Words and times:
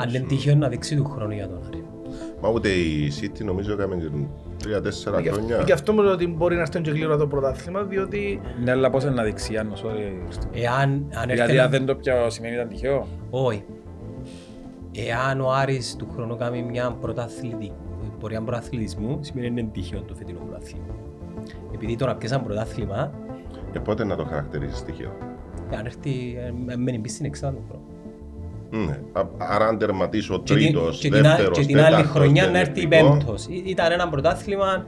Αν 0.00 0.10
δεν 0.10 0.26
τύχει 0.26 0.54
να 0.54 0.68
δείξει 0.68 0.96
του 0.96 1.04
χρόνου 1.04 1.32
για 1.32 1.48
τον 1.48 1.60
Άρη. 1.66 1.84
Μα 2.40 2.48
ούτε 2.48 2.68
η 2.68 3.12
City 3.20 3.44
νομίζω 3.44 3.72
έκαμε 3.72 4.10
τρία-τέσσερα 4.58 5.20
Γι' 5.20 5.28
χρόνια. 5.28 5.52
αυτό- 5.54 5.66
Γι' 5.66 5.72
αυτό 5.72 5.92
μου 5.92 6.02
λέω 6.02 6.12
ότι 6.12 6.26
μπορεί 6.26 6.54
να 6.54 6.60
έρθει 6.60 6.80
και 6.80 6.90
γλύωρα 6.90 7.16
το 7.16 7.26
πρωτάθλημα, 7.26 7.82
διότι 7.82 8.40
Ναι, 8.64 8.70
αλλά 8.70 8.90
πώς 8.90 9.02
είναι 9.02 9.12
να 9.12 9.22
δείξει 9.22 9.52
Γιάννος, 9.52 9.84
sorry. 9.84 10.38
Εάν 10.52 10.80
αν 10.90 11.22
έρθει 11.22 11.32
Δηλαδή 11.32 11.52
ένα- 11.52 11.62
αν 11.64 11.70
δεν 11.70 11.86
το 11.86 11.94
πιάω 11.94 12.30
σημαίνει 12.30 12.54
ήταν 12.54 12.68
τυχαίο. 12.68 13.06
Όχι. 13.30 13.64
Εάν 14.92 15.40
ο 15.40 15.52
Άρης 15.52 15.96
του 15.98 16.08
χρόνου 16.12 16.36
κάνει 16.36 16.62
μια 16.62 16.90
πρωταθλητική 17.00 17.72
πορεία 18.20 18.42
πρωταθλητισμού, 18.42 19.18
σημαίνει 19.20 19.46
ότι 19.50 19.60
είναι 19.60 19.70
τυχαίο 19.72 20.02
το 20.02 20.14
φετινό 20.14 20.38
πρωτάθλημα. 20.38 20.94
Επειδή 21.74 21.96
τώρα 21.96 22.14
πιάσαν 22.16 22.44
πρωτάθλημα, 22.44 23.12
Και 23.72 23.80
πότε 23.80 24.04
να 24.04 24.16
το 24.16 24.24
χαρακτηρίσει 24.24 24.76
στοιχείο. 24.76 25.12
αν 25.78 25.84
έρθει, 25.86 26.36
ε, 26.38 26.76
μένει 26.76 26.98
πίσω 26.98 27.14
στην 27.14 27.26
εξάδα 27.26 27.52
του 27.56 27.64
χρόνου. 27.68 27.79
Ναι. 28.70 28.98
Α- 29.12 29.26
Άρα 29.38 29.66
αν 29.66 29.78
τερματίσει 29.78 30.32
ο 30.32 30.36
Και 30.44 30.54
την- 30.54 30.62
τρίτος, 30.64 30.98
και 30.98 31.08
την, 31.10 31.18
α- 31.18 31.22
δεύτερος, 31.28 31.58
και 31.58 31.64
την 31.66 31.76
άλλη 31.78 31.86
τέταρτος 31.86 32.10
χρονιά 32.12 32.44
και 32.44 32.50
να 32.50 32.58
έρθει 32.58 32.80
εθνικό, 32.90 33.10
πέμπτος. 33.10 33.46
Ή- 33.46 33.62
Ήταν 33.66 33.92
ένα 33.92 34.08
πρωτάθλημα 34.08 34.86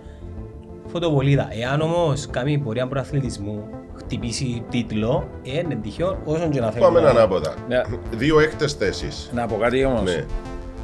φωτοβολίδα. 0.86 1.48
Εάν 1.62 1.80
όμως 1.80 2.26
κάνει 2.30 2.58
πορεία 2.58 2.86
πρωταθλητισμού, 2.86 3.64
χτυπήσει 3.94 4.62
τίτλο, 4.70 5.28
ε, 5.42 5.58
είναι 5.58 5.74
τυχαίο 5.82 6.18
όσον 6.24 6.50
και 6.50 6.60
να 6.60 6.70
θέλει. 6.70 6.84
Πάμε 6.84 7.00
να- 7.00 7.10
ανάποδα. 7.10 7.54
Ναι. 7.68 7.80
Δύο 8.16 8.40
έκτες 8.40 8.72
θέσεις. 8.72 9.30
Να 9.34 9.46
πω 9.46 9.56
κάτι 9.56 9.84
όμως. 9.84 10.02
Ναι. 10.02 10.24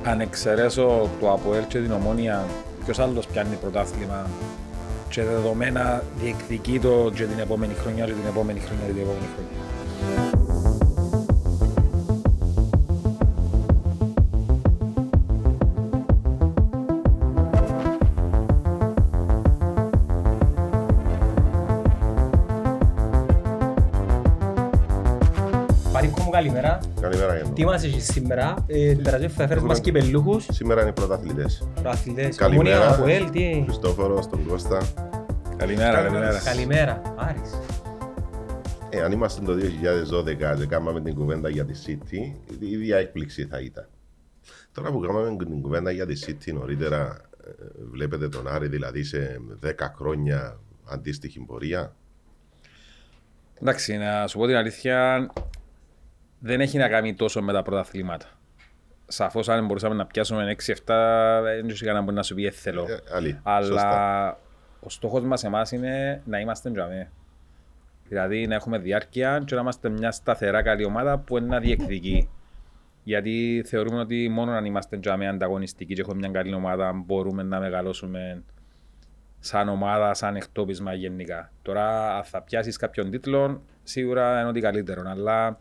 Αν 0.05 0.20
εξαιρέσω 0.20 1.08
το 1.20 1.30
ΑΠΟΕΛ 1.33 1.66
και 1.69 1.78
την 1.78 1.92
Ομόνια, 1.92 2.44
ποιος 2.84 2.98
άλλος 2.98 3.27
πιάνει 3.27 3.56
πρωτάθλημα 3.60 4.27
και 5.08 5.22
δεδομένα 5.22 6.02
διεκδικεί 6.22 6.78
το 6.78 7.10
και 7.14 7.24
την 7.24 7.38
επόμενη 7.38 7.74
χρονιά 7.74 8.05
και 8.05 8.12
την 8.12 8.27
επόμενη 8.28 8.58
χρονιά 8.60 8.84
και 8.86 8.92
την 8.92 9.02
επόμενη 9.02 9.27
χρονιά. 9.34 10.47
Καλημέρα. 27.00 27.16
Καλημέρα 27.16 27.34
Γιάννο. 27.34 27.54
Τι 27.54 27.64
μας 27.64 27.84
έχεις 27.84 28.04
σήμερα, 28.04 28.64
ε, 28.66 28.92
την 28.94 29.02
περασμένη 29.02 29.32
φορά 29.32 29.48
φέρες 29.48 29.62
μας 29.62 29.80
κυπελούχους, 29.80 30.46
Σήμερα 30.50 30.80
είναι 30.80 30.91
οι 30.91 30.92
πρωταθλητές. 30.92 31.68
προαθλητές, 31.82 32.36
Καλημέρα. 32.36 32.77
Ομόνια, 32.80 32.94
Αποέλ, 32.94 33.30
τι; 33.30 33.62
Χριστόφορος, 33.64 34.28
τον 34.28 34.46
Κώστα. 34.46 34.80
Καλημέρα, 35.56 36.02
καλημέρα. 36.02 36.40
Καλημέρα, 36.44 37.02
Άρης. 37.16 37.50
Ε, 38.90 39.00
αν 39.00 39.12
είμαστε 39.12 39.44
το 39.44 39.55
2012 39.55 40.55
και 40.58 40.66
κάναμε 40.66 41.00
την 41.00 41.14
κουβέντα 41.14 41.48
για 41.48 41.64
τη 41.64 41.74
City, 41.86 42.32
η 42.60 42.70
ίδια 42.70 42.96
έκπληξη 42.96 43.44
θα 43.44 43.60
ήταν. 43.60 43.88
Τώρα 44.72 44.90
που 44.90 45.00
κάναμε 45.00 45.36
την 45.44 45.60
κουβέντα 45.62 45.90
για 45.90 46.06
τη 46.06 46.20
City 46.27 46.52
νωρίτερα, 46.55 47.16
ε, 47.46 47.50
βλέπετε 47.90 48.28
τον 48.28 48.48
Άρη 48.48 48.68
δηλαδή 48.68 49.02
σε 49.05 49.40
10 49.60 49.94
χρόνια 49.96 50.58
αντίστοιχη 50.88 51.40
πορεία. 51.40 51.94
Εντάξει, 53.62 53.96
να 53.96 54.27
σου 54.27 54.38
πω 54.38 54.46
την 54.46 54.56
αλήθεια, 54.56 55.27
δεν 56.39 56.61
έχει 56.61 56.78
να 56.78 56.89
κάνει 56.89 57.14
τόσο 57.14 57.42
με 57.42 57.53
τα 57.53 57.62
πρωταθλήματα. 57.62 58.27
Σαφώς, 59.06 59.48
αν 59.48 59.67
μπορούσαμε 59.67 59.94
να 59.94 60.06
πιάσουμε 60.06 60.56
6-7, 60.67 61.41
δεν 61.42 61.67
ξέρω 61.67 61.84
κανένα 61.84 62.00
μπορεί 62.05 62.17
να 62.17 62.22
σου 62.22 62.34
πει 62.34 62.47
«Ε, 62.47 62.50
θέλω. 62.50 62.86
Ε, 62.89 62.98
αλήθεια, 63.12 63.41
Αλλά 63.42 63.67
σωστά. 63.67 64.39
ο 64.80 64.89
στόχος 64.89 65.22
μας 65.22 65.45
εμάς 65.45 65.72
είναι 65.72 66.22
να 66.25 66.39
είμαστε 66.39 66.70
τζαμί. 66.70 67.08
Δηλαδή 68.08 68.47
να 68.47 68.55
έχουμε 68.55 68.78
διάρκεια 68.78 69.42
και 69.45 69.55
να 69.55 69.61
είμαστε 69.61 69.89
μια 69.89 70.11
σταθερά 70.11 70.62
καλή 70.62 70.84
ομάδα 70.84 71.19
που 71.19 71.36
είναι 71.36 71.47
να 71.47 71.58
διεκδικεί. 71.58 72.28
Γιατί 73.02 73.62
θεωρούμε 73.67 74.00
ότι 74.00 74.28
μόνο 74.28 74.52
αν 74.52 74.64
είμαστε 74.64 74.98
τζαμί 74.98 75.28
ανταγωνιστικοί 75.28 75.95
και 75.95 76.00
έχουμε 76.00 76.17
μια 76.17 76.28
καλή 76.28 76.55
ομάδα 76.55 76.92
μπορούμε 76.92 77.42
να 77.42 77.61
μεγαλώσουμε 77.61 78.42
σαν 79.41 79.69
ομάδα, 79.69 80.14
σαν 80.14 80.36
εκτόπισμα 80.36 80.95
γενικά. 80.95 81.52
Τώρα, 81.62 82.17
αν 82.17 82.24
θα 82.24 82.42
πιάσεις 82.42 82.77
κάποιον 82.77 83.11
τίτλο, 83.11 83.62
σίγουρα 83.83 84.41
είναι 84.41 84.48
ότι 84.48 84.61
καλύτερο. 84.61 85.02
Αλλά 85.07 85.46
δεν 85.48 85.58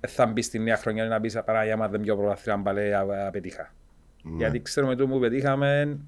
θα 0.00 0.26
μπει 0.26 0.42
στη 0.42 0.58
νέα 0.58 0.76
χρονιά 0.76 1.04
να 1.04 1.20
πει 1.20 1.32
Παναγία 1.44 1.76
μα 1.76 1.88
δεν 1.88 2.00
πιο 2.00 2.16
πρωταθλήμα 2.16 2.58
μπαλέ 2.58 2.96
α- 2.96 3.26
απετύχα. 3.26 3.74
Ναι. 4.22 4.36
Γιατί 4.36 4.62
ξέρουμε 4.62 4.94
το 4.94 5.06
που 5.06 5.18
πετύχαμε, 5.18 5.98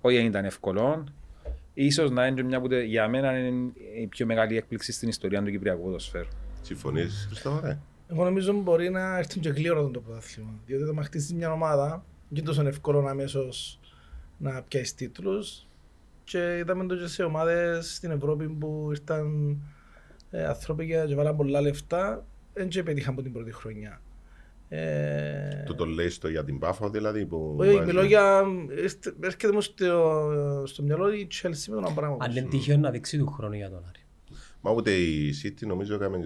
όχι 0.00 0.16
δεν 0.16 0.26
ήταν 0.26 0.44
εύκολο. 0.44 1.04
Ίσως 1.74 2.10
να 2.10 2.26
είναι 2.26 2.36
και 2.36 2.42
μια 2.42 2.60
που 2.60 2.68
τε- 2.68 2.84
για 2.84 3.08
μένα 3.08 3.38
είναι 3.38 3.72
η 4.00 4.06
πιο 4.06 4.26
μεγάλη 4.26 4.56
έκπληξη 4.56 4.92
στην 4.92 5.08
ιστορία 5.08 5.42
του 5.42 5.50
Κυπριακού 5.50 5.82
ποδοσφαίρου. 5.82 6.26
Συμφωνείς, 6.62 7.24
Χριστόφορε; 7.28 7.78
εγώ 8.08 8.24
νομίζω 8.24 8.52
μπορεί 8.52 8.90
να 8.90 9.18
έρθει 9.18 9.38
και 9.40 9.48
γλύωρα 9.48 9.90
το 9.90 10.00
πρωτάθλημα. 10.00 10.50
Διότι 10.66 10.84
το 10.86 10.92
να 10.92 11.02
χτίσει 11.02 11.34
μια 11.34 11.52
ομάδα, 11.52 11.88
δεν 12.28 12.38
είναι 12.38 12.46
τόσο 12.46 12.66
εύκολο 12.66 13.06
αμέσως 13.08 13.80
να 14.38 14.62
πιάσεις 14.62 14.94
τίτλους. 14.94 15.66
Και 16.24 16.56
είδαμε 16.58 16.86
το 16.86 16.96
και 16.96 17.06
σε 17.06 17.22
ομάδες 17.22 17.94
στην 17.94 18.10
Ευρώπη 18.10 18.48
που 18.48 18.88
ήρθαν 18.90 19.56
ε, 20.30 20.44
άνθρωποι 20.44 20.86
και 20.86 21.04
και 21.06 21.14
βάλαν 21.14 21.36
πολλά 21.36 21.60
λεφτά, 21.60 22.26
δεν 22.54 22.68
και 22.68 22.82
πετύχαν 22.82 23.12
από 23.12 23.22
την 23.22 23.32
πρώτη 23.32 23.52
χρονιά. 23.52 24.00
Ε, 24.68 25.62
Το 25.66 25.74
το 25.74 25.84
λέει 25.84 26.08
στο 26.08 26.28
για 26.28 26.44
την 26.44 26.58
Πάφο 26.58 26.90
δηλαδή 26.90 27.26
που... 27.26 27.56
όχι, 27.60 27.72
βάζει- 27.74 27.86
μιλώ 27.86 28.02
για. 28.04 28.42
έρχεται- 28.76 29.14
Έρχεται 29.24 29.52
μου 29.52 29.60
στο, 29.60 30.62
στο 30.66 30.82
μυαλό 30.82 31.12
η 31.12 31.26
Chelsea 31.42 31.74
με 31.74 31.80
τον 31.82 31.94
πράγμα. 31.94 32.16
Αν 32.20 32.32
δεν 32.32 32.48
τύχει 32.48 32.76
να 32.76 32.90
δείξει 32.90 33.18
του 33.18 33.26
χρόνου 33.26 33.54
για 33.54 33.70
τον 33.70 33.84
Άρη. 33.88 34.00
Μα 34.60 34.70
ούτε 34.70 34.90
η 34.92 35.34
City 35.44 35.66
νομίζω 35.66 35.94
έκαμε 35.94 36.18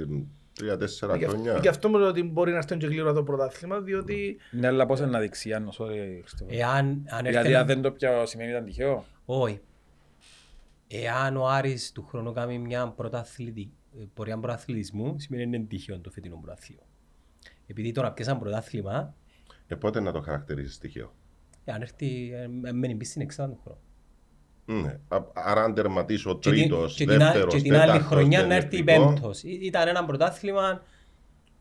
τρία-τέσσερα 0.52 1.16
Γι' 1.16 1.24
αυτό- 1.24 1.36
χρόνια. 1.36 1.58
Γι' 1.62 1.68
αυτό 1.68 1.88
μου 1.88 1.98
λέω 1.98 2.08
ότι 2.08 2.22
μπορεί 2.22 2.50
να 2.50 2.56
έρθει 2.56 2.76
και 2.76 2.86
γλύωρα 2.86 3.12
το 3.12 3.22
πρωτάθλημα, 3.22 3.80
διότι 3.80 4.36
Ναι, 4.50 4.66
αλλά 4.66 4.86
πώς 4.86 4.98
είναι 4.98 5.08
να 5.08 5.20
δείξει, 5.20 5.48
Γιάννος, 5.48 5.80
sorry, 5.80 6.20
Χριστόφο. 6.20 6.50
Εάν 6.52 6.86
αν 6.86 7.04
έρθει 7.18 7.28
Δηλαδή, 7.28 7.48
ένα- 7.48 7.58
αν 7.60 7.66
δεν 7.66 7.82
το 7.82 7.90
πιάω, 7.90 8.26
σημαίνει 8.26 8.50
ήταν 8.50 8.64
τυχαίο. 8.64 9.04
Όχι. 9.24 9.60
Εάν 10.88 11.36
ο 11.36 11.46
Άρης 11.48 11.92
του 11.92 12.04
χρόνου 12.08 12.32
κάνει 12.32 12.58
μια 12.58 12.88
πρωταθλητη- 12.96 13.70
ε, 13.85 13.85
πορεία 14.14 14.38
πρωταθλητισμού, 14.38 15.14
σημαίνει 15.18 15.44
ότι 15.46 15.56
είναι 15.56 15.64
τυχαίο 15.66 16.00
το 16.00 16.10
φετινό 16.10 16.36
πρωτάθλημα. 16.42 16.82
Επειδή 17.66 17.92
τώρα 17.92 18.12
πιάσαν 18.12 18.38
πρωτάθλημα, 18.38 19.14
Ε, 19.66 19.74
πότε 19.74 20.00
να 20.00 20.12
το 20.12 20.20
χαρακτηρίσει 20.20 20.72
στοιχείο. 20.72 21.14
ε, 21.64 21.72
αν 21.72 21.82
έρθει, 21.82 22.32
ε, 22.32 22.72
μένει 22.72 22.94
πίσω 22.94 23.10
στην 23.10 23.22
εξάδα 23.22 23.48
του 23.52 23.60
χρόνου. 23.64 23.80
Ναι. 24.82 24.98
Α- 25.08 25.22
Άρα 25.34 25.62
αν 25.62 25.74
τερματίσει 25.74 26.28
ο 26.28 26.38
Και 26.38 26.50
την- 26.50 26.58
τρίτος, 26.60 26.94
και 26.94 27.04
την, 27.04 27.14
α- 27.14 27.18
δεύτερος, 27.18 27.54
και 27.54 27.60
την 27.62 27.72
άλλη 27.74 27.80
τέταρτος 27.86 28.06
χρονιά 28.06 28.40
και 28.40 28.46
να 28.46 28.54
έρθει 28.54 28.76
εθνικό, 28.78 29.06
πέμπτος. 29.06 29.42
Ή- 29.42 29.58
Ήταν 29.62 29.88
ένα 29.88 30.04
πρωτάθλημα 30.04 30.82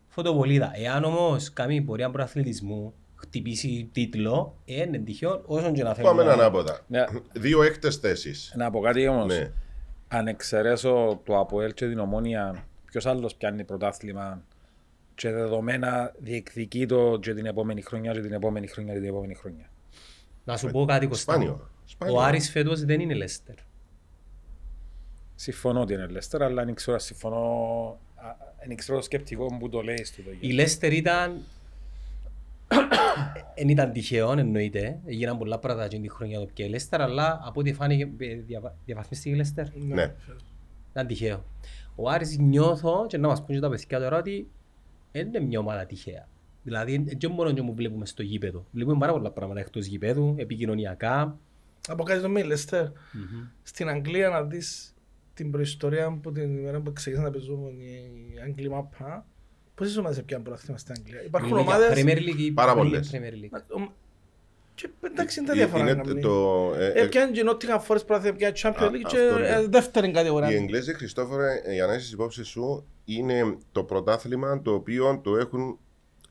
φωτοβολίδα. 0.07 0.71
Εάν 0.75 1.03
όμως 1.03 1.53
κάνει 1.53 1.81
πορεία 1.81 2.09
πρωταθλητισμού, 2.09 2.93
χτυπήσει 3.15 3.89
τίτλο, 3.93 4.57
ε, 4.65 4.81
είναι 4.81 4.97
τυχαίο 4.97 5.41
όσον 5.45 5.73
και 5.73 5.83
να 5.83 5.93
θέλει. 5.93 6.07
Πάμε 6.07 6.23
να- 6.23 6.33
ανάποδα. 6.33 6.79
Ναι. 6.87 7.03
Δύο 7.33 7.63
έκτες 7.63 7.95
θέσεις. 7.95 8.53
Να 8.57 8.69
πω 8.71 8.79
κάτι 8.79 9.07
όμως. 9.07 9.25
Ναι. 9.37 9.51
Αν 10.07 10.27
εξαιρέσω 10.27 11.21
το 11.23 11.39
ΑΠΟΕΛ 11.39 11.73
και 11.73 11.87
την 11.87 11.99
Ομόνια, 11.99 12.67
ποιος 12.85 13.05
άλλος 13.05 13.35
πιάνει 13.35 13.63
πρωτάθλημα 13.63 14.43
και 15.15 15.31
δεδομένα 15.31 16.13
διεκδικεί 16.17 16.85
το 16.85 17.17
και 17.21 17.33
την 17.33 17.45
επόμενη 17.45 17.81
χρονιά 17.81 18.11
και 18.11 18.21
την 18.21 18.33
επόμενη 18.33 18.67
χρονιά 18.67 18.93
και 18.93 18.99
την 18.99 19.09
επόμενη 19.09 19.33
χρονιά. 19.33 19.69
Να 20.43 20.57
σου 20.57 20.67
πω 20.67 20.85
κάτι 20.85 21.07
Κωστά. 21.07 21.33
Σπάνιο. 21.33 21.69
Σπάνιο. 21.85 22.15
Ο 22.15 22.21
Άρης 22.21 22.49
φέτος 22.49 22.85
δεν 22.85 22.99
είναι 22.99 23.13
Λέστερ. 23.13 23.55
Συμφωνώ 25.35 25.81
ότι 25.81 25.93
είναι 25.93 26.07
Λέστερ, 26.07 26.43
αλλά 26.43 26.65
δεν 26.65 26.73
ξέρω, 26.73 26.99
συμφωνώ, 26.99 27.37
α, 28.15 28.35
δεν 28.67 28.75
ξέρω 28.75 28.97
το 28.97 29.03
σκεπτικό 29.03 29.57
που 29.59 29.69
το 29.69 29.81
λέει 29.81 30.03
στο 30.03 30.21
το 30.21 30.29
Η 30.39 30.51
Λέστερ 30.51 30.93
ήταν... 30.93 31.41
Δεν 33.57 33.69
ήταν 33.69 33.91
τυχαίο, 33.91 34.31
εννοείται. 34.31 34.99
Έγιναν 35.05 35.37
πολλά 35.37 35.59
πράγματα 35.59 35.85
εκείνη 35.85 36.07
τη 36.07 36.13
χρονιά 36.13 36.39
το 36.39 36.45
πια 36.53 36.65
η 36.65 36.69
Λέστερ, 36.69 37.01
αλλά 37.01 37.39
από 37.43 37.59
ό,τι 37.59 37.73
φάνηκε 37.73 38.09
ε, 38.17 38.35
διαβα- 38.35 38.75
διαβαθμίστηκε 38.85 39.29
η 39.35 39.37
Λέστερ. 39.37 39.65
Ναι. 39.75 40.15
Ήταν 40.91 41.07
τυχαίο. 41.07 41.45
Ο 41.95 42.09
Άρης 42.09 42.37
νιώθω 42.37 43.05
και 43.07 43.17
να 43.17 43.27
μας 43.27 43.43
πούν 43.43 43.55
και 43.55 43.61
τα 43.61 43.69
παιδιά 43.69 43.99
τώρα 43.99 44.17
ότι 44.17 44.47
δεν 45.11 45.27
είναι 45.27 45.39
μια 45.39 45.59
ομάδα 45.59 45.85
τυχαία. 45.85 46.27
Δηλαδή, 46.63 47.05
δεν 47.19 47.31
μόνος 47.31 47.53
και 47.53 47.61
μου 47.61 47.73
βλέπουμε 47.73 48.05
στο 48.05 48.23
γήπεδο. 48.23 48.65
Βλέπουμε 48.71 48.97
πάρα 48.97 49.11
πολλά 49.11 49.31
πράγματα 49.31 49.59
εκτός 49.59 49.85
γήπεδου, 49.85 50.35
επικοινωνιακά. 50.37 51.37
από 51.87 52.03
κάτι 52.03 52.21
το 52.21 52.29
Μίλεστερ. 52.29 52.85
Στην 53.63 53.89
Αγγλία 53.89 54.29
να 54.29 54.43
δεις 54.43 54.93
την 55.33 55.51
προϊστορία 55.51 56.19
που 56.21 56.31
την 56.31 56.57
ημέρα 56.57 56.81
που 56.81 56.93
ξεκίνησαν 56.93 57.25
να 57.25 57.31
παίζουν 57.31 57.79
οι 57.79 58.39
Αγγλοί 58.43 58.69
μάπα. 58.69 59.25
Πόσες 59.75 59.97
ομάδες 59.97 60.17
έπιαν 60.17 60.43
πρωτάθλημα 60.43 60.77
στην 60.77 60.95
Αγγλία; 60.97 61.23
Υπάρχουν 61.23 61.49
Μιλούμε 61.51 61.71
για 61.75 61.77
ομάδες... 61.85 62.03
Premier 62.03 62.17
League 62.17 62.37
ή 62.39 62.51
Πάρα 62.51 62.73
Premier 62.73 62.75
πολλές. 62.75 63.11
Premier 63.13 63.33
League. 63.55 63.61
Ομ- 63.69 63.89
Και 64.75 64.89
εντάξει 65.01 65.39
είναι 65.39 65.47
τα 65.47 65.53
Ε, 65.53 65.57
διαφορά. 65.57 65.83
είναι 65.83 65.93
να 65.93 66.03
μην- 66.13 66.21
το, 66.21 66.71
ε, 66.77 66.85
ε, 66.87 67.01
Έπιαν 67.01 67.31
και 67.31 67.43
Nottingham 67.45 67.79
Forest 67.87 68.05
πρωτάθλημα, 68.07 68.27
έπιαν 68.35 68.53
Champions 68.55 68.83
Α, 68.83 68.89
League 68.89 69.01
αυτό 69.05 69.15
και 69.17 69.21
είναι. 69.37 69.47
ε, 69.47 69.67
δεύτερη 69.67 70.07
Οι 70.07 70.11
κατηγορία. 70.11 70.47
Εγγλέζοι, 70.49 70.93
Χριστόφορε, 70.93 71.61
ε, 71.65 71.73
για 71.73 71.85
να 71.85 71.93
έχεις 71.93 72.11
υπόψη 72.11 72.43
σου, 72.43 72.85
είναι 73.05 73.57
το 73.71 73.83
πρωτάθλημα 73.83 74.61
το 74.61 74.73
οποίο 74.73 75.19
το 75.23 75.37
έχουν 75.37 75.79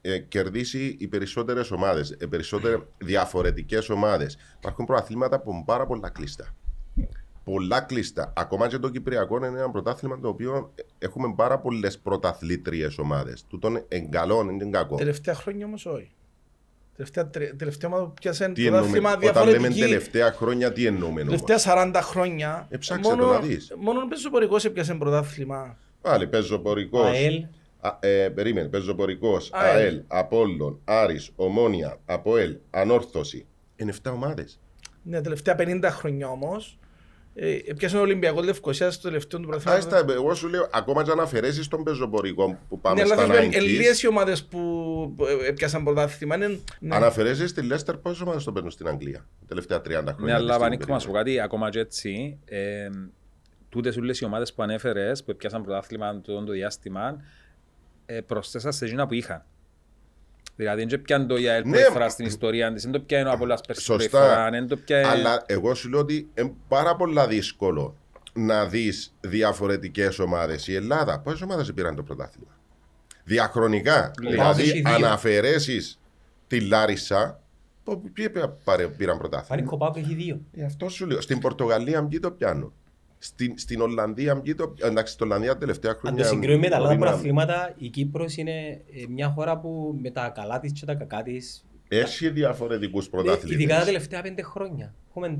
ε, 0.00 0.18
κερδίσει 0.18 0.96
οι 1.00 1.06
περισσότερες 1.08 1.70
ομάδες, 1.70 2.10
ε, 2.18 2.26
περισσότερες 2.26 2.78
διαφορετικές 2.98 3.88
ομάδες. 3.88 4.36
Υπάρχουν 4.58 4.84
προαθλήματα 4.84 5.40
που 5.40 5.50
είναι 5.52 5.62
πάρα 5.66 5.86
πολλά 5.86 6.08
κλειστά. 6.10 6.54
Πολλά 7.44 7.80
κλειστά. 7.80 8.32
Ακόμα 8.36 8.68
και 8.68 8.78
το 8.78 8.88
Κυπριακό 8.88 9.36
είναι 9.36 9.46
ένα 9.46 9.70
πρωτάθλημα 9.70 10.20
το 10.20 10.28
οποίο 10.28 10.72
ε, 10.74 10.82
έχουμε 10.98 11.32
πάρα 11.36 11.58
πολλές 11.58 11.98
πρωταθλήτριες 11.98 12.98
ομάδες. 12.98 13.44
Τούτον 13.48 13.84
εγκαλών 13.88 14.48
είναι 14.48 14.64
κακό. 14.70 14.96
Τελευταία 14.96 15.34
χρόνια 15.34 15.66
όμως 15.66 15.86
όχι. 15.86 16.10
Τελευταία, 16.96 17.28
τρι- 17.28 17.56
τελευταία 17.56 17.90
ομάδα 17.90 18.04
που 18.06 18.12
πιάσε 18.20 18.48
Τι 18.48 18.66
εννοούμε, 18.66 18.86
πρωτάθλημα 19.00 19.10
όταν 19.30 19.32
λέμε 19.32 19.48
διαφορετική. 19.58 19.80
τελευταία 19.80 20.32
χρόνια, 20.32 20.72
τι 20.72 20.86
εννοούμε 20.86 21.20
όμως; 21.22 21.40
Τελευταία 21.42 21.74
40 21.92 22.00
χρόνια. 22.02 22.66
Ε, 22.70 22.76
ψάξε 22.76 23.10
το 23.16 23.26
να 23.26 23.38
δεις. 23.40 23.74
Μόνο 23.78 24.00
ο 24.00 24.06
πεζοπορικός 24.08 24.64
έπιασε 24.64 24.94
πρωτάθλημα. 24.94 25.76
Πάλι 26.00 26.26
πεζοπορικός. 26.26 27.06
ΑΕΛ, 27.06 27.44
Α, 27.80 27.96
ε, 28.00 28.28
περίμενε, 28.28 28.68
πεζοπορικός, 28.68 29.50
ΑΕΛ. 29.52 29.76
ΑΕΛ, 29.76 30.02
Απόλλων, 30.06 30.80
Άρης, 30.84 31.30
Ομόνια, 31.36 31.96
Αποέλ, 32.06 32.56
Ανόρθωση. 32.70 33.46
Είναι 33.76 33.90
7 33.90 34.12
ομάδες. 34.12 34.60
Ναι, 35.02 35.20
τελευταία 35.20 35.54
50 35.58 35.90
χρόνια 35.90 36.28
όμως. 36.28 36.78
Ε, 37.36 37.58
έπιασε 37.66 37.96
ο 37.96 38.00
Ολυμπιακό 38.00 38.42
Λευκοσία 38.42 38.90
στο 38.90 39.02
τελευταίο 39.08 39.40
του 39.40 39.46
Α, 39.46 39.50
πρωτάθλημα. 39.50 40.00
στα- 40.00 40.12
εγώ 40.12 40.34
σου 40.34 40.48
λέω, 40.48 40.68
ακόμα 40.72 41.02
και 41.04 41.10
αν 41.10 41.20
αφαιρέσεις 41.20 41.68
τον 41.68 41.82
πεζοπορικό 41.82 42.58
που 42.68 42.80
πάμε 42.80 42.94
Ναι, 42.94 43.02
αλλά 43.02 43.14
στα 43.14 43.26
θα 43.26 43.32
σου 43.34 43.38
πω, 43.40 43.46
90s, 43.46 43.54
ελίες 43.56 44.02
οι 44.02 44.06
ομάδες 44.08 44.44
που 44.44 45.16
ε, 45.42 45.48
έπιασαν 45.48 45.84
πρωτάθλημα. 45.84 46.34
Είναι, 46.34 46.60
ναι. 46.80 46.94
αν 46.96 47.04
αφαιρέσεις 47.04 47.52
τη 47.52 47.62
Λέστερ, 47.62 47.96
πόσες 47.96 48.20
ομάδες 48.20 48.44
το 48.44 48.52
παίρνουν 48.52 48.70
στην 48.70 48.88
Αγγλία 48.88 49.18
τα 49.40 49.46
τελευταία 49.48 49.78
30 49.80 49.82
χρόνια. 50.14 50.14
Ναι, 50.18 50.32
αλλά 50.32 50.50
της 50.52 50.58
πανίκο 50.62 50.82
στην 50.82 50.94
μας 50.94 51.06
πω 51.06 51.12
κάτι, 51.12 51.40
ακόμα 51.40 51.70
και 51.70 51.78
έτσι, 51.78 52.38
ε, 52.44 52.88
τούτες 53.68 53.96
όλες 53.96 54.20
οι 54.20 54.24
ομάδες 54.24 54.52
που 54.54 54.62
ανέφερες, 54.62 55.24
που 55.24 55.36
πιάσαν 55.36 55.62
πρωτάθλημα 55.62 56.20
το, 56.20 56.44
το 56.44 56.52
διάστημα, 56.52 57.16
ε, 58.06 58.20
προσθέσαν 58.20 58.72
σε 58.72 58.84
εκείνα 58.84 59.06
που 59.06 59.14
είχαν. 59.14 59.44
Δηλαδή, 60.56 60.84
δεν 60.84 61.02
πιάνε 61.02 61.26
το 61.26 61.36
ΙΑΕΛ 61.36 61.62
Ναι. 61.64 61.70
πρώτη 61.76 61.92
φορά 61.92 62.08
στην 62.08 62.26
ιστορία 62.26 62.72
της, 62.72 62.82
δεν 62.82 62.92
το 62.92 63.00
πιάνε 63.00 63.28
ο 63.28 63.32
Απόλλωνας 63.32 63.60
πέρσι 63.66 63.86
πρώτη 63.86 64.02
Σωστά. 64.02 64.18
φορά, 64.20 64.50
δεν 64.50 64.68
το 64.68 64.76
πιάνε... 64.76 65.06
Αλλά 65.06 65.42
εγώ 65.46 65.74
σου 65.74 65.88
λέω 65.88 66.00
ότι 66.00 66.28
είναι 66.34 66.52
πάρα 66.68 66.96
πολλά 66.96 67.26
δύσκολο 67.26 67.96
να 68.32 68.66
δεις 68.66 69.14
διαφορετικές 69.20 70.18
ομάδες. 70.18 70.68
Η 70.68 70.74
Ελλάδα, 70.74 71.20
πόσες 71.20 71.42
ομάδες 71.42 71.72
πήραν 71.72 71.94
το 71.96 72.02
πρωτάθλημα; 72.02 72.58
Διαχρονικά. 73.24 74.10
Λίγα. 74.20 74.30
Δηλαδή, 74.32 74.62
Έχει 74.62 74.80
δύο. 74.80 74.94
αν 74.94 75.04
αφαιρέσει 75.04 75.80
τη 76.46 76.60
Λάρισα, 76.60 77.40
το- 77.84 78.02
ποιοι 78.12 78.30
πήραν- 78.30 78.54
πάρε- 78.64 78.86
πήραν 78.86 79.16
Φάνη 79.16 79.28
πρωτάθλημα. 79.28 79.68
Κοπάκου 79.68 79.98
έχει 79.98 80.14
δύο. 80.14 80.40
Ε, 80.56 80.64
αυτό 80.64 80.88
σου 80.88 81.06
λέω. 81.06 81.20
Στην 81.20 81.38
Πορτογαλία 81.38 82.02
μπει 82.02 82.20
το 82.20 82.30
πιάνω. 82.30 82.72
Στην, 83.24 83.58
στην 83.58 83.80
Ολλανδία 83.80 84.34
μπει 84.34 84.54
το 84.54 84.74
Εντάξει, 84.82 85.12
στην 85.12 85.26
Ολλανδία 85.26 85.52
τα 85.52 85.58
τελευταία 85.58 85.90
Αν 85.90 85.98
χρόνια. 85.98 86.22
το 86.22 86.28
συγκρίνουμε 86.28 86.60
με 86.64 86.68
τα 86.68 86.76
άλλα 86.76 86.86
μπορεί 86.86 86.98
να- 86.98 87.04
πρωταθλήματα, 87.06 87.74
η 87.78 87.88
Κύπρος 87.88 88.36
είναι 88.36 88.60
ε, 88.70 89.04
μια 89.08 89.28
χώρα 89.28 89.58
που 89.58 89.98
με 90.02 90.10
τα 90.10 90.28
καλά 90.34 90.60
της 90.60 90.72
και 90.72 90.84
τα 90.86 90.94
κακά 90.94 91.22
της, 91.22 91.64
Έχει 91.88 92.28
διαφορετικούς 92.30 93.04
ε, 93.06 93.08
ειδικά 93.12 93.30
τα 93.32 93.36
πρωταθλητέ. 93.40 93.84
τελευταία 93.84 94.22
πέντε 94.22 94.42
χρόνια. 94.42 94.94
Έχουμε 95.08 95.38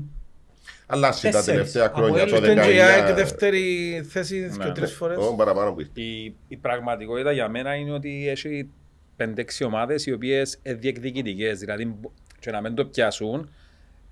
Αλλά 0.87 1.11
σε 1.11 1.29
τα 1.29 1.31
τέσσερις. 1.37 1.45
τελευταία 1.71 1.85
Από 1.85 1.97
χρόνια, 1.97 2.21
Ελ- 2.21 2.29
το 2.31 2.35
Ήταν 2.51 2.65
και 2.65 2.73
η 2.73 2.79
ΑΕΚ 2.79 3.07
19. 3.07 3.15
δεύτερη 3.15 4.01
θέση 4.09 4.51
Ναι. 4.57 4.65
και 4.65 4.71
τρεις 4.71 4.91
φορές. 4.93 5.17
Εγώ 5.17 5.35
παραπάνω 5.35 5.73
που 5.73 5.79
ήρθε. 5.79 6.01
Η, 6.01 6.35
η 6.47 6.55
πραγματικότητα 6.57 7.31
για 7.31 7.49
μένα 7.49 7.75
είναι 7.75 7.91
ότι 7.91 8.27
έχει 8.29 8.69
5-6 9.17 9.65
ομάδες 9.65 10.05
οι 10.05 10.11
οποίες 10.13 10.59
είναι 10.63 10.75
διεκδικητικές, 10.75 11.59
δηλαδή 11.59 11.85
μπο- 11.85 12.11
και 12.39 12.51
να 12.51 12.61
μην 12.61 12.75
το 12.75 12.85
πιάσουν, 12.85 13.49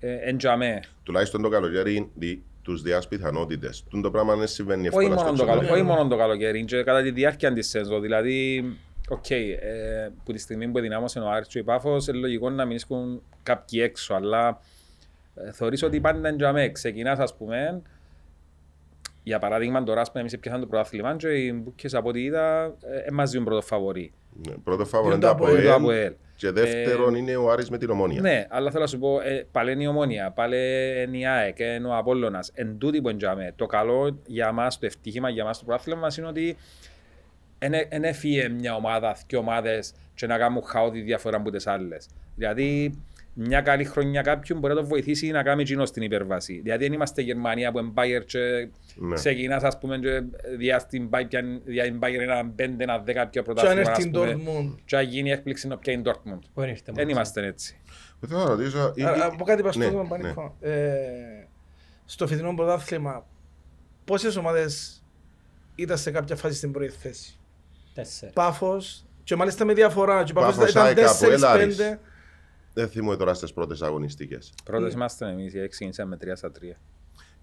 ε, 0.00 0.14
εν 0.14 0.36
τζαμέ. 0.36 0.80
τουλάχιστον 1.02 1.42
το 1.42 1.48
καλοκαίρι 1.48 2.10
δι, 2.64 2.72
τους 2.72 2.82
διάς 2.82 3.08
πιθανότητες. 3.08 3.84
Τούν 3.90 4.02
το 4.02 4.10
πράγμα 4.10 4.36
δεν 4.36 4.46
συμβαίνει 4.46 4.86
εύκολα 4.86 5.06
Όχι 5.06 5.14
στο 5.14 5.24
μόνο, 5.24 5.36
το 5.36 5.44
καλο, 5.44 5.60
εξωτερικό. 5.60 5.88
όχι 5.88 5.96
μόνο 5.96 6.08
το 6.08 6.16
καλοκαίρι, 6.16 6.64
και 6.64 6.82
κατά 6.82 7.02
τη 7.02 7.10
διάρκεια 7.10 7.52
της 7.52 7.68
σεζόν. 7.68 8.00
Δηλαδή, 8.00 8.64
οκ, 9.08 9.30
ε, 9.30 10.10
που 10.24 10.32
τη 10.32 10.38
στιγμή 10.38 10.68
που 10.68 10.78
ενδυνάμωσε 10.78 11.18
ο 11.18 11.30
Άρης 11.30 11.48
και 11.48 11.60
ο 11.60 11.64
Πάφος, 11.64 12.06
είναι 12.06 12.18
λογικό 12.18 12.50
να 12.50 12.64
μην 12.64 12.78
έχουν 12.84 13.22
κάποιοι 13.42 13.80
έξω, 13.82 14.14
αλλά 14.14 14.60
ε, 15.34 15.52
θεωρείς 15.52 15.82
ότι 15.82 16.00
πάντα 16.00 16.28
είναι 16.28 16.36
τζαμέ. 16.36 16.68
Ξεκινάς, 16.68 17.18
ας 17.18 17.36
πούμε, 17.36 17.82
για 19.24 19.38
παράδειγμα, 19.38 19.82
τώρα, 19.82 20.00
ας 20.00 20.08
πούμε, 20.08 20.20
εμείς 20.20 20.38
πιάσαμε 20.38 20.64
το 20.64 20.70
πρωτάθλημα 20.70 21.16
και 21.16 21.28
οι 21.28 21.60
μπουκές 21.62 21.94
από 21.94 22.08
ό,τι 22.08 22.22
είδα, 22.22 22.64
ε, 23.06 23.10
μας 23.12 23.30
δίνουν 23.30 23.46
πρώτο 23.46 23.60
φαβορή. 23.60 24.12
Ναι, 24.48 24.54
πρώτο 24.64 24.84
φάβο 24.84 25.04
Είναι 25.04 25.14
είναι 25.14 25.22
το 25.24 25.28
το 25.28 25.34
Αποέλ. 25.34 25.62
Το 25.62 25.72
Αποέλ 25.74 25.82
Αποέλ. 25.82 26.12
και 26.36 26.50
δεύτερον 26.50 27.14
Ε, 27.14 27.18
είναι 27.18 27.36
ο 27.36 27.50
Άρης 27.50 27.70
με 27.70 27.78
την 27.78 27.90
Ομόνια. 27.90 28.20
Ναι, 28.20 28.46
αλλά 28.50 28.70
θέλω 28.70 28.82
να 28.82 28.88
σου 28.88 28.98
πω, 28.98 29.20
ε, 29.20 29.46
πάλι 29.52 29.72
είναι 29.72 29.82
η 29.82 29.86
Ομόνια, 29.86 30.30
πάλι 30.30 30.56
είναι 31.06 31.18
η 31.18 31.26
ΑΕΚ, 31.26 31.58
είναι 31.58 31.88
ο 31.88 31.96
Απόλλωνας, 31.96 32.50
εν 32.54 32.78
τούτη 32.78 33.00
που 33.00 33.08
εντιαμε. 33.08 33.52
Το 33.56 33.66
καλό 33.66 34.20
για 34.26 34.52
μας, 34.52 34.78
το 34.78 34.86
ευτύχημα 34.86 35.28
για 35.28 35.44
μας 35.44 35.58
το 35.58 35.64
πρωτάθλημα 35.64 36.00
μας 36.00 36.16
είναι 36.16 36.26
ότι 36.26 36.56
δεν 37.88 38.04
έφυγε 38.04 38.48
μια 38.48 38.74
ομάδα, 38.74 39.16
δύο 39.26 39.38
ομάδες 39.38 39.92
και 40.14 40.26
να 40.26 40.38
κάνουν 40.38 40.62
χαότη 40.64 41.00
διαφορά 41.00 41.36
από 41.36 41.50
τις 41.50 41.66
άλλες. 41.66 42.08
Δηλαδή, 42.36 42.94
μια 43.34 43.60
καλή 43.60 43.84
χρονιά 43.84 44.22
κάποιου 44.22 44.58
μπορεί 44.58 44.74
να 44.74 44.80
το 44.80 44.86
βοηθήσει 44.86 45.30
να 45.30 45.42
κάνει 45.42 45.62
εκείνο 45.62 45.86
στην 45.86 46.02
υπερβάση. 46.02 46.60
Δηλαδή, 46.62 46.84
δεν 46.84 46.92
είμαστε 46.92 47.22
Γερμανία 47.22 47.72
που 47.72 47.78
είναι 47.78 47.92
Bayern 47.94 48.24
και 48.26 48.68
Ναι. 48.96 49.14
ξεκινάς, 49.14 49.62
ας 49.62 49.78
πούμε, 49.78 49.98
και 49.98 50.22
διά 50.56 50.78
στην 50.78 51.08
Bayern, 51.12 51.24
πιάνει- 51.28 51.62
διά 51.64 51.84
την 51.84 51.98
Bayern 52.02 52.20
ένα 52.20 52.44
5, 52.56 52.82
ένα 52.82 52.98
10 52.98 53.26
πιο 53.26 53.30
Και 53.30 53.38
αν 53.38 53.44
πρωτάθλημα, 53.44 53.80
έρθει 53.80 53.90
ας 53.90 54.04
η 54.04 54.10
πούμε, 54.10 54.32
Dortmund. 54.44 54.74
και 54.84 54.96
να 54.96 55.02
γίνει 55.02 55.30
έκπληξη 55.30 55.66
να 55.68 55.78
πιάνει 55.78 56.00
η 56.00 56.04
Dortmund. 56.06 56.38
Πού 56.54 56.60
είναι 56.62 56.70
ήρθε 56.70 56.82
Δεν 56.84 56.94
μόνο. 56.94 57.10
είμαστε 57.10 57.46
έτσι. 57.46 57.80
Θέλω 58.28 58.38
να 58.40 58.48
ρωτήσω... 58.48 58.92
ή- 58.94 59.02
Α, 59.04 59.16
ή- 59.16 59.20
Από 59.20 59.44
κάτι 59.44 59.62
ναι, 59.62 59.66
παστό 59.68 60.02
ναι. 60.02 60.08
πανικό. 60.08 60.56
Ε, 60.60 60.90
Στο 62.04 62.26
φετινό 62.26 62.54
πρωτάθλημα, 62.54 63.26
πόσες 64.04 64.36
ομάδες 64.36 65.02
ήταν 65.74 65.98
σε 65.98 66.10
κάποια 66.10 66.36
φάση 66.36 66.54
στην 66.56 66.72
πρώτη 66.72 66.88
θέση; 67.02 67.38
Τέσσερα. 67.94 68.32
Πάφος 68.32 69.04
και 69.24 69.36
μάλιστα 69.36 69.64
με 69.64 69.72
διαφορά. 69.72 70.22
Και 70.22 70.30
ο 70.30 70.34
Πάφος 70.34 70.54
Πάφος, 70.54 70.70
ήταν 70.70 70.84
ΑΕΚ, 70.86 70.98
Αποέλ, 70.98 71.44
Άρης. 71.44 71.76
4-5. 71.76 71.98
Δεν 72.74 72.88
θυμούμαι 72.88 73.16
τώρα 73.16 73.34
στις 73.34 73.52
πρώτες 73.52 73.82
αγωνιστικές. 73.82 74.52
Πρώτος 74.64 74.92
είμαστε 74.92 75.28
εμείς, 75.28 75.54
οι 75.54 75.68
ξεκινήσαμε 75.68 76.08
με 76.10 76.16
3 76.32 76.36
στα 76.36 76.50
3. 76.50 76.76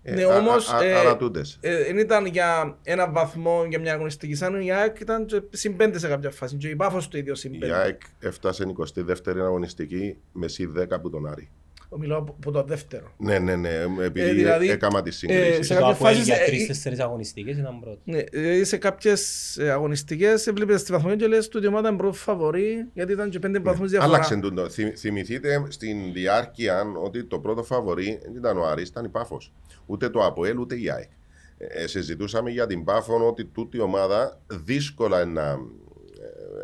Ε, 0.04 0.14
Ναι, 0.14 0.24
α- 0.24 0.38
όμως, 0.38 0.70
α- 0.70 0.78
α- 0.78 0.84
ε, 0.84 0.94
Άρα 0.96 1.18
τούτες. 1.18 1.58
Ε, 1.62 1.84
Δεν 1.84 1.98
ήταν 1.98 2.26
για 2.26 2.78
ένα 2.84 3.12
βαθμό 3.12 3.66
για 3.70 3.80
μια 3.80 3.94
αγωνιστική. 3.94 4.36
Σαν 4.36 4.62
η 4.62 4.72
ΑΕΚ 4.72 5.00
ήταν 5.00 5.26
και 5.26 5.42
συν 5.50 5.76
πέντε 5.76 6.00
σε 6.00 6.08
κάποια 6.08 6.32
φάση. 6.32 6.56
Και 6.56 6.68
η 6.68 6.76
Πάφος 6.76 7.08
το 7.08 7.18
ίδιο 7.18 7.36
συν 7.36 7.54
Η 7.54 7.58
πέντε. 7.58 7.74
ΑΕΚ 7.74 8.02
έφτασε 8.20 8.64
22η 8.78 9.40
αγωνιστική 9.42 10.18
με 10.32 10.48
συ 10.48 10.66
10 10.78 10.96
από 10.96 11.10
τον 11.10 11.28
Άρη. 11.28 11.50
Μιλάω 11.98 12.18
από 12.20 12.36
από 12.40 12.52
το 12.52 12.64
δεύτερο. 12.64 13.12
Ναι, 13.18 13.40
ναι, 13.40 13.56
ναι, 13.56 13.70
επειδή 14.04 14.30
Ε, 14.30 14.34
δηλαδή, 14.34 14.70
έκαμα 14.70 15.02
τις 15.02 15.16
ε, 15.16 15.18
συγκρίσεις. 15.18 15.68
σε 15.68 15.74
Το 15.74 15.80
κάποιες 15.80 15.96
Αποέλ 15.98 16.14
φάσεις, 16.14 16.28
για 16.28 16.42
ε, 16.42 16.46
τρεις-τέσσερις 16.46 17.00
αγωνιστικές 17.00 17.58
ήταν 17.58 17.80
πρώτο. 17.80 18.00
Ναι, 18.04 18.22
δηλαδή 18.32 18.64
σε 18.66 18.78
κάποιες 18.78 19.58
αγωνιστικές 19.72 20.48
έβλεπες 20.48 20.82
στη 20.82 20.92
βαθμολογία 20.92 21.28
και 21.28 21.34
λες 21.36 21.50
ότι 21.56 21.66
η 21.66 21.68
ομάδα 21.68 21.88
είναι 21.90 21.98
πρώτη 21.98 22.18
φαβορή 22.18 22.86
γιατί 22.94 23.12
ήταν 23.12 23.30
και 23.30 23.40
πέντε 23.40 23.60
βαθμούς 23.60 23.90
διαφορά. 23.90 24.14
Άλλαξε 24.14 24.36
τούτο. 24.36 24.70
Θυμ- 24.70 24.98
Θυμηθείτε 24.98 25.64
στην 25.70 26.14
διάρκεια 26.14 26.84
ότι 27.04 27.24
το 27.24 27.40
πρώτο 27.40 27.64
φαβορή 27.64 28.20
δεν 28.24 28.36
ήταν 28.36 28.58
ο 28.58 28.66
Άρης, 28.68 28.88
ήταν 28.90 29.06
η 29.06 29.10
Πάφος. 29.10 29.54
Ούτε 29.86 30.10
το 30.10 30.20
ΑΠΟΕΛ, 30.26 30.58
ούτε 30.60 30.76
η 30.82 30.90
ΑΕΚ. 30.92 31.10
Ε, 31.58 31.88
συζητούσαμε 31.88 32.50
για 32.50 32.68
την 32.68 32.84
Πάφο 32.84 33.28
ότι 33.28 33.46
τούτη 33.46 33.78
η 33.78 33.80
ομάδα 33.82 34.42
δύσκολα 34.48 35.26
να, 35.26 35.58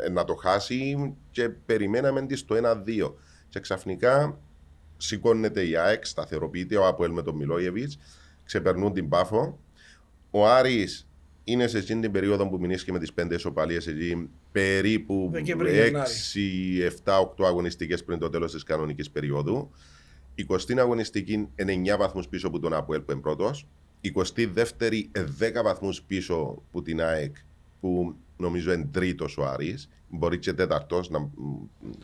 ε, 0.04 0.08
να 0.10 0.24
το 0.24 0.34
χάσει 0.34 1.14
και 1.30 1.48
περιμέναμε 1.48 2.26
της 2.26 2.38
στο 2.38 2.54
1-2. 2.54 3.14
Και 3.48 3.60
ξαφνικά 3.60 4.38
σηκώνεται 4.98 5.66
η 5.66 5.76
ΑΕΚ, 5.76 6.06
σταθεροποιείται 6.06 6.76
ο 6.76 6.86
ΑΠΟΕΛ 6.86 7.12
με 7.12 7.22
τον 7.22 7.36
Μιλόγεβιτς, 7.36 7.98
ξεπερνούν 8.44 8.92
την 8.92 9.08
Πάφο. 9.08 9.58
Ο 10.30 10.48
Άρης 10.48 11.08
είναι 11.44 11.66
σε 11.66 11.78
εκείνη 11.78 12.00
την 12.00 12.12
περίοδο 12.12 12.48
που 12.48 12.58
μηνύσκει 12.58 12.92
με 12.92 12.98
τις 12.98 13.12
πέντε 13.12 13.34
ισοπαλίες 13.34 13.86
εκεί 13.86 14.28
περίπου 14.52 15.28
Δεκέμβρη, 15.32 15.72
Γενάρη. 15.72 16.10
6, 16.74 16.90
7, 17.04 17.18
8 17.36 17.44
αγωνιστικές 17.44 18.04
πριν 18.04 18.18
το 18.18 18.28
τέλος 18.30 18.52
της 18.52 18.62
κανονικής 18.62 19.10
περίοδου. 19.10 19.70
20 20.34 20.78
αγωνιστική 20.78 21.48
είναι 21.56 21.92
9 21.94 21.96
βαθμούς 21.98 22.28
πίσω 22.28 22.46
από 22.46 22.58
τον 22.58 22.74
ΑΠΟΕΛ 22.74 23.00
που 23.00 23.12
είναι 23.12 23.20
πρώτος. 23.20 23.66
22η 24.02 25.10
10 25.38 25.62
βαθμούς 25.62 26.02
πίσω 26.02 26.62
από 26.68 26.82
την 26.82 27.02
ΑΕΚ 27.02 27.36
που 27.80 28.14
νομίζω 28.36 28.72
είναι 28.72 28.88
τρίτος 28.92 29.38
ο 29.38 29.46
Άρης. 29.46 29.88
Μπορεί 30.08 30.38
και 30.38 30.52
τέταρτος 30.52 31.10
να, 31.10 31.18
μ, 31.18 31.30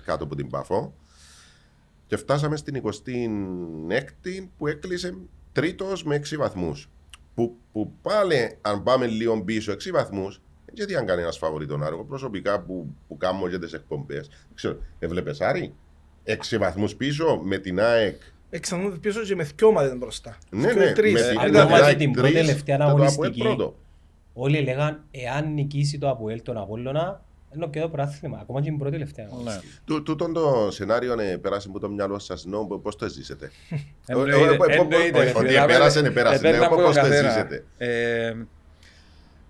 κάτω 0.04 0.24
από 0.24 0.34
την 0.34 0.48
Πάφο. 0.48 0.94
Και 2.06 2.16
φτάσαμε 2.16 2.56
στην 2.56 2.82
26η 2.84 4.48
που 4.58 4.66
έκλεισε 4.66 5.14
τρίτος 5.52 6.04
με 6.04 6.20
6 6.30 6.36
βαθμούς. 6.38 6.88
Που, 7.34 7.56
που 7.72 7.92
πάλι 8.02 8.58
αν 8.60 8.82
πάμε 8.82 9.06
λίγο 9.06 9.42
πίσω 9.42 9.72
6 9.72 9.76
βαθμούς 9.92 10.40
γιατί 10.74 10.96
αν 10.96 11.06
κάνει 11.06 11.22
ένας 11.22 11.38
φαβορή 11.38 11.66
τον 11.66 11.82
Άρη. 11.82 11.94
Εγώ 11.94 12.04
προσωπικά 12.04 12.60
που, 12.60 12.86
που 13.08 13.16
κάνω 13.16 13.48
και 13.48 13.58
τις 13.58 13.72
εκπομπές. 13.72 14.28
δεν 14.28 14.38
Ξέρω, 14.54 14.78
έβλεπες 14.98 15.40
Άρη; 15.40 15.74
6 16.24 16.58
βαθμούς 16.58 16.94
πίσω 16.94 17.40
με 17.42 17.58
την 17.58 17.80
ΑΕΚ. 17.80 18.20
Εξανούν 18.50 19.00
πίσω 19.00 19.20
και 19.22 19.34
με 19.34 19.42
δυο 19.56 19.68
ομάδες 19.68 19.96
μπροστά. 19.98 20.36
Ναι, 20.50 20.72
Δυο 20.72 20.82
ναι, 20.82 20.90
ή 20.90 20.92
τρεις. 20.92 21.12
με 21.12 21.20
Ε, 21.20 21.28
την, 21.30 21.38
αν 21.38 21.50
με 21.50 21.60
δούμε 21.60 21.74
ΑΕΚ 21.74 21.96
την 21.98 22.12
πρώτη 22.12 22.32
τρεις 22.32 22.46
τελευταία 22.46 22.76
και 22.76 22.82
το 22.82 22.88
ΑΠΟΕΛ 22.90 23.08
αγωνιστική, 23.08 23.40
πρώτο. 23.40 23.76
Όλοι 24.32 24.56
έλεγαν 24.56 25.04
εάν 25.10 25.52
νικήσει 25.52 25.98
το 25.98 26.08
Αποέλ 26.10 26.42
τον 26.42 26.56
Απόλλωνα, 26.56 27.24
είναι 27.56 27.66
και 27.66 27.80
το 27.80 27.88
πρωτάθλημα. 27.88 28.38
Ακόμα 28.42 28.60
και 28.60 28.68
την 28.68 28.78
πρώτη 28.78 28.92
τελευταία. 28.92 29.28
Ναι. 29.44 29.58
Του- 29.84 30.02
Τούτον 30.02 30.32
το 30.32 30.68
σενάριο 30.70 31.20
ε, 31.20 31.36
πέρασε 31.36 31.68
από 31.68 31.78
το 31.80 31.88
μυαλό 31.90 32.18
σας, 32.18 32.44
νο, 32.44 32.64
πώς 32.66 32.96
το 32.96 33.08
ζήσετε; 33.08 33.50
Εννοείται, 34.06 34.36
Ε, 34.36 34.40
ε, 34.40 34.74
ε, 34.74 34.76
εννοείται, 34.80 35.18
ε, 35.18 35.22
ρε 35.22 35.30
ότι 35.30 35.46
φίλε. 35.46 35.62
επέρασε, 35.62 35.98
επέρασε. 35.98 36.36
Επέρνα 36.36 36.58
Ναι, 36.58 36.64
από 36.64 36.74
πώς 36.74 36.84
τον 36.84 36.94
το 36.94 37.00
καθένα. 37.00 37.28
ζήσετε. 37.28 37.64
Ε, 37.78 38.34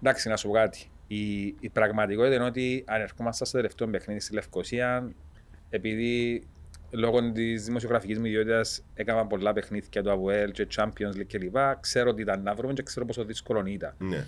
Εντάξει, 0.03 0.29
να 0.29 0.37
σου 0.37 0.47
πω 0.47 0.53
κάτι. 0.53 0.87
Η, 1.07 1.45
η 1.61 1.69
πραγματικότητα 1.73 2.35
είναι 2.35 2.45
ότι 2.45 2.85
αν 2.87 3.01
ερχόμαστε 3.01 3.45
στο 3.45 3.57
τελευταίο 3.57 3.89
παιχνίδι 3.89 4.21
στη 4.21 4.35
Λευκοσία, 4.35 5.11
επειδή 5.71 6.43
λόγω 6.91 7.33
της 7.33 7.65
δημοσιογραφικής 7.65 8.19
μου 8.19 8.25
ιδιότητας 8.25 8.83
έκανα 8.95 9.27
πολλά 9.27 9.53
παιχνίδια 9.53 10.03
του 10.03 10.11
ΑΒΟΕΛ 10.11 10.51
και 10.51 10.67
Champions 10.77 11.17
League 11.17 11.27
κλπ. 11.29 11.57
Ξέρω 11.81 12.11
ότι 12.11 12.23
ήταν 12.23 12.43
να 12.43 12.55
βρούμε 12.55 12.73
και 12.73 12.83
ξέρω 12.83 13.07
πόσο 13.07 13.25
δύσκολο 13.25 13.63
ήταν. 13.67 13.95
Ναι. 13.99 14.27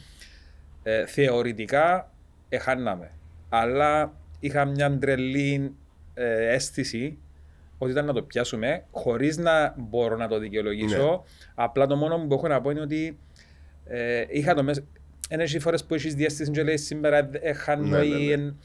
Ε, 0.82 1.06
θεωρητικά 1.06 2.12
εχάναμε. 2.48 3.10
Αλλά 3.48 4.16
είχα 4.40 4.64
μια 4.64 4.98
τρελή 4.98 5.74
ε, 6.14 6.54
αίσθηση 6.54 7.18
ότι 7.78 7.90
ήταν 7.90 8.04
να 8.04 8.12
το 8.12 8.22
πιάσουμε, 8.22 8.84
χωρίς 8.90 9.36
να 9.36 9.74
μπορώ 9.78 10.16
να 10.16 10.28
το 10.28 10.38
δικαιολογήσω. 10.38 11.24
Ναι. 11.24 11.52
Απλά 11.54 11.86
το 11.86 11.96
μόνο 11.96 12.26
που 12.26 12.34
έχω 12.34 12.48
να 12.48 12.60
πω 12.60 12.70
είναι 12.70 12.80
ότι 12.80 13.18
ε, 13.84 14.24
είχα 14.28 14.54
το 14.54 14.62
μέσα. 14.62 14.84
Ένα 15.28 15.42
έχει 15.42 15.58
φορές 15.58 15.84
που 15.84 15.94
έχεις 15.94 16.14
διέστηση 16.14 16.50
και 16.50 16.62
λέει 16.62 16.76
σήμερα 16.76 17.28
έχαν 17.40 17.80
Ναι, 17.82 17.88
ναι, 17.98 18.04
ναι. 18.04 18.08
νοή, 18.14 18.30
εν- 18.32 18.56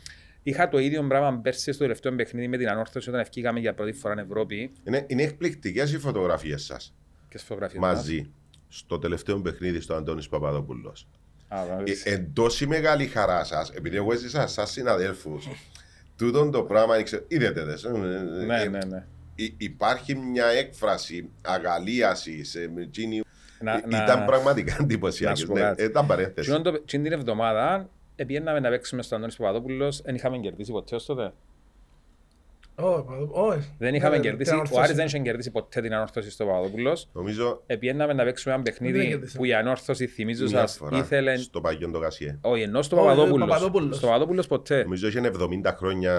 Είχα 0.44 0.70
το 0.70 0.78
ίδιο 0.80 1.04
πράγμα 1.08 1.40
πέρσι 1.40 1.72
στο 1.72 1.82
τελευταίο 1.84 2.16
παιχνίδι 2.16 2.48
με 2.48 2.58
την 2.58 2.70
ανόρθωση 2.70 3.10
όταν 3.10 3.22
ευκήκαμε 3.22 3.60
για 3.60 3.74
πρώτη 3.74 3.92
φορά 3.94 4.22
Ευρώπη 4.22 4.72
Είναι, 4.84 5.06
είναι 5.08 5.24
εκπληκτικές 5.24 5.94
οι 5.94 5.98
φωτογραφίες 5.98 6.64
σας 6.64 6.96
και 7.30 7.38
στις 7.38 7.44
φωτογραφίες 7.50 7.82
μας. 7.82 7.96
μαζί 7.96 8.32
στο 8.68 9.00
τελευταίο 9.00 9.42
παιχνίδι 9.42 9.80
στο 9.80 9.94
Αντώνης 9.94 10.30
Παπαδόπουλος. 10.30 11.08
Α, 11.54 11.66
βέβαια. 11.66 11.96
Ε, 12.04 12.14
εν 12.14 12.30
τόση 12.34 12.68
μεγάλη 12.68 13.06
χαρά 13.06 13.44
σας, 13.44 13.70
επειδή 13.70 13.96
εγώ 13.96 14.12
έζησα 14.14 14.48
σαν 14.48 14.68
συναδέλφους, 14.68 15.48
τούτον 16.18 16.52
το 16.52 16.64
πράγμα 16.64 17.00
ήξε- 17.00 17.24
είδατε 17.28 17.64
δες. 17.64 17.84
ε, 17.84 17.90
Ναι, 17.90 18.62
ε, 18.62 18.68
ναι, 18.70 18.80
ναι. 18.88 19.06
υ- 19.36 19.54
Υπάρχει 19.62 20.16
μια 20.16 20.46
έκφραση 20.46 21.30
αγαλίασης. 21.42 22.56
Να- 23.60 23.88
να- 23.88 24.04
Ήταν 24.04 24.26
πραγματικά 24.26 24.76
να 24.78 24.84
εντυπωσιακή. 24.84 25.40
σου 25.40 25.48
πω 25.48 25.54
Ναι, 25.54 25.60
κάτι. 25.62 25.84
ήταν 25.84 26.08
παρένθεση. 26.08 26.40
Εκείνον 26.52 26.64
το- 26.74 26.80
εκείνη 26.82 27.04
την 27.04 27.12
εβδομάδα 27.12 27.90
πήγαιναμε 28.16 28.60
να 28.60 28.70
παίξουμε 28.70 29.02
στο 29.02 29.16
Αντώνης 29.16 29.36
Παπαδόπουλος, 29.36 30.02
δεν 30.02 30.16
είχαμε 30.16 30.38
κερδίσει 30.38 30.72
ποτέ 30.72 30.96
ως 30.96 31.06
τότε. 31.06 31.34
Όχι, 32.82 33.30
όχι. 33.32 33.74
Δεν 33.78 33.96
είχαμε 33.96 34.16
Ναι, 34.16 34.22
κερδίσει, 34.22 34.44
την 34.44 34.52
ο 34.52 34.56
ανόρθωση. 34.56 34.82
Άρης 34.82 34.96
δεν 34.96 35.06
είχε 35.06 35.20
κερδίσει 35.20 35.52
ποτέ 35.52 35.82
την 35.82 35.94
ανόρθωση 35.94 36.32
στο 36.32 36.46
Παπαδόπουλος. 36.46 37.10
Νομίζω 37.14 37.62
Επιέναμε 37.66 38.14
να 38.14 38.24
παίξουμε 38.24 38.54
ένα 38.54 38.64
Δεν 38.64 38.74
παιχνίδι 38.74 39.08
κερδίσαμε. 39.08 39.38
που 39.38 39.46
η 39.46 39.54
ανόρθωση, 39.54 40.08
θυμίζω 40.08 40.44
μια 40.46 40.60
σας, 40.60 40.78
φορά 40.78 40.98
ήθελε... 40.98 41.36
στο 41.38 41.62
Παγιόν 41.62 41.92
το 41.92 42.00
Κασιέ. 42.00 42.38
Όχι, 42.42 42.62
ενώ 42.62 42.82
στο 42.82 42.96
Όχι, 42.98 43.06
Παπαδόπουλος. 43.08 43.48
Παπαδόπουλος. 43.48 43.98
Στο 43.98 44.06
Παπαδόπουλος 44.08 44.48
ποτέ. 44.48 44.84
Νομίζω 44.84 45.08
είχε 45.08 45.32
70 45.66 45.74
χρόνια 45.78 46.14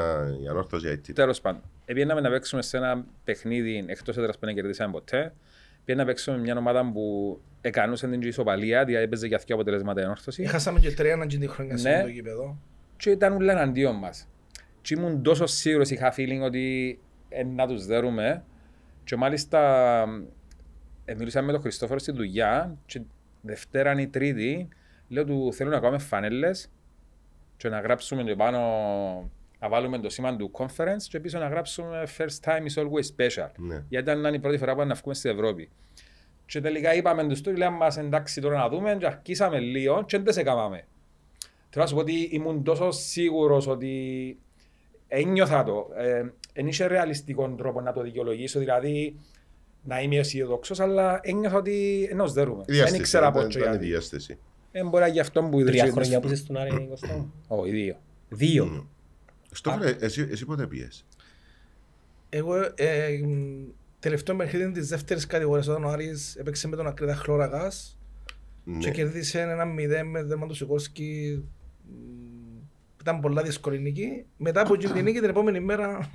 η 0.44 0.48
ανόρθωση 0.48 0.88
έτσι. 0.88 1.12
Τέλος 1.12 1.40
πάντων. 1.40 1.60
Επιέναμε 1.84 2.20
να 2.20 2.30
παίξουμε 2.30 2.62
σε 2.62 2.76
ένα 2.76 3.04
παιχνίδι 3.24 3.84
εκτός 3.88 4.16
έδρας 4.16 4.38
που 4.38 4.46
δεν 4.46 4.54
κερδίσαμε 4.54 4.92
ποτέ. 4.92 5.32
Πήγαμε 5.84 6.04
να 6.04 6.10
παίξουμε 6.10 6.38
μια 6.38 6.56
ομάδα 6.56 6.90
που 6.92 7.38
εκανούσε 7.60 8.08
την 8.08 8.22
ισοπαλία, 8.22 8.84
δηλαδή 8.84 9.04
έπαιζε 9.04 9.26
για 9.26 9.40
δύο 9.46 9.54
αποτελέσματα 9.54 10.00
η 10.00 10.04
ανόρθωση. 10.04 10.42
Είχασαμε 10.42 10.80
και 10.80 10.90
τρία 10.90 11.16
να 11.16 11.24
γίνει 11.24 11.46
χρόνια 11.46 11.76
σε 11.76 11.88
Ναι. 11.88 11.94
αυτό 11.94 12.06
το 12.06 12.12
γήπεδο. 12.12 12.56
και 12.96 13.10
ήταν 13.10 13.32
όλα 13.36 13.52
εναντίον 13.52 13.94
μας. 13.96 14.26
Και 14.82 14.94
ήμουν 14.94 15.22
τόσο 15.22 15.46
σίγουρος, 15.46 15.90
είχα 15.90 16.14
feeling 16.16 16.40
ότι 16.42 16.98
ε, 17.28 17.44
να 17.44 17.66
τους 17.66 17.86
δέρουμε. 17.86 18.44
Και 19.04 19.16
μάλιστα 19.16 19.60
ε, 21.04 21.14
μιλούσα 21.14 21.42
με 21.42 21.52
τον 21.52 21.60
Χριστόφορο 21.60 21.98
στη 21.98 22.12
δουλειά 22.12 22.76
και 22.86 23.00
Δευτέρα 23.40 24.00
ή 24.00 24.08
Τρίτη 24.08 24.68
λέω 25.08 25.24
του 25.24 25.52
θέλω 25.52 25.70
να 25.70 25.80
κάνουμε 25.80 25.98
φανέλες 25.98 26.70
και 27.56 27.68
να 27.68 27.80
γράψουμε 27.80 28.22
και 28.22 28.34
πάνω 28.36 28.58
να 29.58 29.68
βάλουμε 29.68 29.98
το 29.98 30.10
σήμα 30.10 30.36
του 30.36 30.50
conference 30.52 31.02
και 31.08 31.20
πίσω 31.20 31.38
να 31.38 31.48
γράψουμε 31.48 32.06
first 32.18 32.44
time 32.44 32.66
is 32.66 32.82
always 32.82 33.16
special. 33.16 33.48
Ναι. 33.56 33.84
Γιατί 33.88 34.10
ήταν 34.10 34.34
η 34.34 34.38
πρώτη 34.38 34.58
φορά 34.58 34.74
που 34.74 34.84
να 34.84 34.94
βγούμε 34.94 35.14
στην 35.14 35.30
Ευρώπη. 35.30 35.70
Και 36.46 36.60
τελικά 36.60 36.94
είπαμε 36.94 37.26
τους 37.28 37.40
του, 37.40 37.52
λέμε 37.52 37.76
μας 37.76 37.96
εντάξει 37.96 38.40
τώρα 38.40 38.58
να 38.58 38.68
δούμε 38.68 38.96
και 38.96 39.06
αρχίσαμε 39.06 39.58
λίγο 39.58 40.04
και 40.04 40.18
δεν 40.18 40.32
σε 40.32 40.40
έκαναμε. 40.40 40.84
Θέλω 41.68 41.84
να 41.84 41.86
σου 41.86 41.94
πω 41.94 42.00
ότι 42.00 42.28
ήμουν 42.32 42.64
τόσο 42.64 42.90
σίγουρος 42.90 43.66
ότι 43.66 44.38
ένιωθα 45.14 45.64
το. 45.64 45.88
Ε, 45.96 46.24
δεν 46.54 46.66
είχε 46.66 46.86
ρεαλιστικό 46.86 47.48
τρόπο 47.48 47.80
να 47.80 47.92
το 47.92 48.02
δικαιολογήσω, 48.02 48.58
δηλαδή 48.58 49.16
να 49.84 50.00
είμαι 50.00 50.16
αισιοδόξος, 50.16 50.80
αλλά 50.80 51.20
ένιωθα 51.22 51.56
ότι 51.56 52.08
ενός 52.10 52.32
δέρουμε. 52.32 52.60
Η 52.60 52.64
Δεν 52.66 52.74
διάσταση, 52.74 53.00
ήξερα 53.00 53.26
ήταν- 53.28 53.40
από 53.40 53.48
και 53.48 53.58
ήταν 53.58 53.70
η 53.70 53.76
γιατί. 53.76 53.88
διάσταση. 53.90 54.38
Δεν 54.72 54.88
μπορεί 54.88 55.02
να 55.02 55.08
γι' 55.08 55.20
αυτό 55.20 55.42
που 55.42 55.64
Τρία 55.64 55.82
είδες- 55.82 55.92
χρόνια 55.94 56.20
που 56.20 56.26
είσαι 56.26 56.36
στον 56.36 56.56
Άρη 56.56 56.86
Κωστά 56.88 57.14
μου. 57.14 57.32
Όχι, 57.48 57.70
δύο. 57.70 57.96
Δύο. 58.28 58.88
Στο 59.50 59.76
βρε, 59.78 59.96
εσύ, 60.00 60.28
εσύ 60.30 60.44
πότε 60.44 60.66
πιες. 60.66 61.04
Εγώ 62.28 62.54
ε, 62.74 63.08
μ, 63.24 63.64
τελευταίο 63.98 64.36
παιχνίδι 64.36 64.70
της 64.72 64.88
δεύτερης 64.88 65.26
κατηγορίας 65.26 65.66
όταν 65.68 65.84
ο 65.84 65.88
Άρης 65.88 66.36
έπαιξε 66.36 66.68
με 66.68 66.76
τον 66.76 66.86
Ακρίτα 66.86 67.14
Χλώρακας 67.14 67.98
και 68.64 68.86
Ναι. 68.88 68.90
κέρδισε 68.90 69.40
ένα 69.40 69.64
0 69.64 70.02
με 70.04 70.22
τέρμα 70.22 70.46
του 70.46 70.54
Σικόρσκι 70.54 71.42
ήταν 73.02 73.20
πολλά 73.20 73.42
δύσκολη 73.42 73.78
νίκη. 73.78 74.24
Μετά 74.36 74.60
από 74.60 74.74
εκείνη 74.74 74.92
την 74.92 75.04
νίκη 75.04 75.20
την 75.20 75.28
επόμενη 75.28 75.60
μέρα 75.60 76.10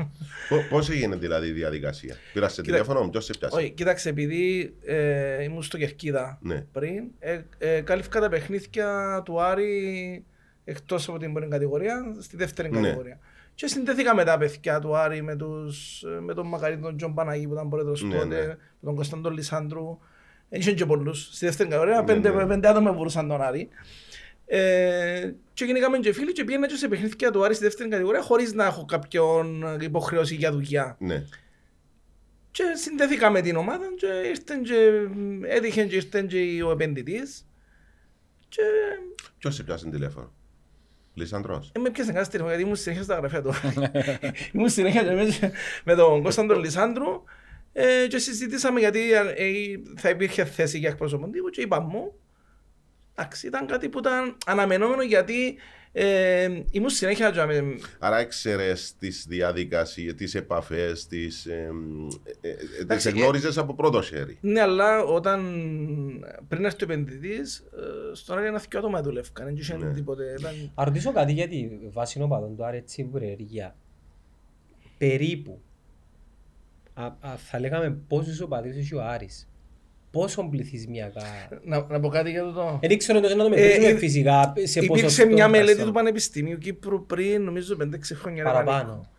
Πο- 0.49 0.65
Πώς 0.69 0.89
έγινε 0.89 1.15
δηλαδή 1.15 1.47
η 1.47 1.51
διαδικασία; 1.51 2.15
Πήρας 2.33 2.53
σε 2.53 2.61
Κοίτα- 2.61 2.73
τηλέφωνο 2.73 3.01
μου, 3.03 3.09
ποιος 3.09 3.25
σ' 3.25 3.33
έπιασε; 3.39 3.55
Όχι, 3.57 3.69
κοίταξε, 3.69 4.09
επειδή 4.09 4.73
ε, 4.85 5.43
ήμουν 5.43 5.63
στο 5.63 5.77
Κερκίδα 5.77 6.37
Ναι. 6.41 6.65
πριν, 6.71 7.03
ε, 7.19 7.39
ε, 7.57 7.81
κάλυφκα 7.81 8.19
τα 8.19 8.29
παιχνίδια 8.29 9.21
του 9.25 9.41
Άρη 9.41 10.25
εκτός 10.63 11.09
από 11.09 11.17
την 11.17 11.33
πρώτη 11.33 11.47
κατηγορία, 11.49 12.15
στη 12.19 12.37
δεύτερη 12.37 12.69
Ναι. 12.69 12.81
κατηγορία. 12.81 13.19
Και 13.55 13.67
συνδέθηκα 13.67 14.15
με 14.15 14.23
τα 14.23 14.37
παιδιά 14.37 14.79
του 14.79 14.95
Άρη, 14.97 15.21
με, 15.21 15.35
τους, 15.35 16.03
ε, 16.03 16.19
με 16.21 16.33
τον 16.33 16.47
Μακαρίτη, 16.47 16.81
τον 16.81 16.97
Τζον 16.97 17.13
Παναγί 17.13 17.47
που 17.47 17.53
ήταν 17.53 17.69
πρόεδρος 17.69 18.03
Ναι, 18.03 18.13
τότε, 18.13 18.25
ναι. 18.25 18.45
με 18.47 18.57
τον 18.83 18.95
Κωνσταντον 18.95 19.33
Λισάνδρου. 19.33 19.97
Δεν 20.49 20.59
είχαν 20.59 20.75
και 20.75 20.85
πολλούς. 20.85 21.29
Στη 21.31 21.45
δεύτερη 21.45 21.69
κατηγορία, 21.69 21.99
Ναι, 21.99 22.05
πέντε, 22.05 22.29
ναι. 22.29 22.45
πέντε 22.45 22.67
άτομα 22.67 22.91
μπορούσαν 22.91 23.27
τον 23.27 23.41
Άρη. 23.41 23.67
Ε, 24.49 25.31
και 25.53 25.65
γίνηκαμε 25.65 25.97
και 25.97 26.13
φίλοι 26.13 26.31
και 26.31 26.43
πήγαινα 26.43 26.67
και 26.67 26.75
σε 26.75 26.87
παιχνίδια 26.87 27.31
του 27.31 27.43
Άρη 27.43 27.53
στη 27.53 27.63
δεύτερη 27.63 27.89
κατηγορία 27.89 28.21
χωρίς 28.21 28.53
να 28.53 28.65
έχω 28.65 28.85
κάποιον 28.85 29.63
υποχρέωση 29.81 30.35
για 30.35 30.51
δουλειά. 30.51 30.95
Ναι. 30.99 31.23
Και 32.51 32.63
συνδέθηκα 32.73 33.29
με 33.29 33.41
την 33.41 33.55
ομάδα 33.55 33.85
και 33.97 34.27
ήρθαν 34.27 34.63
και 34.63 35.07
έτυχε 35.47 35.85
και 35.85 35.95
ήρθαν 35.95 36.27
και 36.27 36.63
ο 36.63 36.71
επενδυτής 36.71 37.47
και 38.49 38.61
Ποιος 39.37 39.55
σε 39.55 39.63
πιάσε 39.63 39.89
τηλέφωνο; 39.89 40.33
Λισανδρός. 41.13 41.71
ε, 41.75 41.79
με 41.79 41.89
πιάσε 41.89 42.11
κάτι 42.11 42.25
τηλέφωνο 42.25 42.49
γιατί 42.49 42.63
ήμουν 42.63 42.75
συνέχεια 42.75 43.03
στα 43.03 43.15
γραφεία 43.15 43.41
του. 43.41 43.53
ήμουν 44.53 44.69
συνέχεια 44.69 45.03
και 45.03 45.11
με, 45.11 45.51
με 45.83 45.95
τον 45.95 46.23
Κώσταντο 46.23 46.59
Λισάνδρου 46.59 47.23
ε, 47.73 48.07
και 48.07 48.17
συζητήσαμε 48.17 48.79
γιατί 48.79 49.13
ε, 49.13 49.23
θα 49.95 50.09
υπήρχε 50.09 50.45
θέση 50.45 50.77
για 50.77 50.89
εκπρόσωπον 50.89 51.31
τύπου 51.31 51.49
και 51.49 51.61
είπα 51.61 51.79
μου 51.79 52.13
εντάξει 53.17 53.47
ήταν 53.47 53.67
κάτι 53.67 53.89
που 53.89 53.99
ήταν 53.99 54.37
αναμενόμενο 54.45 55.01
γιατί 55.01 55.57
ε, 55.91 56.61
ήμουν 56.71 56.89
συνέχεια 56.89 57.31
και 57.31 57.43
με, 57.45 57.77
Άρα 57.99 58.17
έξερες 58.17 58.95
τις 58.99 59.25
διαδικασίες, 59.27 60.13
τις 60.13 60.35
επαφές, 60.35 61.07
τις, 61.07 61.45
ε, 61.45 61.71
ε, 62.41 62.49
ε, 62.49 62.53
τις 62.53 62.79
Εντάξει, 62.79 63.07
εγνώριζες 63.09 63.57
από 63.57 63.73
πρώτο 63.73 64.01
χέρι. 64.01 64.37
Ναι, 64.41 64.61
αλλά 64.61 65.03
όταν 65.03 65.41
πριν 66.47 66.65
έρθει 66.65 66.83
ο 66.83 66.91
επενδυτής, 66.91 67.57
ε, 67.57 68.15
στον 68.15 68.37
Άρη 68.37 68.47
ένα 68.47 68.57
δυο 68.69 68.79
άτομα 68.79 69.01
δουλεύκαν, 69.01 69.45
δεν 69.45 69.55
είχε 69.55 69.77
Ναι. 69.77 69.93
τίποτε. 69.93 70.35
Ήταν... 70.39 70.71
Να 70.75 70.83
ρωτήσω 70.83 71.11
κάτι 71.11 71.31
για 71.31 71.47
τη 71.47 71.69
βάση 71.89 72.21
οπαδών 72.21 72.55
του 72.55 72.65
Άρη 72.65 72.77
έτσι 72.77 73.09
βρερία. 73.11 73.75
Περίπου. 74.97 75.61
Α, 76.93 77.05
α, 77.05 77.37
θα 77.37 77.59
λέγαμε 77.59 77.89
πόσους 78.07 78.41
οπαδούς 78.41 78.75
έχει 78.75 78.95
ο 78.95 79.03
Άρης. 79.03 79.47
Πόσο 80.11 80.43
πληθυσμιακά. 80.51 81.21
Να, 81.63 81.85
να 81.89 81.99
πω 81.99 82.07
κάτι 82.09 82.29
για 82.31 82.43
το 82.43 82.51
το. 82.51 82.79
Δεν 82.81 82.97
ξέρω 82.97 83.19
το 83.19 83.35
να 83.35 83.43
το 83.43 83.49
μετρήσουμε 83.49 83.85
Ε, 83.87 83.89
ε, 83.91 83.97
φυσικά 83.97 84.53
σε 84.63 84.79
Υπήρξε 84.79 85.03
ποσοστό 85.03 85.27
μια 85.27 85.47
μελέτη 85.47 85.67
περσόν. 85.67 85.85
του 85.85 85.91
Πανεπιστημίου 85.93 86.57
Κύπρου 86.57 87.05
πριν, 87.05 87.41
νομίζω, 87.43 87.77
5-6 87.79 87.85
χρόνια. 88.13 88.43
ρε, 88.43 88.49
Παραπάνω. 88.49 89.09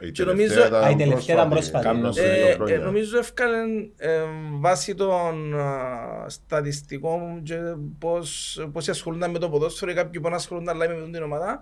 Η 0.00 0.10
Και 0.10 0.24
τελευταία 0.24 0.46
νομίζω- 0.56 0.66
ήταν 0.68 0.84
Α, 0.84 0.90
η 0.90 0.96
τελευταία 0.96 1.36
ήταν 1.36 1.48
πρόσφατη. 1.48 1.84
Κάμνο 1.84 2.12
σε 2.12 2.22
Ε, 2.32 2.34
δύο 2.36 2.46
ε, 2.46 2.52
χρόνια. 2.52 2.78
νομίζω 2.78 3.18
έφκανε 3.18 3.88
ε, 3.96 4.20
βάσει 4.58 4.94
των 4.94 5.60
α, 5.60 6.24
στατιστικών 6.28 7.42
και 7.42 7.56
πώς, 7.98 8.60
πώς 8.72 8.88
ασχολούνταν 8.88 9.30
με 9.30 9.38
το 9.38 9.48
ποδόσφαιρο 9.48 9.90
ή 9.90 9.94
κάποιοι 9.94 10.20
που 10.20 10.28
ασχολούνταν 10.32 10.76
live 10.76 10.88
με 10.88 10.94
αυτήν 10.94 11.12
την 11.12 11.22
ομάδα 11.22 11.60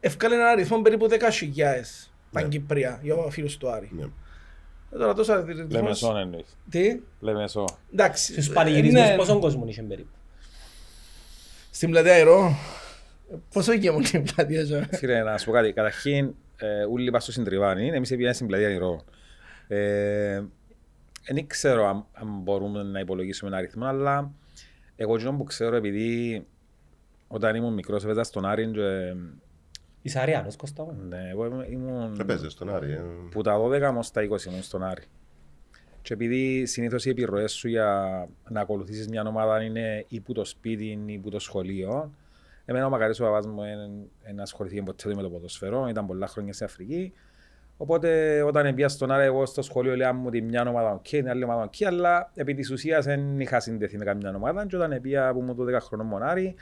έφκανε 0.00 0.34
ένα 0.34 0.48
αριθμό 0.48 0.80
περίπου 0.82 1.08
10.000 1.10 2.10
Παγκυπρία 2.32 2.98
για 3.02 3.14
φίλους 3.30 3.56
του 3.56 3.70
Άρη. 3.70 3.88
Ναι. 3.92 4.04
Ε, 4.92 4.98
Τώρα 4.98 5.14
τόσο 5.14 5.34
Λέμε 5.34 5.52
αριθμός... 5.60 5.98
σόν 5.98 6.16
εννοείς. 6.16 6.56
Τι; 6.70 7.00
Λέμε 7.20 7.48
σόν. 7.48 7.68
Εντάξει. 7.92 8.32
Στους 8.32 8.48
ε, 8.48 8.52
πανηγυρισμούς 8.52 9.08
ναι. 9.08 9.16
πόσον 9.16 9.40
κόσμο 9.40 9.64
είχε 9.66 9.82
περίπου; 9.82 10.16
Στην 11.70 11.90
πλατεία 11.90 12.12
Αερό. 12.12 12.56
Πόσο 13.52 13.72
είχε 13.72 13.90
μόνο 13.90 14.06
η 14.12 14.18
πλατεία 14.18 14.66
σου. 14.66 14.86
Φίλε, 14.92 15.22
να 15.22 15.38
σου 15.38 15.44
πω 15.46 15.52
κάτι. 15.52 15.72
Καταρχήν, 15.72 16.34
ε, 16.56 16.84
όλοι 16.92 17.10
πας 17.10 17.22
στο 17.22 17.32
συντριβάνι, 17.32 17.88
εμείς 17.88 18.08
πήγαμε 18.08 18.32
στην 18.32 18.46
πλατεία 18.46 18.68
Νηρό. 18.68 19.04
Ε, 19.68 20.42
δεν 21.26 21.46
ξέρω 21.46 21.86
αν, 21.86 22.06
αν 22.12 22.28
μπορούμε 22.42 22.82
να 22.82 23.00
υπολογίσουμε 23.00 23.50
ένα 23.50 23.58
αριθμό, 23.58 23.86
αλλά 23.86 24.32
εγώ 24.96 25.14
εκείνο 25.14 25.32
που 25.32 25.44
ξέρω, 25.44 25.76
επειδή 25.76 26.46
όταν 27.28 27.54
ήμουν 27.56 27.74
μικρός 27.74 28.04
έπαιζα 28.04 28.22
στον 28.22 28.44
Άρη 28.44 28.70
και, 28.70 29.14
Είσαι 30.02 30.20
Αριάνος 30.20 30.56
Κώστα 30.56 30.84
μου. 30.84 30.96
ναι, 31.08 31.28
εγώ 31.30 31.46
ήμουν- 31.46 31.70
ήμουν 31.72 32.14
Δεν 32.14 32.26
παίζεις 32.26 32.52
στον 32.52 32.74
Άρη. 32.74 32.92
ε. 32.92 33.00
που 33.30 33.42
τα 33.42 33.58
12 33.58 33.94
ως 33.98 34.10
τα 34.10 34.22
20 34.22 34.44
ήμουν 34.48 34.62
στον 34.62 34.82
Άρη. 34.84 35.02
Και 36.02 36.12
επειδή 36.14 36.66
συνήθως 36.66 37.04
οι 37.04 37.10
επιρροές 37.10 37.52
σου 37.52 37.68
για 37.68 38.28
να 38.48 38.60
ακολουθήσεις 38.60 39.08
μια 39.08 39.22
ομάδα 39.26 39.62
είναι 39.62 40.04
ή 40.08 40.20
που 40.20 40.32
το 40.32 40.44
σπίτι 40.44 40.98
ή 41.06 41.18
που 41.18 41.28
το 41.30 41.38
σχολείο, 41.38 42.12
εμένα 42.64 42.86
ο 42.86 42.88
μακαρής 42.88 43.20
ο 43.20 43.24
παπάς 43.24 43.46
μου 43.46 43.60
δεν 44.24 44.40
ασχοληθήκε 44.40 44.82
ποτέ 44.82 45.08
του 45.08 45.16
με 45.16 45.22
το 45.22 45.30
ποδοσφαιρό, 45.30 45.88
ήταν 45.88 46.06
πολλά 46.06 46.26
χρόνια 46.26 46.52
στην 46.52 46.66
Αφρική. 46.66 47.12
Οπότε 47.76 48.42
όταν 48.42 48.74
πήγα 48.74 48.88
στον 48.88 49.10
Άρη, 49.10 49.24
εγώ 49.24 49.46
στο 49.46 49.62
σχολείο 49.62 49.96
λέω 49.96 50.14
μου 50.14 50.24
ότι 50.26 50.42
μια 50.42 50.68
ομάδα 50.68 50.92
οκ, 50.92 51.02
την 51.02 51.28
άλλη 51.28 51.44
ομάδα 51.44 51.62
οκ, 51.62 51.82
αλλά 51.86 52.30
επί 52.34 52.54
της 52.54 52.70
ουσίας 52.70 53.04
δεν 53.04 53.40
είχα 53.40 53.60
συνδεθεί 53.60 53.96
με 53.98 54.04
καμιά 54.04 54.32
ομάδα 54.36 54.66
και 54.66 54.76
όταν 54.76 55.00
πήγα 55.00 55.32
που 55.32 55.38
ήμουν 55.38 55.56
12 55.56 55.80
χρονών 55.80 56.06
μονάρι, 56.06 56.54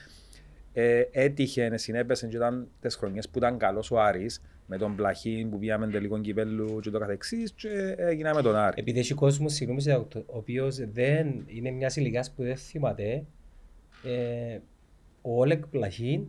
ε, 0.81 1.09
έτυχε, 1.13 1.77
συνέπεσε 1.77 2.27
και 2.27 2.37
ήταν 2.37 2.69
τις 2.81 2.97
χρονιές 2.97 3.29
που 3.29 3.39
ήταν 3.39 3.59
καλός 3.59 3.91
ο 3.91 4.01
Άρης 4.01 4.43
με 4.67 4.77
τον 4.77 4.97
Πλαχή 4.97 5.47
που 5.51 5.59
πήγαμε 5.59 5.87
τελικό 5.87 6.21
κυπέλου 6.21 6.81
και 6.81 6.91
ούτω 6.91 6.99
καθεξής 6.99 7.53
και 7.53 7.95
έγινα 7.97 8.35
με 8.35 8.43
τον 8.43 8.57
Άρη. 8.57 8.75
Επειδή 8.81 8.99
έχει 8.99 9.15
κόσμος, 9.15 9.53
συγγνώμη, 9.53 9.81
σε 9.81 9.93
αυτό, 9.93 10.19
ο 10.19 10.37
οποίος 10.37 10.77
δεν 10.77 11.45
είναι 11.47 11.71
μιας 11.71 11.97
ηλικίας 11.97 12.33
που 12.33 12.43
δεν 12.43 12.57
θυμάται, 12.57 13.25
ε, 14.03 14.59
ο 15.23 15.41
Όλεκ 15.41 15.67
Πλαχίν 15.67 16.27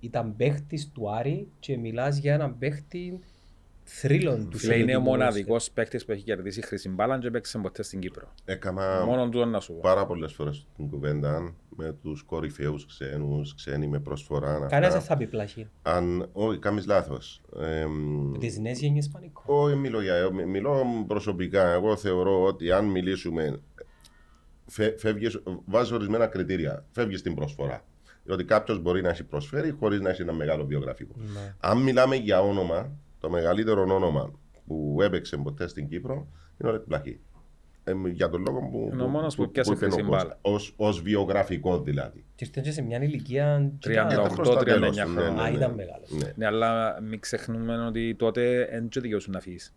ήταν 0.00 0.36
παίχτης 0.36 0.90
του 0.92 1.10
Άρη 1.10 1.48
και 1.58 1.76
μιλάς 1.76 2.16
για 2.16 2.34
έναν 2.34 2.58
παίχτη 2.58 3.20
θρύλων 3.84 4.50
του 4.50 4.58
Φίλε, 4.58 4.74
είναι 4.74 4.82
ο 4.82 4.86
Σοβιετικού 4.86 5.10
μοναδικός 5.10 5.70
παίκτης 5.70 6.04
που 6.04 6.12
έχει 6.12 6.22
κερδίσει 6.22 6.62
χρυσή 6.62 6.88
μπάλα 6.88 7.18
και 7.18 7.30
παίξει 7.30 7.58
ποτέ 7.58 7.82
στην 7.82 8.00
Κύπρο. 8.00 8.34
Έκανα 8.44 9.04
Μόνο 9.04 9.28
του 9.28 9.46
να 9.46 9.60
σου 9.60 9.72
πω. 9.72 9.78
πάρα 9.82 10.06
πολλές 10.06 10.32
φορές 10.32 10.66
την 10.76 10.88
κουβέντα 10.90 11.54
με 11.76 11.92
τους 12.02 12.22
κορυφαίους 12.22 12.86
ξένους, 12.86 13.54
ξένοι 13.54 13.86
με 13.86 14.00
προσφορά. 14.00 14.52
αυτά. 14.54 14.66
Κανένας 14.66 14.92
δεν 14.94 15.02
θα 15.02 15.16
πει 15.16 15.26
Πλαχίν. 15.26 15.66
Αν. 15.82 16.28
Όχι, 16.32 16.58
κάνεις 16.58 16.86
λάθος. 16.86 17.42
Τι 18.38 18.60
νέε 18.60 18.72
γενιέ 18.72 19.02
πανικό. 19.12 19.42
Όχι, 19.46 19.76
μιλώ, 19.76 20.00
για, 20.02 20.30
μι- 20.32 20.46
μιλώ 20.46 20.84
προσωπικά. 21.06 21.68
Εγώ 21.72 21.96
θεωρώ 21.96 22.42
ότι 22.44 22.70
αν 22.72 22.84
μιλήσουμε. 22.84 23.60
Φε, 24.66 24.94
φεύγεις, 24.98 25.42
βάζω 25.64 25.94
ορισμένα 25.94 26.26
κριτήρια. 26.26 26.84
Φεύγεις 26.90 27.18
στην 27.18 27.34
προσφορά. 27.34 27.84
Διότι 28.24 28.44
κάποιος 28.44 28.78
μπορεί 28.82 29.02
να 29.02 29.08
έχει 29.08 29.24
προσφέρει 29.24 29.70
χωρίς 29.70 30.00
να 30.00 30.10
έχει 30.10 30.22
ένα 30.22 30.32
μεγάλο 30.32 30.64
βιογραφικό. 30.66 31.14
Ναι. 31.16 31.54
Αν 31.60 31.78
μιλάμε 31.82 32.16
για 32.16 32.40
όνομα, 32.40 32.90
το 33.18 33.30
μεγαλύτερο 33.30 33.82
όνομα 33.82 34.32
που 34.66 34.98
έπαιξε 35.02 35.36
ποτέ 35.36 35.66
στην 35.68 35.88
Κύπρο 35.88 36.14
είναι 36.60 36.68
ο 36.68 36.72
Ρετ 36.72 36.82
Πλαχή. 36.82 37.10
Ε, 37.10 37.33
για 38.12 38.28
τον 38.28 38.42
λόγο 38.46 38.58
που. 38.70 38.90
Είναι 38.92 39.02
ο 39.02 39.06
μόνος 39.06 39.34
που 39.34 39.50
πιάσε 39.50 39.74
χρυσή 39.74 40.02
μπάλα. 40.02 40.38
Ω 40.76 40.92
βιογραφικό 40.92 41.80
δηλαδή. 41.80 42.24
Και 42.34 42.44
ήρθε 42.44 42.60
και 42.64 42.70
σε 42.72 42.82
μια 42.82 43.02
ηλικία. 43.02 43.72
38, 43.86 43.90
Ήταν 43.90 44.32
προς 44.34 44.48
τα 44.48 44.60
39 44.60 44.64
τέλος 44.64 44.96
του, 44.96 45.08
χρόνια. 45.08 45.42
Α, 45.42 45.48
ήταν 45.50 45.74
μεγάλος. 45.74 46.10
Ναι. 46.10 46.32
Ναι, 46.34 46.46
αλλά 46.46 47.00
μην 47.02 47.20
ξεχνούμε 47.20 47.86
ότι 47.86 48.14
τότε 48.14 48.68
δεν 48.72 48.88
και 48.88 49.00
δικαιώσουν 49.00 49.32
να 49.32 49.40
φύγεις. 49.40 49.74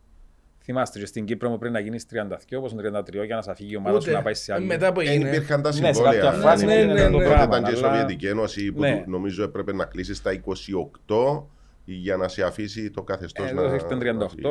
Θυμάστε 0.64 1.00
και 1.00 1.06
στην 1.06 1.26
Κύπρο 1.26 1.50
μου 1.50 1.58
πριν 1.58 1.72
να 1.72 1.80
γίνεις 1.80 2.06
32, 2.14 2.58
όπως 2.58 2.72
είναι 2.72 2.82
33 2.82 3.26
για 3.26 3.36
να 3.36 3.42
σε 3.42 3.54
φύγει 3.56 3.74
η 3.74 3.76
ομάδα 3.76 4.00
σου 4.00 4.12
να 4.12 4.22
πάει 4.22 4.34
σε 4.34 4.54
άλλη. 4.54 4.66
Μετά 4.66 4.92
που 4.94 5.00
Δεν 5.00 5.10
έγινε. 5.10 5.28
υπήρχαν 5.30 5.62
τα 5.62 5.70
Ναι, 5.70 5.76
σε 5.76 5.94
συμβόλαια. 5.94 6.22
κάποια 6.22 6.40
φάση 6.40 6.66
ναι, 6.66 6.74
έγινε 6.74 6.94
ναι, 6.94 7.00
το 7.02 7.06
ναι. 7.06 7.12
Τότε 7.12 7.26
πράγμα. 7.26 7.44
ήταν 7.58 7.64
και 7.64 7.70
η 7.72 7.74
αλλά- 7.84 7.88
Σοβιετική 7.88 8.28
Ένωση 8.28 8.72
που 8.72 8.80
Ναι. 8.80 9.04
νομίζω 9.08 9.44
έπρεπε 9.44 9.74
να 9.74 9.86
κλείσει 9.86 10.14
στα 10.14 10.32
28 10.32 11.48
για 11.94 12.18
να 12.18 12.28
σε 12.28 12.44
αφήσει 12.44 12.92
το 12.92 13.04
καθεστώς 13.04 13.50
Ε, 13.50 13.54
να. 13.54 13.62
Εδώ 13.62 13.74
ήρθε 13.74 13.96
να 14.14 14.26
38, 14.26 14.30
φύγει. 14.30 14.42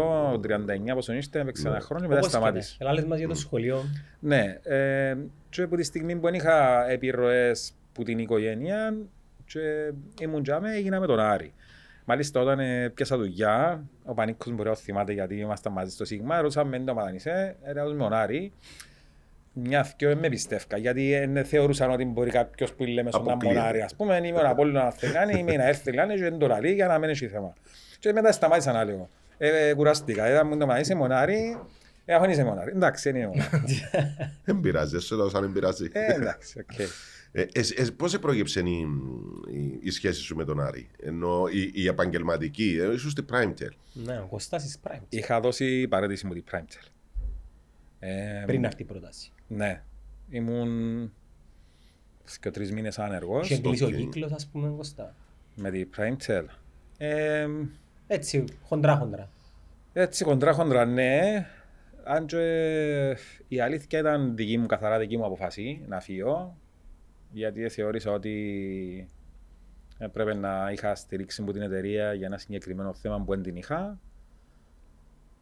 39 0.91 0.95
πόσο 0.95 1.13
ήρθε, 1.13 1.41
έπαιξε 1.41 1.63
Ναι. 1.63 1.69
ένα 1.75 1.81
χρόνο 1.81 2.03
και 2.03 2.09
μετά 2.09 2.23
σταμάτησε. 2.23 2.77
Ελά, 2.81 2.93
λες 2.93 3.05
μας 3.05 3.19
για 3.19 3.29
το 3.29 3.35
σχολείο. 3.35 3.85
Ναι, 4.21 4.59
ε, 4.63 5.17
και 5.49 5.63
από 5.63 5.77
τη 5.77 5.83
στιγμή 5.83 6.15
που 6.17 6.21
δεν 6.21 6.35
είχα 6.35 6.89
επιρροές 6.91 7.73
που 7.93 8.03
την 8.03 8.19
οικογένεια 8.19 8.97
και 9.45 9.93
ήμουν 10.21 10.43
τζάμε, 10.43 10.75
έγινα 10.75 11.01
με 11.01 11.07
τον 11.07 11.21
Άρη. 11.21 11.53
Μάλιστα 12.05 12.41
όταν 12.41 12.59
ε, 12.61 12.89
πιάσα 12.95 13.17
δουλειά, 13.17 13.85
ο 14.05 14.15
Πανίκος 14.15 14.53
μπορεί 14.53 14.69
να 14.69 14.75
το 14.75 14.81
θυμάται 14.81 15.13
γιατί 15.13 15.37
ήμασταν 15.37 15.73
μαζί 15.73 15.91
στο 15.91 16.05
Σίγμα, 16.05 16.41
ρωτήσα 16.41 16.65
με 16.65 16.79
το 16.79 16.95
μαδανισέ, 16.95 17.57
ρε 17.73 17.83
με 17.85 17.97
τον 17.97 18.13
Άρη. 18.13 18.53
Μια 19.59 19.95
δυο 19.99 20.17
με 20.17 20.29
πιστεύκα, 20.29 20.77
γιατί 20.77 21.27
δεν 21.33 21.45
θεωρούσαν 21.45 21.91
ότι 21.91 22.05
μπορεί 22.05 22.31
κάποιος 22.31 22.75
που 22.75 22.85
λέμε 22.85 23.11
στον 23.11 23.31
Αποκλείεται. 23.31 23.59
Αμμονάρη, 23.59 23.81
ας 23.81 23.95
πούμε, 23.95 24.21
είμαι 24.25 24.41
ο 24.41 24.49
Απόλλωνα 24.49 24.87
Αθηνάνη, 24.87 25.39
είμαι 25.39 25.53
ένα 25.53 25.65
έρθει 25.65 25.93
λάνε 25.93 26.15
και 26.15 26.21
δεν 26.21 26.39
το 26.39 26.47
λαλεί 26.47 26.73
για 26.73 26.87
να 26.87 26.99
μην 26.99 27.09
έχει 27.09 27.29
θέμα. 27.29 27.53
Και 27.99 28.13
μετά 28.13 28.33
σταμάτησα 28.33 28.73
να 28.73 28.85
λέω. 28.85 29.09
Ε, 29.39 29.69
ε, 29.69 29.75
κουράστηκα, 29.75 30.29
είδα 30.31 30.45
μου 30.45 30.57
το 30.57 30.67
μαδανισέ 30.67 30.95
μονάρι, 30.95 31.59
ε, 32.05 32.15
αφού 32.15 32.31
είσαι 32.31 32.45
μονάρι. 32.45 32.73
Εντάξει, 32.75 33.09
είναι 33.09 33.27
μονάρι. 33.27 33.51
Δεν 34.45 34.61
πειράζει, 34.61 34.99
σε 34.99 35.15
λέω 35.15 35.29
σαν 35.29 35.43
δεν 35.43 35.53
πειράζει. 35.53 35.89
Ε, 35.93 36.15
εντάξει, 36.15 36.59
οκ. 36.59 36.79
Ε, 37.33 37.43
ε, 37.53 37.61
ε, 37.77 37.85
Πώς 37.97 38.19
προέκυψε 38.19 38.61
η, 38.61 38.87
η, 39.51 39.79
η 39.83 39.91
σχέση 39.91 40.21
σου 40.21 40.37
με 40.37 40.45
τον 40.45 40.61
Άρη, 40.61 40.89
ενώ 41.03 41.47
η, 41.51 41.71
η 41.75 41.87
επαγγελματική, 41.87 42.79
ε, 42.81 42.93
ίσως 42.93 43.11
στην 43.11 43.27
Primetel. 43.33 43.71
Ναι, 43.93 44.19
ο 44.19 44.27
Κωστάς 44.31 44.81
is 44.85 44.91
prime. 44.91 45.01
Είχα 45.09 45.41
δώσει 45.41 45.89
παραίτηση 45.89 46.27
μου 46.27 46.33
την 46.33 46.45
Primetel. 46.53 46.89
Ε, 47.99 48.43
Πριν 48.47 48.67
αυτή 48.67 48.83
η 48.83 48.85
πρόταση. 48.85 49.33
Ναι. 49.49 49.83
Ήμουν 50.31 51.13
και 52.41 52.51
τρεις 52.51 52.73
μήνες 52.73 52.99
άνεργος 52.99 53.51
Είχε 53.51 53.61
κλείσει 53.61 53.85
ο 53.85 53.87
οκ. 53.87 53.95
κύκλος, 53.95 54.33
ας 54.33 54.47
πούμε, 54.47 54.69
Κωστά. 54.77 55.15
με 55.57 55.71
την 55.71 55.89
Primetel. 55.97 56.45
Ε, 56.99 57.47
Έτσι, 58.07 58.45
χοντρά 58.63 58.97
χοντρά. 58.97 59.29
έτσι 59.93 60.25
χοντρά 60.25 60.53
χοντρά 60.53 60.85
ναι. 60.85 61.47
Αν 62.05 62.27
και 62.27 63.17
η 63.49 63.61
αλήθεια 63.61 63.99
ήταν 63.99 64.37
δική 64.37 64.59
μου, 64.59 64.67
καθαρά 64.67 64.99
δική 64.99 65.17
μου 65.17 65.25
αποφασή 65.25 65.83
να 65.89 66.01
φύγω. 66.01 66.57
Γιατί 67.33 67.69
θεώρησα 67.69 68.11
ότι 68.13 69.09
έπρεπε 69.99 70.35
να 70.35 70.71
είχα 70.73 70.95
στηρίξει 70.95 71.43
μου 71.43 71.53
την 71.53 71.63
εταιρεία 71.63 72.13
για 72.13 72.27
ένα 72.27 72.39
συγκεκριμένο 72.39 72.95
θέμα 72.95 73.19
που 73.21 73.33
δεν 73.35 73.43
την 73.43 73.57
είχα. 73.57 73.99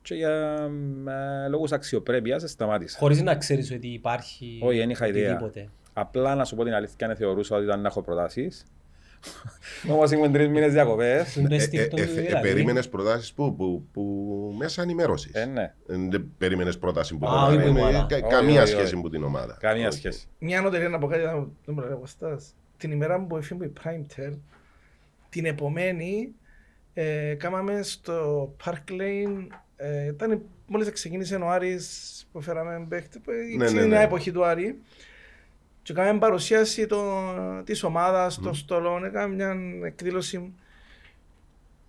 Και 0.04 0.14
για 0.14 0.30
ε, 1.44 1.48
λόγους 1.48 1.72
αξιοπρέπειας 1.72 2.50
σταμάτησα. 2.50 2.98
Χωρίς 2.98 3.22
να 3.22 3.36
ξέρεις 3.36 3.70
ότι 3.70 3.88
υπάρχει 3.88 4.58
Όχι, 4.62 4.78
δεν 4.78 4.90
είχα 4.90 5.06
ιδέα. 5.06 5.22
οτιδήποτε. 5.32 5.68
Απλά 5.92 6.34
να 6.34 6.44
σου 6.44 6.56
πω 6.56 6.64
την 6.64 6.74
αλήθεια, 6.74 7.06
δεν 7.06 7.16
θεωρούσα 7.16 7.56
ότι 7.56 7.64
ήταν 7.64 7.80
να 7.80 7.88
έχω 7.88 8.02
προτάσεις. 8.02 8.64
Όμως 9.92 10.10
ήμουν 10.10 10.32
τρεις 10.32 10.48
μήνες 10.48 10.72
διακοπές. 10.72 11.36
Είναι 11.36 11.48
το 11.48 11.54
Ε, 11.54 11.56
αισθήκτο 11.58 11.96
του 11.96 12.02
δηλαδή. 12.02 12.40
Περίμενες 12.48 12.88
προτάσεις 12.88 13.32
που, 13.32 13.54
που, 13.56 13.86
που 13.92 14.54
μέσα 14.58 14.82
ενημέρωσης. 14.82 15.34
Ε, 15.34 15.44
ναι, 15.44 15.74
Δεν 15.86 16.32
περίμενες 16.38 16.78
πρόταση 16.78 17.16
που 17.16 17.26
Α, 17.26 17.30
τον 17.30 17.38
όχι, 17.42 17.54
Άρη, 17.56 17.62
που 17.62 17.68
η 17.68 17.72
με- 17.72 17.80
ομάδα. 17.80 18.06
κα- 18.08 18.16
Όχι, 18.16 18.34
Καμία 18.34 18.62
όχι, 18.62 18.70
σχέση 18.70 18.94
όχι. 18.94 19.02
με 19.02 19.10
την 19.10 19.22
ομάδα. 19.22 19.56
καμία 19.60 19.88
Όχι. 19.88 19.96
σχέση. 19.96 20.26
Μια 20.38 20.60
νότερη 20.60 20.88
να 20.88 20.98
πω 20.98 21.06
κάτι, 21.06 21.24
να 21.24 21.32
δεν 21.64 21.74
μπορεί 21.74 21.88
να 21.88 21.94
Κωστάς. 21.94 22.54
Την 22.76 22.90
ημέρα 22.92 23.20
που 23.26 23.36
έφυγε 23.36 23.64
η 23.64 23.72
Primetel, 23.84 24.38
την 25.28 25.44
επομένη, 25.44 26.34
ε, 26.94 27.34
κάμαμε 27.34 27.82
στο 27.82 28.48
Park 28.64 28.90
Lane, 28.90 29.46
ε, 29.76 30.06
ήταν 30.06 30.42
μόλις 30.66 30.90
ξεκίνησε 30.90 31.36
ο 31.36 31.50
Άρης 31.50 32.26
που 32.32 32.40
φέραμε 32.40 32.86
παίχτη, 32.88 33.18
που 33.18 33.30
Ναι, 33.56 33.64
ναι, 33.64 33.70
ναι, 33.70 33.80
η 33.80 33.82
ναι. 33.82 33.86
νέα 33.86 34.00
εποχή 34.00 34.32
του 34.32 34.44
Άρη. 34.44 34.78
Και 35.82 35.92
κάναμε 35.92 36.18
παρουσίαση 36.18 36.86
το, 36.86 37.02
της 37.64 37.82
ομάδας, 37.82 38.40
των 38.40 38.54
στολών, 38.54 39.04
έκαμε 39.04 39.34
μια 39.34 39.56
εκδήλωση 39.86 40.52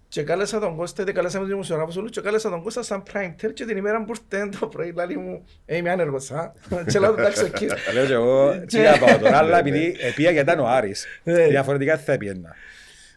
και 0.07 0.23
κάλεσα 0.23 0.59
τον 0.59 0.75
Κώστα, 0.75 1.03
δεν 1.03 1.13
κάλεσα 1.13 1.37
με 1.37 1.43
τους 1.43 1.51
δημοσιογράφους 1.51 1.95
όλους 1.95 2.11
και 2.11 2.21
κάλεσα 2.21 2.49
τον 2.49 2.63
Κώστα 2.63 2.83
σαν 2.83 3.03
Primetel 3.13 3.53
και 3.53 3.65
την 3.65 3.77
ημέρα 3.77 4.03
που 4.03 4.13
ήρθε 4.31 4.49
το 4.59 4.67
πρωί, 4.67 4.93
λέει 4.95 5.15
μου, 5.15 5.45
«Ε, 5.65 5.77
είμαι 5.77 5.89
άνεργος, 5.89 6.31
α». 6.31 6.53
Και 6.91 6.99
λέω, 6.99 7.13
εντάξει, 7.13 7.43
οκ. 7.43 7.61
Λέω 7.93 8.05
και 8.05 8.13
εγώ, 8.13 8.59
τι 8.65 8.77
να 8.77 8.97
πάω 8.97 9.17
τώρα, 9.17 9.37
αλλά 9.37 9.57
επειδή 9.57 9.95
επία 9.99 10.31
γιατί 10.31 10.51
ήταν 10.51 10.59
ο 10.59 10.67
Άρης. 10.67 11.05
Ναι. 11.23 11.47
Διαφορετικά 11.47 11.97
θα 11.97 12.13
έπιανα. 12.13 12.55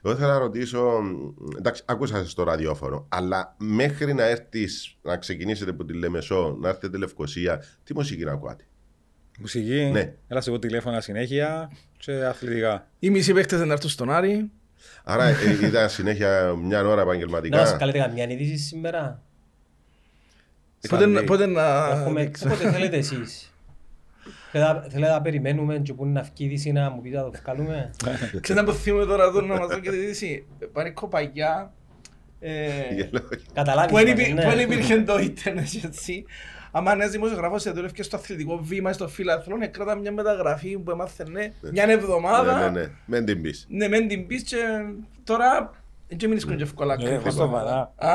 Εγώ 0.09 0.17
ήθελα 0.17 0.33
να 0.33 0.39
ρωτήσω, 0.39 1.01
εντάξει, 1.59 1.83
άκουσα 1.87 2.29
στο 2.29 2.43
ραδιόφωνο, 2.43 3.07
αλλά 3.09 3.55
μέχρι 3.59 4.15
να 4.15 4.25
έρθεις, 4.25 4.97
να 5.03 5.17
ξεκινήσετε 5.17 5.71
από 5.71 5.85
τη 5.85 5.93
Λεμεσό, 5.95 6.57
να 6.61 6.69
έρθετε 6.69 6.97
Λευκοσία, 6.99 7.63
τι 7.85 7.95
μουσική 7.95 8.25
να 8.25 8.33
ακούτε; 8.33 8.65
Μουσική, 9.41 9.91
Ναι. 9.93 10.15
έλα 10.29 10.41
σε 10.41 10.51
εγώ 10.51 10.59
τηλέφωνα 10.59 11.01
συνέχεια 11.01 11.71
και 11.99 12.13
αθλητικά. 12.25 12.87
Οι 12.99 13.11
μισοί 13.11 13.33
παίχτες 13.33 13.61
να 13.65 13.73
έρθουν 13.73 13.91
στον 13.91 14.11
Άρη. 14.11 14.51
Άρα 15.05 15.25
ε, 15.25 15.35
ήταν 15.67 15.89
συνέχεια 15.89 16.55
μια 16.63 16.79
ώρα 16.79 16.87
Να 16.89 16.95
σας 16.95 17.03
επαγγελματικά. 17.03 17.77
καλείτε 17.77 17.99
καμιά 17.99 18.25
είδηση 18.31 18.57
σήμερα. 18.57 19.23
Πότε, 20.89 21.07
να- 21.07 21.13
Ήταν 21.13 21.25
πότε 21.25 21.47
να... 21.47 21.91
Έχουμε, 21.91 22.31
όποτε 22.45 22.71
θέλετε 22.71 22.97
εσείς. 22.97 23.53
Θέλετε 24.51 24.87
θέλετε 24.91 25.13
να 25.13 25.21
περιμένουμε 25.23 25.79
και 25.79 25.95
που 25.95 26.05
είναι 26.05 26.13
να 26.13 26.23
βγει 26.23 26.33
η 26.37 26.45
είδηση 26.45 26.73
να 26.73 26.91
μου 26.91 27.01
πείτε 27.01 27.17
να 27.17 27.23
το 27.23 27.33
βγάλουμε; 27.43 27.91
Ξέρετε 28.41 28.55
να 28.55 28.61
αποθύμουμε 28.61 29.05
τώρα 29.07 29.25
εδώ 29.25 29.41
να 29.41 29.59
μας 29.59 29.67
δω 29.69 29.79
και 29.79 29.91
τη 29.91 29.97
είδηση. 29.97 30.47
Πανικό 30.73 31.09
παγιά. 31.09 31.73
ε, 32.41 32.73
Καταλάβεις 33.53 33.91
Που 33.91 33.97
δεν 33.97 34.09
μας, 34.17 34.21
υπή- 34.21 34.35
ναι. 34.35 34.43
που 34.43 34.49
δεν 34.51 34.59
υπήρχε 34.61 35.03
το 35.03 35.19
ίντερνετ 35.19 35.65
και 35.67 35.81
έτσι. 35.85 36.25
Άμα 36.71 36.93
ένας 36.93 37.11
δημοσιογράφος 37.11 37.73
δούλευε 37.73 38.03
στο 38.03 38.17
αθλητικό 38.17 38.59
βήμα 38.63 38.93
στο 38.93 39.09
φιλαθλόν, 39.09 39.63
έκρατα 39.63 39.95
μια 39.97 40.13
μεταγραφή 40.13 40.79
που 40.79 40.91
έμαθαινε 40.91 41.53
μια 41.73 41.87
Ναι, 41.87 41.93
εβδομάδα. 41.93 42.71
ναι, 42.71 42.81
ναι. 42.81 42.89
Μεν 43.07 43.25
την 43.25 43.43
πεις. 43.43 43.67
Ναι, 43.69 43.89
μεν 43.89 44.09
την 44.09 44.27
πεις 44.27 44.43
και 44.43 44.57
τώρα 45.25 45.71
δεν 46.09 46.29
μείνεις 46.29 46.45
και 46.47 46.57
εύκολα. 46.63 46.97
Ε, 47.01 47.17
πώς 47.25 47.35
το 47.37 47.49
Βανά. 47.49 47.93
Α, 47.97 48.13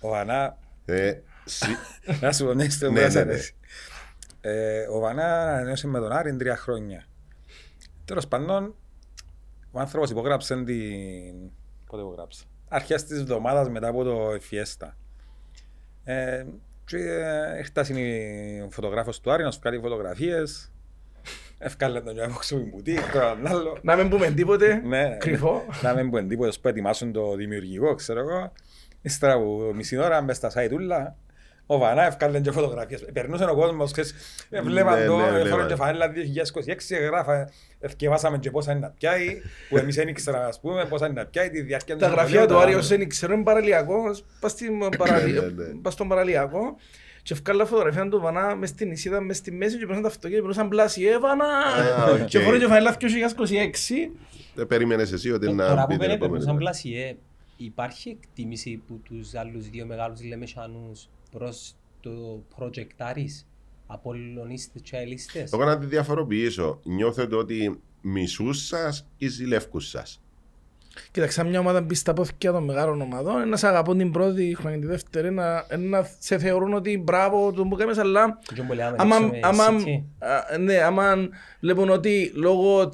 Ο 0.00 0.08
Βανά, 0.08 0.56
Ε, 0.84 1.12
σι- 1.44 1.76
να 2.20 2.32
σου 2.32 2.44
πω 2.44 2.54
ναι, 2.54 2.68
στο 2.68 2.90
Ναι, 2.90 3.00
που 3.06 3.12
ναι, 3.12 3.20
αρέσει. 3.20 3.54
Ε, 4.40 4.86
Ο 4.86 4.98
Βανά 4.98 5.52
ανανέωσε 5.52 5.86
με 5.86 5.98
τον 5.98 6.12
Άρη 6.12 6.36
τρία 6.36 6.56
χρόνια. 6.56 7.04
Τέλος 8.04 8.28
πάντων, 8.28 8.74
ο 9.70 9.80
άνθρωπος 9.80 10.10
υπογράψε 10.10 10.54
την... 10.64 11.50
Πότε 11.86 12.02
υπογράψε; 12.02 12.44
Αρχές 12.68 13.04
της 13.04 13.18
εβδομάδας 13.20 13.68
μετά 13.68 13.88
από 13.88 14.04
το 14.04 14.30
Fiesta. 14.32 14.88
Ε, 16.04 16.44
και 16.84 16.96
ε, 16.96 17.58
ήρθα 17.58 17.98
η 17.98 18.68
φωτογράφος 18.70 19.20
του 19.20 19.32
Άρη 19.32 19.42
να 19.42 19.50
σου 19.50 19.60
κάνει 19.60 19.78
φωτογραφίες. 19.78 20.72
Ευκάλε 21.58 22.00
τον 22.00 22.12
Γιάννη 22.12 22.32
Μόξο 22.32 22.56
μπουτίκ, 22.56 23.10
το 23.12 23.18
έναν 23.18 23.46
άλλος. 23.46 23.78
Να 23.82 23.96
μην 23.96 24.08
πούμε 24.08 24.30
τίποτε. 24.30 24.74
Ναι, 24.74 25.16
Κρυφό. 25.16 25.64
να 25.82 25.94
μην 25.94 26.10
πούμε 26.10 26.22
τίποτα 26.22 26.52
που 26.62 26.68
ετοιμάσουν 26.68 27.12
το 27.12 27.34
δημιουργικό, 27.34 27.94
ξέρω 27.94 28.20
εγώ. 28.20 28.52
Ύστερα 29.02 29.32
από 29.32 29.72
μισή 29.74 29.96
ώρα 29.96 30.22
μες 30.22 30.36
στα 30.36 30.50
σάιτ 30.50 30.72
ούλα, 30.72 31.16
Ο 31.72 31.78
Βανά 31.78 32.06
ευκάλεν 32.06 32.42
και 32.42 32.50
φωτογραφίες. 32.50 33.04
Περνούσε 33.12 33.44
ο 33.44 33.54
κόσμος, 33.54 33.92
ξέρεις, 33.92 34.14
ε, 34.50 34.60
βλέπαν 34.62 34.98
Ναι, 34.98 35.06
το, 35.06 35.16
ναι, 35.16 35.22
έφεραν 35.24 35.42
βλέπαν. 35.42 35.66
και 35.68 35.74
φανέλα 35.74 36.08
2026, 36.08 36.96
γράφα, 37.08 37.50
ευκαιβάσαμε 37.80 38.38
και 38.38 38.50
πόσα 38.50 38.70
είναι 38.72 38.80
να 38.80 38.90
πιάει, 38.90 39.40
που 39.68 39.76
εμείς 39.76 39.94
δεν 39.94 40.08
ήξερα, 40.08 40.46
ας 40.46 40.60
πούμε, 40.60 40.84
πόσα 40.84 41.06
είναι 41.06 41.20
να 41.20 41.26
πιάει, 41.26 41.50
τη 41.50 41.60
διάρκεια 41.62 41.96
Τα 41.96 42.06
του 42.06 42.12
γραφεία 42.12 42.40
του 42.40 42.48
συμβολίου, 42.48 42.76
Άρη, 42.78 42.88
τα- 42.88 42.96
δεν 42.96 43.08
ξέρω, 43.08 43.32
είναι 43.34 43.42
παραλιακό. 43.42 43.96
Πας 44.40 44.50
στην 44.50 44.78
παραλι- 44.98 45.34
Ναι, 45.34 45.40
ναι, 45.40 45.64
ναι. 45.64 45.74
πας 45.82 45.92
στον 45.92 46.08
παραλιακό 46.08 46.76
και 47.22 47.32
ευκάλα 47.32 47.64
φωτογραφία 47.66 48.08
του 48.08 48.20
Βανά 48.20 48.54
μες 48.56 48.68
στην 48.68 48.88
νησίδα, 48.88 49.20
μες 49.20 49.36
στη 49.36 49.52
μέση 49.52 49.72
και 49.72 49.78
περνούσαν 49.78 50.02
τα 50.02 50.08
αυτοκίνητα, 50.08 50.40
περνούσαν 50.40 50.68
πλάσι, 50.68 51.04
ε, 51.04 51.18
Βανά! 51.18 51.44
Α, 51.44 52.10
οκ. 52.12 52.24
Και 52.24 52.38
φορέ 52.38 52.58
και 52.58 52.66
φανέλα 52.66 52.96
2026. 52.98 54.10
Δεν 54.54 54.66
περίμενες 54.66 55.12
εσύ 55.12 55.30
ότι 55.32 55.46
Το- 55.46 55.52
να 55.52 55.66
Τώρα 55.68 55.74
μπει 55.80 55.82
που 55.82 55.88
την 55.90 55.98
πέντε 55.98 56.12
επόμενη 56.12 56.42
σαν 56.42 56.52
μέρα. 56.52 56.58
πλασιέ, 56.64 57.16
υπάρχει 57.56 58.08
εκτίμηση 58.22 58.82
που 58.86 59.00
τους 59.04 59.34
άλλους 59.34 59.68
δύο 59.68 59.86
μεγάλους 59.86 60.22
λεμεσανούς 60.24 61.08
προς 61.30 61.74
το 62.00 62.42
project 62.58 63.14
Aris, 63.14 63.44
Απολλωνίστες 63.86 64.82
και 64.82 64.96
Αελίστες; 64.96 65.52
Εγώ 65.52 65.64
να 65.64 65.78
τη 65.78 65.86
διαφοροποιήσω. 65.86 66.80
Νιώθετε 66.82 67.36
ότι 67.36 67.80
μισούς 68.00 68.66
σας 68.66 69.06
ή 69.16 69.28
ζηλεύκους 69.28 69.88
σας. 69.88 70.20
Κοίταξε, 71.10 71.40
αν 71.40 71.48
μια 71.48 71.58
ομάδα 71.60 71.80
μπει 71.80 71.94
στα 71.94 72.12
πόθηκια 72.12 72.52
των 72.52 72.64
μεγάλων 72.64 73.00
ομάδων, 73.00 73.48
να 73.48 73.56
σε 73.56 73.66
αγαπούν 73.66 73.98
την 73.98 74.10
πρώτη 74.10 74.54
χρόνια 74.58 74.78
και 74.78 74.84
τη 74.84 74.90
δεύτερη, 74.90 75.30
να, 75.30 75.66
να 75.76 76.08
σε 76.18 76.38
θεωρούν 76.38 76.74
ότι 76.74 76.98
μπράβο 76.98 77.52
το 77.52 77.64
που 77.64 77.76
κάνεις, 77.76 77.98
αλλά 77.98 78.38
Και 78.54 78.60
όπου 78.60 78.72
λέμε, 78.72 78.96
άμα, 78.98 79.18
ρίξουμε 79.18 79.40
άμα, 79.42 79.64
City. 79.68 80.02
α, 80.18 80.58
ναι, 80.58 80.76
άμα 80.76 81.14
βλέπουν 81.60 81.90
ότι 81.90 82.32
λόγω, 82.34 82.92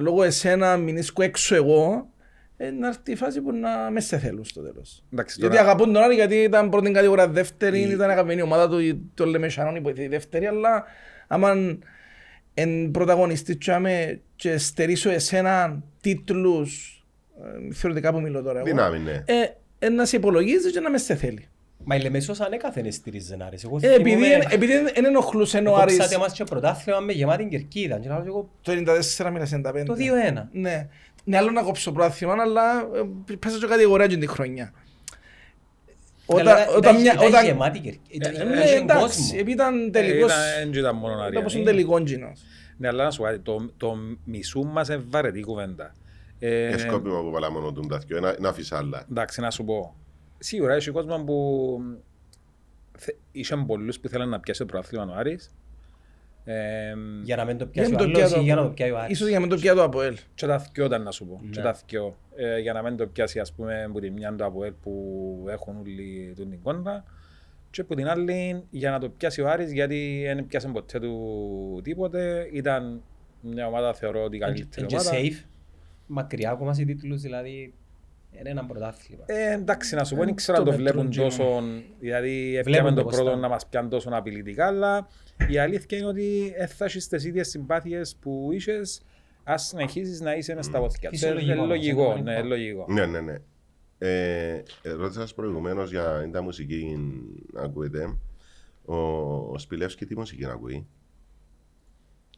λόγω 0.00 0.22
εσένα 0.22 0.76
μηνίσκω 0.76 1.22
έξω 1.22 1.54
εγώ, 1.54 2.08
ε, 2.56 2.70
να 2.70 2.86
έρθει 2.86 3.12
η 3.12 3.16
φάση 3.16 3.40
που 3.40 3.52
να 3.52 3.90
μες 3.90 4.04
σε 4.04 4.18
θέλουν 4.18 4.44
στο 4.44 4.60
τέλος. 4.62 5.04
Εντάξει, 5.12 5.36
Γιατί 5.40 5.56
τώρα- 5.56 5.68
αγαπούν 5.68 5.92
τον 5.92 6.02
Άρη 6.02 6.14
γιατί 6.14 6.34
ήταν 6.34 6.68
πρώτη 6.68 6.90
κατηγορία 6.90 7.28
δεύτερη, 7.28 7.80
Η- 7.80 7.90
ήταν 7.90 8.10
αγαπημένη 8.10 8.42
ομάδα 8.42 8.68
του, 8.68 9.10
το 9.14 9.26
λέμε 9.26 9.48
Σανών 9.48 9.76
υπό 9.76 9.92
τη 9.92 10.06
δεύτερη, 10.06 10.46
αλλά 10.46 10.84
άμα 11.26 11.78
εν 12.54 12.90
πρωταγωνιστή 12.90 13.56
και, 13.56 13.72
άμε, 13.72 14.20
και 14.36 14.58
στερήσω 14.58 15.10
εσένα 15.10 15.82
τίτλους, 16.00 17.04
ε, 17.70 17.74
θεωρητικά 17.74 18.12
που 18.12 18.20
μιλώ 18.20 18.42
τώρα 18.42 18.56
εγώ, 18.58 18.66
Δυνάμει, 18.66 18.98
ναι. 18.98 19.22
ε, 19.26 19.34
ε, 19.78 19.88
να 19.88 20.04
σε 20.04 20.16
υπολογίζεις 20.16 20.72
και 20.72 20.80
να 20.80 20.90
μες 20.90 21.02
σε 21.02 21.14
θέλει. 21.14 21.48
Μα 21.88 21.96
η 21.96 22.00
Λεμεσός 22.00 22.40
ανέκαθεν 22.40 22.92
στηρίζεν 22.92 23.42
Άρης. 23.42 23.64
Εγώ 23.64 23.78
Ε, 23.82 23.94
επειδή, 23.94 24.10
θυμούμαι- 24.10 24.32
εν- 24.44 24.48
επειδή 24.50 24.72
δεν 24.72 25.04
ενοχλούσε 25.06 25.58
ο 25.66 25.76
Άρης 25.76 25.96
Κόψατε 25.96 26.18
μας 26.18 26.32
και 26.32 26.44
πρωτάθλημα 26.44 27.00
με 27.00 27.12
γεμάτη 27.12 27.46
κερκίδα. 27.50 27.98
Και 27.98 28.08
λέω 28.08 28.22
εγώ 28.26 28.50
το 28.62 28.72
94 28.72 29.30
με 29.30 29.38
95. 29.38 29.82
το 29.86 29.94
2-1. 29.94 30.48
Ναι. 30.52 30.88
Ναι, 31.28 31.36
άλλο 31.36 31.50
να 31.50 31.62
κόψω 31.62 31.92
πρόθυμα, 31.92 32.34
αλλά 32.40 32.80
ε, 33.30 33.34
πέσα 33.38 33.58
και 33.58 33.66
κατηγορία 33.66 34.06
και 34.06 34.16
την 34.16 34.28
χρονιά. 34.28 34.72
Όταν, 36.26 36.46
Αλλά 36.48 36.66
όταν, 36.68 36.78
ήταν- 36.78 37.00
μια, 37.00 37.12
ήταν 37.12 37.26
όταν, 37.26 37.44
γεμάτη 37.44 37.78
κερκίδα. 37.78 38.28
Ε, 38.28 38.32
Ήταν- 38.32 38.48
ναι, 38.48 38.64
είχε 38.64 38.74
εντάξει, 38.76 39.02
κόσμο. 39.02 39.26
επειδή 39.32 39.52
ήταν 39.52 39.86
Ε, 39.86 39.90
τελικός, 39.90 40.30
ήταν- 40.30 40.42
δεν 40.58 40.72
ήταν 40.72 40.96
μόνο 40.96 41.12
ήταν 41.14 41.26
όπως 41.26 41.36
Αριανή. 41.38 41.60
είναι 41.60 41.70
τελικός 41.70 42.00
γίνος. 42.10 42.42
Ναι, 42.78 42.88
αλλά 42.88 43.04
να 43.04 43.10
σου 43.10 43.18
πω 43.18 43.24
κάτι, 43.24 43.38
το, 43.38 43.70
το 43.76 43.96
μισού 44.24 44.64
μας 44.64 44.88
είναι 44.88 45.04
βαρετή 45.08 45.40
κουβέντα. 45.40 45.94
Ε, 46.38 46.66
Ε, 46.66 46.78
σκόπιμα 46.78 47.20
που 47.20 47.30
βάλα 47.30 47.50
μόνο 47.50 47.72
τον 47.72 47.88
τα 47.88 47.98
δυο, 47.98 48.16
ένα- 48.16 48.34
ένα 48.38 48.52
φυσάλα. 48.52 49.04
εντάξει, 49.10 49.40
να 49.40 49.50
σου 49.50 49.64
πω. 49.64 49.94
Σίγουρα 50.38 50.74
έχει 50.74 50.90
κόσμος 50.90 51.22
που 51.24 51.78
θε- 52.98 53.16
είχε 53.32 53.56
πολλούς 53.56 54.00
που 54.00 54.06
ήθελαν 54.06 54.28
να 54.28 54.40
πιάσει 54.40 54.60
το 54.60 54.66
προάθλημα 54.66 55.04
ο 55.04 55.14
Άρης. 55.18 55.50
Ε, 56.48 56.94
Για 57.22 57.36
να 57.36 57.44
μην 57.44 57.58
το 57.58 57.68
Για 57.72 57.72
πιάσει 57.72 57.90
να 57.90 57.96
ο 57.96 57.98
το 57.98 58.04
άλλος 58.04 58.18
πιάτο 58.28 58.40
ή 58.40 58.44
για 58.44 58.54
να 58.54 58.60
το 58.60 58.66
από- 58.66 58.74
πιάσει 58.76 58.92
ο 58.92 58.98
Άρης. 58.98 59.12
Ίσως 59.16 59.28
για 59.28 59.38
να 59.38 59.46
μην 59.46 59.54
το 59.54 59.60
πιάτο 59.62 59.82
από 59.82 60.02
ελ. 60.02 60.16
και 60.34 60.46
τα 60.46 60.58
θκυο 60.58 60.84
ήταν 60.84 61.02
να 61.02 61.10
σου 61.10 61.26
πω. 61.26 61.40
Και 61.50 61.58
Ναι. 61.58 61.64
τα 61.64 61.74
θκυο. 61.74 62.16
Ε, 62.36 62.58
για 62.58 62.72
να 62.72 62.82
μην 62.82 62.96
το 62.96 63.06
πιάσει 63.06 63.38
ας 63.38 63.52
πούμε 63.52 63.88
που 63.92 64.00
τη 64.00 64.10
μια 64.10 64.34
του 64.34 64.44
ΑΠΟΕΛ 64.44 64.72
που 64.82 65.44
έχουν 65.48 65.76
όλοι 65.80 66.34
τον 66.36 66.50
την 66.50 66.62
κόντρα 66.62 67.04
και 67.70 67.84
που 67.84 67.94
την 67.94 68.08
άλλη 68.08 68.62
για 68.70 68.90
να 68.90 68.98
το 68.98 69.08
πιάσει 69.08 69.40
ο 69.40 69.48
Άρης 69.50 69.72
γιατί 69.72 70.22
δεν 70.26 70.46
πιάσε 70.46 70.68
ποτέ 70.68 70.98
του 71.00 71.80
τίποτε. 71.84 72.48
Ήταν 72.52 73.02
μια 73.40 73.66
ομάδα 73.66 73.94
θεωρώ 73.94 74.22
ότι 74.22 74.36
η 74.36 74.38
καλύτερη 74.38 74.86
Και 74.86 74.94
ομάδα. 74.94 75.10
safe. 75.12 75.44
Μακριά 76.06 76.50
ακόμα 76.50 76.74
σε 76.74 76.84
τίτλους, 76.84 77.20
δηλαδή 77.22 77.74
είναι 78.38 78.50
ένα 78.50 78.64
πρωτάθλημα. 78.66 79.22
Ε, 79.26 79.52
εντάξει, 79.52 79.94
να 79.94 80.04
σου 80.04 80.14
πω, 80.16 80.22
Ε, 80.22 80.24
δεν 80.24 80.34
ξέρω 80.34 80.58
αν 80.58 80.64
το 80.64 80.70
το 80.70 80.76
βλέπουν 80.76 81.04
μετρούν 81.06 81.24
τόσο. 81.24 81.62
Δηλαδή, 82.00 82.56
έπιαμε 82.56 82.88
το 82.88 82.94
το 82.94 83.02
πώς 83.02 83.14
πρώτο 83.14 83.28
ήταν. 83.28 83.40
να 83.40 83.48
μας 83.48 83.66
πιάνουν 83.66 83.90
τόσο 83.90 84.08
απειλητικά, 84.12 84.66
αλλά 84.66 85.08
η 85.48 85.58
αλήθεια 85.58 85.98
είναι 85.98 86.06
ότι 86.06 86.54
δεν 86.58 86.68
θα 86.68 86.84
έχεις 86.84 87.08
τις 87.08 87.24
ίδιες 87.24 87.48
συμπάθειες 87.48 88.16
που 88.20 88.48
είχες, 88.52 89.02
ας 89.44 89.66
συνεχίσει 89.66 90.22
να 90.22 90.34
είσαι 90.34 90.54
μες 90.54 90.64
στα 90.64 90.78
πόθηκια. 90.78 91.10
Φυσιολογικό 91.10 91.52
Είναι 91.52 91.60
όμως, 91.60 91.76
λογικό, 91.76 92.02
είναι 92.12 92.20
ναι, 92.20 92.34
κανονικό. 92.34 92.48
λογικό. 92.54 92.86
Ναι, 92.88 93.06
ναι, 93.06 93.20
ναι. 93.20 93.36
Ε, 93.98 94.62
ε, 94.82 94.90
ρώτησα 94.92 95.20
σας 95.20 95.34
προηγουμένως 95.34 95.90
για 95.90 96.28
τα 96.32 96.42
μουσική 96.42 96.96
να 97.52 97.62
ακούετε. 97.62 98.16
Ο, 98.84 98.96
ο 99.52 99.58
Σπιλεύσκη 99.58 100.06
τι 100.06 100.16
μουσική 100.18 100.42
να 100.42 100.52
ακούει; 100.52 100.86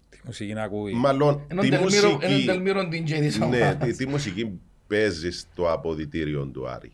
Τι 0.08 0.18
μουσική 0.24 0.52
να 0.52 0.62
ακούει; 0.62 0.92
Μάλλον, 0.92 1.44
Ενώ 1.48 1.60
τι 1.62 1.68
τελμύρο- 1.68 1.94
ενώ 2.04 2.12
μουσική, 2.14 2.44
τελμύρο 2.46 2.88
την 2.88 3.04
τζέρι 3.04 3.26
της 3.26 3.38
ναι, 3.38 3.44
ομάδας. 3.44 3.76
τι, 3.78 3.96
τι 3.96 4.06
μουσική 4.06 4.60
παίζεις 4.86 5.40
στο 5.40 5.72
αποδητήριο 5.72 6.46
του 6.46 6.68
Άρη; 6.68 6.92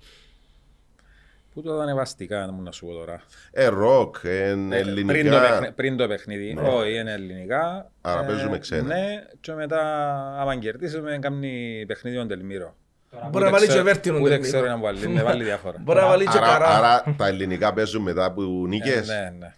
Πού 1.55 1.63
το 1.63 1.81
ανεβαστικά, 1.81 2.47
να 2.47 2.53
μου 2.53 2.63
να 2.63 2.73
σου 2.73 2.87
πω 2.87 2.93
τώρα. 2.93 3.21
Ε, 3.51 3.67
ροκ, 3.67 4.17
ε, 4.23 4.49
Ε, 4.51 4.55
Πριν 4.55 4.71
το, 4.71 4.77
ελληνικά. 4.91 5.41
παιχνι- 5.41 5.73
πριν 5.75 5.97
το 5.97 6.09
παιχνίδι. 6.09 6.55
Ναι. 6.55 6.69
Όχι, 6.69 6.99
είναι 6.99 7.13
ελληνικά. 7.13 7.91
Άρα 8.01 8.23
Ε, 8.23 8.27
παίζουμε 8.27 8.59
ξένα. 8.59 8.83
Ναι, 8.83 9.05
και 9.41 9.53
μετά, 9.53 9.81
άμα 10.41 10.57
κερδίσουμε, 10.57 11.19
κάνει 11.21 11.85
παιχνίδι 11.87 12.17
με 12.17 12.27
Τελμύρο. 12.27 12.75
Μπορεί 13.31 13.45
να 13.45 13.51
βάλει 13.51 13.67
και 13.69 13.83
βέρτινο 13.83 14.19
Ούτε 14.19 14.29
τελμύρο. 14.29 14.53
ξέρω 14.53 14.67
να 14.67 14.79
βάλει, 14.79 15.07
ναι, 15.09 15.23
βάλει 15.23 15.45
διάφορα. 15.45 15.79
Μπορεί 15.81 15.99
να 16.01 16.07
βάλει 16.07 16.25
και 16.27 16.39
Άρα, 16.39 16.47
καρά. 16.47 16.67
άρα 16.69 17.15
τα 17.17 17.27
ελληνικά 17.27 17.73
παίζουν 17.73 18.03
μετά 18.03 18.33
που 18.33 18.43
νίκες; 18.69 19.09
Ε, 19.09 19.13
Ναι, 19.15 19.33
ναι. 19.39 19.55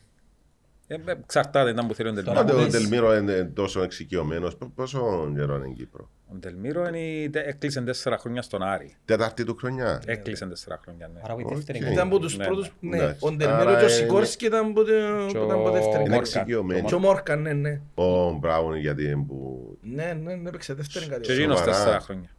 Ε, 0.87 0.95
ε, 1.11 1.17
Εξαρτάται, 1.23 1.71
ήταν 1.71 1.87
που 1.87 1.95
θέλει 1.95 2.09
ο 2.09 2.13
Τώρα 2.13 2.25
Τελμύρο. 2.25 2.41
Άντε 2.41 2.53
ο 2.53 2.57
που 2.57 2.63
δεις- 2.71 2.73
Τελμύρο 2.89 3.17
είναι 3.17 3.45
τόσο 3.45 3.83
εξοικειωμένος. 3.83 4.57
Πόσο 4.75 5.33
καιρό 5.37 5.57
είναι 5.57 5.75
Κύπρο; 5.77 6.11
Ο 6.33 6.37
Τελμύρο 6.41 6.87
είναι, 6.87 6.99
η- 7.01 7.31
τε- 7.31 7.47
έκλεισε 7.47 7.81
τέσσερα 7.81 8.19
χρόνια 8.19 8.43
στον 8.43 8.63
Άρη. 8.63 8.95
Τέταρτη 9.05 9.45
του 9.45 9.55
χρονιά. 9.57 10.03
Έκλεισε 10.07 10.47
τέσσερα 10.47 10.81
χρόνια, 10.83 11.09
ναι. 11.15 11.21
Άρα 11.25 11.35
που 11.35 11.41
η 11.41 11.45
Οκ. 11.47 11.55
δεύτερη 11.55 11.79
Ήταν 11.79 11.93
Ήταν 11.93 12.07
από 12.07 12.19
τους 12.19 12.37
Ναι, 12.37 12.45
πρώτους, 12.45 12.73
ναι. 12.81 12.97
ναι. 12.97 13.03
Εντάξει. 13.03 13.27
Ο 13.27 13.31
Ντελμύρο 13.33 13.59
Άρα 13.61 13.71
και 13.71 13.77
ο 13.77 13.81
είναι- 13.81 13.89
Σικόρσκι 13.89 14.47
ήταν 14.47 14.73
που 14.73 14.81
ήταν 14.81 15.27
Και 15.29 15.39
που 15.39 15.45
ήταν 15.45 15.59
από 15.59 15.71
δεύτερη 15.71 15.87
Είναι 16.05 16.17
ο 16.17 16.19
κατηγορία. 16.19 16.19
εξοικειωμένοι. 16.19 16.83
Και 16.83 16.95
ο 16.95 16.99
Μόρκαν, 16.99 17.43
ναι, 17.43 17.53
ναι. 17.53 17.81
Ο 17.95 18.33
Μπράουν 18.33 18.77
γιατί 18.77 19.05
είναι 19.05 19.25
που. 19.29 19.79
Ναι, 19.83 20.19
ναι, 20.23 20.35
ναι, 20.35 20.49
έπαιξε 20.49 20.75
δεύτερη 20.75 21.05
Και 21.05 21.11
κατηγορία. 21.11 21.43
εκείνος 21.43 21.59
Σοβαρά. 21.59 21.77
τέσσερα 21.79 22.01
χρόνια. 22.01 22.31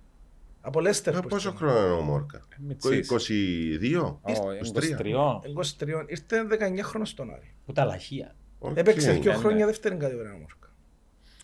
Από 0.62 0.80
Λέστερ. 0.80 1.16
Ε, 1.16 1.20
που 1.20 1.28
Πόσο 1.28 1.50
ήρθε. 1.50 1.66
χρόνο 1.66 1.86
είναι 1.86 1.96
ο 1.96 2.02
Μόρκα. 2.02 2.42
Μιτσής. 2.58 3.08
22. 3.08 4.20
Ω, 4.22 4.52
23. 4.62 4.62
23. 4.62 5.42
23. 5.44 6.04
Ήρθε 6.08 6.44
19 6.44 6.84
χρόνος 6.84 7.10
στον 7.10 7.32
Άρη. 7.34 7.54
Που 7.66 7.72
τα 7.74 7.86
λαχεία. 7.86 8.36
Οκ. 8.60 8.78
Έπαιξε 8.78 9.12
δύο 9.12 9.32
Ναι, 9.32 9.38
χρόνια 9.38 9.58
ναι. 9.58 9.66
δεύτερη 9.66 9.96
κατηγορία 9.96 10.32
ο 10.34 10.38
Μόρκαν. 10.38 10.70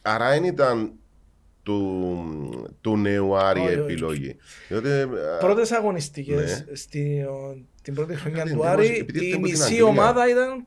Άρα 0.02 0.30
δεν 0.30 0.44
ήταν 0.44 0.92
του, 1.64 2.78
του 2.82 2.98
νέου 2.98 3.36
Άρη 3.38 3.60
Όχι, 3.60 3.70
όχι. 3.70 3.80
επιλογή. 3.80 4.36
Διότι, 4.70 4.90
ε, 4.90 5.08
Πρώτες 5.40 5.72
αγωνιστικές 5.72 6.66
Ναι. 6.68 6.76
στη, 6.76 7.26
την 7.82 7.94
πρώτη 7.94 8.16
χρονιά 8.16 8.38
Κάτι 8.44 8.54
του 8.54 8.64
εντύπωση, 8.64 8.88
Άρη, 8.88 8.98
επειδή 9.00 9.20
η 9.20 9.28
ήρθε 9.28 9.36
από 9.38 9.46
την 9.46 9.52
μισή 9.52 9.64
Αγγλία. 9.64 9.86
ομάδα 9.86 10.30
ήταν 10.30 10.66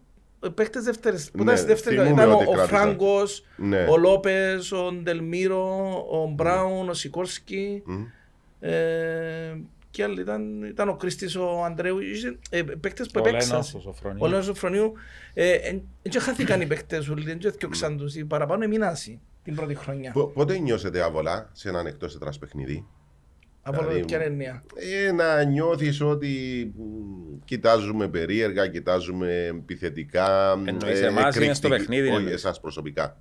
παίκτες 0.54 0.84
δεύτερης. 0.84 1.30
Που 1.30 1.36
Ναι, 1.38 1.42
ήταν 1.42 1.56
στη 1.56 1.66
δεύτερη 1.66 1.96
θυμούμαι 1.96 2.22
ήταν 2.22 2.30
ο, 2.32 2.36
ότι 2.36 2.46
ο 2.48 2.52
κράτησα. 2.52 2.76
Φράγκος, 2.76 3.44
ναι. 3.56 3.86
ο 3.90 3.96
Λόπες, 3.96 4.72
ο 4.72 4.92
Ντελμύρο, 4.92 5.66
ο 6.10 6.26
Μπράουν, 6.34 6.88
ο 6.88 6.94
Σικόρσκι. 6.94 7.82
Μμ. 7.86 8.04
Ε, 8.60 9.60
και 9.90 10.02
άλλοι 10.02 10.20
ήταν, 10.20 10.62
ήταν 10.62 10.88
ο 10.88 10.96
Κρίστης, 10.96 11.36
ο 11.36 11.62
Αντρέου, 11.64 11.98
είχε, 12.00 12.38
ε, 12.50 12.62
παίκτες 12.62 13.10
που 13.10 13.20
Ο 13.24 13.28
επέξαν. 13.28 13.50
Λένος, 13.50 13.74
ο 13.74 13.80
Σοφρονίου. 13.80 14.18
Ο 14.22 14.26
Λένος 14.26 14.44
Σοφρονίου. 14.44 14.92
Δεν 16.02 16.20
χάθηκαν 16.20 16.60
οι 16.60 16.66
παίκτες 16.66 17.08
όλοι, 17.08 17.24
δεν 17.24 17.38
έφτιαξαν 17.44 17.96
τους. 17.96 18.14
Οι 18.16 18.24
παραπάνω 18.24 18.64
εμείνασαν 18.64 19.20
την 19.46 19.54
πρώτη 19.54 19.74
χρονιά. 19.74 20.12
Πο- 20.12 20.26
Πότε 20.26 20.58
νιώσετε 20.58 21.02
αβολά 21.02 21.48
σε 21.52 21.68
έναν 21.68 21.86
εκτός 21.86 22.14
έδρας 22.14 22.38
παιχνίδι. 22.38 22.86
Από 23.62 23.80
δηλαδή, 23.82 24.04
ποια 24.04 24.20
έννοια. 24.20 24.64
Ε, 25.06 25.12
να 25.12 25.42
νιώθεις 25.42 26.00
ότι 26.00 26.28
μ, 26.76 27.44
κοιτάζουμε 27.44 28.08
περίεργα, 28.08 28.68
κοιτάζουμε 28.68 29.46
επιθετικά. 29.46 30.52
Εννοείς 30.66 31.00
εμάς, 31.02 31.36
είναι 31.36 31.54
στο 31.54 31.68
παιχνίδι, 31.68 32.06
Όχι, 32.08 32.16
εννοείς. 32.16 32.34
εσάς 32.34 32.60
προσωπικά. 32.60 33.16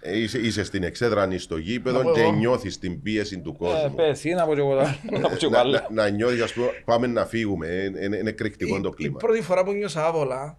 Ε, 0.00 0.18
είσαι, 0.18 0.38
είσαι 0.38 0.64
στην 0.64 0.82
εξέδρα, 0.82 1.28
είσαι 1.28 1.38
στο 1.38 1.56
γήπεδο 1.56 1.98
Να 1.98 2.04
πω 2.04 2.12
και 2.12 2.20
εγώ. 2.20 2.32
νιώθεις 2.32 2.78
την 2.78 3.02
πίεση 3.02 3.40
του 3.40 3.56
Ε, 3.60 3.64
κόσμου. 3.64 3.94
πες, 3.94 4.24
ή 4.24 4.30
να 4.34 4.44
πω 4.46 4.54
και 4.54 4.60
εγώ 4.60 4.76
τα- 4.76 4.96
να 5.20 5.28
πω 5.28 5.36
και 5.36 5.44
εγώ 5.44 5.54
να, 5.54 5.58
άλλα. 5.60 5.86
να, 5.90 6.02
να 6.02 6.08
νιώθεις, 6.08 6.42
ας 6.42 6.52
πούμε, 6.52 6.66
πάμε 6.84 7.06
να 7.06 7.24
φύγουμε. 7.26 7.66
Ε, 7.66 7.84
Είναι, 7.84 8.16
είναι 8.16 8.28
εκρηκτικό 8.28 8.76
Η- 8.76 8.80
το 8.80 8.88
Η 8.92 8.96
κλίμα. 8.96 9.16
πρώτη 9.18 9.42
φορά 9.42 9.64
που 9.64 9.72
νιώσα 9.72 10.06
άβολα, 10.06 10.58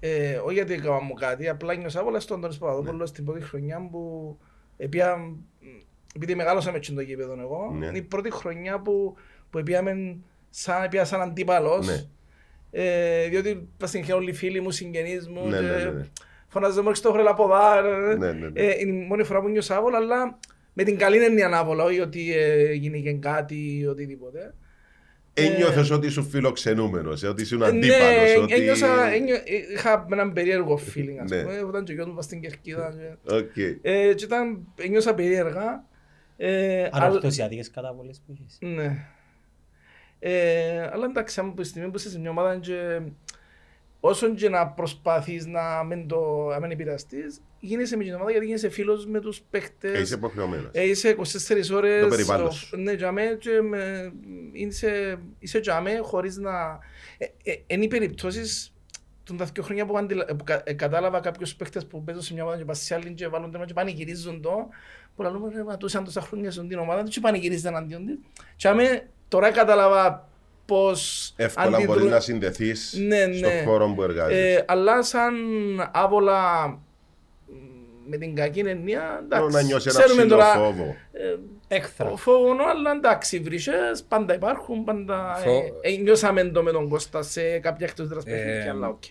ε, 0.00 0.36
όχι 0.36 0.54
γιατί 0.54 0.72
έκανα 0.72 1.00
μου 1.00 1.14
κάτι, 1.14 1.48
απλά 1.48 1.74
νιώσα 1.74 2.00
άβολα 2.00 2.20
στον 2.20 2.40
Τόνις 2.40 2.58
Παπαδόπουλο 2.58 2.96
Ναι. 2.96 3.06
στην 3.06 3.24
πρώτη 3.24 3.42
χρονιά 3.42 3.88
που 3.90 4.36
επία, 4.76 5.16
επειδή 6.16 6.34
μεγάλωσα 6.34 6.72
με 6.72 6.78
το 6.78 7.00
γήπεδο 7.00 7.36
εγώ, 7.40 7.74
Ναι. 7.78 7.86
είναι 7.86 7.98
η 7.98 8.02
πρώτη 8.02 8.30
χρονιά 8.30 8.80
που, 8.80 9.16
που 9.50 9.58
επίαμε 9.58 10.16
σαν, 10.50 10.82
επία 10.84 11.04
σαν 11.04 11.20
αντίπαλος. 11.20 11.86
Ναι. 11.86 12.04
Ε, 12.70 13.28
διότι 13.28 13.68
πας 13.78 13.88
στην 13.88 14.12
όλοι 14.14 14.30
οι 14.30 14.32
φίλοι 14.32 14.60
μου, 14.60 14.70
συγγενείς 14.70 15.28
μου 15.28 15.48
Ναι, 15.48 15.56
και 15.56 15.62
ναι, 15.62 15.76
ναι, 15.84 15.90
ναι. 15.90 16.06
φωνάζω 16.48 16.82
μόλις 16.82 17.00
το 17.00 17.12
χρελαποδά. 17.12 17.82
Ναι, 17.82 18.14
ναι, 18.32 18.32
ναι. 18.32 18.60
Ε, 18.60 18.78
είναι 18.78 19.02
η 19.02 19.06
μόνη 19.06 19.24
φορά 19.24 19.40
που 19.40 19.48
νιώσα 19.48 19.76
άβολα, 19.76 19.96
αλλά 19.96 20.38
με 20.72 20.82
την 20.82 20.98
καλή 20.98 21.24
έννοια 21.24 21.58
άβολα, 21.58 21.84
όχι 21.84 22.00
ότι 22.00 22.34
ε, 22.36 22.72
γίνηκε 22.72 23.12
κάτι 23.12 23.78
ή 23.78 23.86
οτιδήποτε. 23.86 24.54
Ένιωθες 25.38 25.90
ότι 25.90 26.06
ήσουν 26.06 26.24
φιλοξενούμενος, 26.28 27.22
ε, 27.22 27.26
ότι 27.28 27.42
ήσουν 27.42 27.58
Ναι, 27.58 27.66
αντίπαλος. 27.66 28.36
ότι... 28.42 28.54
ένιωσα, 28.54 29.06
ένιω- 29.12 29.42
είχα 29.74 30.06
έναν 30.12 30.32
περίεργο 30.32 30.78
feeling, 30.94 31.16
ας 31.22 31.30
Ναι. 31.30 31.42
πούμε, 31.42 31.62
όταν 31.62 31.84
και 31.84 31.92
ο 31.92 31.94
γιος 31.94 32.06
μου 32.06 32.14
πας 32.14 32.24
στην 32.24 32.40
Κερκίδα. 32.40 32.94
και- 33.26 33.34
Οκ. 33.34 33.56
Ε, 33.82 34.14
και 34.14 34.24
ήταν, 34.24 34.66
ένιωσα 34.76 35.14
περίεργα. 35.14 35.84
Ε, 36.36 36.88
αλλά- 36.92 37.04
Ανορθωσιατικές 37.06 37.70
καταβολές 37.70 38.22
που 38.26 38.32
είχες. 38.32 38.58
Ναι. 38.74 39.06
Ε, 40.18 40.88
αλλά 40.92 41.04
εντάξει, 41.04 41.40
από 41.40 41.60
τη 41.60 41.66
στιγμή 41.68 41.88
που 41.90 41.96
είσαι 41.96 42.10
σε 42.10 42.18
μια 42.18 42.30
ομάδα 42.30 42.56
και 42.58 43.00
όσο 44.00 44.34
και 44.34 44.48
να 44.48 44.66
προσπαθείς 44.66 45.46
να 45.46 45.84
μην, 45.84 46.08
το, 46.08 46.46
να 46.50 46.60
μην 46.60 46.70
επηρεαστείς, 46.70 47.40
γίνεσαι 47.60 47.96
με 47.96 48.04
την 48.04 48.14
ομάδα 48.14 48.30
γιατί 48.30 48.46
γίνεσαι 48.46 48.68
φίλος 48.68 49.06
με 49.06 49.20
τους 49.20 49.38
Ε, 49.38 49.42
παίχτες. 49.50 50.00
Είσαι 50.00 50.14
υποχρεωμένος. 50.14 50.68
Ε, 50.72 50.88
είσαι 50.88 51.16
24 51.18 51.74
ώρες. 51.74 52.02
Το 52.02 52.08
περιβάλλον 52.08 52.52
σου. 52.52 52.76
Ναι, 52.76 52.92
για 52.92 53.12
μέ, 53.12 53.36
και 53.40 53.60
με, 53.60 54.12
είσαι, 54.52 55.18
είσαι 55.38 55.58
για 55.58 55.80
μέ 55.80 55.98
χωρίς 56.02 56.36
να... 56.36 56.78
Ε, 57.18 57.26
ε, 57.50 57.54
είναι 57.66 57.84
οι 57.84 57.88
περιπτώσεις 57.88 58.70
των 59.24 59.36
τα 59.36 59.44
δύο 59.44 59.62
χρόνια 59.62 59.86
που, 59.86 59.98
αντιλα... 59.98 60.24
που 60.24 60.44
κα- 60.44 60.62
ε, 60.64 60.72
κατάλαβα 60.72 61.20
κάποιους 61.20 61.54
παίχτες 61.54 61.86
που 61.86 62.04
παίζουν 62.04 62.22
σε 62.22 62.32
μια 62.34 62.42
ομάδα 62.42 62.58
και 62.58 62.64
πας 62.64 62.78
σε 62.78 62.94
άλλη 62.94 63.12
και 63.12 63.28
βάλουν 63.28 63.50
τέρμα 63.50 63.66
και 63.66 63.72
πανηγυρίζουν 63.72 64.40
το 64.42 64.68
που 65.16 65.22
λαλούμε 65.22 65.52
ρε 65.54 65.64
μα 65.64 65.76
τόσοι 65.76 65.96
αν 65.96 66.04
τόσα 66.04 66.20
χρόνια 66.20 66.50
στον 66.50 66.68
την 66.68 66.78
ομάδα 66.78 67.02
τους 67.02 67.14
και 67.14 67.20
πανηγυρίζουν 67.20 67.66
εναντίον 67.66 68.06
της 68.06 68.18
και 68.56 68.68
αμέ, 68.68 69.08
τώρα 69.28 69.50
κατάλαβα 69.50 70.28
πώς 70.66 71.32
Εύκολα 71.36 71.76
αντιδρούν- 71.76 71.96
μπορεί 71.98 72.08
να 72.10 72.20
συνδεθείς 72.20 72.94
Ναι, 73.06 73.18
στον 73.32 73.52
ναι. 73.52 73.62
χώρο 73.66 73.92
που 73.94 74.02
εργάζεσαι. 74.02 74.52
ε, 74.54 74.64
αλλά 74.68 75.02
σαν 75.02 75.34
άβολα 75.92 76.66
μ, 76.66 76.78
με 78.06 78.16
την 78.16 78.34
κακή 78.34 78.60
εννοία, 78.60 79.24
Θέλω 79.28 79.44
εντάξει, 79.44 79.56
να 79.56 79.62
νιώσει 79.62 79.88
ένα 79.90 79.98
ξέρουμε 79.98 80.22
ψηλό 80.24 80.36
τώρα, 80.36 80.52
φόβο. 80.54 80.96
ε, 81.12 81.36
Έχθρα. 81.68 82.10
ο 82.10 82.16
φόβο, 82.16 82.50
αλλά 82.70 82.90
εντάξει, 82.96 83.38
βρισιές 83.38 84.02
πάντα 84.08 84.34
υπάρχουν, 84.34 84.84
πάντα... 84.84 85.34
Φο- 85.44 85.50
Ε, 85.82 85.92
ε, 85.92 85.96
νιώσαμε 85.96 86.44
το 86.44 86.62
με 86.62 86.72
τον 86.72 86.88
Κώστα 86.88 87.22
σε 87.22 87.58
κάποια 87.58 87.86
εκτός 87.86 88.08
έδρας 88.08 88.24
Ε, 88.24 88.30
παιχνίδια, 88.30 88.70
αλλά 88.70 88.88
οκ. 88.88 89.02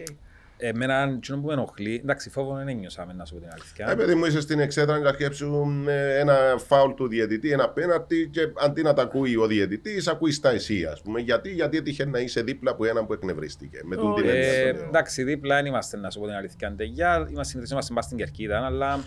Εμένα, 0.57 1.13
εκείνο 1.15 1.39
που 1.39 1.47
με 1.47 1.53
ενοχλεί, 1.53 1.99
εντάξει, 2.03 2.29
φόβο 2.29 2.55
δεν 2.55 2.67
ένιωσα, 2.67 3.13
να 3.15 3.25
σου 3.25 3.33
πω 3.33 3.39
την 3.39 3.49
αλήθεια. 3.51 3.89
Ε, 3.89 3.95
παιδί 3.95 4.15
μου, 4.15 4.25
είσαι 4.25 4.41
στην 4.41 4.59
εξέδρα 4.59 4.99
να 4.99 5.09
αρκέψουν 5.09 5.87
ένα 6.19 6.35
φάουλ 6.57 6.93
του 6.93 7.07
διαιτητή, 7.07 7.51
ένα 7.51 7.69
πέναρτι 7.69 8.29
και 8.31 8.41
αντί 8.63 8.81
να 8.81 8.93
τα 8.93 9.01
ακούει 9.01 9.35
ο 9.35 9.47
διαιτητής, 9.47 10.07
ακούει 10.07 10.39
τα 10.39 10.49
εσύ, 10.49 10.85
ας 10.85 11.01
πούμε. 11.01 11.19
Γιατί, 11.19 11.49
γιατί 11.49 11.77
έτυχε 11.77 12.05
να 12.05 12.19
είσαι 12.19 12.41
δίπλα 12.41 12.71
από 12.71 12.85
έναν 12.85 13.05
που 13.05 13.13
εκνευρίστηκε. 13.13 13.79
Με 13.83 13.95
τον 13.95 14.15
την 14.15 14.25
Ε, 14.25 14.29
έννοια. 14.29 14.51
Ε, 14.51 14.69
εντάξει, 14.69 15.23
δίπλα 15.23 15.55
δεν 15.55 15.65
είμαστε, 15.65 15.97
να 15.97 16.09
σου 16.09 16.19
πω 16.19 16.25
την 16.25 16.35
αλήθεια. 16.35 16.67
Αντεγιά, 16.67 17.15
είμαστε 17.15 17.43
συνήθως 17.43 17.71
είμαστε 17.71 17.93
μπας 17.93 18.05
στην 18.05 18.17
Κερκίδα, 18.17 18.65
αλλά 18.65 19.03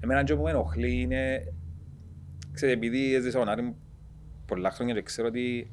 εμένα 0.00 0.24
και 0.24 0.34
που 0.34 0.42
με 0.42 0.50
ενοχλεί 0.50 1.00
είναι, 1.00 1.52
ξέρετε, 2.52 2.78
επειδή 2.78 3.14
έζησα 3.14 3.38
τον 3.38 3.48
Άρη 3.48 3.62
μου 3.62 3.76
πολλά 4.46 4.70
χρόνια 4.70 4.94
και 4.94 5.02
ξέρω 5.02 5.28
ότι 5.28 5.70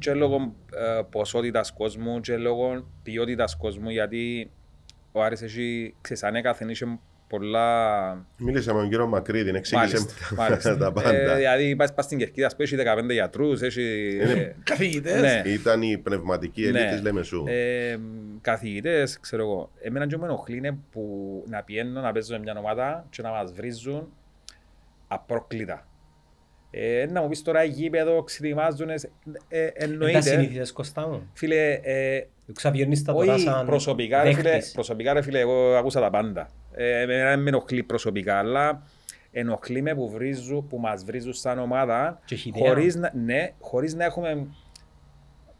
και 0.00 0.14
λόγω 0.14 0.54
ε, 0.74 1.02
ποσότητας 1.10 1.72
κόσμου 1.72 2.20
και 2.20 2.36
λόγω 2.36 2.86
ποιότητας 3.02 3.56
κόσμου, 3.56 3.90
γιατί 3.90 4.50
ο 5.12 5.22
Άρης 5.22 5.42
έχει, 5.42 5.94
ξέρεις, 6.00 6.22
ανέκαθεν 6.22 6.68
είχε 6.68 6.98
πολλά 7.28 8.26
Μίλησα 8.36 8.74
με 8.74 8.80
τον 8.80 8.88
κύριο 8.88 9.06
Μακρύδη, 9.06 9.50
εξήγησε 9.56 9.96
Μάλιστα, 9.96 10.14
μου 10.30 10.36
μάλιστα. 10.42 10.76
τα 10.76 10.86
Ε, 10.86 10.90
πάντα. 10.92 11.34
δηλαδή 11.36 11.76
πας, 11.76 11.94
πας 11.94 12.04
στην 12.04 12.18
Κερκίδα, 12.18 12.46
ας 12.46 12.56
πούμε, 12.56 12.64
έχει 12.64 12.76
15 13.08 13.12
γιατρούς, 13.12 13.60
έχει 13.62 14.18
ε, 14.20 14.52
Καθηγητές. 14.62 15.20
ναι. 15.20 15.42
Ήταν 15.50 15.82
η 15.82 15.98
πνευματική 15.98 16.62
ελίτ 16.62 16.82
Ναι. 16.82 16.90
της 16.90 17.02
Λεμεσού. 17.02 17.44
ε, 17.46 17.96
καθηγητές, 18.40 19.20
ξέρω 19.20 19.42
εγώ. 19.42 19.70
Εμένα 19.80 20.06
και 20.06 20.16
μου 20.16 20.24
ενοχλεί 20.24 20.56
είναι 20.56 20.78
που 20.90 21.44
να 21.48 21.62
πιένω 21.62 22.00
να 22.00 22.12
παίζω 22.12 22.32
με 22.34 22.38
μια 22.38 22.54
ομάδα 22.58 23.06
και 23.10 23.22
να 23.22 23.30
μας 23.30 23.52
βρίζουν 23.52 24.12
απρόκλητα. 25.08 25.86
Ε, 26.70 27.06
να 27.10 27.22
μου 27.22 27.28
πεις 27.28 27.42
τώρα 27.42 27.64
γήπεδο, 27.64 28.22
ξετοιμάζουν, 28.22 28.88
ε, 28.90 28.94
ε, 28.94 28.98
Δεν 29.48 29.72
τα 29.78 29.84
εννοείται. 29.84 30.20
συνήθισες 30.20 30.72
Κώστα 30.72 31.08
μου. 31.08 31.30
Φίλε, 31.32 31.72
ε, 31.82 32.26
Ξαβιώνεις 32.52 33.02
τα 33.04 33.12
τώρα 33.12 33.32
όχι 33.34 33.42
σαν 33.42 33.66
προσωπικά, 33.66 34.22
ρε 34.22 34.32
φίλε, 34.32 34.50
δέχτης. 34.50 34.72
προσωπικά 34.72 35.12
ρε 35.12 35.22
φίλε, 35.22 35.38
εγώ 35.38 35.74
άκουσα 35.76 36.00
τα 36.00 36.10
πάντα. 36.10 36.48
Ε, 36.72 37.00
εμένα 37.00 37.28
δεν 37.28 37.40
με 37.40 37.48
ενοχλεί 37.48 37.82
προσωπικά, 37.82 38.38
αλλά 38.38 38.82
ενοχλεί 39.32 39.82
με 39.82 39.94
που, 39.94 40.10
βρίζουν, 40.10 40.66
που 40.66 40.78
μας 40.78 41.04
βρίζουν 41.04 41.32
σαν 41.32 41.58
ομάδα 41.58 42.20
Και 42.24 42.34
έχει 42.34 42.48
ιδέα. 42.48 42.68
χωρίς 42.68 42.94
να, 42.96 43.12
ναι, 43.14 43.52
χωρίς 43.60 43.94
να 43.94 44.04
έχουμε 44.04 44.46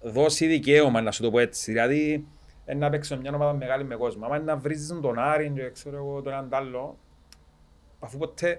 δώσει 0.00 0.46
δικαίωμα, 0.46 1.00
να 1.00 1.10
σου 1.10 1.22
το 1.22 1.30
πω 1.30 1.38
έτσι. 1.38 1.72
Δηλαδή, 1.72 2.26
ε, 2.64 2.74
να 2.74 2.90
παίξω 2.90 3.16
μια 3.16 3.30
ομάδα 3.34 3.52
μεγάλη 3.52 3.84
με 3.84 3.94
κόσμο. 3.96 4.24
Άμα 4.26 4.36
είναι 4.36 4.44
να 4.44 4.56
βρίζουν 4.56 5.00
τον 5.00 5.18
Άρη 5.18 5.52
και 5.54 5.70
ξέρω 5.70 5.96
εγώ 5.96 6.22
τον 6.22 6.32
έναν 6.32 6.48
τ' 6.48 6.54
άλλο, 6.54 6.98
αφού 7.98 8.18
ποτέ 8.18 8.58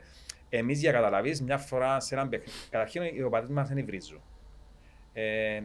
εμείς 0.53 0.79
για 0.79 0.91
καταλαβείς 0.91 1.41
μια 1.41 1.57
φορά 1.57 1.99
σε 1.99 2.15
έναν 2.15 2.29
παιχνίδι. 2.29 2.51
Καταρχήν 2.69 3.01
οι 3.15 3.21
οπαδοί 3.23 3.53
μας 3.53 3.69
δεν 3.69 3.85
βρίζουν. 3.85 4.21
Ε, 5.13 5.61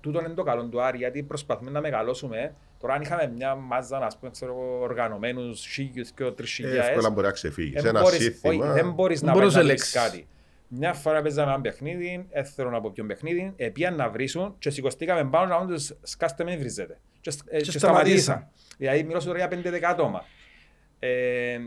τούτο 0.00 0.18
είναι 0.20 0.28
το 0.28 0.42
καλό 0.42 0.64
του 0.68 0.82
Άρη, 0.82 0.96
γιατί 0.98 1.22
προσπαθούμε 1.22 1.70
να 1.70 1.80
μεγαλώσουμε. 1.80 2.54
Τώρα 2.78 2.94
αν 2.94 3.02
είχαμε 3.02 3.26
μια 3.36 3.54
μάζα, 3.54 3.98
ας 3.98 4.18
πούμε, 4.18 4.30
ξέρω 4.30 4.52
εγώ, 4.52 4.78
οργανωμένους 4.80 5.66
χίλιους 5.66 6.10
και 6.10 6.24
τρεις 6.30 6.50
χιλιάδες, 6.52 6.88
Εύκολα 6.88 7.10
μπορεί 7.10 7.26
να 7.26 7.32
ξεφύγεις. 7.32 7.72
Σε 7.80 7.86
δεν 7.86 7.90
ένα 7.96 8.00
μπορείς- 8.04 8.22
σύστημα. 8.22 8.64
όχι, 8.64 8.72
δεν 8.74 8.92
μπορείς 8.92 9.22
να 9.22 9.32
μπορείς 9.32 9.54
πάει 9.54 9.62
να 9.62 9.68
να 9.68 9.74
πεις 9.74 9.92
ελέγξεις. 9.92 9.92
κάτι. 9.92 10.26
Μια 10.68 10.92
φορά 10.92 11.22
παίζαμε 11.22 11.52
ένα 11.52 11.60
παιχνίδι, 11.60 12.26
έθελον 12.30 12.74
από 12.74 12.90
ποιον 12.90 13.06
παιχνίδι, 13.06 13.52
επίαν 13.56 13.94
να 13.96 14.10
βρίσουν 14.10 14.54
και 14.58 14.70
σηκωστήκαμε 14.70 15.30
πάνω 15.30 15.58
να 15.58 15.66
τους 15.66 15.92
σκάστε 16.02 16.44
με 16.44 16.56
βρίζετε. 16.56 16.98
Και, 17.20 17.30
σ- 17.30 17.48
ε, 17.48 17.56
Και 17.58 17.70
και 17.70 17.78
σταματήσαν. 17.78 18.18
σταματήσαν. 18.20 18.48
Δηλαδή 18.78 19.02
μιλώ 19.02 19.20
σου 19.20 19.26
τώρα 19.26 19.38
για 19.38 19.48
5-10 19.48 19.84
άτομα. 19.90 20.24
Ε, 20.98 21.58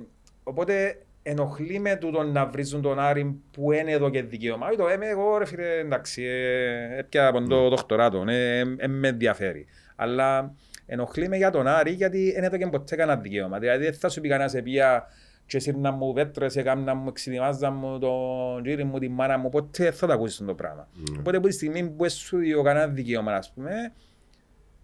οπότε 0.44 1.02
ενοχλεί 1.30 1.80
με 1.80 1.96
τούτο 1.96 2.24
να 2.24 2.46
βρίζουν 2.46 2.82
τον 2.82 3.00
Άρη 3.00 3.42
που 3.52 3.72
είναι 3.72 3.92
εδώ 3.92 4.10
και 4.10 4.24
δικαίωμα. 4.24 4.68
Όχι 4.68 4.78
το 4.78 4.90
είμαι 4.90 5.08
εγώ 5.08 5.38
ρε 5.38 5.46
φίλε 5.46 5.78
εντάξει, 5.78 6.24
ε, 6.24 6.98
έπια 6.98 7.28
από 7.28 7.44
το 7.48 7.70
δοκτοράτο, 7.70 8.24
ε, 8.28 8.60
ε, 8.78 8.88
με 8.88 9.08
ενδιαφέρει. 9.08 9.66
Αλλά 9.96 10.54
ενοχλεί 10.86 11.28
με 11.28 11.38
για 11.38 11.50
τον 11.52 11.68
Άρη 11.68 11.92
γιατί 11.92 12.34
είναι 12.38 12.46
εδώ 12.46 12.58
και 12.58 12.68
ποτέ 12.68 12.96
κανένα 12.96 13.20
δικαίωμα. 13.22 13.60
Δηλαδή 13.60 13.84
δεν 13.84 13.94
θα 13.94 14.10
σου 14.10 14.22
πει 14.22 14.30
κανένας 14.30 14.54
επία 14.54 15.04
και 15.46 15.60
σύρνα 15.60 15.92
μου 15.92 16.14
πέτρες, 16.14 16.56
έκανα 16.56 16.94
μου, 16.96 17.08
εξειδημάζα 17.10 17.72
μου 17.72 18.00
τον 18.00 18.66
γύρι 18.66 18.84
μου, 18.84 19.00
τη 19.00 19.10
μάνα 19.10 19.38
μου, 19.38 19.50
ποτέ 19.50 19.84
δεν 19.84 19.94
θα 19.94 20.08
το 20.08 20.14
ακούσεις 20.14 20.38
το 20.46 20.54
πράγμα. 20.54 20.88
Ναι. 21.12 21.18
Οπότε 21.20 21.38
από 21.38 21.48
τη 21.48 21.54
στιγμή 21.54 21.90
που 21.90 22.10
σου 22.10 22.38
δει 22.38 22.54
κανένα 22.64 22.88
δικαίωμα, 22.88 23.34
ας 23.34 23.52
πούμε, 23.54 23.72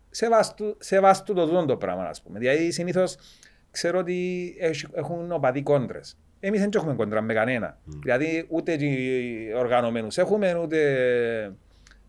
σεβάστου, 0.10 0.76
σεβάστου 0.80 1.34
το 1.34 1.46
τούτο 1.46 1.66
το 1.66 1.78
πράγμα, 1.78 2.04
ας 2.04 2.22
πούμε. 2.22 2.40
Δηλαδή, 2.40 2.72
συνήθως 2.72 3.16
ξέρω 3.72 4.00
ότι 4.00 4.56
έχ- 4.60 4.90
έχουν 4.94 5.32
οπαδοί 5.32 5.62
κόντρες. 5.64 6.18
Εμείς 6.46 6.60
δεν 6.60 6.70
έχουμε 6.76 6.94
κόντρα 6.94 7.22
με 7.22 7.34
κανένα. 7.34 7.78
Δηλαδή, 7.86 8.46
ούτε 8.50 8.74
οι 8.74 9.54
οργανωμένους 9.58 10.18
έχουμε, 10.18 10.56
ούτε 10.64 10.78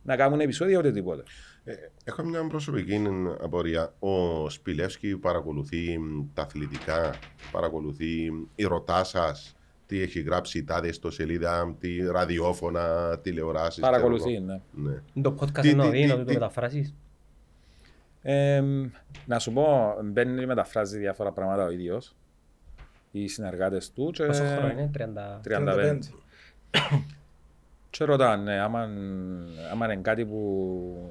να 0.03 0.16
κάνουν 0.16 0.40
επεισόδια, 0.40 0.79
ούτε 0.79 0.90
τίποτα. 0.92 1.23
Ε, 1.64 1.73
Έχω 2.05 2.23
μια 2.25 2.47
προσωπική 2.47 3.03
απορία. 3.40 3.92
Ο 3.99 4.49
Σπιλεύσκη 4.51 5.16
παρακολουθεί 5.16 5.99
μ, 5.99 6.25
τα 6.35 6.42
αθλητικά, 6.42 7.14
παρακολουθεί 7.53 8.33
η 8.55 8.64
ρωτάς 8.64 9.09
σας, 9.09 9.57
τι 9.87 10.01
έχει 10.01 10.20
γράψει 10.20 10.59
η 10.59 10.64
τάδε 10.64 10.92
στο 10.92 11.11
σελίδα, 11.11 11.77
τι 11.81 11.97
ραδιόφωνα, 12.11 13.18
τηλεοράσεις. 13.23 13.81
Παρακολουθεί, 13.83 14.38
ναι. 14.40 14.61
Ναι. 14.73 15.23
Το 15.23 15.37
podcast 15.40 15.61
Τι- 15.61 15.68
εννοώ, 15.68 15.90
τι- 15.90 15.99
είναι 15.99 16.07
να 16.07 16.12
τι- 16.12 16.18
το 16.18 16.25
τι- 16.27 16.33
μεταφράσεις. 16.33 16.94
Ε, 18.23 18.62
να 19.27 19.38
σου 19.38 19.53
πω, 19.53 19.94
μπαίνει 20.05 20.47
μεταφράζεις 20.47 20.99
διάφορα 20.99 21.33
πράγματα 21.33 21.64
ο 21.64 21.70
ίδιος, 21.70 22.16
οι 23.22 23.29
συνεργάτες 23.29 23.92
του 23.92 24.11
και, 24.12 24.24
Πόσο 24.24 24.42
χρόνο 24.44 24.68
είναι, 24.72 24.90
30... 24.98 25.48
35. 25.48 25.98
Και 27.90 28.05
ρωτάνε, 28.05 28.42
ναι, 28.53 28.61
άμα, 28.61 28.88
άμα 29.72 29.85
είναι 29.92 29.96
κάτι 30.03 30.24
που 30.24 31.11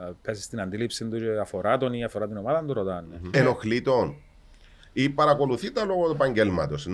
ε, 0.00 0.04
πέσει 0.22 0.42
στην 0.42 0.60
αντίληψη 0.60 1.04
του 1.04 1.18
και 1.18 1.38
αφορά 1.40 1.76
τον 1.76 1.92
ή 1.92 2.04
αφορά 2.04 2.28
την 2.28 2.36
ομάδα, 2.36 2.64
του 2.64 2.72
ρωτάνε. 2.72 3.20
Ενοχλεί 3.30 3.80
τον. 3.82 4.14
Ή 4.92 5.08
παρακολουθεί 5.08 5.72
τα 5.72 5.84
λόγω 5.84 6.04
του 6.06 6.10
επαγγέλματος, 6.12 6.88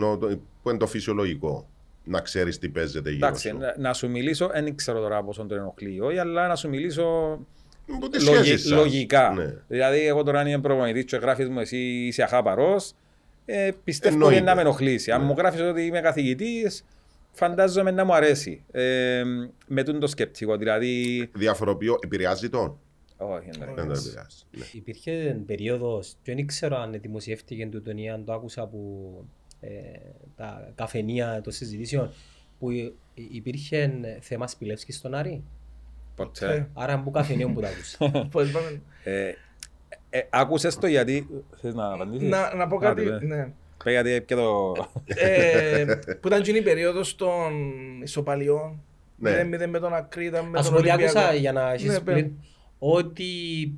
που 0.62 0.68
είναι 0.68 0.78
το 0.78 0.86
φυσιολογικό. 0.86 1.66
Να 2.04 2.20
ξέρεις 2.20 2.58
τι 2.58 2.68
παίζεται 2.68 3.10
γύρω 3.10 3.26
Εντάξει, 3.26 3.48
σου. 3.48 3.56
να, 3.58 3.74
να 3.78 3.92
σου 3.92 4.10
μιλήσω, 4.10 4.48
δεν 4.48 4.76
ξέρω 4.76 5.00
τώρα 5.00 5.22
πόσο 5.22 5.44
τον 5.44 5.58
ενοχλεί 5.58 5.94
ή 5.94 6.00
όχι, 6.00 6.18
αλλά 6.18 6.46
να 6.48 6.56
σου 6.56 6.68
μιλήσω 6.68 7.38
Από 7.94 8.08
τις 8.08 8.24
λογι- 8.26 8.38
σχέσεις 8.44 8.62
σας. 8.68 8.78
λογικά. 8.78 9.30
Ναι. 9.36 9.54
Δηλαδή, 9.68 10.06
εγώ 10.06 10.22
τώρα 10.22 10.40
αν 10.40 10.46
είμαι 10.46 10.60
προπονητής 10.60 11.04
και 11.04 11.16
γράφεις 11.16 11.48
μου 11.48 11.60
εσύ 11.60 11.76
είσαι 11.76 12.22
αχάπαρος, 12.22 12.92
ε, 13.44 13.70
πιστεύω 13.84 14.14
Εννοείται. 14.14 14.36
ότι 14.36 14.44
να 14.44 14.54
με 14.54 14.60
ενοχλήσει. 14.60 15.10
Αν 15.10 15.20
Ναι. 15.20 15.26
μου 15.26 15.34
γράφεις 15.38 15.60
ότι 15.60 15.82
είμαι 15.86 16.00
καθηγητής, 16.00 16.84
φαντάζομαι 17.32 17.90
να 17.90 18.04
μου 18.04 18.14
αρέσει. 18.14 18.64
Ε, 18.70 19.22
με 19.66 19.82
τούτο 19.82 19.98
το 19.98 20.06
σκεπτικό, 20.06 20.56
δηλαδή... 20.56 21.28
Διαφοροποιώ, 21.34 21.98
επηρεάζει 22.04 22.48
τον. 22.48 22.78
Όχι, 23.16 23.48
δεν 23.50 23.66
Δεν 23.66 23.74
τον 23.74 23.84
αρέσει. 23.84 24.06
επηρεάζει. 24.06 24.36
Ναι. 24.50 24.64
Υπήρχε 24.72 25.40
περίοδος, 25.46 26.16
και 26.22 26.34
δεν 26.34 26.46
ξέρω 26.46 26.76
αν 26.76 26.98
δημοσιεύτηκε 27.00 27.66
τούτον 27.66 27.96
ή 27.98 28.10
αν 28.10 28.24
το 28.24 28.32
άκουσα 28.32 28.62
από 28.62 28.78
ε, 29.60 29.68
τα 30.36 30.72
καφενεία 30.74 31.40
των 31.44 31.52
συζητήσεων, 31.52 32.10
που 32.58 32.70
υ- 32.70 32.92
υπήρχε 33.14 33.92
θέμα 34.20 34.46
Σπιλεύσκη 34.48 34.92
στον 34.92 35.14
Άρη. 35.14 35.42
Ποτέ. 36.16 36.68
Άρα 36.74 36.92
από 36.92 37.10
καφενείο 37.10 37.48
που 37.50 37.60
το 37.60 37.66
άκουσα. 37.66 38.28
Πώς 40.12 40.18
είπαμε. 40.18 40.18
Ε, 40.18 40.18
ε, 40.18 40.26
άκουσες 40.30 40.76
το 40.78 40.86
γιατί... 40.86 41.28
Θες 41.60 41.74
να 41.74 41.92
απαντήσεις; 41.92 42.28
Να, 42.28 42.54
να 42.54 42.66
πω 42.66 42.76
κάτι, 42.76 43.00
Άντε, 43.00 43.10
πέ. 43.18 43.24
ναι. 43.26 43.48
Πέ, 43.84 43.90
γιατί 43.90 44.22
και 44.26 44.34
το... 44.34 44.74
ε, 45.06 45.84
που 46.20 46.28
ήταν 46.28 46.42
και 46.42 46.50
η 46.50 46.62
περίοδος 46.62 47.14
των 47.16 47.52
ισοπαλιών 48.02 48.82
Ναι. 49.16 49.40
0-0 49.42 49.66
με 49.68 49.78
τον 49.78 49.94
Ακρίτα, 49.94 50.42
με 50.42 50.58
Ας 50.58 50.64
τον 50.64 50.74
πω 50.74 50.82
τι 50.82 50.88
Ολυμπιακό. 50.90 51.18
άκουσα 51.18 51.34
για 51.34 51.52
να 51.52 51.72
έχεις 51.72 51.90
Ναι, 51.92 52.00
πλην- 52.00 52.16
πέρα. 52.26 52.30
ότι 52.78 53.24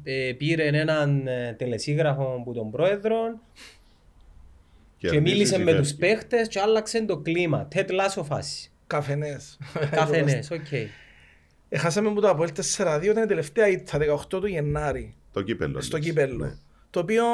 ε, 0.03 0.33
πήρε 0.39 0.67
έναν 0.67 1.27
ε, 1.27 1.55
τελεσίγραφο 1.59 2.37
από 2.41 2.53
τον 2.53 2.71
πρόεδρο 2.71 3.17
και 4.97 5.09
Κερδίζεις 5.09 5.33
μίλησε 5.35 5.55
ή 5.61 5.65
με 5.65 5.75
τους 5.75 5.89
φεύγεις. 5.91 5.95
παίχτες 5.97 6.49
και 6.49 6.61
άλλαξε 6.61 7.05
το 7.05 7.17
κλίμα. 7.19 7.67
Ted 7.67 7.91
Lasso 7.91 8.25
φάση. 8.25 8.71
Καφενές. 8.87 9.59
Καφενές, 9.91 10.51
οκ. 10.59 10.67
Έχασαμε 11.69 12.13
που 12.13 12.21
το 12.21 12.29
Αποέλ 12.29 12.51
4-2, 12.77 13.01
ήταν 13.03 13.23
η 13.25 13.27
τελευταία 13.27 13.69
ήττα, 13.69 13.99
18 13.99 14.29
του 14.29 14.47
Γενάρη, 14.47 15.15
Το 15.35 15.43
κύπελο. 15.43 15.81
στο 15.81 15.97
λες. 15.97 16.07
κύπελλο. 16.07 16.45
Ναι. 16.45 16.53
Το 16.91 17.01
οποίο 17.01 17.25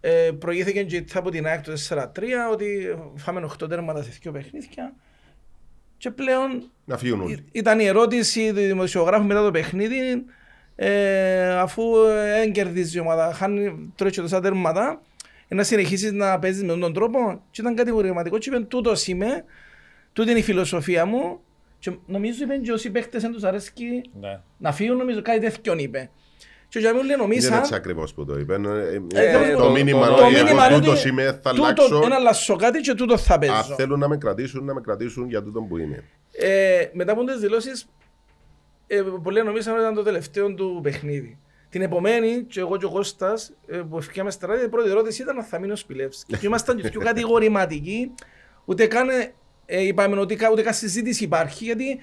ε, 0.00 0.30
προηγήθηκε 0.38 0.82
και 0.82 0.94
η 0.96 0.98
ήττα 0.98 1.18
από 1.18 1.30
την 1.30 1.46
ΑΕΚ 1.46 1.62
το 1.62 1.72
4-3, 1.88 2.04
ότι 2.52 2.96
φάμε 3.16 3.48
8 3.62 3.68
τέρματα 3.68 4.02
σε 4.02 4.10
δύο 4.22 4.32
παιχνίδια. 4.32 4.94
Και 5.96 6.10
πλέον 6.10 6.70
Να 6.84 6.96
φύγουν 6.98 7.20
όλοι. 7.20 7.32
Ή- 7.32 7.44
Ήταν 7.52 7.80
η 7.80 7.84
ερώτηση 7.84 8.48
του 8.48 8.54
δημοσιογράφου 8.54 9.24
μετά 9.24 9.42
το 9.44 9.50
παιχνίδι, 9.50 10.24
ε, 10.76 11.48
αφού 11.48 11.82
δεν 12.04 12.52
κερδίζει 12.52 12.96
η 12.96 13.00
ομάδα, 13.00 13.32
χάνει 13.32 13.92
τρώει 13.96 14.10
και 14.10 14.20
τόσα 14.20 14.40
τέρματα, 14.40 15.02
ε, 15.48 15.54
να 15.54 15.62
συνεχίσεις 15.62 16.12
να 16.12 16.38
παίζεις 16.38 16.62
με 16.62 16.76
τον 16.76 16.92
τρόπο. 16.92 17.42
Και 17.50 17.60
ήταν 17.60 17.74
κατηγορηματικό 17.74 18.38
και 18.38 18.48
είπε 18.48 18.60
τούτος 18.60 19.06
είμαι, 19.06 19.44
τούτη 20.12 20.30
είναι 20.30 20.38
η 20.38 20.42
φιλοσοφία 20.42 21.04
μου. 21.04 21.40
Και 21.78 21.92
νομίζω 22.06 22.44
είπε 22.44 22.56
και 22.56 22.72
όσοι 22.72 22.90
παίχτες 22.90 23.22
δεν 23.22 23.32
τους 23.32 23.42
αρέσκει 23.44 24.02
Ναι. 24.20 24.40
να 24.58 24.72
φύγουν, 24.72 24.96
νομίζω 24.96 25.22
κάτι 25.22 25.40
τέτοιον 25.40 25.78
είπε. 25.78 26.10
Και 26.68 26.78
ο 26.78 26.80
Τζαμίλ 26.80 26.98
λέει 27.04 27.06
Δεν 27.06 27.14
είναι 27.16 27.22
νομίζα, 27.26 27.58
έτσι 27.58 27.74
ακριβώς 27.74 28.14
που 28.14 28.24
το 28.24 28.38
είπε. 28.38 28.54
Ε, 28.54 28.58
Ε, 29.20 29.50
ε, 29.50 29.52
το- 29.52 29.58
Το 29.62 29.70
μήνυμα 29.70 30.06
το- 30.06 30.12
είναι 30.12 30.16
το 30.20 30.24
ότι 30.26 30.34
μήνυμα 30.34 30.64
εγώ 30.64 30.74
είναι 30.74 30.84
τούτος 30.84 31.00
ότι 31.00 31.08
είμαι, 31.08 31.40
θα 31.42 31.50
τούτο 31.50 31.64
αλλάξω. 31.64 32.00
ένα 32.04 32.14
αλλάσω 32.14 32.56
κάτι 32.56 32.80
και 32.80 32.94
τούτο 32.94 33.18
θα 33.18 33.34
Αν 33.34 33.40
παίζω. 33.40 33.74
θέλουν 33.76 33.98
να 33.98 34.08
με 34.08 34.16
κρατήσουν, 34.16 34.64
να 34.64 34.74
με 34.74 34.80
κρατήσουν 34.80 35.28
για 35.28 35.42
τούτον 35.42 35.68
που 35.68 35.78
είμαι. 35.78 36.04
Ε, 36.32 36.84
μετά 36.92 37.12
από 37.12 37.24
τις 37.24 37.38
δηλώσεις, 37.40 37.88
ε, 38.86 39.02
πολλοί 39.22 39.42
νομίζαν 39.42 39.72
ότι 39.74 39.82
ήταν 39.82 39.94
το 39.94 40.02
τελευταίο 40.02 40.54
του 40.54 40.80
παιχνίδι. 40.82 41.38
Την 41.70 41.82
επομένη, 41.82 42.42
και 42.48 42.60
εγώ 42.60 42.76
και 42.76 42.84
ο 42.84 42.90
Κώστας, 42.90 43.52
ε, 43.66 43.76
που 43.76 43.98
ευκαιρία 43.98 44.30
στα 44.30 44.46
ράδια, 44.46 44.64
η 44.64 44.68
πρώτη 44.68 44.90
ερώτηση 44.90 45.22
ήταν 45.22 45.38
αν 45.38 45.44
θα 45.44 45.58
μείνει 45.58 45.72
ο 45.72 45.76
Σπιλεύσκης. 45.76 46.38
και 46.38 46.46
ήμασταν 46.46 46.76
και 46.80 46.88
πιο 46.88 47.00
κατηγορηματικοί, 47.00 48.10
ούτε 48.64 48.86
καν 48.86 49.08
ε, 49.66 49.82
είπαμε 49.86 50.20
ότι 50.20 50.36
κα- 50.36 50.50
ούτε 50.50 50.62
καν 50.62 50.74
συζήτηση 50.74 51.24
υπάρχει, 51.24 51.64
γιατί 51.64 51.98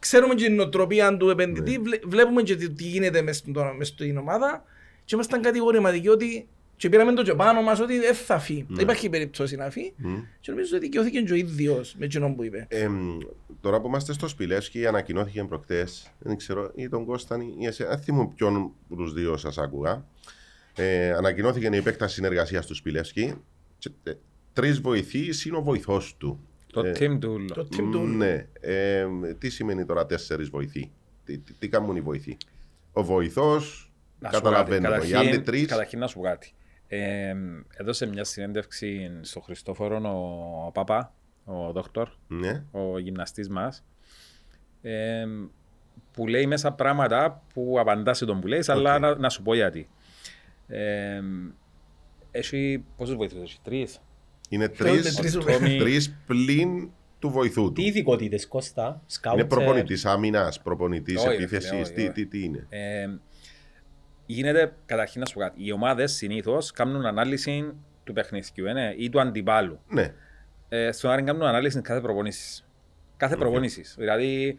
ξέρουμε 0.00 0.34
και 0.34 0.44
την 0.44 0.54
νοοτροπία 0.54 1.16
του 1.16 1.30
επενδυτή, 1.30 1.78
βλέ- 1.78 2.06
βλέπουμε 2.06 2.42
και 2.42 2.56
τι 2.56 2.70
τι 2.70 2.84
γίνεται 2.84 3.22
μες 3.22 3.36
στο- 3.36 3.74
μες 3.78 3.88
στην 3.88 4.16
ομάδα 4.16 4.64
και 5.04 5.14
ήμασταν 5.14 5.42
κατηγορηματικοί 5.42 6.08
ότι 6.08 6.48
και 6.76 6.88
πήραμε 6.88 7.12
το 7.12 7.22
και 7.22 7.34
πάνω 7.34 7.62
μας 7.62 7.80
ότι 7.80 7.98
δεν 7.98 8.14
θα 8.14 8.38
φύγει. 8.38 8.66
Δεν 8.68 8.82
υπάρχει 8.82 9.08
περίπτωση 9.08 9.56
να 9.56 9.70
φύγει. 9.70 9.92
Μμ. 9.96 10.16
Και 10.40 10.50
νομίζω 10.50 10.76
ότι 10.76 10.84
δικαιώθηκε 10.84 11.20
και 11.20 11.32
ο 11.32 11.36
ίδιος 11.36 11.94
με 11.98 12.04
εκείνον 12.04 12.34
που 12.36 12.44
είπε. 12.44 12.66
Ε, 12.68 12.88
τώρα 13.60 13.80
που 13.80 13.86
είμαστε 13.86 14.12
στο 14.12 14.28
Σπιλεύσκι, 14.28 14.86
ανακοινώθηκε 14.86 15.44
προχτές. 15.44 16.10
Δεν 16.18 16.36
ξέρω, 16.36 16.70
ή 16.74 16.88
τον 16.88 17.04
Κώσταν 17.04 17.40
ή 17.40 17.66
εσένα. 17.66 17.88
Δεν 17.88 17.98
θυμούμαι 17.98 18.32
ποιον 18.34 18.56
από 18.56 18.96
τους 18.96 19.12
δύο 19.12 19.36
σας 19.36 19.58
άκουγα. 19.58 20.04
Ε, 20.74 21.10
ανακοινώθηκε 21.12 21.68
η 21.72 21.76
επέκταση 21.76 22.14
συνεργασίας 22.14 22.66
του 22.66 22.74
Σπιλεύσκι. 22.74 23.34
Και, 23.78 23.90
ε, 24.02 24.12
Τρεις 24.52 24.80
βοηθοί 24.80 25.32
συν 25.32 25.54
ο 25.54 25.62
βοηθός 25.62 26.14
του. 26.18 26.48
Το 26.72 26.80
Ε, 26.86 26.92
team 26.98 27.18
του. 27.20 27.44
Το 27.54 27.68
team 27.72 27.88
του. 27.92 28.00
Ναι. 28.06 28.46
Ε, 28.60 29.06
τι 29.38 29.50
σημαίνει 29.50 29.84
τώρα 29.84 30.06
τέσσερις 30.06 30.48
βοηθοί; 30.48 30.92
Τι, 31.24 31.38
τι, 31.38 31.52
τι 31.52 31.68
κάνουν 31.68 31.96
οι 31.96 32.00
βοηθοί; 32.00 32.36
Ο 32.92 33.02
βοηθός, 33.04 33.92
Να 34.18 34.30
σου 34.32 34.40
πω 34.40 34.48
κάτι. 34.48 34.70
καταλαβαίνω. 34.70 34.88
Οι 34.88 34.94
άλλοι 34.96 35.10
Καταρχήν- 35.10 35.44
τρεις. 35.44 35.66
Καταρχήν 35.66 35.98
να 35.98 36.06
σου 36.06 36.16
πω 36.16 36.22
κάτι. 36.22 36.52
Ε, 36.88 37.34
έδωσε 37.76 38.06
μια 38.06 38.24
συνέντευξη 38.24 39.10
στο 39.20 39.40
Χριστόφορο 39.40 39.96
ο 40.66 40.70
Παπά, 40.70 41.14
ο 41.44 41.72
δόκτωρ, 41.72 42.08
Ναι. 42.28 42.64
ο 42.70 42.98
γυμναστής 42.98 43.48
μας, 43.48 43.84
ε, 44.82 45.24
που 46.12 46.26
λέει 46.26 46.46
μέσα 46.46 46.72
πράγματα 46.72 47.42
που 47.54 47.76
απαντά 47.78 48.14
σε 48.14 48.24
τον 48.24 48.40
που 48.40 48.46
λέει, 48.46 48.62
αλλά 48.66 48.98
να, 48.98 49.14
να 49.16 49.28
σου 49.28 49.42
πω 49.42 49.54
γιατί. 49.54 49.88
Ε, 50.66 51.20
έχει 52.30 52.84
πόσους 52.96 53.14
βοηθούς, 53.16 53.42
έχει 53.42 53.58
τρεις; 53.62 54.00
Είναι 54.52 54.68
Τρεις- 54.68 55.02
τρει 55.02 55.14
τρεις- 55.30 55.32
Τόμι- 55.58 55.80
τρεις 55.82 56.16
πλην 56.26 56.90
του 57.18 57.30
βοηθού 57.30 57.72
Τι 57.72 57.82
του. 57.82 57.88
ειδικότητες, 57.88 58.46
Κώστα, 58.48 59.02
σκάουτσερ. 59.06 59.46
Είναι 59.46 59.54
προπονητής 59.56 60.04
άμυνας, 60.06 60.60
προπονητής 60.60 61.16
Όχι, 61.18 61.28
ρε 61.28 61.34
επίθεσης. 61.34 61.68
φίλε, 61.68 61.80
όχι, 61.80 61.92
Τι, 61.92 62.02
όχι. 62.02 62.12
τι, 62.12 62.26
τι 62.26 62.44
είναι; 62.44 62.66
Ε, 62.68 63.06
γίνεται, 64.26 64.72
καταρχήν 64.86 65.20
να 65.20 65.26
σου 65.26 65.34
πω 65.34 65.40
κάτι, 65.40 65.66
οι 65.66 65.72
ομάδες 65.72 66.12
συνήθως 66.12 66.70
κάνουν 66.70 67.06
ανάλυση 67.06 67.72
του 68.04 68.12
παιχνιδιού 68.12 68.66
ε, 68.66 68.94
ή 68.98 69.08
του 69.10 69.20
αντιπάλου. 69.20 69.80
Ναι. 69.88 70.12
ε, 70.68 70.92
στον 70.92 71.10
Άρη 71.10 71.22
κάνουν 71.22 71.42
ανάλυση 71.42 71.80
κάθε 71.80 72.00
προπονήσεις. 72.00 72.66
Κάθε 73.16 73.36
προπονήσεις. 73.36 73.94
Δηλαδή, 73.98 74.56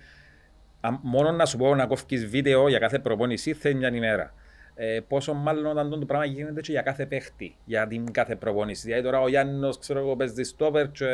αν- 0.82 0.99
μόνο 1.01 1.32
να 1.32 1.45
σου 1.45 1.58
πω 1.58 1.75
να 1.75 1.86
κόφεις 1.86 2.25
βίντεο 2.27 2.67
για 2.69 2.80
κάθε 2.80 2.99
προπόνηση 2.99 3.54
θέλει 3.54 3.75
μια 3.75 3.95
ημέρα. 3.95 4.34
Ε, 4.76 5.00
πόσο 5.08 5.34
μάλλον 5.34 5.66
όταν 5.78 6.00
το 6.00 6.06
πράγμα 6.06 6.26
γίνεται 6.26 6.62
και 6.62 6.72
για 6.72 6.82
κάθε 6.82 7.06
παίχτη, 7.06 7.56
για 7.66 7.88
την 7.88 8.12
κάθε 8.12 8.36
προπονήση. 8.36 8.82
Δηλαδή 8.86 9.04
τώρα 9.04 9.22
ο 9.22 9.28
Γιάννος, 9.28 9.78
ξέρω 9.80 10.00
εγώ, 10.00 10.16
παίζει 10.16 10.44
στόπερ 10.44 10.92
και 10.92 11.06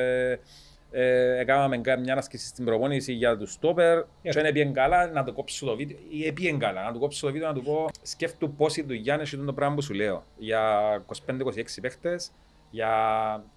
ε, 0.91 1.37
έκαναμε 1.39 1.77
κα- 1.77 1.99
μια 1.99 2.15
άσκηση 2.17 2.47
στην 2.47 2.65
προπόνηση 2.65 3.13
για 3.13 3.37
τους 3.37 3.51
στόπερ 3.51 4.03
και 4.21 4.31
δεν 4.31 4.53
πήγαινε 4.53 4.71
καλά 4.71 5.07
να 5.07 5.23
το 5.23 5.33
κόψω 5.33 5.65
το 5.65 5.75
βίντεο 5.75 5.97
ή 6.09 6.31
πήγαινε 6.31 6.57
καλά 6.57 6.83
να 6.83 6.91
του 6.93 6.99
κόψω 6.99 7.25
το 7.25 7.31
βίντεο 7.31 7.47
να 7.47 7.53
του 7.53 7.63
πω 7.63 7.85
σκέφτου 8.01 8.53
πόση 8.53 8.81
δουλειά 8.81 9.21
είναι 9.33 9.45
το 9.45 9.53
πράγμα 9.53 9.75
που 9.75 9.81
σου 9.81 9.93
λέω 9.93 10.23
για 10.37 10.79
25-26 11.27 11.37
παίχτες 11.81 12.31
για 12.69 12.89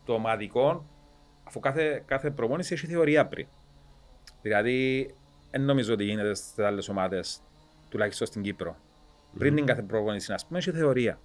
το 0.04 0.12
ομαδικό 0.12 0.84
αφού 1.44 1.60
κάθε, 1.60 2.02
κάθε 2.06 2.30
προπόνηση 2.30 2.74
έχει 2.74 2.86
θεωρία 2.86 3.26
πριν. 3.26 3.46
Δηλαδή, 4.42 5.10
δεν 5.50 5.62
νομίζω 5.62 5.92
ότι 5.92 6.04
γίνεται 6.04 6.34
στις 6.34 6.58
άλλες 6.58 6.88
ομάδες, 6.88 7.40
τουλάχιστον 7.88 8.26
στην 8.26 8.42
Κύπρο. 8.42 8.76
Πριν 9.38 9.54
την 9.54 9.66
κάθε 9.66 9.82
προπόνηση, 9.82 10.32
ας 10.32 10.46
πούμε, 10.46 10.58
έχει 10.58 10.70
θεωρία. 10.70 11.20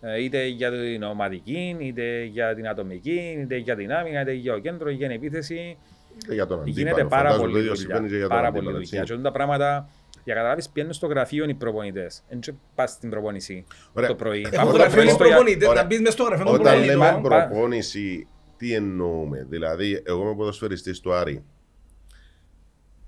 Ε, 0.00 0.22
είτε 0.22 0.46
για 0.46 0.70
την 0.70 1.02
ομαδική, 1.02 1.76
είτε 1.80 2.22
για 2.24 2.54
την 2.54 2.68
ατομική, 2.68 3.36
είτε 3.42 3.56
για 3.56 3.76
την 3.76 3.92
άμυνα, 3.92 4.20
είτε 4.20 4.32
για 4.32 4.52
το 4.52 4.58
κέντρο, 4.58 4.88
είτε 4.88 4.96
για 4.98 5.08
την 5.08 5.16
επίθεση. 5.16 5.78
Και 6.28 6.34
για 6.34 6.46
τον 6.46 6.60
αντίπαλο. 6.60 6.86
Γίνεται 6.88 7.04
πάρα 7.04 7.22
Φαντάζομαι 7.30 7.42
το 7.46 7.50
πολύ 7.52 7.62
ίδιο 7.62 7.74
συμβαίνει 7.74 8.00
και 8.00 8.06
δουλειά. 8.08 8.18
για 8.18 8.28
τον 8.28 8.36
Πάρα 8.36 8.48
πολύ 8.52 8.58
αντίπαλο, 8.58 8.84
δουλειά. 8.84 9.00
έτσι. 9.00 9.12
Και 9.12 9.18
όταν 9.18 9.32
τα 9.32 9.38
πράγματα, 9.38 9.88
για 10.24 10.34
να 10.34 10.40
καταλάβεις, 10.40 10.68
πηγαίνουν 10.68 10.94
στο 10.94 11.06
γραφείο 11.06 11.44
οι 11.48 11.54
προπονητές. 11.54 12.22
Δεν 12.28 12.40
πας 12.74 12.90
στην 12.90 13.10
προπόνηση 13.10 13.64
Ωραία. 13.92 14.08
το 14.08 14.14
πρωί. 14.14 14.46
Έχουν 14.52 14.68
Όταν 14.68 14.80
γραφείο 14.80 15.02
λέμε- 15.02 15.12
οι 15.14 15.16
προπονητές, 15.16 15.68
Ωραία. 15.68 15.82
να 15.82 15.88
μπεις 15.88 16.00
μες 16.00 16.12
στο 16.12 16.22
γραφείο 16.24 16.44
των 16.44 16.54
Όταν 16.54 16.66
προπονητών. 16.66 16.98
λέμε 16.98 17.20
πα- 17.28 17.46
προπόνηση, 17.48 18.26
τι 18.56 18.74
εννοούμε. 18.74 19.46
Δηλαδή, 19.48 20.02
εγώ 20.06 20.22
είμαι 20.22 20.34
ποδοσφαιριστής 20.34 21.00
του 21.00 21.12
Άρη. 21.14 21.44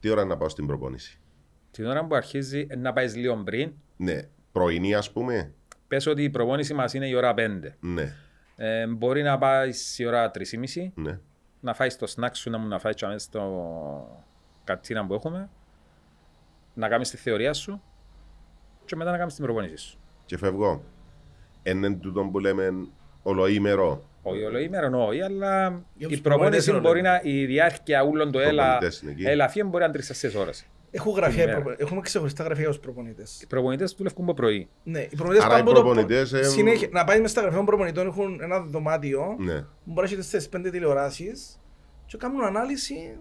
Τι 0.01 0.09
ώρα 0.09 0.25
να 0.25 0.37
πάω 0.37 0.49
στην 0.49 0.67
προπόνηση; 0.67 1.19
Την 1.71 1.87
ώρα 1.87 2.05
που 2.07 2.15
αρχίζει 2.15 2.67
ε, 2.71 2.77
να 2.77 2.93
πάεις 2.93 3.17
λίγο 3.17 3.37
πριν, 3.45 3.73
Ναι. 3.99 4.29
Πρωινή, 4.53 4.95
ας 4.95 5.13
πούμε. 5.13 5.53
πες 5.89 6.07
ότι 6.07 6.23
η 6.23 6.31
προπόνηση 6.31 6.75
μας 6.75 6.95
είναι 6.95 7.07
η 7.07 7.15
ώρα 7.15 7.35
5. 7.37 7.41
Ναι. 7.81 8.15
Ε, 8.57 8.87
μπορεί 8.87 9.23
να 9.23 9.39
πάει 9.39 9.71
η 9.97 10.05
ώρα 10.07 10.31
3.30, 10.35 10.91
ναι. 10.95 11.19
να 11.61 11.75
φάει 11.75 11.89
το 11.89 12.15
snack 12.17 12.31
σου, 12.33 12.51
να 12.51 12.59
μου 12.59 12.69
να 12.69 12.79
φάει 12.79 12.93
μέσα 13.03 13.19
στο 13.19 14.23
κατσίνα 14.65 15.07
που 15.07 15.15
έχουμε, 15.15 15.49
να 16.75 16.89
κάνεις 16.89 17.11
τη 17.11 17.17
θεωρία 17.17 17.53
σου 17.53 17.83
και 18.85 18.97
μετά 18.97 19.11
να 19.11 19.19
κάνεις 19.19 19.35
την 19.35 19.45
προπόνηση 19.45 19.77
σου. 19.77 19.99
Και 20.27 20.37
φεύγω. 20.39 20.83
Είναι 21.63 21.95
τούτο 21.95 22.25
που 22.33 22.39
λέμε 22.39 22.71
ολοήμερο. 23.23 24.03
Όχι 24.23 24.45
ολοήμερο, 24.45 25.07
όχι, 25.07 25.21
αλλά 25.21 25.69
Για 25.95 26.07
η 26.09 26.11
τους 26.11 26.21
προπόνηση 26.21 26.71
προπονητές 26.71 26.81
μπορεί 26.81 26.99
είναι 26.99 27.09
να, 27.09 27.21
η 27.23 27.47
διάρκεια 27.47 28.03
όλων 28.03 28.33
το 28.33 28.39
έλα, 28.39 28.63
Προπονητές 28.63 29.01
είναι 29.03 29.11
εκεί. 29.11 29.25
ελαφίων 29.25 29.69
μπορεί 29.69 29.85
να 29.85 29.91
είναι 29.95 30.05
3-4 30.35 30.41
ώρες. 30.41 30.67
Έχουν 30.91 31.13
γραφεία, 31.13 31.35
Την 31.35 31.43
ημέρα. 31.53 31.63
προπο- 31.65 31.83
έχουμε 31.83 32.01
ξεχωριστά 32.01 32.45
γραφεία 32.45 32.69
ως 32.69 32.79
προπονητές. 32.79 33.43
Οι 33.43 33.47
προπονητές 33.47 33.95
δουλεύουν 33.99 34.23
από 34.23 34.35
πρωί. 34.35 34.69
Ναι, 34.83 35.01
οι 35.01 35.17
προπονητές 35.17 35.45
Άρα 35.45 35.55
οι 35.59 35.59
πάνε 35.59 35.71
από 35.71 35.79
το 35.79 35.85
προπονητές, 35.85 36.31
προ- 36.31 36.43
ε, 36.43 36.47
συνέχεια- 36.47 36.89
Να 36.93 37.05
πάει 37.05 37.21
μες 37.21 37.31
στα 37.31 37.41
γραφεία 37.41 37.57
των 37.59 37.67
προπονητών 37.67 38.07
έχουν 38.07 38.39
ένα 38.43 38.61
δωμάτιο 38.61 39.37
Ναι. 39.39 39.61
που 39.61 39.67
μπορεί 39.85 39.99
να 40.01 40.05
έχει 40.05 40.15
τέσσερις 40.17 40.49
πέντε 40.49 40.71
τηλεοράσεις 40.71 41.61
και 42.07 42.17
κάνουν 42.17 42.45
ανάλυση 42.45 43.17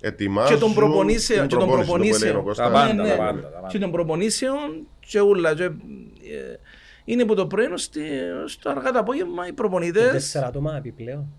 Ετοιμάζουν 0.00 0.54
και 0.54 0.60
των 0.60 0.74
προπονήσεων. 0.74 1.48
την 1.48 1.58
Και 1.58 1.64
των 1.64 1.68
προπόνηση, 1.68 2.10
το 2.10 2.16
που 2.18 2.22
λέει 2.24 2.30
ο 2.30 2.42
προπονήσεων. 2.42 2.44
Κώστας. 2.44 2.66
Τα 2.66 2.72
πάντα, 2.72 2.92
Ναι, 2.92 3.02
τα 3.02 3.08
ναι. 3.08 3.16
πάντα, 3.16 3.40
τα 3.40 3.48
πάντα. 3.48 3.66
και 3.68 3.78
των 3.78 3.90
προπονήσεων 3.90 4.86
και 5.00 5.20
ούλα. 5.20 5.54
Και, 5.54 5.64
ε, 5.64 5.70
είναι 7.04 7.24
που 7.24 7.34
το 7.34 7.46
πρωί 7.46 7.66
στη- 7.74 8.00
στο 8.46 8.70
αργά 8.70 8.90
το 8.90 8.98
απόγευμα 8.98 9.46
οι 9.48 9.52
προπονητές 9.52 10.10
Τέσσερα 10.10 10.46
άτομα 10.46 10.76
επιπλέον. 10.76 11.32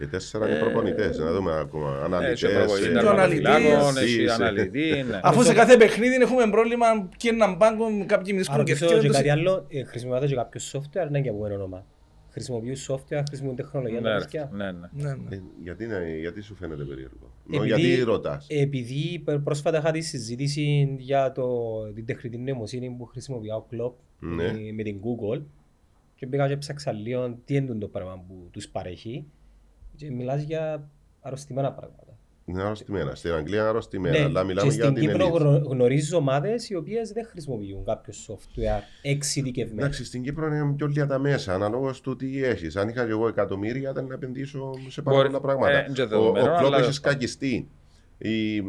Οι 0.00 0.06
τέσσερα 0.06 0.48
είναι 0.48 0.58
προπονητές. 0.58 1.18
Να 1.18 1.32
δούμε 1.32 1.52
ακόμα. 1.58 1.88
Έχει 1.96 2.04
Αναλυτές. 2.04 2.52
προπονητή 2.54 2.86
ε, 2.88 2.98
Και 2.98 3.04
ο 3.04 3.10
αναλυτής. 3.10 3.42
τερματοφυλάκων, 3.42 3.96
έχει 3.96 4.22
Εσύ, 4.22 4.28
αναλυτή. 4.42 5.04
ναι. 5.08 5.20
Αφού 5.22 5.42
σε 5.42 5.54
κάθε 5.54 5.76
παιχνίδι 5.76 6.14
έχουμε 6.14 6.50
πρόβλημα 6.50 6.86
και 7.16 7.28
έναν 7.28 7.56
πάγκο 7.56 7.84
κάποιοι 8.06 8.32
μισούν 8.36 8.54
Αν 8.54 8.64
και 8.64 8.72
ρωτήσω 8.72 8.86
και 8.86 8.94
φτιάχνουν 9.08 9.12
κάτι 9.12 9.26
το- 9.26 9.32
άλλο, 9.32 9.66
ε, 9.68 9.84
χρησιμοποιάτε 9.84 10.26
και 10.26 10.34
κάποιο 10.34 10.60
software, 10.72 11.08
ναι 11.10 11.20
και 11.20 11.28
από 11.28 11.46
ένα 11.46 11.54
όνομα. 11.54 11.86
Χρησιμοποιούν 12.32 12.76
software, 12.88 13.22
χρησιμοποιούν 13.28 13.56
τεχνολογία. 13.56 14.00
Ναι, 14.00 14.08
τα 14.08 14.12
ρε, 14.14 14.18
παιδιά. 14.20 14.50
ναι, 14.52 14.64
ναι. 14.64 14.88
Ναι, 14.92 15.14
ναι. 15.28 15.36
Ε, 15.36 15.40
γιατί, 15.62 15.84
είναι- 15.84 16.16
γιατί 16.20 16.40
σου 16.42 16.54
φαίνεται 16.54 16.84
περίεργο; 16.84 17.32
Νο, 17.44 17.56
Επειδή- 17.62 17.80
γιατί 17.86 18.02
ρωτάς; 18.02 18.46
Επειδή 18.48 19.22
π- 19.24 19.38
πρόσφατα 19.44 19.78
είχα 19.78 19.90
τη 19.90 20.00
συζήτηση 20.00 20.94
για 20.98 21.32
το, 21.32 21.46
την 21.94 22.06
τεχνητή 22.06 22.38
νοημοσύνη 22.38 22.94
που 22.98 23.04
χρησιμοποιεί 23.04 23.48
ο 23.50 23.66
Klopp 23.72 23.92
Ναι. 24.18 24.34
με, 24.52 24.58
με 24.74 24.82
την 24.82 24.96
Google 25.00 25.42
και 26.14 26.26
πήγα 26.26 26.48
και 26.48 26.56
ψάξα 26.56 26.92
λίγο 26.92 27.38
τι 27.44 27.54
είναι 27.54 27.74
το 27.74 27.88
πράγμα 27.88 28.24
που 28.28 28.48
τους 28.50 28.68
παρέχει 28.68 29.24
και 30.00 30.10
μιλάς 30.10 30.42
για 30.42 30.88
αρρωστημένα 31.20 31.72
πράγματα. 31.72 32.04
Είναι 32.44 32.62
αρρωστημένα. 32.62 33.14
Στην 33.14 33.32
Αγγλία 33.32 33.58
είναι 33.60 33.68
αρρωστημένα. 33.68 34.18
Ναι, 34.18 34.24
αλλά 34.24 34.44
μιλάμε 34.44 34.68
και 34.68 34.74
για 34.74 34.84
στην 34.84 34.94
την 34.94 35.08
Κύπρο 35.10 35.26
elite. 35.26 35.38
γνω- 35.38 35.66
γνωρίζω 35.72 36.16
ομάδες 36.16 36.68
οι 36.68 36.74
οποίες 36.74 37.10
δεν 37.12 37.26
χρησιμοποιούν 37.26 37.84
κάποιο 37.84 38.12
software 38.28 38.82
εξειδικευμένο. 39.02 39.80
Εντάξει, 39.80 40.04
στην 40.04 40.22
Κύπρο 40.22 40.46
είναι 40.46 40.72
πιο 40.76 40.86
λίγα 40.86 41.06
τα 41.06 41.18
μέσα, 41.18 41.54
αναλόγως 41.54 42.00
του 42.00 42.16
τι 42.16 42.44
έχεις. 42.44 42.76
Αν 42.76 42.88
είχα 42.88 43.04
και 43.04 43.10
εγώ 43.10 43.28
εκατομμύρια, 43.28 43.90
ήταν 43.90 44.06
να 44.06 44.14
επενδύσω 44.14 44.72
σε 44.88 45.02
πάρα 45.02 45.16
Μπορεί- 45.16 45.28
πολλά 45.28 45.40
πράγματα. 45.40 45.72
ε, 45.78 45.90
και 45.94 46.02
ο 46.02 46.06
δεδομένο, 46.06 46.52
ο 46.54 46.56
Κλόπ 46.58 46.66
αλλά- 46.74 46.78
έχει 46.84 46.92
σκακιστεί. 46.92 47.68
Η, 48.18 48.60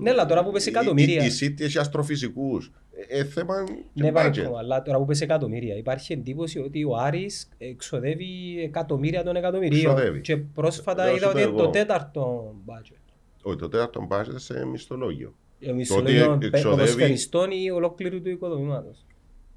Ναι, 0.00 0.10
αλλά 0.10 0.26
τώρα 0.26 0.44
που 0.44 0.50
πες 0.50 0.66
εκατομμύρια. 0.66 1.22
Η, 1.24 1.26
η 1.26 1.30
City 1.40 1.60
έχει 1.60 1.78
αστροφυσικούς. 1.78 2.70
Ε, 3.08 3.18
ε, 3.18 3.24
θέμα 3.24 3.64
και 3.94 4.02
Ναι, 4.02 4.08
budget. 4.08 4.12
πάλι, 4.12 4.46
αλλά 4.58 4.82
τώρα 4.82 4.98
που 4.98 5.04
πες 5.04 5.20
εκατομμύρια, 5.20 5.76
υπάρχει 5.76 6.12
εντύπωση 6.12 6.58
ότι 6.58 6.84
ο 6.84 6.96
Άρης 6.96 7.48
εξοδεύει 7.58 8.60
εκατομμύρια 8.62 9.22
των 9.22 9.36
εκατομμυρίων. 9.36 9.94
Ξοδεύει. 9.94 10.20
Και 10.20 10.36
πρόσφατα 10.36 11.04
Λέω 11.04 11.16
είδα 11.16 11.24
σου 11.26 11.32
ότι 11.34 11.42
το 11.42 11.48
είναι 11.48 11.56
το 11.56 11.62
εγώ. 11.62 11.70
τέταρτο 11.72 12.54
budget. 12.66 13.12
Όχι, 13.42 13.56
το 13.56 13.68
τέταρτο 13.68 14.06
budget 14.10 14.34
σε 14.36 14.66
μισθολόγιο. 14.66 15.34
Εμείς 15.60 15.88
Το 15.88 15.96
ότι 15.96 16.12
λόγω 16.18 16.32
εξοδεύει- 16.32 16.62
ποδοσφαιριστών 16.68 17.50
ή 17.50 17.70
ολόκληρου 17.70 18.22
του 18.22 18.28
οικοδομήματος. 18.28 19.06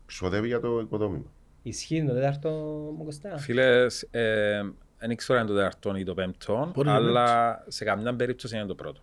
Ξοδεύει 0.06 0.48
για 0.48 0.60
το 0.60 0.80
οικοδόμημα. 0.80 1.32
Ισχύει 1.64 2.06
το 2.06 2.14
τέταρτο 2.14 2.50
μου 2.98 3.04
Κωστά. 3.06 3.38
Φίλε, 3.38 3.86
ε, 4.12 4.62
δεν 4.98 5.12
ήξερα 5.12 5.40
αν 5.40 5.46
είναι 5.48 5.56
το 5.56 5.62
τέταρτο 5.62 5.96
ή 5.96 6.04
το 6.04 6.14
πέμπτο, 6.14 6.72
Μπορεί 6.76 6.88
να 6.88 6.98
είναι 6.98 7.08
αλλά 7.08 7.64
σε 7.68 7.84
καμιά 7.84 8.16
περίπτωση 8.16 8.56
είναι 8.58 8.66
το 8.66 8.76
πρώτο. 8.76 9.02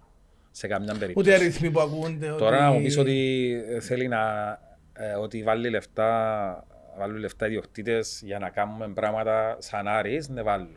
Σε 0.58 0.66
καμιά 0.66 0.88
Ούτε 0.90 0.98
περίπτωση. 0.98 1.32
αριθμοί 1.32 1.70
που 1.70 1.80
ακούνται. 1.80 2.34
Τώρα 2.38 2.60
να 2.60 2.70
μου 2.70 2.82
πεις 2.82 2.98
ότι 2.98 3.48
ε, 3.68 3.80
θέλει 3.80 4.08
να 4.08 4.20
ε, 4.92 5.12
ότι 5.22 5.42
βάλει 5.42 5.70
λεφτά, 5.70 6.66
βάλουν 6.98 7.16
λεφτά 7.16 7.46
οι 7.46 7.48
ιδιοκτήτες 7.48 8.20
για 8.24 8.38
να 8.38 8.48
κάνουμε 8.48 8.88
πράγματα 8.94 9.56
σαν 9.58 9.88
Άρης, 9.88 10.28
ναι 10.28 10.42
βάλουν. 10.42 10.68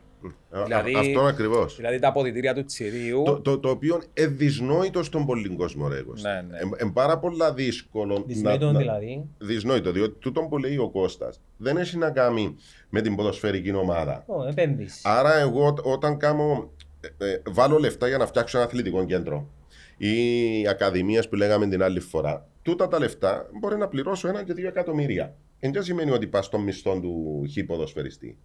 Α- 0.50 0.62
Δηλαδή- 0.64 0.94
α- 0.96 0.98
Αυτό 1.00 1.20
ακριβώς. 1.20 1.76
Δηλαδή 1.76 1.98
τα 1.98 2.08
αποδητήρια 2.08 2.54
του 2.54 2.64
Τσιρίου, 2.64 3.22
Το, 3.26 3.40
το, 3.40 3.58
το 3.58 3.68
οποίο 3.70 4.02
είναι 4.14 4.26
δυσνόητο 4.28 5.02
στον 5.02 5.26
πολύ 5.26 5.48
κόσμο, 5.48 5.88
ρε 5.88 6.02
Κώστα. 6.02 6.32
Ναι, 6.32 6.40
ναι. 6.50 6.56
Ε, 6.58 6.84
ε, 6.84 6.90
πάρα 6.92 7.18
πολλά 7.18 7.52
δύσκολο 7.52 8.24
Δυσνόητον 8.26 8.76
δηλαδή. 8.76 9.28
Δυσνόητο, 9.38 9.92
διότι 9.92 10.18
τούτο 10.18 10.40
που 10.40 10.58
λέει 10.58 10.76
ο 10.76 10.90
Κώστας 10.90 11.40
δεν 11.56 11.76
έχει 11.76 11.96
να 11.96 12.10
κάνει 12.10 12.56
με 12.88 13.00
την 13.00 13.16
ποδοσφαιρική 13.16 13.74
ομάδα. 13.74 14.24
Ω, 14.26 14.48
επένδυση. 14.48 15.00
Άρα 15.04 15.38
εγώ 15.38 15.66
ό- 15.66 15.90
όταν 15.92 16.16
κάνω, 16.16 16.70
ε, 17.18 17.26
ε, 17.30 17.40
βάλω 17.50 17.78
λεφτά 17.78 18.08
για 18.08 18.18
να 18.18 18.26
φτιάξω 18.26 18.58
ένα 18.58 18.66
αθλητικό 18.66 19.04
κέντρο 19.04 19.48
ή 20.04 20.68
ακαδημίες 20.68 21.28
που 21.28 21.34
λέγαμε 21.34 21.66
την 21.68 21.82
άλλη 21.82 22.00
φορά, 22.00 22.48
τούτα 22.62 22.88
τα 22.88 22.98
λεφτά 22.98 23.46
μπορεί 23.60 23.76
να 23.76 23.88
πληρώσω 23.88 24.28
ένα 24.28 24.44
και 24.44 24.52
δύο 24.52 24.68
εκατομμύρια. 24.68 25.36
Εν 25.58 25.72
δεν 25.72 25.82
σημαίνει 25.82 26.10
ότι 26.10 26.26
πας 26.26 26.44
στον 26.44 26.62
μισθό 26.62 27.00
του 27.00 27.42
χ 27.50 27.64
ποδοσφαιριστή. 27.66 28.38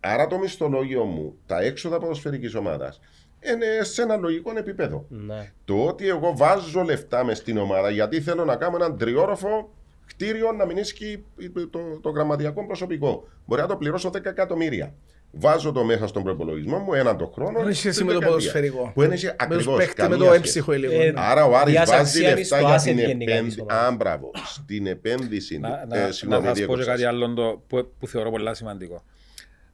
Άρα 0.00 0.26
το 0.26 0.38
μισθολόγιο 0.38 1.04
μου, 1.04 1.36
τα 1.46 1.60
έξοδα 1.60 1.98
ποδοσφαιρικής 1.98 2.54
ομάδας, 2.54 3.00
είναι 3.40 3.84
σε 3.84 4.02
ένα 4.02 4.16
λογικό 4.16 4.52
επίπεδο. 4.56 5.06
Ναι. 5.08 5.52
Το 5.64 5.84
ότι 5.86 6.08
εγώ 6.08 6.36
βάζω 6.36 6.82
λεφτά 6.82 7.24
μες 7.24 7.38
στην 7.38 7.58
ομάδα 7.58 7.90
γιατί 7.90 8.20
θέλω 8.20 8.44
να 8.44 8.56
κάνω 8.56 8.76
έναν 8.76 8.98
τριόροφο 8.98 9.74
κτίριο 10.06 10.52
να 10.52 10.66
μην 10.66 10.76
ίσχυει 10.76 11.24
το, 11.52 11.68
το, 11.68 11.78
το 12.00 12.10
γραμματιακό 12.10 12.66
προσωπικό. 12.66 13.28
Μπορεί 13.46 13.60
να 13.60 13.68
το 13.68 13.76
πληρώσω 13.76 14.08
10 14.08 14.24
εκατομμύρια. 14.24 14.94
Βάζω 15.36 15.72
το 15.72 15.84
μέσα 15.84 16.06
στον 16.06 16.22
προπολογισμό 16.22 16.78
μου 16.78 16.94
έναν 16.94 17.16
το 17.16 17.26
χρόνο. 17.26 17.58
Δεν 17.58 17.68
έχει 17.68 17.76
σχέση 17.78 17.94
στην 17.94 18.06
με 18.06 18.12
το 18.12 18.18
δεκαετία. 18.18 18.38
ποδοσφαιρικό. 18.38 18.90
Που 18.94 19.02
είναι 19.02 19.16
Με 19.22 19.34
ακριβώς. 19.38 19.64
τους 19.64 19.76
παίχτες, 19.76 20.08
με 20.08 20.16
το 20.16 20.32
έμψυχο 20.32 20.72
υλικό. 20.72 20.92
Ε, 21.02 21.10
ναι. 21.10 21.20
Άρα 21.20 21.44
ο 21.44 21.56
Άρης 21.56 21.72
Διάς 21.74 21.90
βάζει 21.90 22.00
αξία 22.00 22.34
λεφτά 22.34 22.44
στο 22.56 22.66
για 22.66 22.76
asset 22.76 22.82
την 22.82 22.98
γενικά 22.98 23.14
της 23.24 23.32
επένδυση. 23.34 23.60
ομάδας. 23.60 23.88
Α, 23.88 23.96
μπράβο. 23.96 24.30
Στην 24.44 24.86
επένδυση. 24.86 25.58
να, 25.58 25.68
ε, 25.68 25.84
να, 25.88 26.06
να 26.06 26.12
συγγνώμη, 26.12 26.42
σας 26.46 26.52
πω 26.52 26.58
και 26.58 26.66
διέκοψα. 26.66 26.90
κάτι 26.90 27.04
άλλο 27.04 27.34
το- 27.34 27.62
που, 27.66 27.88
που 27.98 28.06
θεωρώ 28.06 28.30
πολύ 28.30 28.54
σημαντικό. 28.56 29.04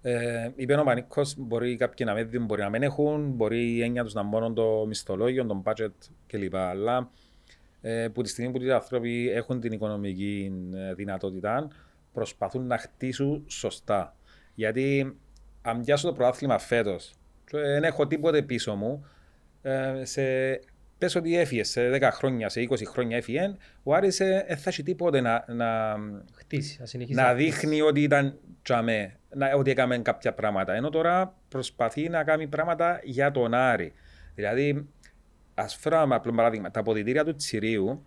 Ε, 0.03 0.49
είπε 0.57 0.75
ο 0.75 0.83
Πανίκος, 0.85 1.35
μπορεί 1.39 1.77
κάποιοι 1.77 2.07
να 2.09 2.15
μην 2.15 2.31
δουν, 2.31 2.45
μπορεί 2.45 2.61
να 2.63 2.69
μην 2.69 2.83
έχουν, 2.83 3.31
μπορεί 3.31 3.71
η 3.77 3.83
έννοια 3.83 4.05
τους 4.05 4.13
να 4.15 4.23
μόνο 4.23 4.53
το 4.53 4.85
μισθολόγιο, 4.87 5.47
τον 5.47 5.63
budget 5.65 5.91
κλπ. 6.27 6.57
Αλλά 6.57 7.11
ε, 7.81 8.09
που 8.13 8.23
τη 8.23 8.29
στιγμή 8.29 8.53
που 8.59 8.63
οι 8.65 8.73
άνθρωποι 8.73 9.31
έχουν 9.31 9.61
την 9.61 9.73
οικονομική 9.73 10.53
ε, 10.91 10.95
δυνατότητα, 10.95 11.69
προσπαθούν 12.13 12.67
να 12.67 12.79
χτίσουν 12.79 13.45
σωστά. 13.47 14.15
Γιατί 14.55 15.17
αν 15.63 15.81
πιάσω 15.81 16.07
το 16.07 16.13
πρωτάθλημα 16.13 16.59
φέτος, 16.59 17.15
δεν 17.51 17.85
έχω 17.85 18.07
τίποτε 18.07 18.43
πίσω 18.43 18.75
μου, 18.75 19.07
ε, 19.63 20.05
σε, 20.05 20.23
πες 20.99 21.15
ότι 21.15 21.39
έφυγες 21.39 21.69
σε 21.69 21.91
10 21.91 22.09
χρόνια, 22.13 22.49
σε 22.49 22.67
20 22.71 22.75
χρόνια 22.87 23.17
έφυγες, 23.17 23.57
ο 23.83 23.95
Άρης 23.95 24.21
ε, 24.21 24.45
δεν 24.49 24.57
θα 24.57 24.71
έχει 24.71 24.83
τίποτε 24.83 25.21
να, 25.21 25.45
να, 25.49 25.97
Χτίσει, 26.35 26.77
να 26.81 26.87
συνεχίσει. 26.87 27.19
να 27.19 27.25
χτίσει. 27.25 27.45
δείχνει 27.45 27.81
ότι 27.81 28.03
ήταν 28.03 28.39
τζαμέ, 28.63 29.19
να, 29.35 29.53
ότι 29.55 29.71
έκαμε 29.71 29.99
κάποια 29.99 30.35
πράγματα. 30.35 30.75
Ενώ 30.75 30.91
τώρα 30.91 31.35
προσπαθεί 31.49 32.09
να 32.09 32.25
κάνει 32.25 32.47
πράγματα 32.47 33.01
για 33.03 33.31
τον 33.31 33.55
Άρη. 33.55 33.93
Δηλαδή, 34.35 34.89
ας 35.55 35.77
φέρω 35.77 36.01
ένα 36.01 36.15
απλό 36.15 36.33
παράδειγμα. 36.33 36.71
Τα 36.71 36.81
αποδητήρια 36.81 37.25
του 37.25 37.35
Τσιρίου, 37.35 38.07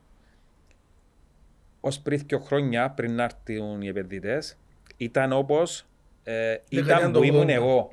ως 1.79 1.99
πριν 1.99 2.21
δύο 2.27 2.39
χρόνια, 2.39 2.89
πριν 2.89 3.15
να 3.15 3.23
έρθουν 3.23 3.81
οι 3.81 3.87
επενδυτές, 3.87 4.57
ήταν 4.97 5.31
όπως 5.31 5.85
ε, 6.24 6.55
Δεκαετία 6.69 6.97
ήταν 6.99 7.11
του 7.13 7.19
που 7.19 7.26
ήμουν 7.26 7.43
80. 7.47 7.49
εγώ. 7.49 7.89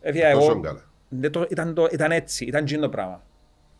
Έφυγα 0.00 0.32
Τόσο 0.32 0.50
εγώ. 0.50 0.60
καλά. 0.60 0.84
Δεν 1.08 1.30
το- 1.32 1.46
ήταν, 1.50 1.74
το, 1.74 1.88
ήταν 1.92 2.12
έτσι, 2.12 2.44
ήταν 2.44 2.64
τζιν 2.64 2.80
το 2.80 2.88
πράγμα. 2.88 3.22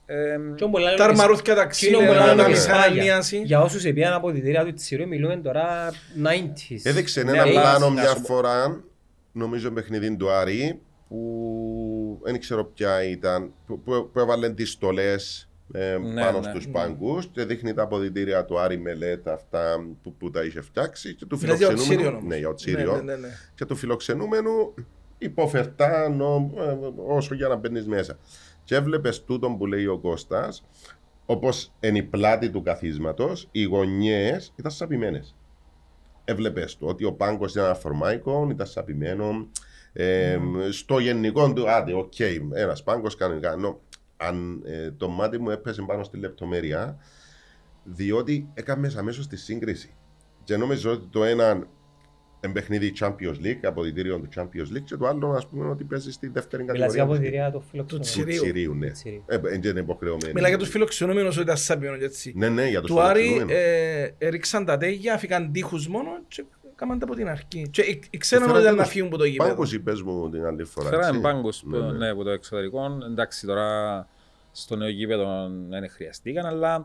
Ε, 0.06 0.36
Και 0.54 0.64
όμως 0.64 0.80
λένε 0.82 0.96
Τα 0.96 1.04
ότι- 1.04 1.12
αρμαρούθια 1.12 1.42
Κοινό 1.44 1.56
ταξίδια, 1.56 1.96
που 1.98 2.02
ναι, 2.04 2.10
λένε 2.18 2.34
ναι, 2.34 2.42
ότι 2.42 2.50
ναι. 2.50 2.56
σπάγια. 2.58 2.84
ανανίαση. 2.84 3.38
Για 3.42 3.60
όσους 3.60 3.84
επίαν 3.84 4.12
από 4.12 4.32
τη 4.32 4.40
θηρία 4.40 4.64
του 4.64 4.72
Τσιρού 4.72 5.06
μιλούμε 5.08 5.36
τώρα 5.36 5.90
90s. 6.24 6.80
Έδειξε 6.82 7.22
Ναι, 7.22 7.30
ένα 7.30 7.42
αλλά 7.42 7.50
πλάνο 7.60 7.86
να 7.86 7.92
μια 8.00 8.08
σου 8.08 8.20
πω- 8.20 8.26
φορά, 8.34 8.84
νομίζω 9.32 9.70
παιχνιδί 9.70 10.16
του 10.16 10.30
Άρη, 10.30 10.80
που 11.08 12.20
δεν 12.24 12.40
ξέρω 12.40 12.64
ποια 12.64 13.04
ήταν, 13.04 13.52
που, 13.66 13.80
που, 13.80 14.10
που 14.12 14.18
έβαλε 14.20 14.50
τις 14.50 14.70
στολές 14.70 15.45
ε, 15.72 15.98
Ναι, 15.98 16.20
πάνω 16.22 16.40
ναι. 16.40 16.50
στους 16.50 16.68
πάγκους 16.68 17.26
και 17.26 17.44
δείχνει 17.44 17.72
τα 17.74 17.82
αποδητήρια 17.82 18.44
του 18.44 18.58
Άρη 18.58 18.78
Μελέτα 18.78 19.32
αυτά 19.32 19.76
που, 20.02 20.14
που 20.14 20.30
τα 20.30 20.44
είχε 20.44 20.60
φτιάξει 20.60 21.14
και 21.14 21.26
του 21.26 21.38
Μιλάς 21.42 21.58
για 21.58 21.66
ο 21.66 21.70
φιλοξενούμενου. 21.70 22.02
Τσίριο 22.02 22.18
όμως. 22.18 22.28
Ναι, 22.28 22.36
για 22.38 22.48
ο 22.48 22.54
Τσίριο. 22.54 22.92
Ναι, 22.92 23.02
ναι, 23.02 23.14
ναι, 23.14 23.26
ναι. 23.26 23.28
Και 23.54 23.64
του 23.64 23.76
φιλοξενούμενου 23.76 24.74
υποφερτά 25.18 26.08
νο- 26.08 26.52
ε, 26.58 26.76
όσο 27.06 27.34
για 27.34 27.48
να 27.48 27.56
μπαίνεις 27.56 27.86
μέσα. 27.86 28.18
Και 28.64 28.74
έβλεπε 28.74 29.10
τούτον 29.26 29.58
που 29.58 29.66
λέει 29.66 29.86
ο 29.86 29.98
Κώστας, 29.98 30.64
όπως 31.26 31.72
εν 31.80 31.94
η 31.94 32.02
πλάτη 32.02 32.50
του 32.50 32.62
καθίσματος, 32.62 33.48
οι 33.52 33.62
γωνιέ 33.62 34.36
ήταν 34.56 34.70
σαπημένες. 34.70 35.36
Έβλεπες 36.24 36.76
του 36.76 36.86
ότι 36.88 37.04
ο 37.04 37.12
πάγκο 37.12 37.46
ήταν 37.46 37.64
ένα 37.64 37.74
φορμάικο, 37.74 38.48
ήταν 38.50 38.66
σαπημένο. 38.66 39.48
Ε, 39.92 40.38
Στο 40.70 40.98
γενικό 40.98 41.52
του, 41.52 41.70
άντε, 41.70 41.92
οκ, 41.94 42.18
ένας 42.54 42.82
πάγκο 42.82 43.08
κανονικά. 43.18 43.52
Ενώ, 43.52 43.80
αν 44.16 44.62
ε, 44.66 44.90
το 44.90 45.08
μάτι 45.08 45.38
μου 45.38 45.50
έπεσε 45.50 45.82
πάνω 45.82 46.02
στη 46.04 46.16
λεπτομέρεια, 46.18 46.98
διότι 47.84 48.48
έκαμες 48.54 48.96
αμέσως 48.96 49.26
τη 49.28 49.36
σύγκριση. 49.36 49.94
Και 50.44 50.56
νόμιζα 50.56 50.90
ότι 50.90 51.06
το 51.10 51.24
ένα 51.24 51.66
εμπαιχνίδι 52.40 52.92
Champions 53.00 53.44
League, 53.44 53.60
αποδητήριο 53.62 54.18
του 54.18 54.28
Champions 54.36 54.76
League, 54.76 54.82
και 54.84 54.96
το 54.96 55.06
άλλο, 55.06 55.30
ας 55.30 55.46
πούμε, 55.46 55.68
ότι 55.70 55.84
παίζει 55.84 56.12
στη 56.12 56.28
δεύτερη 56.28 56.62
Μιλάς 56.62 56.94
για 56.94 57.04
κατηγορία. 57.04 57.14
από 57.14 57.22
τη 57.22 57.24
θηρία 57.30 57.50
του 57.50 57.58
Του 57.58 57.64
φιλοξενούμενου. 57.70 58.00
Τσιρίου. 58.00 58.42
Του 58.42 58.42
Τσιρίου, 58.52 58.74
ναι. 58.74 58.90
Τσιρίου. 58.90 59.22
Ε, 59.26 59.38
δεν 59.38 59.62
είναι 59.62 59.80
υποχρεωμένοι. 59.80 60.32
Μιλά 60.34 60.48
για 60.48 60.58
τους 60.58 60.68
φιλοξενούμενους 60.68 61.34
ότι 61.34 61.44
ήταν 61.44 61.56
σάπιον 61.56 61.98
και 61.98 62.04
έτσι. 62.04 62.32
Ναι, 62.36 62.48
ναι, 62.48 62.68
για 62.68 62.80
τους 62.80 62.90
Του 62.90 63.00
Άρη 63.00 63.22
φιλοξενούμενους. 63.22 63.62
ε, 63.62 64.14
έριξαν 64.18 64.64
τα 64.64 64.76
τέγια, 64.76 65.18
φύγαν 65.18 65.52
τείχους 65.52 65.88
μόνο 65.88 66.10
και 66.28 66.44
κάμαν 66.76 66.98
τα 66.98 67.04
από 67.04 67.14
την 67.14 67.28
αρχή. 67.28 67.68
Και 67.70 67.82
ε, 67.82 67.98
ε, 68.10 68.16
ξέρουν 68.16 68.46
Φέρατε 68.46 68.58
ότι 68.58 68.66
ήταν 68.66 68.76
να 68.76 68.82
τους 68.82 68.92
φύγουν 68.92 69.08
από 69.08 69.18
το 69.18 69.24
γήπεδο. 69.24 69.48
Πάγκος 69.48 69.72
είπες 69.72 70.02
μου 70.02 70.30
την 70.30 70.44
άλλη 70.44 70.64
φορά. 70.64 70.88
Φέραμε 70.88 71.08
έτσι. 71.08 71.20
πάγκους 71.20 71.62
Ναι, 71.64 71.78
που, 71.78 71.84
ναι. 71.84 71.92
ναι, 71.92 72.08
από 72.08 72.22
το 72.22 72.30
εξωτερικό. 72.30 72.98
Εντάξει, 73.10 73.46
τώρα 73.46 74.08
στο 74.52 74.76
νέο 74.76 74.88
γήπεδο 74.88 75.50
δεν 75.68 75.90
χρειαστήκαν, 75.90 76.46
αλλά 76.46 76.78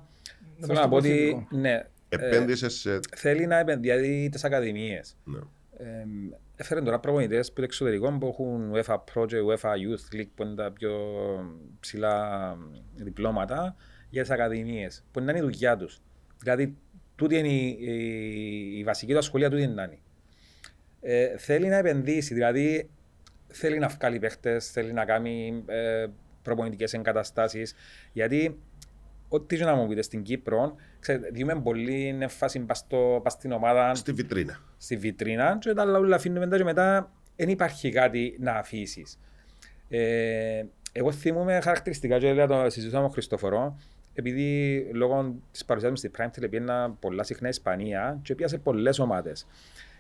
Να 0.58 0.68
θέλω 0.68 0.74
πας 0.80 0.84
να 0.84 0.90
πω 0.90 1.00
στο 1.00 1.10
ότι 1.10 1.28
προθετικό. 1.30 1.48
ναι, 1.60 1.86
Επένδυσες 2.10 2.74
σε... 2.74 3.00
θέλει 3.16 3.46
να 3.48 3.58
επενδύει 3.58 3.92
δηλαδή 3.92 4.30
τις 4.30 4.44
ακαδημίες. 4.44 5.18
ναι. 5.24 5.40
Ε, 5.78 6.06
έφερε 6.56 6.82
τώρα 6.82 7.00
προπονητές 7.00 7.48
που 7.50 7.56
το 7.56 7.64
εξωτερικό 7.64 8.12
που 8.18 8.28
έχουν 8.28 8.72
UEFA 8.76 8.96
Pro 8.96 9.26
και 9.28 9.38
UEFA 9.48 9.70
Youth 9.70 10.16
League 10.16 10.30
που 10.36 10.44
είναι 10.44 10.56
τα 10.56 10.72
πιο 10.72 10.92
ψηλά 11.80 12.58
διπλώματα 12.96 13.76
για 14.10 14.22
τις 14.22 14.32
ακαδημίες 14.32 15.04
που 15.12 15.20
είναι 15.20 15.38
η 15.38 15.42
δουλειά 15.42 15.78
τους. 15.78 16.02
Δηλαδή 16.40 16.78
τούτη 17.22 17.38
είναι 17.38 17.48
η, 17.48 17.78
η, 17.80 18.78
η 18.78 18.84
βασική 18.84 19.12
του 19.12 19.18
ασχολία 19.18 19.50
τούτη 19.50 19.62
είναι 19.62 19.74
να 19.74 19.84
είναι. 19.84 19.98
Ε, 21.02 21.38
θέλει 21.38 21.68
να 21.68 21.76
επενδύσει, 21.78 22.34
δηλαδή 22.34 22.90
θέλει 23.48 23.80
να 23.80 23.88
βγάλει 23.88 24.20
παίχτες, 24.20 24.72
θέλει 24.72 24.94
να 24.94 25.06
κάνει 25.06 25.64
ε, 25.68 26.06
προπονητικές 26.42 26.94
εγκαταστάσεις 26.94 27.74
γιατί 28.14 28.60
ό,τι 29.30 29.58
και 29.58 29.64
να 29.64 29.76
μου 29.76 29.88
πείτε 29.88 30.02
στην 30.02 30.22
Κύπρο, 30.24 30.76
ξέρετε, 31.00 31.30
διούμε 31.32 31.62
πολύ 31.62 32.18
έμφαση 32.22 32.60
πας 32.60 32.78
στο- 32.78 33.20
πας 33.24 33.34
στην 33.34 33.52
ομάδα 33.52 33.96
Στη 33.96 34.12
βιτρίνα. 34.12 34.60
στη 34.78 34.98
βιτρίνα 34.98 35.58
και 35.60 35.74
τα 35.74 35.84
όλα 35.84 36.16
αφήνουμε 36.16 36.40
μετά 36.40 36.58
και 36.58 36.64
μετά 36.64 37.12
δεν 37.36 37.50
υπάρχει 37.50 37.90
κάτι 37.92 38.38
να 38.40 38.52
αφήσεις. 38.52 39.20
Ε, 39.90 40.64
εγώ 40.92 41.12
θυμούμαι 41.12 41.60
χαρακτηριστικά 41.62 42.18
και 42.20 42.34
λέω 42.34 42.48
το 42.48 42.64
συζητούσαμε 42.70 42.98
με 43.02 43.06
τον 43.06 43.12
Χριστόφορο 43.12 43.80
επειδή 44.14 44.80
λόγω 44.94 45.36
της 45.52 45.66
παρουσία 45.66 45.90
μου 45.90 45.96
στη 45.96 46.12
Prime 46.18 46.26
Tele 46.26 46.50
πήγαινα 46.50 46.96
πολλά 47.00 47.24
συχνά 47.24 47.48
Ισπανία 47.48 48.20
και 48.22 48.36
πήγα 48.36 48.48
σε 48.48 48.58
πολλές 48.58 49.00
ομάδες. 49.00 49.48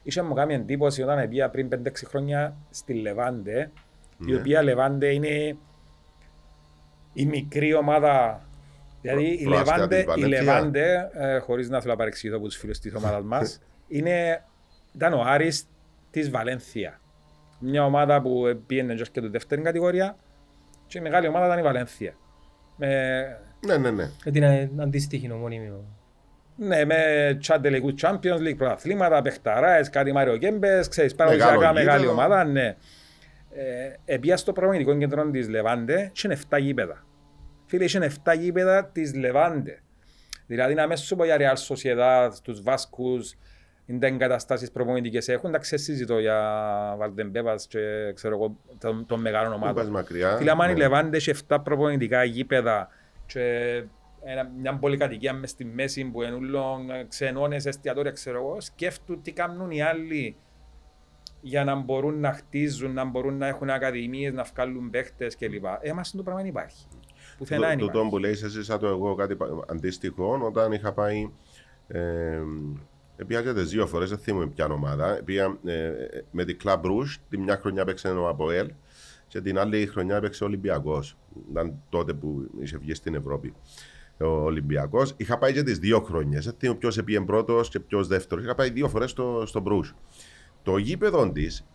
Είχε 0.03 0.22
μου 0.22 0.34
κάνει 0.34 0.53
εντύπωση 0.53 1.01
όταν 1.01 1.30
πήγα 1.30 1.49
πριν 1.49 1.70
5-6 1.70 1.91
χρόνια 2.05 2.55
στη 2.70 2.93
Λεβάντε, 2.93 3.72
η 4.28 4.32
Ναι. 4.32 4.36
οποία 4.36 4.64
Λεβάντε 4.64 5.14
είναι 5.14 5.57
η 7.14 7.26
μικρή 7.26 7.74
ομάδα. 7.74 8.45
Δηλαδή 9.01 9.24
η 9.26 9.43
προάστια 9.43 9.76
Λεβάντε, 9.76 9.95
της 9.95 10.03
η 10.03 10.07
Βαλένθια. 10.07 10.43
Λεβάντε 10.43 11.09
ε, 11.14 11.38
χωρίς 11.39 11.70
να 11.70 11.80
θέλω 11.80 11.91
να 11.91 11.97
παρεξηγηθώ 11.97 12.38
από 12.38 12.47
τους 12.47 12.57
φίλους 12.57 12.80
της 12.80 12.95
ομάδας 12.95 13.24
μας, 13.24 13.62
είναι, 13.88 14.43
ήταν 14.95 15.14
ο 15.14 15.22
Άρης 15.26 15.66
της 16.12 16.30
Βαλένθια. 16.30 16.99
Μια 17.59 17.86
ομάδα 17.86 18.22
που 18.22 18.62
πήγαινε 18.68 18.93
και 18.93 19.01
έρχεται 19.01 19.28
δεύτερη 19.28 19.62
κατηγορία 19.62 20.16
και 20.88 20.97
η 20.97 21.01
μεγάλη 21.01 21.28
ομάδα 21.28 21.45
ήταν 21.45 21.59
η 21.59 21.62
Βαλένθια. 21.62 22.14
Με, 22.76 22.89
Ναι, 23.66 23.78
ναι, 23.78 23.91
ναι. 23.91 24.09
Με 24.26 24.32
την 24.32 24.43
ε, 24.43 24.72
αντίστοιχη 24.80 25.32
ομόνιμη. 25.32 25.72
ναι, 26.55 26.86
με 26.86 26.95
τσάντε 27.39 27.70
τελικούς 27.70 27.93
Champions 28.01 28.38
League, 28.47 28.57
πρωταθλήματα, 28.57 29.22
παιχταράες, 29.22 29.89
κάτι 29.89 30.12
Μάριο 30.12 30.36
Γκέμπες, 30.36 30.88
ξέρεις, 30.88 31.16
Μεγάλο 31.16 31.38
παραδοσιακά 31.39 31.74
μεγάλη 31.74 31.99
γήπεδο. 32.01 32.12
ομάδα, 32.22 32.43
ναι. 32.43 32.76
Ε, 33.53 34.14
επία 34.14 34.38
στο 34.38 34.51
προπονητικό 34.53 34.97
κέντρο 34.97 35.30
της 35.30 35.49
Λεβάντε 35.49 36.09
και 36.14 36.22
είναι 36.26 36.38
7 36.49 36.59
γήπεδα. 36.59 37.05
Φίλε, 37.66 37.86
είναι 37.95 38.12
7 38.26 38.36
γήπεδα 38.39 38.86
της 38.86 39.16
Λεβάντε. 39.16 39.82
Δηλαδή 40.47 40.74
να 40.74 40.88
μέσα 40.88 41.03
σου 41.03 41.16
πω 41.16 41.24
για 41.26 41.38
Real 41.39 41.76
Sociedad, 41.76 42.30
τους 42.43 42.62
Βάσκους, 42.62 43.36
είναι 43.86 43.99
τα 43.99 44.07
εγκαταστάσεις 44.07 44.72
προπονητικές 44.72 45.28
έχουν, 45.28 45.49
εντάξει 45.49 45.78
συζητώ 45.78 46.20
για 46.20 46.39
Βαλτεμπέβας 46.97 47.68
και 47.68 47.80
ξέρω 48.14 48.36
εγώ 48.36 48.57
των, 48.80 49.05
των 49.05 49.22
μεγάλων 49.22 49.51
Μην 49.51 49.59
πας 49.59 49.70
ομάδων. 49.72 49.91
μακριά. 49.91 50.36
Φίλε, 50.38 50.51
άμα 50.51 50.70
η 50.70 50.72
Ναι. 50.74 50.78
Λεβάντε 50.78 51.18
έχει 51.18 51.32
7 51.49 51.57
προπονητικά 51.64 52.24
γήπεδα 52.24 52.89
και 53.34 53.84
ένα, 54.23 54.51
μια 54.59 54.77
πολυκατοικία 54.77 55.34
μες 55.34 55.49
στη 55.49 55.65
μέση 55.65 56.05
που 56.05 56.21
είναι 56.21 56.36
ούλων 56.36 56.88
ξενώνες, 57.07 57.65
εστιατόρια, 57.65 58.11
ξέρω 58.11 58.38
εγώ, 58.38 58.61
σκέφτου 58.61 59.21
τι 59.21 59.32
κάνουν 59.32 59.71
οι 59.71 59.82
άλλοι 59.82 60.36
για 61.41 61.63
να 61.63 61.75
μπορούν 61.75 62.19
να 62.19 62.32
χτίζουν, 62.34 62.93
να 62.93 63.05
μπορούν 63.05 63.38
να 63.38 63.47
έχουν 63.47 63.69
ακαδημίες, 63.69 64.34
να 64.34 64.43
βγάλουν 64.43 64.89
παίχτες 64.89 65.38
κλπ. 65.38 65.65
Εμάς 65.82 66.11
το 66.11 66.23
πράγμα 66.23 66.41
δεν 66.41 66.49
υπάρχει. 66.49 66.86
Πουθενά 67.38 67.67
δεν 67.67 67.77
Το, 67.77 67.86
το 67.86 67.86
υπάρχει. 67.86 68.01
τον 68.01 68.09
που 68.09 68.17
λέει 68.17 68.32
εσύ 68.32 68.63
σαν 68.63 68.79
το 68.79 68.88
εγώ 68.88 69.15
κάτι 69.15 69.36
πα- 69.36 69.65
αντίστοιχο 69.69 70.39
όταν 70.43 70.71
είχα 70.71 70.93
πάει 70.93 71.32
ε, 71.88 72.39
Πήγα 73.27 73.41
και 73.41 73.53
τις 73.53 73.69
δύο 73.69 73.88
φορές, 73.88 74.09
δεν 74.09 74.17
θυμούμαι 74.17 74.47
ποια 74.47 74.65
ομάδα. 74.65 75.21
Πήγα 75.25 75.57
ε, 75.65 75.91
με 76.32 76.43
την 76.45 76.57
Club 76.63 76.82
Rouge, 76.82 77.15
τη 77.29 77.38
μια 77.38 77.57
χρονιά 77.57 77.82
έπαιξε 77.82 78.07
ο 78.09 78.27
Αποέλ 78.27 78.71
και 79.32 79.41
την 79.41 79.59
άλλη 79.59 79.86
χρονιά 79.86 80.15
έπαιξε 80.15 80.43
ο 80.43 80.47
Ολυμπιακός. 80.47 81.17
Ήταν 81.49 81.82
τότε 81.89 82.13
που 82.13 82.49
είχε 82.59 82.77
βγει 82.77 82.93
στην 82.93 83.15
Ευρώπη 83.15 83.53
ο 84.17 84.25
Ολυμπιακός. 84.25 85.13
Είχα 85.17 85.38
πάει 85.38 85.53
και 85.53 85.63
τις 85.63 85.79
δύο 85.79 85.99
χρονιές. 85.99 86.45
Δεν 86.45 86.55
θυμούμαι 86.57 86.79
ποιος 86.79 87.03
πήγε 87.03 87.21
πρώτος 87.21 87.69
και 87.69 87.79
ποιος 87.79 88.07
δεύτερος. 88.07 88.43
Είχα 88.43 88.55
πάει 88.55 88.69
δύο 88.69 88.88
φορές 88.88 89.09
στο, 89.09 89.43
στο 89.45 89.63
Bruges. 89.65 89.93
Το 90.63 90.77
γήπεδο 90.77 91.32
της 91.32 91.65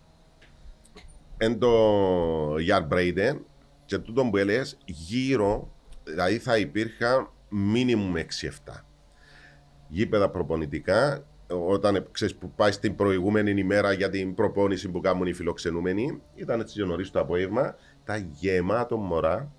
εν 1.37 1.59
το 1.59 2.55
Yard 2.55 2.87
Braden 2.93 3.39
και 3.85 3.97
τούτο 3.97 4.25
που 4.25 4.37
έλεγες 4.37 4.77
γύρω, 4.85 5.71
δηλαδή 6.03 6.37
θα 6.37 6.57
υπήρχαν 6.57 7.29
μίνιμουμ 7.49 8.13
6-7 8.65 8.81
γήπεδα 9.87 10.29
προπονητικά 10.29 11.25
όταν 11.47 12.07
ξέρεις, 12.11 12.35
που 12.35 12.51
πάει 12.51 12.71
στην 12.71 12.95
προηγούμενη 12.95 13.51
ημέρα 13.51 13.91
για 13.91 14.09
την 14.09 14.33
προπόνηση 14.33 14.89
που 14.89 14.99
κάνουν 14.99 15.27
οι 15.27 15.33
φιλοξενούμενοι 15.33 16.21
ήταν 16.35 16.59
έτσι 16.59 16.73
και 16.73 16.83
νωρίς 16.83 17.11
το 17.11 17.19
απόγευμα 17.19 17.75
τα 18.03 18.17
γεμάτο 18.17 18.97
μωρά 18.97 19.51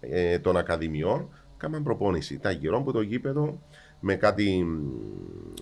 ε, 0.00 0.38
των 0.38 0.56
ακαδημιών 0.56 1.28
κάμαν 1.56 1.82
προπόνηση 1.82 2.38
τα 2.38 2.50
γύρω 2.50 2.76
από 2.78 2.92
το 2.92 3.00
γήπεδο 3.00 3.62
με 4.00 4.14
κάτι 4.14 4.66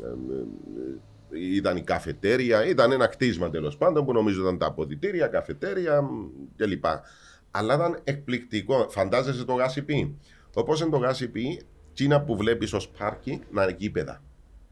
ε, 0.03 0.07
ε, 0.07 1.57
ήταν 1.57 1.77
η 1.77 1.83
καφετέρια, 1.83 2.67
ήταν 2.67 2.93
ένα 2.93 3.07
κτίσμα 3.07 3.51
τέλος 3.51 3.77
πάντων 3.77 4.05
που 4.05 4.13
νομίζω 4.13 4.41
ήταν 4.41 4.59
τα 4.59 4.67
αποδητήρια, 4.67 5.27
καφετέρια 5.27 6.03
μ, 6.03 6.07
κλπ. 6.57 6.85
Αλλά 7.51 7.75
ήταν 7.75 8.01
εκπληκτικό. 8.05 8.87
Φαντάζεσαι 8.89 9.45
το 9.45 9.53
γάσιπι. 9.53 10.17
Όπως 10.55 10.81
είναι 10.81 10.91
το 10.91 10.97
γάσιπι, 10.97 11.61
Κίνα 11.93 12.23
που 12.23 12.37
βλέπεις 12.37 12.73
ως 12.73 12.89
πάρκι 12.89 13.41
να 13.51 13.63
είναι 13.63 13.75
γήπεδα. 13.79 14.23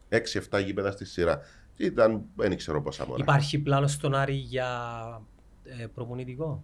6-7 0.09 0.63
γήπεδα 0.65 0.91
στη 0.91 1.05
σειρά. 1.05 1.39
Και 1.73 1.85
Ήταν, 1.85 2.21
δεν 2.35 2.57
ξέρω 2.57 2.81
πόσα 2.81 3.05
μωρά. 3.07 3.17
Υπάρχει 3.21 3.59
πλάνος 3.59 3.91
στον 3.91 4.15
Άρη 4.15 4.33
για 4.33 4.67
ε, 5.63 5.85
προπονητικό; 5.93 6.63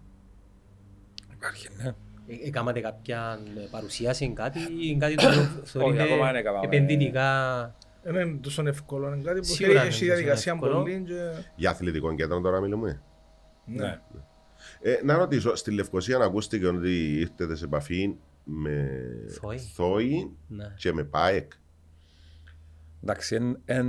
Υπάρχει, 1.34 1.68
ναι. 1.84 1.88
Ε, 2.28 2.48
Έκανατε 2.48 2.80
κάποια 2.80 3.40
ε, 3.58 3.68
παρουσίαση, 3.72 4.34
κάτι, 4.36 4.60
ή 4.80 4.98
κάτι 4.98 5.16
το 5.16 5.28
οποίο 5.28 5.42
θεωρείτε 5.64 6.04
ακόμα 6.04 6.26
δεν 6.26 6.36
έκαναμε. 6.36 6.66
επενδυτικά; 6.66 7.76
Δεν 8.04 8.16
είναι 8.28 8.38
τόσο 8.42 8.68
εύκολο, 8.68 9.14
είναι 9.14 9.24
κάτι 9.24 9.40
που 9.40 9.46
Σίγουρα 9.46 9.80
θέλει, 9.82 9.90
δεν 9.90 9.92
έχει 9.94 10.04
είναι 10.06 10.14
τόσο 10.14 10.22
διαδικασία 10.24 10.54
εύκολο. 10.54 10.82
πολύ 10.82 11.04
και... 11.08 11.44
Για 11.56 11.70
αθλητικό 11.70 12.16
κέντρο 12.16 12.42
τώρα 12.42 12.60
μιλούμε. 12.62 13.02
ναι. 13.66 14.00
Ε, 14.82 15.00
να 15.04 15.18
ρωτήσω, 15.18 15.56
στη 15.56 15.72
Λευκοσία 15.72 16.18
να 16.18 16.26
ακούστηκε 16.26 16.68
ότι 16.68 17.20
ήρθετε 17.20 17.56
σε 17.56 17.66
επαφή 17.66 18.16
με 18.44 18.90
Θόη. 19.42 19.58
Θόη 19.58 20.32
Ναι. 20.48 20.74
και 20.78 20.94
με 20.94 21.04
ΠΑΕΚ. 21.04 21.52
Εντάξει, 23.04 23.36
εν, 23.36 23.60
εν, 23.66 23.86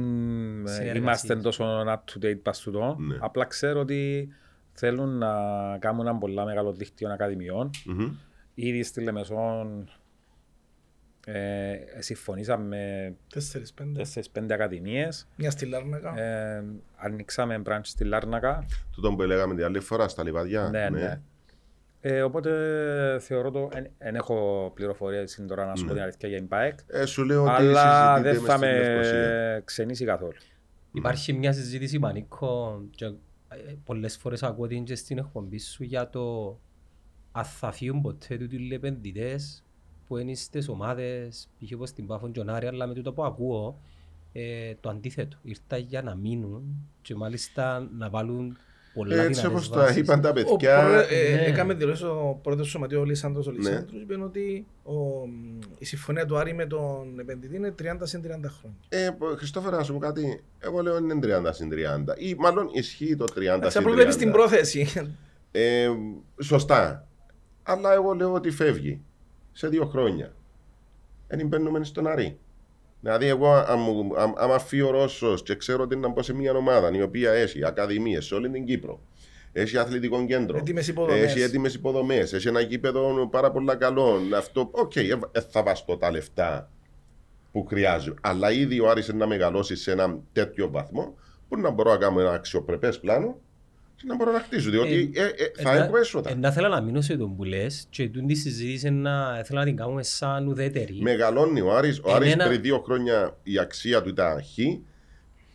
Συνεργασίες. 0.65 0.97
είμαστε 0.97 1.37
τόσο 1.37 1.85
up 1.87 1.99
to 2.13 2.25
date 2.25 2.39
πας 2.43 2.61
τούτο. 2.61 2.97
Ναι. 2.99 3.17
Απλά 3.21 3.45
ξέρω 3.45 3.81
ότι 3.81 4.29
θέλουν 4.73 5.19
να 5.19 5.33
κάνουν 5.79 6.07
ένα 6.07 6.19
πολύ 6.19 6.45
μεγάλο 6.45 6.73
δίκτυο 6.73 7.13
ακαδημιών. 7.13 7.71
Μμμ. 7.85 8.13
Ήδη 8.55 8.83
στη 8.83 9.01
Λεμεσόν 9.01 9.89
ε, 11.27 11.77
συμφωνήσαμε 11.99 12.65
με 12.67 13.15
Τέσσερις, 13.33 13.73
πέντε. 13.73 14.03
4-5 14.35 14.47
ακαδημίες. 14.51 15.27
Μια 15.37 15.51
στη 15.51 15.67
Λάρνακα. 15.67 16.21
Ε, 16.21 16.65
ανοίξαμε 16.97 17.63
branch 17.67 17.81
στη 17.83 18.05
Λάρνακα. 18.05 18.67
Τούτο 18.93 19.15
που 19.15 19.23
λέγαμε 19.23 19.55
την 19.55 19.65
άλλη 19.65 19.81
φορά 19.81 20.09
στα 20.09 20.23
λιβαδιά. 20.23 20.69
Ναι, 20.69 20.89
ναι. 20.91 21.21
Ε, 22.07 22.23
οπότε 22.23 22.51
θεωρώ 23.21 23.51
το. 23.51 23.69
Δεν 23.99 24.15
έχω 24.15 24.71
πληροφορίε 24.75 25.25
τώρα 25.49 25.65
να 25.67 25.75
σου 25.77 25.83
πω 25.83 25.89
Ναι. 25.89 25.95
την 25.95 26.03
αλήθεια 26.03 26.29
για 26.29 26.39
την 26.39 26.49
ΠΑΕΚ. 26.49 26.79
Ε, 26.87 27.05
σου 27.07 27.25
λέω 27.25 27.43
ότι 27.43 27.51
Αλλά 27.53 28.15
συζητείτε 28.17 28.33
δεν 28.33 28.41
μες 28.43 28.51
θα 28.51 28.57
στη 28.57 28.67
Λευκοσία. 28.67 29.19
με 29.19 29.63
ξενήσει 29.65 30.05
καθόλου. 30.05 30.33
Υπάρχει 30.93 31.33
μια 31.33 31.53
συζήτηση 31.53 31.99
πανίκο 31.99 32.83
και 32.91 33.05
ε, 33.05 33.13
πολλές 33.85 34.17
φορές 34.17 34.43
ακούω 34.43 34.67
την 34.67 34.85
και 34.85 34.95
στην 34.95 35.19
εκπομπή 35.19 35.59
σου 35.59 35.85
για 35.85 36.09
το 36.11 36.57
αν 37.33 37.45
θα 37.45 37.73
φύγουν 37.73 38.01
ποτέ 38.01 38.37
τούτοι 38.37 38.57
οι 38.57 38.75
επενδυτές 38.75 39.63
που 40.07 40.17
είναι 40.17 40.35
στις 40.35 40.69
ομάδες, 40.69 41.49
π.χ. 41.59 41.73
όπως 41.75 41.89
στην 41.89 42.07
Πάφον 42.07 42.33
Τζονάρη, 42.33 42.67
αλλά 42.67 42.87
με 42.87 42.95
τούτο 42.95 43.13
που 43.13 43.25
ακούω 43.25 43.79
ε, 44.33 44.75
το 44.81 44.89
αντίθετο. 44.89 45.37
Ήρθα 45.43 45.77
για 45.77 46.03
να 46.03 46.15
μείνουν 46.15 46.89
και 47.03 47.15
μάλιστα 47.15 47.89
να 47.99 48.11
βάλουν 48.11 48.57
πολλά 48.95 49.15
Έτσι 49.15 49.27
δυνατές 49.29 49.45
όπως 49.45 49.71
τα 49.71 49.81
βάσεις. 49.81 49.97
είπαν 49.97 50.21
τα 50.21 50.29
Ο 50.29 50.33
παιδιά. 50.33 50.81
πρόεδρος- 50.81 51.11
ε, 51.11 51.35
ναι. 51.35 51.41
Έκαμε 51.45 51.75
δηλώσεις 51.75 52.05
ο 52.05 52.39
πρόεδρος 52.43 52.67
του 52.67 52.73
Σωματείου 52.73 53.01
ο 53.01 53.05
Λίσανδρος 53.05 53.47
ο 53.47 53.51
Ναι. 53.51 53.57
Λίσανδρος 53.59 54.01
είπε 54.03 54.15
ότι 54.23 54.67
ο- 54.83 55.29
η 55.79 55.85
συμφωνία 55.85 56.27
του 56.27 56.37
Άρη 56.39 56.55
με 56.55 56.67
τον 56.67 57.19
επενδυτή 57.19 57.57
είναι 57.57 57.71
30 57.71 58.07
συν 58.07 58.23
30 58.23 58.49
χρόνια. 58.49 58.79
Ε, 58.89 59.11
πο- 59.19 59.35
Χριστόφορε, 59.37 59.77
να 59.77 59.83
σου 59.83 59.93
πω 59.93 59.99
κάτι. 59.99 60.43
Εγώ 60.61 60.83
λέω 60.83 60.97
είναι 60.99 61.19
30 61.23 61.53
συν 61.53 61.69
30. 61.71 62.15
Ή 62.17 62.35
μάλλον 62.39 62.69
ισχύει 62.73 63.17
το 63.17 63.25
30 63.25 63.55
Εντάξει, 63.55 63.71
συν 63.71 63.81
απλά 63.81 63.93
30. 63.93 63.95
βλέπεις 63.95 64.17
την 64.17 64.31
πρόθεση. 64.33 64.87
Ε, 65.53 65.89
σωστά. 66.43 67.07
Αλλά 67.63 67.93
εγώ 67.93 68.13
λέω 68.15 68.33
ότι 68.33 68.51
φεύγει 68.51 69.01
σε 69.53 69.69
δύο 69.69 69.85
χρόνια. 69.87 70.33
Δεν 71.29 71.47
μπαίνουμε 71.47 71.85
στον 71.85 72.07
Άρη. 72.07 72.39
Δηλαδή, 73.05 73.27
εγώ, 73.27 73.53
αν 73.53 73.79
μου- 73.79 74.13
αν- 74.17 74.35
άμα 74.37 74.59
φύγει 74.59 74.83
ο 74.83 74.91
Ρώσο 74.91 75.35
και 75.45 75.55
ξέρω 75.57 75.83
ότι 75.83 75.95
είναι 75.95 76.07
να 76.07 76.13
μπω 76.13 76.23
σε 76.23 76.35
μια 76.35 76.53
ομάδα 76.53 76.91
η 76.93 77.03
οποία 77.03 77.33
έχει 77.33 77.67
ακαδημίες 77.67 78.25
σε 78.25 78.35
όλη 78.35 78.51
την 78.51 78.65
Κύπρο, 78.65 79.01
έχει 79.53 79.79
αθλητικό 79.79 80.25
κέντρο, 80.27 80.57
Έτοιμες 80.59 80.89
υποδομές. 80.89 81.23
έχει 81.23 81.41
έτοιμες 81.41 81.75
υποδομές, 81.75 82.33
έχει 82.33 82.49
ένα 82.49 82.61
γήπεδο 82.61 83.29
πάρα 83.31 83.51
πολλά 83.51 83.75
καλό. 83.77 84.21
Αυτό, 84.37 84.69
οκ, 84.73 84.97
ε, 84.97 85.01
ε, 85.33 85.41
θα 85.51 85.63
βαστώ 85.63 85.97
τα 85.97 86.11
λεφτά 86.11 86.71
που 87.53 87.65
χρειάζεται. 87.67 88.17
Αλλά 88.23 88.53
ήδη 88.53 88.81
ο 88.81 88.89
Άρης 88.91 89.09
είναι 89.09 89.19
να 89.19 89.27
μεγαλώσει 89.27 89.77
σε 89.77 89.93
ένα 89.93 90.19
τέτοιο 90.33 90.71
βαθμό 90.71 91.15
που 91.49 91.59
να 91.61 91.71
μπορώ 91.71 91.91
να 91.91 91.97
κάνω 91.97 92.21
ένα 92.21 92.33
αξιοπρεπές 92.33 93.01
πλάνο 93.01 93.27
και 93.27 93.44
να 94.07 94.15
μπορώ 94.17 94.33
να 94.33 94.39
χτίσω. 94.41 94.71
Διότι 94.71 95.11
ε, 95.15 95.23
ε, 95.25 95.63
θα 95.63 95.75
Ε, 95.77 95.79
έχω 95.79 95.97
έσοδα. 95.97 96.31
ε, 96.31 96.35
Να 96.35 96.51
θέλω 96.51 96.69
να 96.69 96.81
μείνω 96.81 97.01
σε 97.01 97.17
τον 97.17 97.37
που 97.37 97.45
λες 97.45 97.87
και 97.91 98.09
τούτη 98.09 98.27
τη 98.27 98.35
συζήτηση 98.35 98.91
να 98.91 99.43
θέλω 99.45 99.59
να 99.59 99.65
την 99.65 99.77
κάνουμε 99.77 100.03
σαν 100.03 100.47
ουδέτερη. 100.49 100.99
Μεγαλώνει 101.01 101.61
ο 101.61 101.77
Άρης. 101.77 102.01
Ο 102.05 102.15
Άρης 102.15 102.33
Εμένα- 102.33 102.49
πριν 102.49 102.61
δύο 102.63 102.79
χρόνια 102.79 103.37
η 103.43 103.59
αξία 103.59 104.03
του 104.03 104.09
ήταν 104.09 104.43
χ 104.43 104.59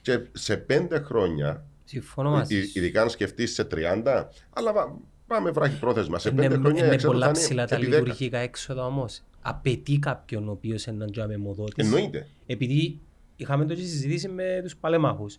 και 0.01 0.19
σε 0.31 0.57
πέντε 0.57 0.99
χρόνια, 0.99 1.63
Συμφωνώ 1.83 2.29
μαζί 2.29 2.57
ει- 2.57 2.63
σου. 2.65 2.71
ειδικά 2.79 3.01
αν 3.01 3.09
σκεφτείς 3.09 3.53
σε 3.53 3.63
30, 3.63 4.29
αλλά 4.53 4.73
βα- 4.73 4.97
πάμε 5.27 5.51
βράχει 5.51 5.79
πρόθεσμα. 5.79 6.19
Σε 6.19 6.29
Είναι- 6.29 6.41
πέντε 6.41 6.53
χρόνια 6.55 6.83
η 6.83 6.85
Είναι 6.85 6.93
αξία 6.93 6.97
του 6.97 7.05
θα 7.05 7.11
πολλά 7.11 7.25
είναι 7.29 7.37
ψηλά 7.45 7.67
τα 7.67 7.75
επί 7.75 7.85
δέκα. 7.85 7.97
λειτουργικά 7.97 8.37
έξοδα 8.37 8.85
όμως. 8.85 9.21
Απαιτεί 9.41 9.99
κάποιον 9.99 10.47
ο 10.47 10.51
οποίος 10.51 10.85
είναι 10.85 10.95
έναν 10.95 11.11
τζαμεμοδότης. 11.11 11.83
Εννοείται. 11.85 12.27
Επειδή 12.45 12.99
είχαμε 13.35 13.65
τότε 13.65 13.79
συζητήσει 13.81 14.27
με 14.29 14.59
τους 14.63 14.75
παλεμάχους. 14.75 15.37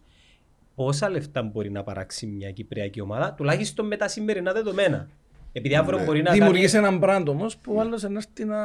Πόσα 0.75 1.11
λεφτά 1.11 1.43
μπορεί 1.43 1.71
να 1.71 1.83
παράξει 1.83 2.27
μια 2.27 2.51
κυπριακή 2.51 3.01
ομάδα, 3.01 3.35
τουλάχιστον 3.37 3.87
με 3.87 3.97
τα 3.97 4.09
σημερινά 4.09 4.53
δεδομένα. 4.53 5.09
Επειδή 5.53 5.77
αύριο 5.77 5.99
Ναι. 5.99 6.05
μπορεί 6.05 6.19
να 6.23 6.25
κάνει 6.29 6.39
Δημιουργείς 6.39 6.75
έναν 6.75 6.99
μπραντ 6.99 7.29
όμως 7.29 7.57
που 7.57 7.75
ο 7.75 7.81
άλλος 7.81 8.03
να 8.03 8.09
έρθει 8.17 8.45
να... 8.45 8.59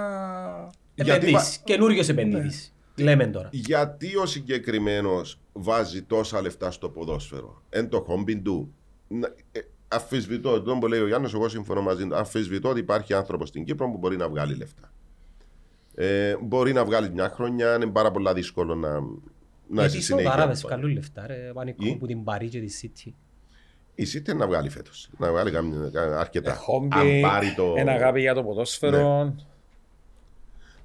Γιατί 0.95 1.11
επενδύσεις, 1.11 1.57
καινούριος 1.57 2.09
επενδύτης. 2.09 2.73
Λέμε 2.97 3.27
τώρα. 3.27 3.49
Γιατί 3.51 4.15
ο 4.15 4.25
συγκεκριμένος 4.25 5.39
βάζει 5.53 6.01
τόσα 6.01 6.41
λεφτά 6.41 6.71
στο 6.71 6.89
ποδόσφαιρο; 6.89 7.61
Εν 7.69 7.89
το 7.89 7.99
χόμπιν 8.01 8.43
του. 8.43 8.73
Να- 9.07 9.33
ε, 9.51 9.59
Αφισβητώ, 9.87 10.61
τον 10.61 10.79
που 10.79 10.87
λέει 10.87 10.99
ο 10.99 11.07
Γιάννης, 11.07 11.33
εγώ 11.33 11.49
συμφωνώ 11.49 11.81
μαζί 11.81 12.07
του. 12.07 12.15
Αφισβητώ 12.15 12.69
ότι 12.69 12.79
υπάρχει 12.79 13.13
άνθρωπος 13.13 13.47
στην 13.49 13.63
Κύπρο 13.65 13.91
που 13.91 13.97
μπορεί 13.97 14.17
να 14.17 14.29
βγάλει 14.29 14.55
λεφτά. 14.55 14.91
Ε, 15.95 16.35
μπορεί 16.41 16.73
να 16.73 16.85
βγάλει 16.85 17.09
μια 17.09 17.29
χρονιά, 17.29 17.75
είναι 17.75 17.85
πάρα 17.85 18.11
πολύ 18.11 18.33
δύσκολο 18.33 18.75
να, 18.75 18.89
να 19.67 19.81
Γιατί 19.81 19.97
έχει 19.97 19.97
οι 19.97 20.01
Σαουδαράβες 20.07 20.57
συνέχεια. 20.57 20.77
βγάλουν 20.77 20.93
λεφτά 20.95 21.27
ρε, 21.27 21.51
πανικό 21.53 21.85
Ή; 21.85 21.95
που 21.95 22.05
την 22.05 22.23
Παρί 22.23 22.47
και 22.47 22.59
τη 22.59 22.79
City. 22.81 23.11
Η 23.95 24.05
City 24.13 24.35
να 24.35 24.47
βγάλει 24.47 24.69
φέτος. 24.69 25.09
Να 25.17 25.31
βγάλει 25.31 25.51
κάμια- 25.51 25.89
κα- 25.93 26.19
αρκετά. 26.19 26.51
Αν 26.51 26.57
Χόμπι, 26.57 27.21
πάρει 27.21 27.53
το. 27.55 27.73
ένα 27.77 27.91
αγάπη 27.91 28.19
για 28.19 28.33
το 28.33 28.43
ποδόσφαιρο. 28.43 29.35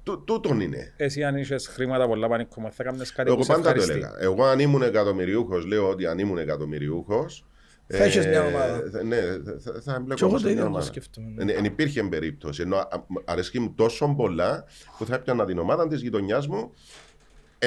Τού- 0.03 0.23
Τούτον 0.25 0.59
είναι. 0.59 0.93
Εσύ 0.97 1.23
αν 1.23 1.35
είχες 1.37 1.67
χρήματα 1.67 2.07
πολλά 2.07 2.27
πανικό, 2.27 2.61
μα 2.61 2.69
θα 2.71 2.83
κάνεις 2.83 3.11
κάτι 3.13 3.27
Εγώ 3.29 3.37
που 3.37 3.43
σε 3.43 3.51
πάντα 3.51 3.63
το 3.63 3.69
ευχαριστεί. 3.69 3.93
έλεγα. 4.05 4.15
Εγώ 4.19 4.43
αν 4.45 4.59
ήμουν 4.59 4.81
εκατομμυριούχος, 4.81 5.65
λέω 5.65 5.89
ότι 5.89 6.05
αν 6.05 6.17
ήμουν 6.19 6.37
εκατομμυριούχος. 6.37 7.45
Θα 7.93 8.05
είχες 8.05 8.25
μια 8.27 8.45
ομάδα. 8.45 8.81
Ναι, 9.03 9.15
θα, 9.59 9.81
θα 9.81 9.91
Και 9.91 9.97
εμπλέκω 9.97 10.25
εγώ 10.25 10.37
σε 10.37 10.37
το 10.37 10.39
μια 10.41 10.49
ίδιο 10.51 10.61
το 10.61 10.67
ομάδα. 10.67 10.85
σκέφτομαι. 10.85 11.27
ναι. 11.27 11.33
Δεν 11.43 11.55
δεν 11.55 11.65
υπήρχε 11.65 12.03
περίπτωση. 12.03 12.61
Ενώ 12.61 12.75
α- 12.75 12.87
αρέσκει 13.25 13.59
μου 13.59 13.73
τόσο 13.75 14.13
πολλά 14.17 14.65
που 14.97 15.05
θα 15.05 15.15
έπιανα 15.15 15.45
την 15.45 15.57
ομάδα 15.59 15.87
της 15.87 16.01
γειτονιάς 16.01 16.47
μου. 16.47 16.73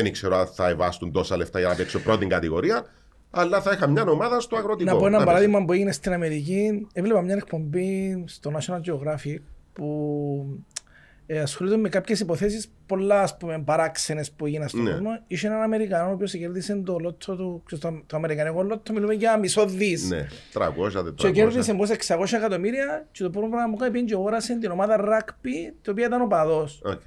Δεν 0.02 0.12
ξέρω 0.12 0.36
αν 0.36 0.46
θα 0.46 0.68
ευάστουν 0.68 1.12
τόσα 1.12 1.36
λεφτά 1.36 1.58
για 1.58 1.68
να 1.68 1.74
παίξω 1.74 1.98
πρώτη 1.98 2.26
κατηγορία, 2.26 2.84
αλλά 3.30 3.60
θα 3.62 3.72
είχα 3.72 3.86
μια 3.88 4.02
ομάδα 4.02 4.40
στο 4.40 4.56
αγροτικό. 4.56 4.90
Να 4.92 4.96
πω 4.98 5.06
ένα 5.06 5.18
Να 5.18 5.24
παράδειγμα 5.24 5.64
που 5.64 5.72
έγινε 5.72 5.92
στην 5.92 6.12
Αμερική. 6.12 6.86
Έβλεπα 6.92 7.20
μια 7.22 7.34
εκπομπή 7.34 8.24
στο 8.26 8.52
National 8.58 8.80
Geographic 8.90 9.36
που 9.72 10.58
ε, 11.26 11.40
ασχολείται 11.40 11.76
με 11.76 11.88
κάποιες 11.88 12.20
υποθέσεις 12.20 12.68
πολλά 12.86 13.20
ας 13.22 13.36
πούμε, 13.36 13.62
παράξενες 13.64 14.30
που 14.30 14.46
έγιναν 14.46 14.68
στον 14.68 14.82
Ναι. 14.82 14.90
κόσμο. 14.90 15.10
Είχε 15.26 15.46
έναν 15.46 15.60
Αμερικανό 15.62 16.08
ο 16.08 16.12
οποίος 16.12 16.32
κέρδισε 16.32 16.74
το 16.84 16.98
λότο 16.98 17.36
του, 17.36 17.62
ξέρεις, 17.66 17.84
το, 17.84 18.02
το 18.06 18.16
Αμερικανικό 18.16 18.62
λότο, 18.62 18.92
μιλούμε 18.92 19.14
για 19.14 19.38
μισό 19.38 19.66
δις. 19.66 20.08
Ναι, 20.08 20.26
300, 20.52 20.62
400. 20.98 21.14
Και 21.14 21.30
κέρδισε 21.30 21.74
πως 21.74 21.88
600 21.90 22.32
εκατομμύρια 22.32 23.06
και 23.12 23.22
το 23.22 23.30
πρώτο 23.30 23.46
πράγμα 23.48 23.68
που 23.68 23.74
έκανε 23.74 23.90
πήγε 23.90 24.04
και 24.04 24.14
αγόρασε 24.14 24.58
την 24.58 24.70
ομάδα 24.70 24.96
rugby, 25.00 25.72
το 25.82 25.90
οποίο 25.90 26.04
ήταν 26.04 26.20
οπαδός. 26.20 26.80
Οκ. 26.84 27.00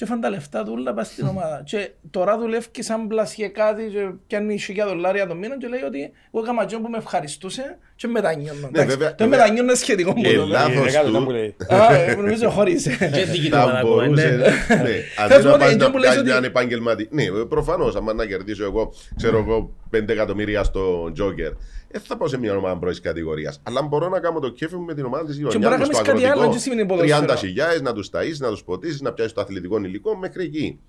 Και 0.00 0.06
έφαεν 0.06 0.20
τα 0.20 0.30
λεφτά 0.30 0.64
του 0.64 0.72
όλα 0.76 0.94
πας 0.94 1.06
στην 1.06 1.26
ομάδα. 1.26 1.62
Και 1.64 1.90
τώρα 2.10 2.38
δουλεύει 2.38 2.66
σαν 2.78 3.06
πλασιέ 3.06 3.48
κάτι 3.48 3.82
και 3.92 4.10
πιάνει 4.26 4.58
χιλιά 4.58 4.86
δολάρια 4.86 5.26
το 5.26 5.34
μήνα 5.34 5.56
και 5.58 5.66
λέει 5.68 5.82
ότι 5.82 6.10
εγώ 6.34 6.42
έκανα 6.44 6.62
αυτό 6.62 6.78
που 6.80 6.88
με 6.88 6.96
ευχαριστούσε 6.98 7.78
και 7.96 8.06
μετανιώνω. 8.06 8.58
Εντάξει, 8.66 8.70
Ναι, 8.78 8.84
βέβαια, 8.84 9.08
Το 9.14 9.24
βέβαια. 9.24 9.38
μετανιώνω 9.38 9.68
είναι 9.68 9.74
σχετικό 9.78 10.12
μου 10.16 10.22
Ε, 10.24 10.28
το 10.28 10.34
λέω. 10.36 10.46
λάθος 10.46 10.74
Είναι 10.74 10.90
κάτι 10.90 11.06
του. 11.06 11.12
να 11.12 11.20
μου 11.20 11.30
λέει. 11.30 11.56
Α, 11.68 11.94
ε, 11.94 12.14
νομίζω 12.14 12.50
χωρίς. 12.50 12.82
Και 13.14 13.24
δική 13.24 13.48
του 13.50 13.56
Θα 13.56 13.62
ομάδα 13.62 13.78
ακόμα, 13.78 13.94
μπορούσε. 14.04 14.26
ναι. 14.28 14.36
Ναι, 14.36 14.90
Θες 15.28 15.36
αντί 15.36 15.42
μου 15.42 15.48
να 15.48 15.50
ότι 15.50 15.58
πας 15.58 15.70
εκεί 15.72 15.78
να 15.82 15.90
που 15.90 15.96
λες 15.98 16.02
πιάσεις 16.04 16.20
ότι- 16.20 16.30
έναν 16.30 16.44
επαγγελματή. 16.44 17.08
Ναι, 17.10 17.24
προφανώς, 17.48 17.96
άμα 17.96 18.12
να 18.12 18.26
κερδίσω 18.26 18.64
εγώ, 18.64 18.92
ξέρω 19.16 19.38
εγώ, 19.38 19.74
5 19.90 20.12
εκατομμύρια 20.12 20.62
στο 20.64 21.12
Τζόκερ, 21.12 21.50
δεν 21.90 22.00
θα 22.00 22.16
πάω 22.16 22.28
σε 22.28 22.38
μια 22.38 22.56
ομάδα 22.56 22.78
πρώτης 22.78 23.00
κατηγορίας. 23.00 23.60
Αλλά 23.62 23.82
μπορώ 23.82 24.08
να 24.08 24.20
κάνω 24.20 24.38
το 24.38 24.48
κέφι 24.48 24.76
μου 24.76 24.84
με 24.84 24.94
την 24.94 25.04
ομάδα 25.04 25.24
της 25.24 25.40
μπορεί 25.40 25.58
να 25.58 25.66
γειτονιά 25.66 25.78
μου 25.78 25.84
στο 25.84 26.02
κάνεις 26.02 26.08
κάτι 26.08 26.24
άλλο, 26.24 26.40
αγροτικό. 26.40 26.52
δεν 26.52 26.60
σημαίνει 26.60 26.86
ποδόσφαιρο. 26.86 27.32
30 27.32 27.36
χιλιάδες 27.38 27.80
να 27.80 27.92
τους 27.92 28.10
ταΐσεις, 28.12 28.38
να 28.38 28.48
τους 28.48 28.64
ποτίσει, 28.64 29.02
να 29.02 29.12
πιάσεις 29.12 29.32
το 29.32 29.40
αθλητικό 29.40 29.78
υλικό 29.78 30.16
μέχρι 30.16 30.44
εκεί. 30.44 30.80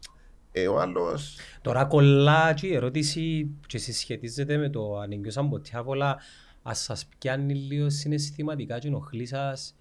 Ε, 0.52 0.68
ο 0.68 0.80
άλλο. 0.80 1.20
Τώρα 1.62 1.86
κολλά 1.86 2.54
και 2.54 2.68
η 2.68 2.76
ερώτηση 2.76 3.50
και 3.68 3.78
συσχετίζεται 3.78 4.58
με 4.58 4.70
το 4.70 4.98
αν 4.98 5.12
εγκιώσαν 5.12 5.50
ποτέ 5.50 5.70
άβολα 5.74 6.20
ας 6.64 6.80
σας 6.80 7.08
πιάνει 7.18 7.54
λίγο 7.56 7.90
συναισθηματικά 7.90 8.80
και 8.80 8.88
ενοχλεί 8.88 9.26
σας 9.26 9.76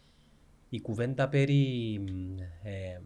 η 0.68 0.80
κουβέντα 0.80 1.28
περί 1.28 2.00
μ, 2.00 2.40
ε, 2.62 3.00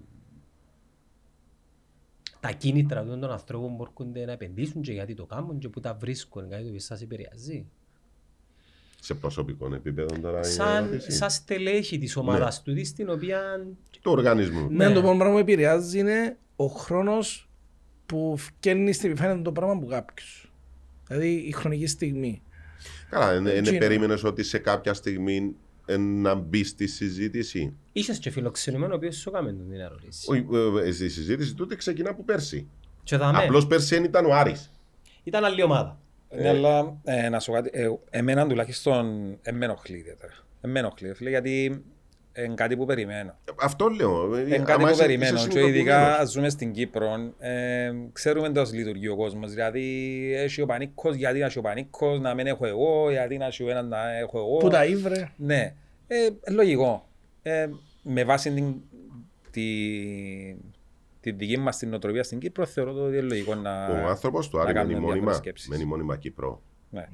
τα 2.40 2.50
κίνητρα 2.50 3.00
αυτών 3.00 3.20
των 3.20 3.30
ανθρώπων 3.30 3.76
που 3.76 3.82
έρχονται 3.82 4.24
να 4.24 4.32
επενδύσουν 4.32 4.82
και 4.82 4.92
γιατί 4.92 5.14
το 5.14 5.26
κάνουν 5.26 5.58
και 5.58 5.68
που 5.68 5.80
τα 5.80 5.94
βρίσκουν, 5.94 6.48
κάτι 6.48 6.62
το 6.62 6.68
οποίο 6.68 6.80
σας 6.80 7.02
επηρεάζει; 7.02 7.66
Σε 9.04 9.14
προσωπικό 9.14 9.74
επίπεδο 9.74 10.14
τώρα. 10.22 10.36
είναι 10.36 10.46
Σαν, 10.46 10.84
ερώτηση. 10.84 11.12
σαν 11.12 11.30
στελέχη 11.30 11.98
της 11.98 12.16
ομάδας 12.16 12.62
του, 12.62 12.84
στην 12.86 13.10
οποία 13.10 13.66
Του 14.00 14.10
οργανισμού. 14.12 14.66
Ναι, 14.70 14.92
το 14.92 15.00
μόνο 15.02 15.16
πράγμα 15.16 15.32
που 15.34 15.38
επηρεάζει 15.40 15.98
είναι 15.98 16.36
ο 16.56 16.66
χρόνος 16.66 17.48
που 18.06 18.36
φκένει 18.38 18.92
στην 18.92 19.10
επιφάνεια 19.10 19.42
το 19.42 19.52
πράγμα 19.52 19.78
που 19.78 19.86
κάποιος. 19.86 20.52
Δηλαδή 21.06 21.28
η 21.28 21.52
χρονική 21.52 21.86
στιγμή. 21.86 22.42
Καλά, 23.10 23.32
δεν 23.32 23.46
Έτσι 23.46 23.70
είναι. 23.70 23.78
περίμενες 23.78 24.24
ότι 24.24 24.42
σε 24.42 24.58
κάποια 24.58 24.94
στιγμή 24.94 25.54
ε, 25.86 25.96
να 25.96 26.34
μπει 26.34 26.64
στη 26.64 26.86
συζήτηση; 26.86 27.72
είχες 27.92 28.18
και 28.18 28.30
φιλοξενημένο 28.30 28.92
ο 28.92 28.96
οποίος 28.96 29.16
σου 29.16 29.28
έκαμε 29.28 29.52
την 29.52 29.80
ερώτηση. 29.80 30.26
Όχι, 30.30 30.46
ε, 30.82 30.88
ε, 30.88 30.92
στη 30.92 31.08
συζήτηση 31.08 31.54
τούτη 31.54 31.76
ξεκινά 31.76 32.10
από 32.10 32.24
πέρσι. 32.24 32.66
Και 33.02 33.16
δαμε, 33.16 33.38
Απλώς 33.38 33.66
πέρσι 33.66 33.94
δεν 33.94 34.04
ήταν 34.04 34.24
ο 34.24 34.34
Άρης. 34.34 34.70
ήταν 35.24 35.44
άλλη 35.44 35.62
ομάδα. 35.62 35.98
Ναι, 36.40 36.48
αλλά 36.48 36.96
ε, 37.04 37.28
να 37.28 37.40
σου 37.40 37.50
πω 37.50 37.56
κάτι, 37.56 37.70
ε, 37.72 37.88
εμένα 38.10 38.46
τουλάχιστον 38.46 39.32
ε, 39.42 39.52
με 39.52 39.64
ενοχλεί 39.64 39.96
ιδιαίτερα. 39.96 40.32
Ε, 40.60 40.66
με 40.68 40.78
ενοχλεί, 40.78 41.14
φίλε, 41.14 41.30
γιατί 41.30 41.84
είναι 42.38 42.54
κάτι 42.54 42.76
που 42.76 42.84
περιμένω. 42.84 43.38
Αυτό 43.60 43.88
λέω. 43.88 44.38
Είναι 44.38 44.54
Άμα 44.54 44.64
κάτι 44.64 44.82
που 44.82 44.88
είσαι- 44.88 45.00
περιμένω 45.02 45.36
είσαι 45.38 45.48
και 45.48 45.58
ειδικά 45.58 45.68
συνειδητοποιημένος. 45.70 46.30
ζούμε 46.30 46.48
στην 46.48 46.72
Κύπρο, 46.72 47.32
ε, 47.38 47.92
ξέρουμε 48.12 48.50
πώς 48.50 48.72
λειτουργεί 48.72 49.08
ο 49.08 49.16
κόσμος. 49.16 49.50
Δηλαδή 49.50 49.82
έχει 50.36 50.60
ο 50.62 50.66
πανίκος, 50.66 51.14
γιατί 51.14 51.38
να 51.38 51.46
έχει 51.46 51.58
ο 51.58 51.62
πανίκος, 51.62 52.20
να 52.20 52.34
μην 52.34 52.46
έχω 52.46 52.66
εγώ, 52.66 53.10
γιατί 53.10 53.36
να 53.36 53.46
έχει 53.46 53.62
ο 53.62 53.70
ένας 53.70 53.86
να 53.86 54.16
έχω 54.16 54.38
εγώ. 54.38 54.56
Που 54.56 54.68
τα 54.68 54.84
ήβρε. 54.84 55.30
Ναι, 55.36 55.74
ε, 56.06 56.16
λογικό. 56.50 57.08
Ε, 57.42 57.66
με 58.02 58.24
βάση 58.24 58.50
την, 58.52 58.74
τη, 59.50 59.62
τη 61.32 61.32
δική 61.38 61.58
μας 61.58 61.78
την 61.78 61.88
νοοτροπία 61.88 62.22
στην 62.22 62.38
Κύπρο, 62.38 62.66
θεωρώ 62.66 62.92
το 62.92 63.02
ότι 63.04 63.12
είναι 63.16 63.26
λογικό 63.26 63.54
να, 63.54 63.86
Ο 63.88 64.08
άνθρωπο 64.08 64.40
του 64.40 64.56
να 64.56 64.62
Άρη 64.62 64.72
μένει 64.74 64.78
κάνουμε 64.78 64.94
μόνιμα, 64.94 65.12
διάφορες 65.14 65.36
σκέψεις. 65.36 65.68
μένει 65.68 65.84
μόνιμα 65.84 66.16
Κύπρο. 66.16 66.62
Ναι. 66.90 67.04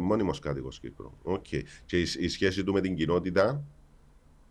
Μόνιμο 0.00 0.30
κάτοικο 0.42 0.68
Κύπρο. 0.80 1.18
Οκ. 1.22 1.44
Και 1.86 1.98
η, 2.00 2.06
η 2.18 2.28
σχέση 2.28 2.64
του 2.64 2.72
με 2.72 2.80
την 2.80 2.94
κοινότητα. 2.96 3.62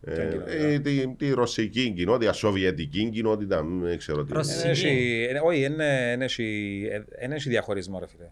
Ποια 0.01 0.13
Ε, 0.23 0.29
κοινότητα? 0.29 0.51
ε, 0.57 0.79
τη, 0.79 1.07
τη 1.15 1.31
ρωσική 1.31 1.91
κοινότητα, 1.91 2.33
σοβιετική 2.33 3.09
κοινότητα, 3.09 3.63
μ, 3.63 3.81
δεν 3.81 3.97
ξέρω 3.97 4.23
τι. 4.23 4.33
Ρωσική. 4.33 4.59
είναι. 4.59 4.67
Εν 4.69 4.71
έχει- 4.71 5.27
εν- 5.29 5.41
Όχι, 5.43 5.61
δεν 5.61 6.21
έχει, 6.21 6.89
εν 7.09 7.31
έχει 7.31 7.49
διαχωρισμό, 7.49 7.99
ρε 7.99 8.07
φίλε. 8.07 8.29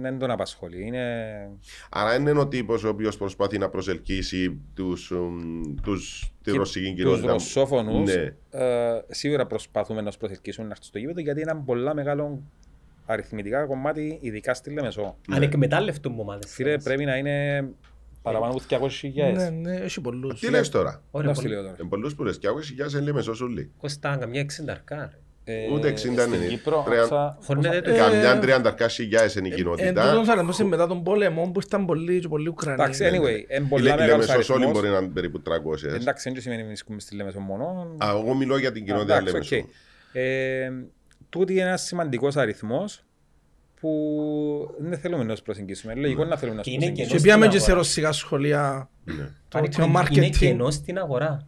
Δεν 0.00 0.18
τον 0.18 0.30
απασχολεί. 0.30 0.86
Είναι... 0.86 1.48
Άρα 1.90 2.14
είναι 2.14 2.30
ο 2.38 2.48
τύπος 2.48 2.84
ο 2.84 2.88
οποίος 2.88 3.16
προσπαθεί 3.16 3.58
να 3.58 3.68
προσελκύσει 3.68 4.60
τους, 4.74 5.10
μ, 5.10 5.74
τους, 5.82 6.32
τη 6.42 6.50
Και 6.50 6.56
ρωσική 6.56 6.86
Τους 6.90 6.94
κοινότητα. 6.96 7.32
ρωσόφωνους 7.32 8.14
Ναι. 8.14 8.34
ε, 8.50 9.00
σίγουρα 9.08 9.46
προσπαθούμε 9.46 10.00
να 10.00 10.06
τους 10.06 10.16
προσελκύσουμε 10.16 10.64
να 10.66 10.70
έρθουν 10.72 10.86
στο 10.88 10.98
γήπεδο 10.98 11.20
γιατί 11.20 11.40
είναι 11.40 11.50
ένα 11.50 11.60
πολλά 11.60 11.94
μεγάλο 11.94 12.42
αριθμητικά 13.06 13.66
κομμάτι, 13.66 14.18
ειδικά 14.20 14.54
στη 14.54 14.70
Λεμεσό. 14.70 15.16
Ναι. 15.28 15.36
Ανεκμετάλλευτο 15.36 16.14
ομάδες. 16.18 16.52
Φίλε, 16.52 16.78
πρέπει 16.78 17.04
να 17.04 17.16
είναι 17.16 17.68
παραπάνω 18.22 18.52
από 18.52 18.86
200.000. 18.86 19.32
Ναι, 19.34 19.48
ναι, 19.50 19.76
έχει 19.76 20.00
πολλούς. 20.00 20.40
Τι 20.40 20.50
λες 20.50 20.68
τώρα; 20.68 21.02
Ωραία, 21.10 21.28
Να 21.28 21.34
σου 21.34 21.42
πολύ. 21.42 21.52
λέω 21.54 21.62
τώρα. 21.62 21.76
Ε, 21.80 21.84
πολλούς 21.88 22.14
που 22.14 22.24
λες 22.24 22.38
και 22.38 22.46
άκουσες 22.48 22.70
για 22.70 22.88
σε 22.88 23.00
λέμε 23.00 23.22
σωσούλη. 23.22 23.70
Κοστά 23.78 24.16
καμιά 24.16 24.40
εξενταρκά. 24.40 24.96
ρε. 24.96 25.18
Ε, 25.46 25.72
Ούτε 25.72 25.88
60 25.88 25.96
στην 25.98 26.12
είναι. 26.34 26.46
Κύπρο, 26.46 26.82
Τρία- 26.86 27.02
όσα- 27.02 27.38
Χωρνέται 27.44 27.80
το. 27.80 27.90
Ε, 27.90 27.96
Καμιά 27.96 28.38
τριανταρκά 28.38 28.88
χιλιάδες 28.88 29.34
είναι 29.34 29.48
η 29.48 29.50
Εν 29.50 29.56
κοινότητα. 29.56 30.08
τούτον 30.10 30.24
θα 30.24 30.34
λέμε 30.36 30.52
μετά 30.68 30.86
τον 30.86 31.02
πόλεμο 31.02 31.50
που 31.50 31.60
ήταν 31.60 31.86
πολλοί 31.86 32.20
και 32.20 32.28
πολλοί 32.28 32.48
Ουκρανοί. 32.48 32.82
Εντάξει, 32.82 33.04
anyway, 33.04 33.50
είναι 33.56 33.64
Η 33.64 33.68
πολλά 33.68 33.82
Λε- 33.84 33.94
η 33.94 34.00
μεγάλος 34.00 34.26
Λεμεσός 34.28 34.48
όλοι 34.50 34.64
αριθμός. 34.64 34.82
μπορεί 34.82 34.92
να 34.92 34.98
είναι 35.00 35.12
περίπου 35.14 35.40
300. 35.42 35.88
Εντάξει, 35.94 36.30
δεν 36.30 36.40
σημαίνει 36.40 36.60
ότι 36.60 36.68
βρίσκουμε 36.68 37.00
στη 37.00 37.14
Λεμεσό 37.16 37.40
μόνο. 37.40 37.94
Α, 38.04 38.08
εγώ 38.10 38.34
μιλώ 38.34 38.58
για 38.58 38.72
την 38.72 38.84
κοινότητα 38.84 39.16
Εντάξει, 39.16 39.32
Λεμεσό. 39.32 39.56
οκ. 39.56 39.64
Ε, 40.12 40.70
Τούτη 41.28 41.52
είναι 41.52 41.62
ένας 41.62 41.82
σημαντικός 41.82 42.36
αριθμός 42.36 43.04
που 43.80 43.90
δεν 44.78 44.98
θέλουμε 44.98 45.24
να 45.24 45.32
τους 45.32 45.42
προσεγγίσουμε. 45.42 45.92
Είναι 45.92 46.00
Λογικό 46.00 46.24
να 46.24 46.36
θέλουμε 46.36 46.56
να 46.56 46.62
τους 46.62 46.70
Και 46.72 46.76
είναι 46.76 46.86
προσεγγίσουμε. 46.86 47.18
Και 47.18 47.24
πήγαμε 47.24 47.44
και 47.44 47.50
στην 47.50 47.62
σε 47.64 47.70
αγορά. 47.70 47.86
ρωσικά 47.86 48.12
σχολεία. 48.12 48.88
Ναι. 49.04 49.14
Το 49.14 49.30
Πανικό, 49.48 49.76
το 49.76 49.82
Είναι 49.84 50.00
marketing. 50.28 50.36
κενός 50.38 50.74
στην 50.74 50.98
αγορά. 50.98 51.46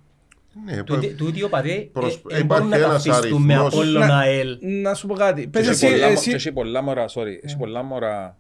Ναι, 0.65 0.83
Τούτοι- 0.83 1.17
Τούτοι 1.17 1.39
οι 1.39 1.43
οπαδοί 1.43 1.91
Προς- 1.93 2.15
ε, 2.15 2.19
ε, 2.19 2.21
υπάρχει 2.39 2.45
μπορούν 2.45 2.69
να 2.69 2.77
ένας 2.77 3.03
ταυτιστούν 3.05 3.43
με 3.43 3.53
αριθμός. 3.55 3.75
Απόλλωνα 3.75 4.07
Να- 4.07 4.19
ΑΕΛ. 4.19 4.59
Να 4.61 4.95
σου 4.95 5.07
πω 5.07 5.15
κάτι. 5.15 5.47
Πες 5.49 5.65
Και 5.65 5.71
εσύ, 5.71 5.87
πολλά- 5.91 6.07
εσύ, 6.07 6.29
και 6.31 6.35
έχει 6.37 6.53
πολλά 6.53 6.83
μωρά, 6.83 7.05
sorry, 7.09 7.39
έχει 7.43 7.57
πολλά 7.57 7.83
μωρά 7.83 8.37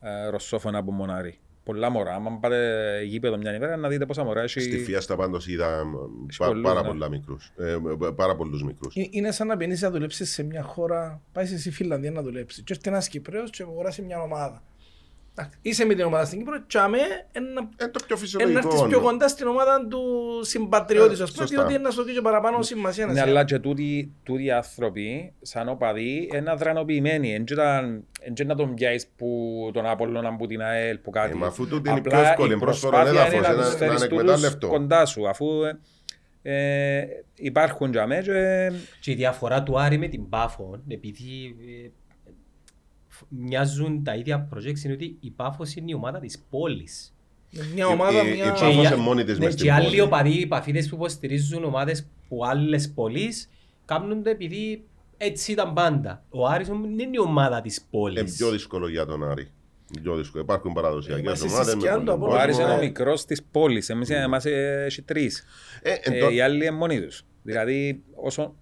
ε, 0.00 0.28
ρωσόφωνα 0.30 0.78
από 0.78 0.92
μονάρι. 0.92 1.38
Πολλά 1.64 1.90
μωρά. 1.90 2.14
Αν 2.14 2.40
πάτε 2.40 3.02
γήπεδο 3.04 3.36
μια 3.36 3.54
ημέρα 3.54 3.76
να 3.76 3.88
δείτε 3.88 4.06
πόσα 4.06 4.24
μωρά 4.24 4.42
έχει. 4.42 4.60
Στη 4.60 4.78
Φιέστα 4.84 5.16
πάντως 5.16 5.46
είδα 5.48 5.84
μ, 5.84 5.92
πα- 6.38 6.46
πολλούς, 6.46 6.62
πάρα 6.62 6.80
ναι. 6.82 6.86
πολλά 6.88 7.08
μικρούς. 7.08 7.52
Ε, 7.56 7.76
μ, 7.76 8.14
πάρα 8.14 8.36
πολλούς 8.36 8.62
μικρούς. 8.62 8.96
Ε, 8.96 9.06
Είναι 9.10 9.30
σαν 9.30 9.46
να 9.46 9.56
παινείς 9.56 9.80
να 9.80 9.90
δουλέψεις 9.90 10.30
σε 10.32 10.42
μια 10.42 10.62
χώρα, 10.62 11.20
πάει 11.32 11.44
εσύ 11.52 11.70
Φιλανδία 11.70 12.10
να 12.10 12.22
δουλέψεις. 12.22 12.62
Και 12.64 12.72
έρθει 12.72 12.88
ένας 12.88 13.08
Κυπρέος 13.08 13.50
και 13.50 13.62
αγοράσει 13.62 14.02
μια 14.02 14.20
ομάδα. 14.22 14.62
Εντάξει, 15.36 15.58
Είσαι 15.62 15.84
με 15.84 15.94
την 15.94 16.04
ομάδα 16.04 16.24
στην 16.24 16.38
Κύπρο 16.38 16.60
και 16.66 16.78
αμέ 16.78 16.98
ένα 17.32 17.48
Είναι 17.80 17.90
το 17.90 17.98
πιο 18.06 18.16
να 18.16 18.16
φυσιολογικό. 18.16 18.68
έρθεις 18.68 18.82
πιο 18.88 19.00
κοντά 19.00 19.28
στην 19.28 19.46
ομάδα 19.46 19.86
του 19.90 20.00
συμπατριώτης, 20.42 21.20
Ε, 21.20 21.22
ας 21.22 21.32
πούμε, 21.32 21.46
σωστά. 21.46 21.60
διότι 21.60 21.74
είναι 21.74 21.82
να 21.82 21.90
σου 21.90 22.02
δώσει 22.02 22.14
και 22.14 22.20
παραπάνω 22.20 22.62
σημασία. 22.62 23.06
να 23.06 23.12
Ναι, 23.12 23.18
σε- 23.18 23.24
αλλά 23.24 23.44
και 23.44 23.58
τούτοι, 23.58 24.12
τούτοι 24.22 24.44
οι 24.44 24.50
άνθρωποι, 24.50 25.32
σαν 25.42 25.68
οπαδοί, 25.68 26.28
είναι 26.34 26.50
αδρανοποιημένοι. 26.50 27.34
Εν 27.34 27.44
και 27.44 27.52
ήταν- 27.52 28.04
εν 28.20 28.34
και 28.34 28.44
να 28.44 28.54
τον 28.54 28.74
πιάσεις 28.74 29.06
που 29.16 29.70
τον 29.72 29.86
Απόλλωνα 29.86 30.36
που 30.36 30.46
την 30.46 30.62
ΑΕΛ, 30.62 30.98
που 30.98 31.10
κάτι. 31.10 31.30
Ε, 31.32 31.34
μα 31.34 31.46
αφού 31.46 31.66
τούτη 31.68 31.90
είναι 31.90 31.98
Απλά 31.98 32.18
πιο 32.20 32.28
εύκολη, 32.28 32.48
η 32.48 32.52
είναι 32.54 32.60
πρόσφορο 32.64 32.92
προσπάθεια 32.96 33.20
έδαφος, 33.20 33.38
είναι 33.38 33.46
ένα- 33.46 33.56
τους 33.62 33.72
να 33.72 33.76
φέρεις 33.78 34.00
είναι 34.00 34.08
τούτους 34.08 34.18
εκμετάλλευτο. 34.22 34.68
κοντά 34.68 35.06
σου, 35.06 35.28
αφού 35.28 35.46
ε, 35.62 35.78
ε, 37.00 37.06
υπάρχουν 37.34 37.90
για 37.92 38.06
μέ 38.06 38.20
και 38.22 38.70
Και 39.00 39.10
η 39.10 39.14
διαφορά 39.14 39.62
του 39.62 39.80
Άρη 39.80 39.98
με 39.98 40.08
την 40.08 40.28
Πάφο, 40.28 40.80
επειδή 40.88 41.56
ε, 41.84 41.88
μοιάζουν 43.28 44.04
τα 44.04 44.14
ίδια 44.14 44.48
projects, 44.54 44.84
είναι 44.84 44.92
ότι 44.92 45.16
η 45.20 45.30
Πάφος 45.30 45.74
είναι 45.74 45.90
η 45.90 45.94
ομάδα 45.94 46.18
της 46.20 46.44
πόλης. 46.50 47.14
Μια 47.74 47.86
ομάδα, 47.86 48.22
η- 48.24 48.30
η 48.30 48.34
μια... 48.34 48.44
Πάφος 48.44 48.60
Και 48.60 48.66
οι- 48.74 48.82
είναι 48.86 48.96
μόνη 48.96 49.24
της 49.24 49.38
ναι, 49.38 49.44
μες 49.44 49.52
στην 49.52 49.64
Και 49.64 49.72
άλλοι 49.72 49.84
πόλη. 49.86 50.00
οπαδοί, 50.00 50.30
οι 50.40 50.46
παφίδες 50.46 50.88
που 50.88 50.94
υποστηρίζουν 50.94 51.64
ομάδες 51.64 52.06
που 52.28 52.44
άλλες 52.46 52.92
πόλεις 52.94 53.50
κάνουν 53.84 54.22
το 54.22 54.30
επειδή 54.30 54.84
έτσι 55.16 55.52
ήταν 55.52 55.72
πάντα. 55.72 56.22
Ο 56.30 56.46
Άρης 56.46 56.68
όμως 56.68 56.82
δεν 56.88 56.98
είναι 56.98 57.10
η 57.12 57.18
ομάδα 57.18 57.60
της 57.60 57.76
Είναι 57.76 57.86
πόλης. 57.90 58.36
πιο 58.36 58.50
δύσκολο 58.50 58.88
για 58.88 59.06
τον 59.06 59.24
Άρη. 59.30 59.48
Πιο 60.02 60.16
δύσκολο. 60.16 60.42
Υπάρχουν 60.42 60.72
παραδοσιακές 60.72 61.22
Είμαστε 61.24 61.46
ομάδες 61.46 61.66
στη 61.66 61.76
με 61.76 61.80
σκιά 61.80 61.92
πολύ 61.94 62.04
του 62.06 62.12
από 62.12 62.24
Ο 62.24 62.28
κόσμο, 62.28 62.42
Άρης 62.42 62.58
είναι 62.58 62.70
ο 62.72 62.76
ε. 62.76 62.84
μικρός 62.84 63.24
της 63.24 63.42
πόλης. 63.42 63.88
Εμείς 63.88 64.10
εμάς 64.10 64.44
ε, 64.44 64.84
έχει 64.86 65.02
τρεις. 65.02 65.44
Ε, 65.82 65.92
εν 66.02 66.12
Ε, 66.12 66.18
τω- 66.18 66.30
οι 66.30 66.40
άλλοι 66.40 66.56
είναι 66.56 66.70
μόνοι 66.70 67.00
τους. 67.00 67.22
Δηλαδή, 67.42 68.02
όσο, 68.14 68.54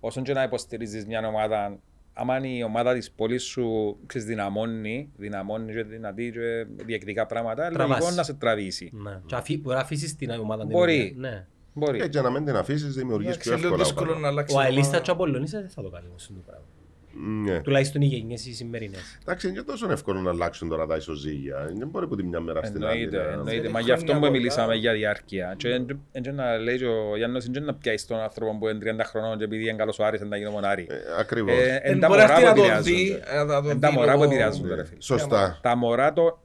όσον 0.00 0.22
και 0.22 0.32
να 0.32 0.42
υποστηρίζεις 0.42 1.06
μια 1.06 1.26
ομάδα, 1.28 1.78
άμα 2.20 2.36
είναι 2.36 2.48
η 2.48 2.62
ομάδα 2.62 2.94
της 2.94 3.10
πόλης 3.10 3.42
σου 3.44 3.96
ξέρεις, 4.06 4.26
δυναμώνει, 4.28 5.10
δυναμώνει 5.16 5.72
και 5.72 5.82
δυνατή 5.82 6.30
και 6.30 6.66
διεκδικά 6.84 7.26
πράγματα, 7.26 7.68
Τραβάς. 7.70 7.98
λογικό 7.98 8.14
να 8.16 8.22
σε 8.22 8.34
τραβήσει. 8.34 8.90
Ναι. 8.94 9.20
Και 9.26 9.34
αφή- 9.34 9.60
Μπορεί 9.62 9.76
να 9.76 9.82
αφήσεις 9.82 10.16
την 10.16 10.30
ομάδα. 10.30 10.62
την 10.62 10.70
Μπορεί. 10.70 11.14
οποία- 11.16 11.30
Ναι. 11.30 11.46
Μπορεί. 11.72 12.00
ε, 12.00 12.08
και 12.08 12.20
να 12.20 12.30
μην 12.30 12.44
την 12.44 12.56
αφήσεις 12.56 12.94
δημιουργείς 12.94 13.28
Εντάξει, 13.30 13.48
πιο 13.48 13.52
είναι 13.58 13.60
λίγο 13.60 13.74
εύκολα. 13.74 13.84
δύσκολο 13.88 14.06
πράγματα. 14.10 14.26
να 14.26 14.32
αλλάξει. 14.32 14.54
Ο 14.54 14.58
ομάδα. 14.58 14.72
Αελίστα 14.74 15.00
και 15.00 15.10
ο 15.10 15.12
Απολλωνής 15.12 15.50
δεν 15.50 15.68
θα 15.68 15.82
το 15.82 15.90
κάνει 15.90 16.06
όμως 16.08 16.22
αυτό 16.22 16.34
το 16.34 16.40
πράγμα. 16.46 16.64
Ναι. 17.12 17.60
Τουλάχιστον 17.60 18.00
οι 18.02 18.06
γενιές 18.06 18.46
οι 18.46 18.54
σημερινές. 18.54 19.18
Εντάξει, 19.22 19.48
είναι 19.48 19.56
και 19.56 19.62
τόσο 19.62 19.90
εύκολο 19.90 20.20
να 20.20 20.30
αλλάξουν 20.30 20.68
τώρα 20.68 20.86
τα 20.86 20.96
ισοζύγια. 20.96 21.70
Δεν 21.78 21.88
μπορεί 21.88 22.04
από 22.04 22.16
τη 22.16 22.22
μια 22.22 22.40
μέρα 22.40 22.62
στην 22.64 22.84
άλλη. 22.84 23.02
Εννοείται, 23.02 23.16
να- 23.24 23.30
εννοείται. 23.32 23.50
Θέλει 23.60 23.68
Μα 23.72 23.80
γι' 23.80 23.92
αυτό 23.92 24.04
χρόνια 24.04 24.14
που 24.14 24.20
πολλά. 24.28 24.30
μιλήσαμε 24.38 24.74
για 24.74 24.92
διάρκεια. 24.92 25.54
Και 25.56 25.68
εν- 25.68 26.00
εν 26.12 26.22
και 26.22 26.30
να 26.30 26.56
λέει 26.58 26.76
και 26.78 26.86
ο 26.86 27.16
Γιάννος 27.16 27.44
είναι 27.44 27.58
και 27.58 27.64
να 27.64 27.74
πιάσει 27.74 28.06
τον 28.06 28.18
άνθρωπο 28.20 28.58
που 28.58 28.68
είναι 28.68 28.78
30 28.78 29.04
χρονών 29.04 29.38
και 29.38 29.44
επειδή 29.44 29.62
είναι 29.68 29.76
καλός 29.76 29.98
ο 29.98 30.04
Άρης 30.04 30.20
να 30.20 30.36
γίνει 30.36 30.50
μονάρι. 30.50 30.86
Ε, 30.90 30.94
Ακριβώς. 31.18 31.52
Ε, 31.58 31.64
Δεν 31.64 31.80
Εν 31.82 32.00
τα 32.00 32.08
μπορεί 32.08 32.20
μωρά 32.20 32.32
αυτή 32.34 32.44
που 32.44 32.48
να 32.48 32.54
το 32.76 32.82
δει, 32.82 32.92
επηρεάζονται. 32.92 33.36
ε, 33.40 33.44
να 33.44 33.62
το 33.62 33.68
Εν 33.68 33.74
δει 33.74 33.80
τα 33.80 33.92
μωρά 33.92 34.12
που 34.12 34.18
λόγω- 34.18 34.30
επηρεάζονται 34.32 34.74
ρε 34.74 34.84
φίλε. 34.84 35.00
Σωστά. 35.02 35.58
Τα 35.62 35.76
μωρά 35.76 36.12
το, 36.12 36.42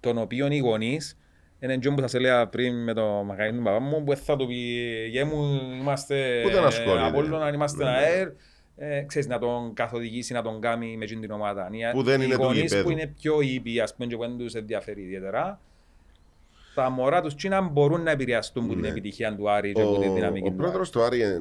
των 0.00 0.18
οποίων 0.18 0.50
οι 0.52 0.58
γονείς 0.58 1.16
είναι 1.60 1.74
αυτό 1.74 1.90
που 1.92 2.00
σας 2.00 2.14
έλεγα 2.14 2.46
πριν 2.48 2.82
με 2.82 2.92
το 2.94 3.04
μαγαζί 3.06 3.52
του 3.56 3.62
παπά 3.62 3.80
μου 3.80 4.04
που 4.04 4.16
θα 4.16 4.36
του 4.36 4.46
πει 4.46 4.54
«Γε 5.10 5.24
μου 5.24 5.60
είμαστε 5.80 6.42
Ούτε 6.46 6.60
να 6.60 6.66
ασχολείται. 6.66 7.06
Απόλλωνα, 7.06 7.52
είμαστε 7.52 7.84
Ναι, 7.84 7.90
ναι. 7.90 7.96
ΑΕΡ» 7.96 8.28
ε, 8.76 9.00
ξέρεις, 9.02 9.28
να 9.28 9.38
τον 9.38 9.74
καθοδηγήσει, 9.74 10.32
να 10.32 10.42
τον 10.42 10.60
κάνει 10.60 10.96
με 10.96 11.04
εκείνη 11.04 11.20
την 11.20 11.30
ομάδα. 11.30 11.68
Οι- 11.72 11.92
Που 11.92 12.02
δεν 12.02 12.20
είναι 12.20 12.34
οι 12.34 12.36
του 12.36 12.42
γονείς 12.42 12.60
γηπέδου. 12.60 12.82
που 12.84 12.90
είναι 12.90 13.06
πιο 13.20 13.40
ήπιοι, 13.40 13.80
ας 13.80 13.94
πούμε, 13.94 14.08
και 14.08 14.16
που 14.16 14.22
δεν 14.22 14.36
τους 14.38 14.54
ενδιαφέρει 14.54 15.00
ιδιαίτερα, 15.02 15.60
τα 16.74 16.90
μωρά 16.90 17.20
τους 17.22 17.34
Κίνα 17.34 17.60
μπορούν 17.60 18.02
να 18.02 18.10
επηρεαστούν 18.10 18.64
από 18.64 18.72
την 18.72 18.82
Ναι. 18.82 18.88
επιτυχία 18.88 19.36
του 19.36 19.50
Άρη 19.50 19.72
και 19.72 19.82
από 19.82 19.98
τη 20.00 20.08
Ο, 20.08 20.12
δυναμική 20.12 20.46
ο 20.46 20.50
του 20.50 20.56
πρόεδρος 20.56 20.90
του 20.90 21.02
Άρη, 21.02 21.20
ε, 21.20 21.26
ε, 21.26 21.38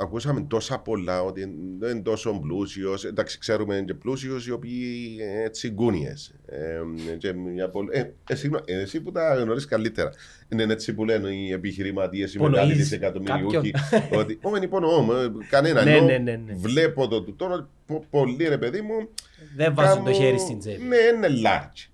ακούσαμε 0.00 0.40
τόσα 0.48 0.78
πολλά 0.78 1.22
ότι 1.22 1.40
δεν 1.78 1.90
είναι 1.90 2.02
τόσο 2.02 2.38
πλούσιος. 2.40 3.04
Εντάξει, 3.04 3.38
ξέρουμε 3.38 3.82
και 3.86 3.94
πλούσιους 3.94 4.46
οι 4.46 4.50
οποίοι 4.50 5.16
ε, 5.20 5.42
έτσι 5.44 5.68
γκούνιες. 5.70 6.34
Ε, 6.46 6.80
και 7.18 7.32
μια 7.32 7.70
πολύ- 7.70 7.88
ε, 7.92 8.12
ε, 8.28 8.34
συγγνώμη, 8.34 8.64
ε, 8.66 8.80
εσύ 8.80 9.00
που 9.00 9.10
τα 9.12 9.34
γνωρίζεις 9.34 9.68
καλύτερα. 9.68 10.10
Είναι 10.48 10.62
έτσι 10.62 10.94
που 10.94 11.04
λένε 11.04 11.28
οι 11.28 11.52
επιχειρηματίες, 11.52 12.30
οι 12.30 12.36
Υπονοείς 12.36 12.54
μεγάλοι 12.56 12.74
δισεκατομμυριούχοι. 12.74 13.70
κάποιον. 13.70 14.20
ότι, 14.20 14.38
όχι, 14.42 14.64
υπονοώ, 14.64 15.16
ε, 15.16 15.30
κανένα. 15.50 15.84
Ναι, 15.84 15.96
ενώ 15.96 16.04
ναι, 16.06 16.18
ναι, 16.18 16.36
ναι. 16.36 16.52
Βλέπω 16.56 17.08
το 17.08 17.22
του 17.22 17.34
τώρα, 17.36 17.68
πο- 17.86 18.04
πολύ 18.10 18.48
ρε 18.48 18.58
παιδί 18.58 18.80
μου, 18.80 19.08
Δεν 19.56 19.74
βάζουν 19.74 19.96
το 19.98 20.02
Κάμω- 20.04 20.16
χέρι 20.22 20.38
στην 20.38 20.58
τσέπη. 20.58 20.82
Ναι, 20.82 20.96
είναι 20.96 21.28
large. 21.46 21.88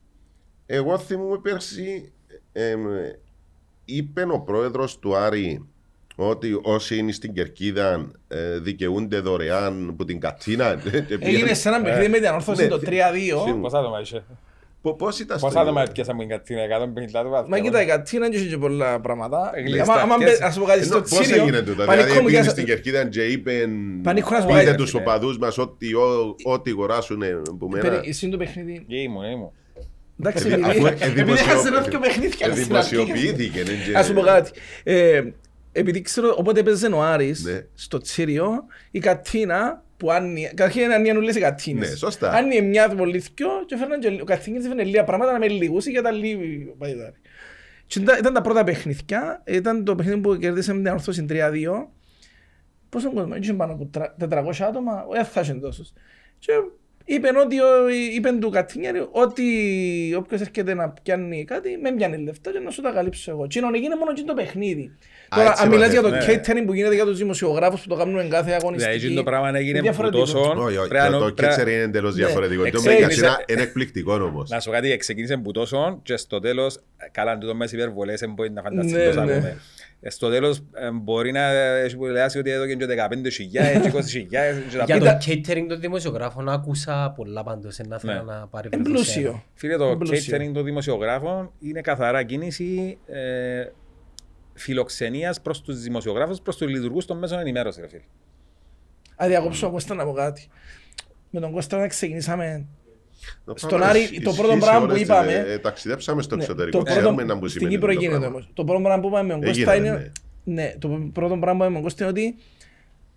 Εγώ 0.66 0.98
θυμούμαι 0.98 1.38
πέρσι, 1.38 2.12
εμ, 2.52 2.80
είπε 3.84 4.22
ο 4.32 4.40
πρόεδρος 4.40 4.98
του 4.98 5.16
Άρη 5.16 5.68
ότι 6.16 6.58
όσοι 6.62 6.96
είναι 6.96 7.12
στην 7.12 7.32
Κερκίδα 7.32 8.10
ε, 8.28 8.58
δικαιούνται 8.58 9.18
δωρεάν 9.18 9.86
από 9.90 10.04
την 10.04 10.20
Κατίνα. 10.20 10.82
Έγινε 11.20 11.54
σε 11.54 11.68
ένα 11.68 11.80
παιχνίδι 11.82 12.08
με 12.10 12.16
την 12.18 12.26
ανόρθωση 12.26 12.62
Ναι, 12.62 12.68
το 12.68 12.80
3-2. 12.86 12.90
σίγουρα. 13.16 13.54
Πόσα 13.60 13.78
άτομα 13.78 14.00
είσαι; 14.00 14.24
Πώς 14.98 15.18
ήταν 15.18 15.38
Πόσα 15.40 15.60
άτομα 15.60 15.82
έπιασαν 15.82 16.14
από 16.14 16.22
την 16.22 16.30
Κατίνα, 16.36 16.60
150 17.14 17.20
άτομα. 17.20 17.44
Μα 17.48 17.58
κοίτα, 17.58 17.82
η 17.82 17.86
Κατίνα 17.86 18.28
δεν 18.28 18.32
είχε 18.40 18.48
και 18.48 18.58
πολλά 18.58 19.00
πράγματα. 19.00 19.52
Γλίστα, 19.66 19.92
Άμα- 19.92 20.02
άμα 20.02 20.16
πιάσε. 20.16 20.32
μπε- 20.32 20.42
ας 20.42 20.58
πω 20.58 20.64
κάτι 20.64 20.84
στο 20.84 21.00
Πώς 21.00 21.10
Τσίριο, 21.20 21.42
έγινε 21.42 21.62
τούτο, 21.62 21.84
πανικό 21.84 21.92
δηλαδή 22.04 22.20
μου 22.20 22.26
πήγε 22.26 22.40
για- 22.40 22.50
στην 22.50 22.64
Κερκίδα 22.64 23.04
και 23.08 23.22
είπε 23.24 23.68
Πανικό 24.02 24.30
να 24.34 24.40
σου 24.40 24.46
πω 24.46 24.52
πείτε 24.52 24.64
κάτι, 24.64 24.76
τους 24.76 24.92
ρε, 24.92 24.98
οπαδούς 24.98 25.38
μας 25.38 25.58
ότι 25.58 25.94
ό- 25.94 26.34
ό,τι 26.44 26.70
αγοράσουν 26.70 27.22
που 27.58 27.68
μένα. 27.68 27.88
Περί- 27.88 28.08
Εσύ 28.08 28.28
το 28.28 28.36
παιχνίδι. 28.36 28.84
Και 28.88 28.96
ήμουν, 28.96 29.24
ήμουν. 29.24 29.50
Εντάξει, 30.20 30.46
Επειδή- 30.46 30.62
επειδή- 30.68 30.78
αφού 30.78 30.86
επειδή 30.86 31.20
εδημοσιοποιη- 31.20 31.52
έχασε 31.52 31.68
ένα 31.68 31.80
δυο 31.80 31.98
παιχνίδια 32.00 32.46
Ε, 32.46 32.54
στην 32.56 32.76
αρχή. 32.76 32.94
Δημοσιοποιήθηκε. 32.96 33.58
ναι, 33.58 33.64
και- 33.92 33.96
Ας 33.98 34.06
σου 34.06 34.12
πω 34.14 34.20
κάτι. 34.20 34.50
Ε, 35.76 35.80
επειδή 35.80 36.00
ξέρω, 36.00 36.34
όποτε 36.38 36.60
έπαιζε 36.60 36.86
ο 36.86 37.02
Άρης 37.02 37.44
Ναι. 37.44 37.66
στο 37.74 37.98
Τσίριο, 37.98 38.64
η 38.90 38.98
Κατίνα 38.98 39.84
που 39.96 40.10
άνοιγε, 40.10 40.46
καταρχήν 40.46 40.82
είναι 40.82 40.94
άνοιγαν 40.94 41.16
όλες 41.16 41.36
οι 41.36 41.40
Κατίνες. 41.40 41.90
Ναι, 41.90 41.96
σωστά. 41.96 42.30
Άνοιγε 42.30 42.60
μια 42.60 42.88
πολύ 42.88 43.18
δυο 43.18 43.48
και 43.66 43.76
φέρναν 43.76 44.00
και, 44.00 44.18
ο 44.20 44.24
Κατίνης 44.24 44.64
έφερνε 44.64 44.82
λίγα 44.84 45.04
πράγματα 45.04 45.32
να 45.32 45.38
με 45.38 45.48
λιγούσει 45.48 45.90
για 45.90 46.02
τα 46.02 46.10
λίγη 46.10 46.74
παϊδάρι. 46.78 47.14
Και 47.86 47.98
ήταν, 47.98 48.18
ήταν 48.18 48.34
τα 48.34 48.40
πρώτα 48.40 48.64
παιχνίδια, 48.64 49.42
ήταν 49.46 49.84
το 49.84 49.94
παιχνίδι 49.94 50.20
που 50.20 50.36
κερδίσαμε 50.36 50.82
την 50.82 50.92
ορθώση 50.92 51.26
3-2. 51.28 51.88
Πόσο 52.88 53.12
κόσμο, 53.12 53.34
είχε 53.36 53.52
πάνω 53.52 53.72
από 53.72 53.86
τρα- 53.92 54.16
400 54.20 54.64
άτομα, 54.68 55.04
δεν 55.12 55.24
θα 55.24 55.40
είχε 55.40 55.54
τόσους. 55.54 55.92
Και 56.38 56.52
είπε 57.08 57.28
ότι, 57.44 57.60
ο- 57.60 57.88
είπε 58.16 58.32
του 58.40 58.50
Κατίνιαρη 58.50 59.06
ότι 59.10 59.44
όποιος 60.18 60.40
έρχεται 60.40 60.74
να 60.74 60.88
πιάνει 61.02 61.44
κάτι, 61.44 61.78
με 61.82 61.92
πιάνει 61.92 62.22
λεφτά 62.24 62.50
και 62.52 62.58
να 62.58 62.70
σου 62.70 62.82
τα 62.82 62.90
καλύψω 62.90 63.30
εγώ. 63.30 63.46
Και 63.46 63.58
είναι 63.58 63.96
μόνο 63.98 64.12
και 64.14 64.22
το 64.26 64.34
παιχνίδι. 64.34 64.90
Α, 65.28 65.36
Τώρα, 65.36 65.50
έτσι 65.50 65.62
αν 65.62 65.68
μιλάς 65.68 65.90
για 65.92 66.02
το 66.02 66.08
μαζεύει, 66.08 66.32
ναι. 66.36 66.40
catering 66.46 66.62
που 66.66 66.74
γίνεται 66.74 66.94
για 66.94 67.04
τους 67.04 67.18
δημοσιογράφους 67.18 67.80
που 67.80 67.88
το 67.88 67.94
κάνουν 67.94 68.28
κάθε 68.30 68.52
αγωνιστική. 68.52 68.96
Δηλαδή, 68.98 69.14
το 69.16 69.22
πράγμα 69.22 69.48
έγινε 69.48 69.68
είναι 69.68 69.78
που 69.78 69.82
διαφορετικό. 69.84 70.20
τόσο... 70.24 70.38
Όχι, 70.64 70.76
όχι, 70.76 70.88
πρέπει 70.88 71.04
να- 71.04 71.10
το- 71.10 71.18
το 71.18 71.24
πρέπει 71.24 71.40
να- 71.42 71.48
Κέτσερ 71.48 71.68
είναι 71.68 71.82
εντελώς 71.82 72.14
Ναι. 72.16 72.24
διαφορετικό. 72.24 72.60
Το 72.62 72.66
Εξέλιξε- 72.66 73.00
Μεγκατσίνα 73.00 73.44
είναι 73.46 73.62
εκπληκτικό 73.62 74.12
όμως. 74.14 74.50
Να 74.50 74.60
σου 74.60 74.68
πω 74.68 74.74
κάτι, 74.74 74.96
ξεκίνησε 74.96 75.36
που 75.36 75.50
τόσο 75.52 76.00
και 76.02 76.16
στο 76.16 76.40
τέλος, 76.40 76.80
καλά 77.12 77.38
τούτο 77.38 77.54
μέσα 77.54 77.76
υπερβολές, 77.76 78.20
δεν 78.20 78.32
μπορεί 78.32 78.50
να 78.50 78.62
φανταστείς 78.62 79.14
Ναι, 80.06 80.12
τόσο 80.12 80.28
ναι. 80.28 80.36
ακόμα. 80.36 80.56
Ε, 80.56 80.60
Στο 80.60 80.60
τέλος 80.60 80.62
ε, 80.74 80.90
μπορεί 80.90 81.32
να 81.32 81.40
έχει 81.76 81.96
πουλάσει 81.96 82.38
ότι 82.38 82.50
έδωκε 82.50 82.74
και 82.74 82.86
15.000 82.86 83.30
και 83.50 83.80
20.000 83.92 84.28
και 84.70 84.76
τα 84.76 84.84
Για 84.84 84.98
πάντα. 84.98 85.16
το 85.16 85.24
catering 85.26 85.64
των 85.68 85.80
δημοσιογράφων 85.80 86.48
άκουσα 86.48 87.12
πολλά 87.16 87.42
πάντως. 87.42 87.78
Να 87.88 87.98
θέλω 87.98 88.12
Ναι. 88.12 88.32
να 88.32 88.46
πάρει 88.46 88.68
Είναι 88.72 88.82
πλούσιο. 88.82 89.42
Φίλε, 89.54 89.76
το 89.76 89.96
Πλούσιο. 89.96 90.36
catering 90.36 90.50
των 90.54 90.64
δημοσιογράφων 90.64 91.52
είναι 91.60 91.80
καθαρά 91.80 92.22
κίνηση 92.22 92.98
ε, 93.06 93.64
φιλοξενίας 94.54 95.40
προς 95.40 95.60
τους 95.62 95.80
δημοσιογράφους, 95.80 96.40
προς 96.40 96.56
τους 96.56 96.70
λειτουργούς 96.70 97.04
των 97.04 97.18
μέσων 97.18 97.38
ενημέρωσης, 97.38 97.80
ρε 97.80 97.88
φίλε. 97.88 98.02
Αν 99.16 99.28
διακόψω 99.28 99.60
τον 99.60 99.70
Κώστα 99.72 99.94
να 99.94 100.04
πω 100.04 100.12
κάτι. 100.12 100.48
Με 101.30 101.40
τον 101.40 101.52
Κώστα 101.52 101.78
να 101.78 101.86
ξεκινήσαμε 101.86 102.66
Το 102.84 102.85
Στον 103.54 103.68
πράγμα 103.68 103.86
Άρη, 103.86 104.00
ισχύει 104.00 104.20
το 104.22 104.30
σε 104.30 104.40
πρώτο 104.42 104.56
πράγμα 104.56 104.78
που 104.78 104.84
όλες 104.84 104.94
τις- 104.98 105.08
είπαμε- 105.08 105.32
ε, 105.32 105.52
ε, 105.52 105.58
Ταξιδέψαμε 105.58 106.22
στο 106.22 106.36
Ναι, 106.36 106.42
εξωτερικό. 106.42 106.78
το 106.78 106.84
Ξέρουμε 106.84 107.06
πρώτο- 107.14 107.24
να 107.26 107.34
μου 107.34 107.46
Στην 107.46 107.50
σημαίνει 107.50 107.74
Κύπρο 107.74 107.92
το 107.92 107.98
γίνεται 108.00 108.16
πράγμα. 108.18 108.34
όμως. 108.34 108.50
Το 108.54 108.64
πρώτο 108.64 108.80
πράγμα 108.82 109.00
που 109.02 109.08
είπαμε 109.08 109.22
με 109.26 109.32
τον 109.40 109.42
Έγινε, 109.48 109.64
Κώστα 109.64 109.76
είναι... 109.80 109.90
ναι. 110.44 110.52
Ναι, 110.62 110.74
το 110.78 110.88
πρώτο 111.12 111.36
πράγμα 111.36 111.40
που 111.40 111.46
είπαμε 111.46 111.68
με 111.68 111.74
τον 111.74 111.82
Κώστα 111.82 112.02
είναι 112.04 112.10
ότι 112.12 112.36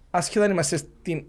ασχετά 0.09 0.45
αν 0.45 0.51
είμαστε 0.51 0.77
στην 0.77 1.23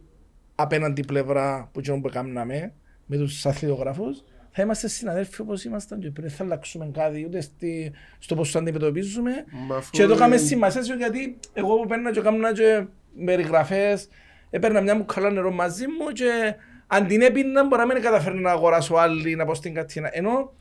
απέναντι 0.55 1.05
πλευρά 1.05 1.69
που 1.73 1.79
εκείνο 1.81 2.01
που 2.01 2.09
έκαναμε 2.09 2.73
με 3.07 3.17
τους 3.17 3.47
αθλητογράφους 3.47 4.23
θα 4.53 4.63
είμαστε 4.63 4.89
συναδέλφοι 4.89 5.41
όπως 5.41 5.65
ήμασταν 5.65 6.01
και 6.01 6.11
πριν 6.11 6.27
δεν 6.27 6.37
θα 6.37 6.45
αλλάξουμε 6.45 6.91
κάτι 6.93 7.25
ούτε 7.27 7.41
στη, 7.41 7.93
στο 8.19 8.35
πώς 8.35 8.51
το 8.51 8.59
αντιμετωπίζουμε 8.59 9.31
Μα 9.69 9.77
αφού 9.77 9.91
και 9.91 10.07
το 10.07 10.13
έκαμε 10.13 10.35
είναι- 10.37 10.45
σημασία 10.47 10.83
σου 10.85 10.95
γιατί 10.97 11.39
εγώ 11.53 11.77
που 11.77 11.87
παίρνα 11.87 12.13
και 12.13 12.19
έκανα 12.19 12.53
και 12.53 12.85
περιγραφές 13.25 14.09
έπαιρνα 14.51 14.81
μια 14.81 14.97
μουκαλά 14.97 15.31
νερό 15.31 15.51
μαζί 15.51 15.87
μου 15.87 16.13
και 16.13 16.55
αν 16.93 17.07
την 17.07 17.21
έπινα 17.21 17.67
μπορεί 17.67 17.87
να 17.87 17.95
μην 17.95 18.03
καταφέρνει 18.03 18.41
να 18.41 18.51
αγοράσω 18.51 18.95
άλλη 18.95 19.35
να 19.37 19.45
πω 19.45 19.55
στην 19.55 19.75
Κατίνα. 19.75 20.09
Ενώ 20.13 20.53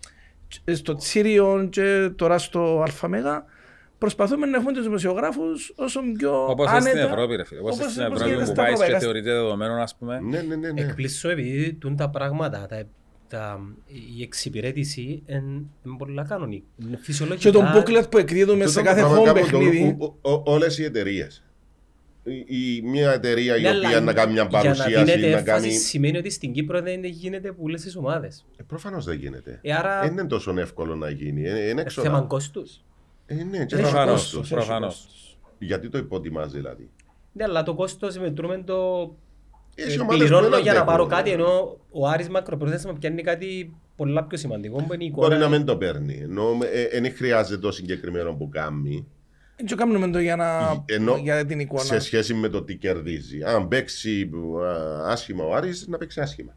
στο 0.74 0.96
Τσίριο 0.96 1.68
και 1.72 2.10
τώρα 2.16 2.38
στο 2.38 2.86
ΑΜΕΓΑ 3.02 3.46
προσπαθούμε 3.98 4.46
να 4.46 4.58
έχουμε 4.58 4.74
τους 4.74 4.84
δημοσιογράφους 4.84 5.74
όσο 5.76 6.00
πιο 6.18 6.46
Όπως 6.50 6.68
άνετα. 6.68 6.88
στην 6.90 7.00
Ευρώπη, 7.00 7.36
ρε 7.36 7.46
φίλε. 7.46 7.60
Όπως 7.60 7.76
όπως- 7.80 7.92
στην 7.92 8.04
όπως 8.04 8.16
Ευρώπη 8.16 8.32
γίνεται 8.34 8.46
που 8.50 8.54
στα 8.56 8.62
πάει 8.64 8.66
και 8.74 8.74
ευρωπαϊκά 8.74 9.00
θεωρείται 9.00 9.32
δεδομένο, 9.32 9.74
ας 9.82 9.96
πούμε. 9.96 10.20
Ναι, 10.20 10.42
ναι, 10.42 10.56
ναι. 10.56 10.72
ναι. 10.72 10.82
Εκπλήσω 10.82 11.30
επειδή 11.30 11.74
τούν 11.74 11.96
τα 11.96 12.10
πράγματα, 12.10 12.66
τα, 12.70 12.84
τα, 13.30 13.60
η 14.18 14.22
εξυπηρέτηση 14.24 15.24
είναι 15.28 15.66
πολλά 15.98 16.24
κανονική. 16.24 16.64
Είναι 16.86 16.98
φυσιολογικά. 17.02 17.50
Και 17.50 17.58
τον 17.58 17.66
booklet 17.76 18.10
που 18.12 18.18
εκδίδουμε 18.18 18.58
Τούτο 18.60 18.70
σε 18.72 18.78
το 18.80 18.84
κάθε 18.86 19.00
πράγμα 19.00 19.20
home 19.22 19.26
κάνουν 19.26 19.42
το- 19.50 19.58
παιχνίδι. 19.58 19.96
ο- 20.00 20.18
ο- 20.22 20.32
ο- 20.32 20.44
Όλες 20.46 20.78
οι 20.78 20.84
εταιρείες. 20.84 21.44
Η- 22.30 22.76
η- 22.76 22.82
Μια 22.82 23.12
εταιρεία 23.12 23.58
η 23.58 23.62
Ναι, 23.62 23.70
αλλά 23.70 23.88
οποία 23.88 24.00
να 24.02 24.14
κάνει 24.14 24.32
μια 24.34 24.48
Για 24.50 24.60
να 24.60 24.64
παρουσίαση, 24.64 25.04
δίνεται 25.04 25.20
να 25.32 25.38
έμφαση 25.38 25.46
κάνει... 25.68 25.72
σημαίνει 25.74 26.18
ότι 26.18 26.30
στην 26.30 26.52
Κύπρο 26.54 26.82
δεν 26.82 27.04
γίνεται 27.04 27.52
που 27.52 27.62
όλες 27.64 27.82
τις 27.82 27.96
ομάδες. 27.96 28.46
Ε, 28.58 28.64
Προφανώς 28.64 29.06
δεν 29.06 29.18
γίνεται. 29.18 29.60
Ε, 29.62 29.74
άρα 29.74 30.02
Δεν 30.02 30.12
είναι 30.12 30.26
τόσο 30.26 30.54
εύκολο 30.60 30.96
να 30.96 31.10
γίνει. 31.10 31.44
Ε, 31.44 31.50
Είναι 31.50 31.60
είναι 31.60 31.82
έξοδα. 31.82 32.08
θέμα 32.10 32.22
κόστους. 32.22 32.82
Ε, 33.26 33.34
ναι, 33.34 33.66
και 33.66 33.76
Έχει 33.76 33.84
θα 33.84 33.90
Προφανώς, 33.90 34.12
κόστος. 34.22 34.42
έχει 34.42 34.54
προφανώς. 34.54 34.94
κόστος. 34.96 35.38
Γιατί 35.60 35.90
το 35.90 35.98
υποτιμάς 35.98 36.52
δηλαδή; 36.52 36.90
Ναι, 37.32 37.44
αλλά 37.44 37.64
το 37.64 37.74
κόστος 37.76 38.18
μετρούμε 38.18 38.64
το 38.66 38.76
Έχει 39.76 39.98
ε, 39.98 40.00
ομάδες 40.00 40.18
που 40.18 40.26
πληρώνω 40.26 40.50
δεν 40.50 40.62
για 40.62 40.74
να 40.74 40.84
πάρω 40.84 41.04
αντέχουν. 41.04 41.24
κάτι 41.24 41.32
ενώ 41.36 41.78
ο 41.92 42.08
Άρης 42.08 42.30
μακροπρόθεσμα 42.30 42.94
πιάνει 42.94 43.22
κάτι 43.22 43.74
πολλά 43.96 44.24
πιο 44.24 44.38
σημαντικό 44.38 44.76
που 44.84 44.94
είναι 44.94 45.04
η 45.04 45.08
εικόνα. 45.08 45.28
Μπορεί 45.28 45.40
να 45.40 45.50
μην 45.50 45.66
το 45.66 45.78
παίρνει. 45.78 46.20
Ενώ 46.24 46.58
δεν 46.92 47.14
χρειάζεται 47.16 47.58
το 47.62 47.72
συγκεκριμένο 47.72 48.34
που 48.34 48.50
κάνει 48.50 49.08
Δεν 49.66 49.78
κάνουμε 49.78 50.10
το 50.10 50.20
για, 50.20 50.36
να... 50.36 50.84
Ενώ 50.86 51.16
για 51.18 51.46
την 51.46 51.60
εικόνα. 51.60 51.84
σε 51.84 52.00
σχέση 52.00 52.34
με 52.34 52.50
το 52.50 52.64
τι 52.64 52.76
κερδίζει. 52.76 53.44
Αν 53.44 53.68
παίξει 53.68 54.30
α, 54.66 55.12
άσχημα 55.12 55.44
ο 55.44 55.54
Άρης, 55.54 55.88
να 55.88 55.98
παίξει 55.98 56.22
άσχημα. 56.22 56.56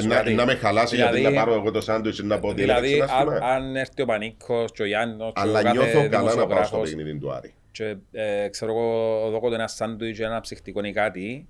σου 0.00 0.06
Να, 0.08 0.14
κάτι. 0.14 0.34
να 0.34 0.44
με 0.46 0.54
χαλάσει 0.54 0.96
γιατί 0.96 1.14
Δηλαδή- 1.16 1.36
να 1.36 1.44
πάρω 1.44 1.54
εγώ 1.56 1.70
το 1.70 1.80
σάντουιτς 1.80 2.22
να 2.22 2.38
πω 2.38 2.48
ότι 2.48 2.60
Δηλαδή, 2.60 2.92
έλεξε, 2.94 3.14
ας 3.14 3.24
πούμε. 3.24 3.36
αν, 3.36 3.42
αν 3.42 3.76
έρθει 3.76 4.02
ο 4.02 4.04
Πανίκος 4.04 4.72
και 4.72 4.82
ο 4.82 4.86
Γιάννος 4.86 5.32
και 5.34 5.40
Αλλά 5.40 5.60
ο 5.60 5.62
κάθε 5.62 5.76
νιώθω 5.78 6.08
καλά 6.08 6.08
να 6.08 6.18
πάω 6.18 6.28
στο 6.28 6.36
δημοσιογράφος 6.46 6.88
παιχνίδι 6.94 7.18
του 7.18 7.32
Άρη. 7.32 7.54
και 7.72 7.96
ε, 8.12 8.48
ξέρω 8.48 8.72
εγώ 8.72 9.28
δώκω 9.30 9.48
το 9.48 9.54
ένα 9.54 9.66
σάντουιτς 9.68 10.18
ή 10.18 10.22
ένα 10.22 10.40
ψυχτικό 10.40 10.80
ή 10.84 10.92
κάτι 10.92 11.46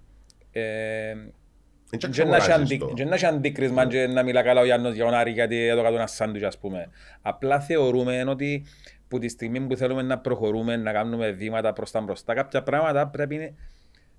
ε, 0.52 0.62
Δεν 1.90 1.98
και 1.98 2.06
να 2.06 2.12
ξεκουράζεις 2.12 2.48
έχει 2.48 2.56
αντί- 2.62 2.78
το. 2.80 2.92
και 2.94 3.04
να 3.04 3.14
έχει 3.14 3.26
αντίκρισμα 3.26 3.86
και 3.86 4.06
να 4.06 4.22
μιλά 4.22 4.42
καλά 4.42 4.60
ο 4.60 4.64
Γιάννος 4.64 4.94
για 4.94 5.04
τον 5.04 5.14
Άρη 5.14 5.30
γιατί 5.30 5.66
έδωκα 5.66 5.88
του 5.88 5.94
ένα 5.94 6.06
σάντουιτς 6.06 6.44
ας 6.46 6.58
πούμε. 6.58 6.88
Απλά 7.22 7.60
θεωρούμε 7.60 8.24
ότι 8.28 8.64
που 9.10 9.18
τη 9.18 9.28
στιγμή 9.28 9.60
που 9.60 9.76
θέλουμε 9.76 10.02
να 10.02 10.18
προχωρούμε, 10.18 10.76
να 10.76 10.92
κάνουμε 10.92 11.30
βήματα 11.30 11.72
προς 11.72 11.90
τα 11.90 12.00
μπροστά, 12.00 12.34
κάποια 12.34 12.62
πράγματα 12.62 13.06
πρέπει 13.08 13.36
να- 13.36 13.50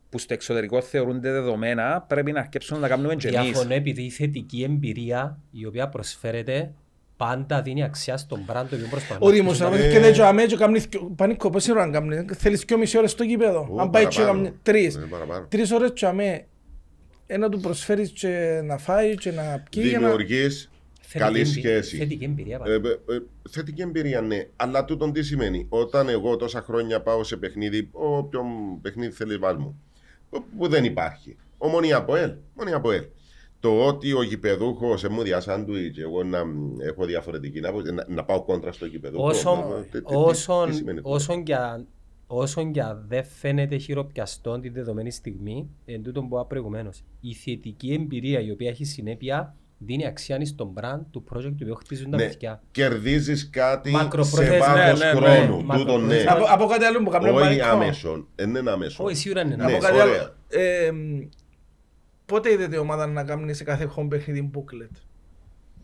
που 0.10 0.18
στο 0.18 0.34
εξωτερικό 0.34 0.82
θεωρούνται 0.82 1.32
δεδομένα, 1.32 2.06
πρέπει 2.08 2.32
να 2.32 2.40
αρκέψουμε 2.40 2.80
να 2.80 2.88
τα 2.88 2.94
κάνουμε 2.96 3.16
και 3.16 3.28
εμείς. 3.28 3.42
Διαφωνώ 3.42 3.74
επειδή 3.74 4.02
η 4.02 4.10
θετική 4.10 4.64
εμπειρία 4.64 5.38
η 5.52 5.66
οποία 5.66 5.90
προσφέρεται 5.90 6.72
πάντα 7.18 7.62
δίνει 7.62 7.84
αξία 7.84 8.18
στον 8.18 8.40
brand 8.40 8.66
το 8.70 8.76
οποίο 8.76 8.88
προσπαθούμε. 8.90 9.30
Ο 9.30 9.34
δημοσιογράφος 9.34 9.86
Ε. 9.86 9.92
και 9.92 10.00
δεν 10.00 10.12
τζαμέ 10.14 10.46
και 10.46 10.56
κάνει 10.56 10.80
δυο- 10.80 11.14
πανίκο, 11.16 11.50
πόση 11.50 11.72
ώρα 11.72 11.86
να 11.86 11.92
κάνει, 12.00 12.26
θέλεις 12.34 12.62
δυο 12.62 12.78
μισή 12.78 12.98
ώρες 12.98 13.12
στο 13.12 13.24
γήπεδο. 13.24 13.68
Ου, 13.72 13.82
Αν 13.82 13.90
πάει 13.90 14.08
και 14.08 14.16
παραπάνω. 14.20 14.44
κάνει 14.44 14.56
τρεις. 14.64 14.96
Ε, 14.96 15.00
παραπάνω. 15.10 15.46
Τρεις 15.50 15.72
ώρες 15.72 15.94
τζαμέ, 15.94 16.46
ένα 17.28 17.50
του 17.50 17.60
προσφέρεις 17.60 18.12
και 18.12 18.62
να 18.64 18.78
φάει 18.78 19.16
και 19.16 19.32
να 19.32 19.64
πιει 19.72 19.84
για 19.88 20.00
να... 20.00 20.08
Δημιουργείς 20.08 20.71
Θετική 21.12 21.20
καλή 21.32 21.40
εμπει- 21.40 21.52
σχέση. 21.52 21.98
Θετική 21.98 22.24
εμπειρία. 22.24 22.56
Ε, 22.56 22.60
πάντα. 22.60 22.90
ε, 22.90 22.92
ε, 23.16 23.22
θετική 23.50 23.82
εμπειρία, 23.82 24.22
ναι. 24.22 24.48
Αλλά 24.56 24.86
τούτον 24.86 25.12
τι 25.14 25.24
σημαίνει; 25.24 25.66
Όταν 25.70 26.10
εγώ 26.10 26.36
τόσα 26.36 26.62
χρόνια 26.62 27.02
πάω 27.02 27.24
σε 27.24 27.38
παιχνίδι, 27.38 27.90
όποιο 27.92 28.44
παιχνίδι 28.82 29.12
θέλεις 29.14 29.38
βάλ 29.38 29.56
μου, 29.58 29.82
που- 30.30 30.44
που 30.58 30.68
δεν 30.68 30.84
υπάρχει. 30.84 31.36
Ομονία 31.58 31.98
από 31.98 32.16
ελ. 32.16 32.34
Ομονία 32.56 32.76
από 32.78 32.92
ελ. 32.92 33.04
Το 33.60 33.86
ότι 33.88 34.14
ο 34.14 34.24
γηπεδούχος 34.24 35.00
σε 35.00 35.10
μου 35.10 35.22
διασάντουιτ, 35.22 35.98
εγώ 35.98 36.24
να 36.24 36.46
μ, 36.46 36.80
έχω 36.82 37.06
διαφορετική 37.06 37.60
να, 37.60 37.72
να, 37.72 38.06
να 38.08 38.24
πάω 38.24 38.42
κόντρα 38.44 38.72
στο 38.72 38.86
γηπεδούχο. 38.86 39.26
Όσον, 39.26 39.60
να- 39.60 39.76
τι- 39.76 39.90
τι- 39.92 39.98
τι- 40.06 40.16
όσον, 40.16 40.70
τι 40.70 40.76
σημαίνει 40.76 40.98
αυτό; 40.98 41.10
όσον, 41.12 41.44
και 41.44 41.56
αν, 41.56 41.88
όσον 42.28 42.72
και 42.72 42.82
αν 42.82 43.06
δεν 43.08 43.24
φαίνεται 43.24 43.78
χειροπιαστό 43.78 44.60
την 44.60 44.74
δεδομένη 44.74 45.12
στιγμή, 45.12 45.70
εν 45.86 46.04
τούτον 46.04 46.28
που 46.28 46.36
είπα 46.36 46.46
προηγουμένως, 46.46 47.04
η 47.22 47.34
θετική 47.34 47.94
εμπειρία 47.94 48.40
η 48.40 48.52
οποία 48.52 48.70
έχει 48.70 48.86
συνέπεια 48.86 49.56
δίνει 49.86 50.06
αξία 50.06 50.46
στον 50.46 50.74
brand 50.80 51.00
του 51.12 51.24
project 51.34 51.44
του 51.44 51.58
οποίου 51.62 51.76
χτίζουν 51.76 52.12
τα 52.12 52.18
Ναι, 52.18 52.26
παιδιά. 52.28 52.62
κερδίζεις 52.72 53.50
κάτι 53.50 53.90
σε 53.90 53.96
Μακροπρόθεσμα, 53.98 54.58
βάθος 54.76 55.00
ναι, 55.00 55.06
ναι, 55.14 55.20
ναι. 55.20 55.20
χρόνου. 55.20 55.58
Τούτο 55.58 55.58
ναι. 55.58 55.64
Μακροπρόθεσμα. 55.64 56.32
Από, 56.32 56.46
από 56.50 56.66
κάτι 56.66 56.86
άλλο 56.86 57.04
που 57.04 57.10
κάνει 57.10 57.30
ο 57.30 57.34
Όχι 57.36 57.44
Πανίκο. 57.44 57.66
άμεσον. 57.66 58.28
Δεν 58.36 58.56
είναι 58.56 58.72
άμεσον. 58.72 59.06
Όχι, 59.06 59.16
σίγουρα 59.16 59.42
είναι. 59.42 59.56
Ναι. 59.56 59.64
Από 59.64 59.72
ένα. 59.76 59.80
κάτι 59.88 60.00
άλλο. 60.00 60.12
ωραία. 60.12 60.36
Ε, 60.50 60.92
μ, 60.92 61.20
Πότε 62.26 62.52
είδατε 62.52 62.76
η 62.76 62.80
ομάδα 62.80 63.08
να 63.08 63.24
κάνει 63.24 63.54
σε 63.54 63.64
κάθε 63.64 63.90
home 63.96 64.08
παιχνίδι 64.10 64.52
booklet; 64.56 64.96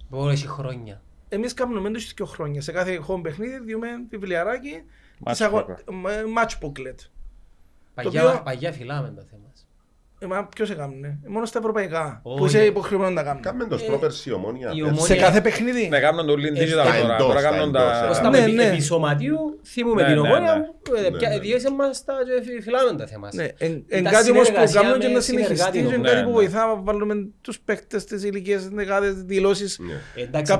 Μπορεί 0.10 0.34
έχει 0.34 0.48
χρόνια. 0.48 1.02
Εμείς 1.30 1.54
κάνουμε 1.54 1.88
έντος 1.88 2.14
και 2.14 2.24
χρόνια. 2.24 2.62
Σε 2.62 2.72
κάθε 2.72 3.00
home 3.08 3.20
παιχνίδι 3.24 3.60
διούμε 3.60 3.88
βιβλιαράκι 4.10 4.84
Match 5.24 5.30
της 5.32 5.42
αγω- 5.42 5.66
booklet. 5.70 5.94
ε, 6.10 6.24
match 6.38 6.66
booklet. 6.68 6.96
Παγιά, 7.94 8.26
οποίο- 8.30 8.42
παγιά 8.44 8.72
φυλάμε 8.72 9.08
τα 9.16 9.24
θέματα. 9.30 9.52
Ε, 10.20 10.26
μα 10.26 10.46
ποιος 10.56 10.70
έκαμνε. 10.70 11.20
Μόνο 11.28 11.46
στα 11.46 11.60
ευρωπαϊκά. 11.60 12.20
Όχι. 12.24 12.38
Που 12.38 12.46
είσαι 12.46 12.66
υποχρεωμένο 12.66 13.10
να 13.10 13.16
τα 13.16 13.24
κάνουν. 13.28 13.42
Κάμε 13.42 13.66
το 13.66 13.78
πρόπερση 13.78 14.32
ομόνια. 14.32 14.70
η 14.74 14.80
πες. 14.80 14.82
ομόνια- 14.90 15.06
Σε 15.06 15.16
κάθε 15.16 15.42
παιχνίδι. 15.42 15.88
Ναι, 15.88 16.00
κάνουν 16.00 16.26
το 16.28 16.34
link 16.34 16.58
digital 16.62 16.68
Στα 16.68 16.84
τώρα. 16.84 16.96
εντός, 17.14 17.28
Τώρα 17.28 17.40
στα 17.40 17.50
κάνουν 17.50 17.68
εντός, 17.70 17.82
τα... 17.82 18.08
Ως 18.10 18.18
ε. 18.18 18.22
τα 18.22 18.30
Ναι, 18.30 18.38
επί- 18.38 18.54
ναι. 18.56 18.64
επισωματίου 18.64 19.60
θυμούμε 19.66 20.02
Ναι, 20.02 20.08
την 20.08 20.14
ναι, 20.22 20.22
ομόνια 20.28 20.56
ναι. 20.56 20.64
που 20.84 20.94
ε, 20.96 21.02
Ναι, 21.10 21.18
πια- 21.18 21.30
ναι. 21.30 21.40
διέσε 21.40 21.72
μας 21.72 22.04
τα 22.04 22.14
και 22.26 22.44
φυ- 22.50 22.62
φυλάμε 22.64 22.98
τα 22.98 23.06
θέματα. 23.08 23.36
Ναι, 23.36 23.48
εν, 23.58 23.84
εν 23.88 24.04
Τα 24.04 24.10
κάτι 24.10 24.32
όμως 24.32 24.42
που 24.42 24.46
συνεργασία 24.54 24.82
κάνουν 24.82 25.00
και 25.00 25.08
με 25.08 25.14
να 25.14 25.20
συνεχιστεί 25.20 25.56
συνεργάτη 25.56 25.78
και 25.78 25.84
το- 25.96 26.02
κάτι 26.02 26.16
Ναι, 26.16 26.22
που 26.24 26.28
ναι. 26.30 26.34
βοηθά 26.36 26.66
να 26.66 26.76
βάλουμε 26.82 27.16
τους 27.42 27.60
παίκτες 27.60 28.04
της 28.06 28.24
ηλικίας 28.24 28.68
δεκάδες 28.68 29.14
δηλώσεις. 29.24 29.80
Ναι. 29.80 30.24
Εντάξει, 30.24 30.58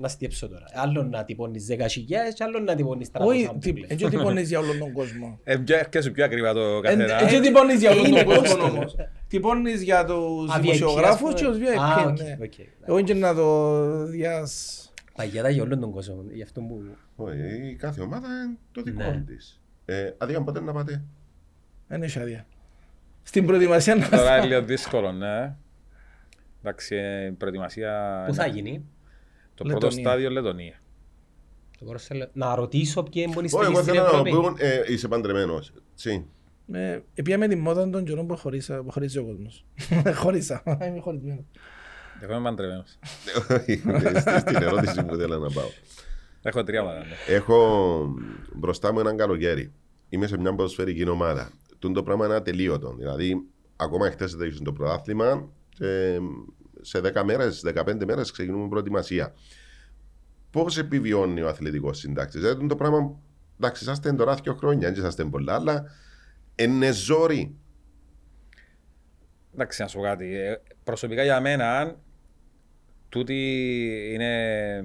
να 0.00 0.08
κάποιον 0.08 0.10
στιέψω 0.10 0.48
παιχτό. 0.48 0.64
τώρα. 0.64 0.82
ε, 0.82 0.86
Να 0.86 0.88
στιέψω 0.88 0.92
τώρα. 0.92 1.02
Άλλο 1.02 1.02
να 1.16 1.24
τυπώνεις 1.24 1.66
10.000 1.66 2.34
και 2.34 2.44
άλλο 2.44 2.58
να 2.58 2.74
τυπώνεις 2.74 3.08
300 3.12 3.26
Όχι, 3.26 3.46
αν 3.46 3.60
τι- 3.60 3.72
πλέον. 3.72 3.86
έτσι 3.90 4.08
τυπώνεις 4.08 4.48
για 4.48 4.58
όλον 4.58 4.78
τον 4.78 4.92
κόσμο. 4.92 5.38
Ε, 5.44 5.56
πιο- 5.56 5.76
έρχεσαι 5.78 6.10
πιο 6.10 6.24
ακριβά 6.24 6.52
το 6.52 6.60
Εν- 6.60 6.82
καθένα. 6.82 7.20
Έτσι 7.22 7.40
τυπώνεις 7.40 7.80
για 7.80 7.90
όλον 7.90 8.04
Είναι 8.04 8.22
τον 8.22 8.34
κόσμο 8.34 8.56
κόστος. 8.56 8.70
όμως. 8.72 8.96
Τυπώνεις 9.28 9.82
για 9.82 10.04
τους 10.04 10.50
Α, 10.50 10.58
VIP, 10.58 10.60
δημοσιογράφους 10.60 11.28
ας 11.34 11.40
και 11.40 11.46
πούμε. 11.46 11.58
τους 11.58 11.68
VIP. 11.68 11.78
Α, 11.78 12.02
οκ, 12.08 12.18
ναι. 12.20 12.36
οκ. 12.42 12.52
Εγώ 12.86 13.00
και 13.02 13.14
να 13.14 13.34
το 13.34 14.04
διας... 14.04 14.82
Παγιάτα 15.16 15.48
για 15.50 15.62
όλον 15.62 15.80
τον 15.80 15.90
κόσμο. 15.90 16.24
Γι' 16.32 16.42
αυτό 16.42 16.60
που... 16.60 16.82
Όχι, 17.16 17.68
η 17.70 17.74
κάθε 17.74 18.00
ομάδα 18.00 18.26
είναι 18.44 18.56
το 18.72 18.82
δικό 18.82 19.02
Ναι. 19.02 19.22
της. 19.26 19.60
Ε, 19.84 20.10
Αδία, 20.18 20.42
πότε 20.42 20.60
να 20.60 20.72
πάτε. 20.72 21.02
Δεν 21.88 22.02
έχει 22.02 22.18
άδεια. 22.18 22.46
Στην 23.22 23.46
προετοιμασία 23.46 23.94
να 23.94 24.08
Τώρα 24.08 24.36
είναι 24.36 24.46
λίγο 24.46 24.62
δύσκολο, 24.62 25.12
ναι. 25.12 25.54
Εντάξει, 26.62 26.96
ε, 26.96 27.26
η 27.26 27.30
προετοιμασία... 27.32 28.22
Πού 28.26 28.34
θα 28.34 28.46
γίνει; 28.46 28.84
Το 29.58 29.64
πρώτο 29.64 29.86
Λετωνία. 29.86 30.08
στάδιο 30.08 30.30
Λετωνία. 30.30 30.80
Το 31.78 31.84
πρώτο 31.84 31.98
θέλω- 31.98 32.28
Να 32.32 32.54
ρωτήσω 32.54 33.02
ποιοι 33.02 33.22
είναι 33.26 33.34
πολύ 33.34 33.46
Όχι, 33.52 33.64
εγώ 33.64 33.72
στην 33.82 33.84
θέλω 33.84 34.00
να 34.02 34.08
Ευρώπη. 34.08 34.32
μου 34.32 34.40
πούν, 34.40 34.54
ε, 34.58 34.80
είσαι 34.86 35.08
παντρεμένος. 35.08 35.72
Τσι. 35.96 36.26
Ε, 36.72 36.98
Επία 37.14 37.48
τη 37.48 37.56
μόδα 37.56 37.90
των 37.90 38.04
καιρών 38.04 38.26
που 38.26 38.36
χωρίσα- 38.36 38.82
που 38.82 38.90
χωρίζει 38.90 39.18
ο 39.18 39.24
κόσμος. 39.24 39.64
Χωρίσα. 40.22 40.62
Είμαι 40.66 41.00
χωρισμένος. 41.00 41.44
Εγώ 42.20 42.32
είμαι 42.34 42.42
παντρεμένος. 42.42 42.98
Όχι, 43.50 43.82
στη- 44.20 44.38
Στην 44.40 44.56
ερώτηση 44.62 45.04
που 45.04 45.14
θέλω 45.16 45.38
να 45.38 45.50
πάω. 45.50 45.68
Έχω 46.42 46.62
τρία 46.64 46.82
μάνα. 46.82 46.98
ναι. 46.98 47.34
Έχω 47.34 48.06
μπροστά 48.54 48.92
μου 48.92 48.98
έναν 49.00 49.16
καλοκαίρι. 49.16 49.72
Είμαι 50.08 50.26
σε 50.26 50.38
μια 50.38 50.54
ποδοσφαιρική 50.54 51.08
ομάδα. 51.08 51.50
Τούν 51.78 51.92
το 51.92 52.02
πράγμα 52.02 52.24
είναι 52.26 52.34
ατελείωτο. 52.34 52.94
Δηλαδή, 52.98 53.42
ακόμα 53.76 54.10
χτες 54.10 54.34
δεν 54.34 54.62
το 54.64 54.72
πρωτάθλημα. 54.72 55.48
και 55.68 56.18
σε 56.80 57.00
10 57.00 57.22
μέρες, 57.24 57.62
15 57.64 58.04
μέρες 58.06 58.30
ξεκινούμε 58.30 58.68
προετοιμασία. 58.68 59.34
Πώς 60.50 60.78
επιβιώνει 60.78 61.42
ο 61.42 61.48
αθλητικός 61.48 61.98
συντάκτης; 61.98 62.40
Δηλαδή, 62.40 62.66
το 62.66 62.76
πράγμα. 62.76 63.18
Εντάξει, 63.60 63.84
είσαστε 63.84 64.12
τώρα 64.12 64.34
δύο 64.34 64.54
χρόνια, 64.54 64.88
δεν 64.88 64.98
είσαστε 64.98 65.24
πολλά, 65.24 65.54
αλλά 65.54 65.84
είναι 66.54 66.92
ζόρι. 66.92 67.54
Εντάξει, 69.54 69.82
να 69.82 69.88
σου 69.88 69.96
πω 69.96 70.02
κάτι. 70.02 70.36
Ε, 70.36 70.60
Προσωπικά 70.84 71.22
για 71.22 71.40
μένα, 71.40 71.96
τούτη 73.08 73.34
είναι 74.12 74.84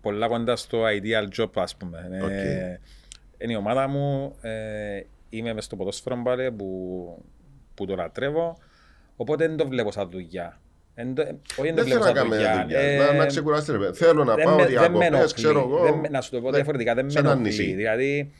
πολλά 0.00 0.28
κοντά 0.28 0.56
στο 0.56 0.82
ideal 0.84 1.28
job, 1.36 1.50
ας 1.54 1.76
πούμε. 1.76 2.08
Ε, 2.12 2.22
Οκ. 2.22 2.30
είναι 3.38 3.52
η 3.52 3.56
ομάδα 3.56 3.88
μου, 3.88 4.36
ε, 4.40 5.02
είμαι 5.28 5.52
μες 5.54 5.64
στο 5.64 5.76
ποδόσφαιρο 5.76 6.22
πάλι 6.24 6.52
που, 6.52 7.24
που 7.74 7.86
το 7.86 7.94
λατρεύω, 7.94 8.58
οπότε 9.22 9.46
δεν 9.46 9.56
το 9.56 9.68
βλέπω 9.68 9.92
σαν 9.92 10.10
δουλειά. 10.10 10.60
Εν 10.94 11.14
το- 11.14 11.22
Όχι, 11.22 11.32
δεν 11.62 11.74
το 11.74 11.74
Δεν 11.74 11.74
θέλω 11.74 11.84
βλέπω 11.84 11.98
να 12.00 12.04
σαν 12.04 12.14
κάνω 12.14 12.28
δουλειά. 12.34 12.62
δουλειά. 12.62 12.78
Ε, 12.80 12.96
Να, 12.98 13.12
να 13.12 13.26
ξεκουράσετε. 13.26 13.78
ρε. 13.78 13.92
Θέλω 13.92 14.24
να 14.24 14.34
δεν 14.34 14.44
πάω 14.44 14.54
με- 14.56 14.62
δεν 14.62 14.72
με 14.72 14.78
διακοπέ, 14.78 15.04
ενοχλεί. 15.06 15.32
ξέρω 15.32 15.58
εγώ. 15.60 15.82
Δεν 15.82 15.94
με- 15.94 16.08
να 16.08 16.20
σου 16.20 16.30
το 16.30 16.36
πω 16.36 16.42
Δεν- 16.44 16.54
διαφορετικά, 16.54 16.94
δεν 16.94 17.04
με 17.04 17.10
σαν 17.10 17.24
ένα 17.24 17.32
ενοχλεί. 17.32 17.50
νησί. 17.50 17.72
Δηλαδή, 17.74 18.32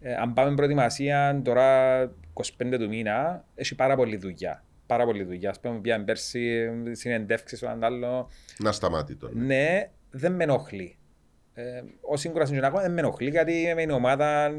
ε, 0.00 0.14
αν 0.14 0.32
πάμε 0.32 0.54
προετοιμασία 0.54 1.40
τώρα 1.44 2.00
25 2.32 2.78
του 2.78 2.88
μήνα, 2.88 3.44
έχει 3.54 3.74
πάρα 3.74 3.96
πολλή 3.96 4.16
δουλειά. 4.16 4.64
Πάρα 4.86 5.04
πολλή 5.04 5.24
δουλειά. 5.24 5.50
Ας 5.50 5.60
πούμε, 5.60 5.78
πήγαμε 5.78 6.04
πέρσι 6.04 6.68
συνεντεύξεις 6.92 7.62
ο 7.62 7.66
έναν 7.66 7.84
άλλος. 7.84 8.26
Να 8.58 8.72
σταμάτει 8.72 9.14
τώρα. 9.14 9.32
Ναι, 9.36 9.88
δεν 10.10 10.32
με 10.32 10.42
ενοχλεί. 10.44 10.96
Ε, 11.54 11.62
ο 12.00 12.16
σύγκουρας 12.16 12.50
είναι 12.50 12.66
ακόμα, 12.66 12.82
δεν 12.82 12.92
με 12.92 13.00
ενοχλεί 13.00 13.30
γιατί 13.30 13.52
είμαι 13.52 13.82
η 13.82 13.90
ομάδα. 13.90 14.50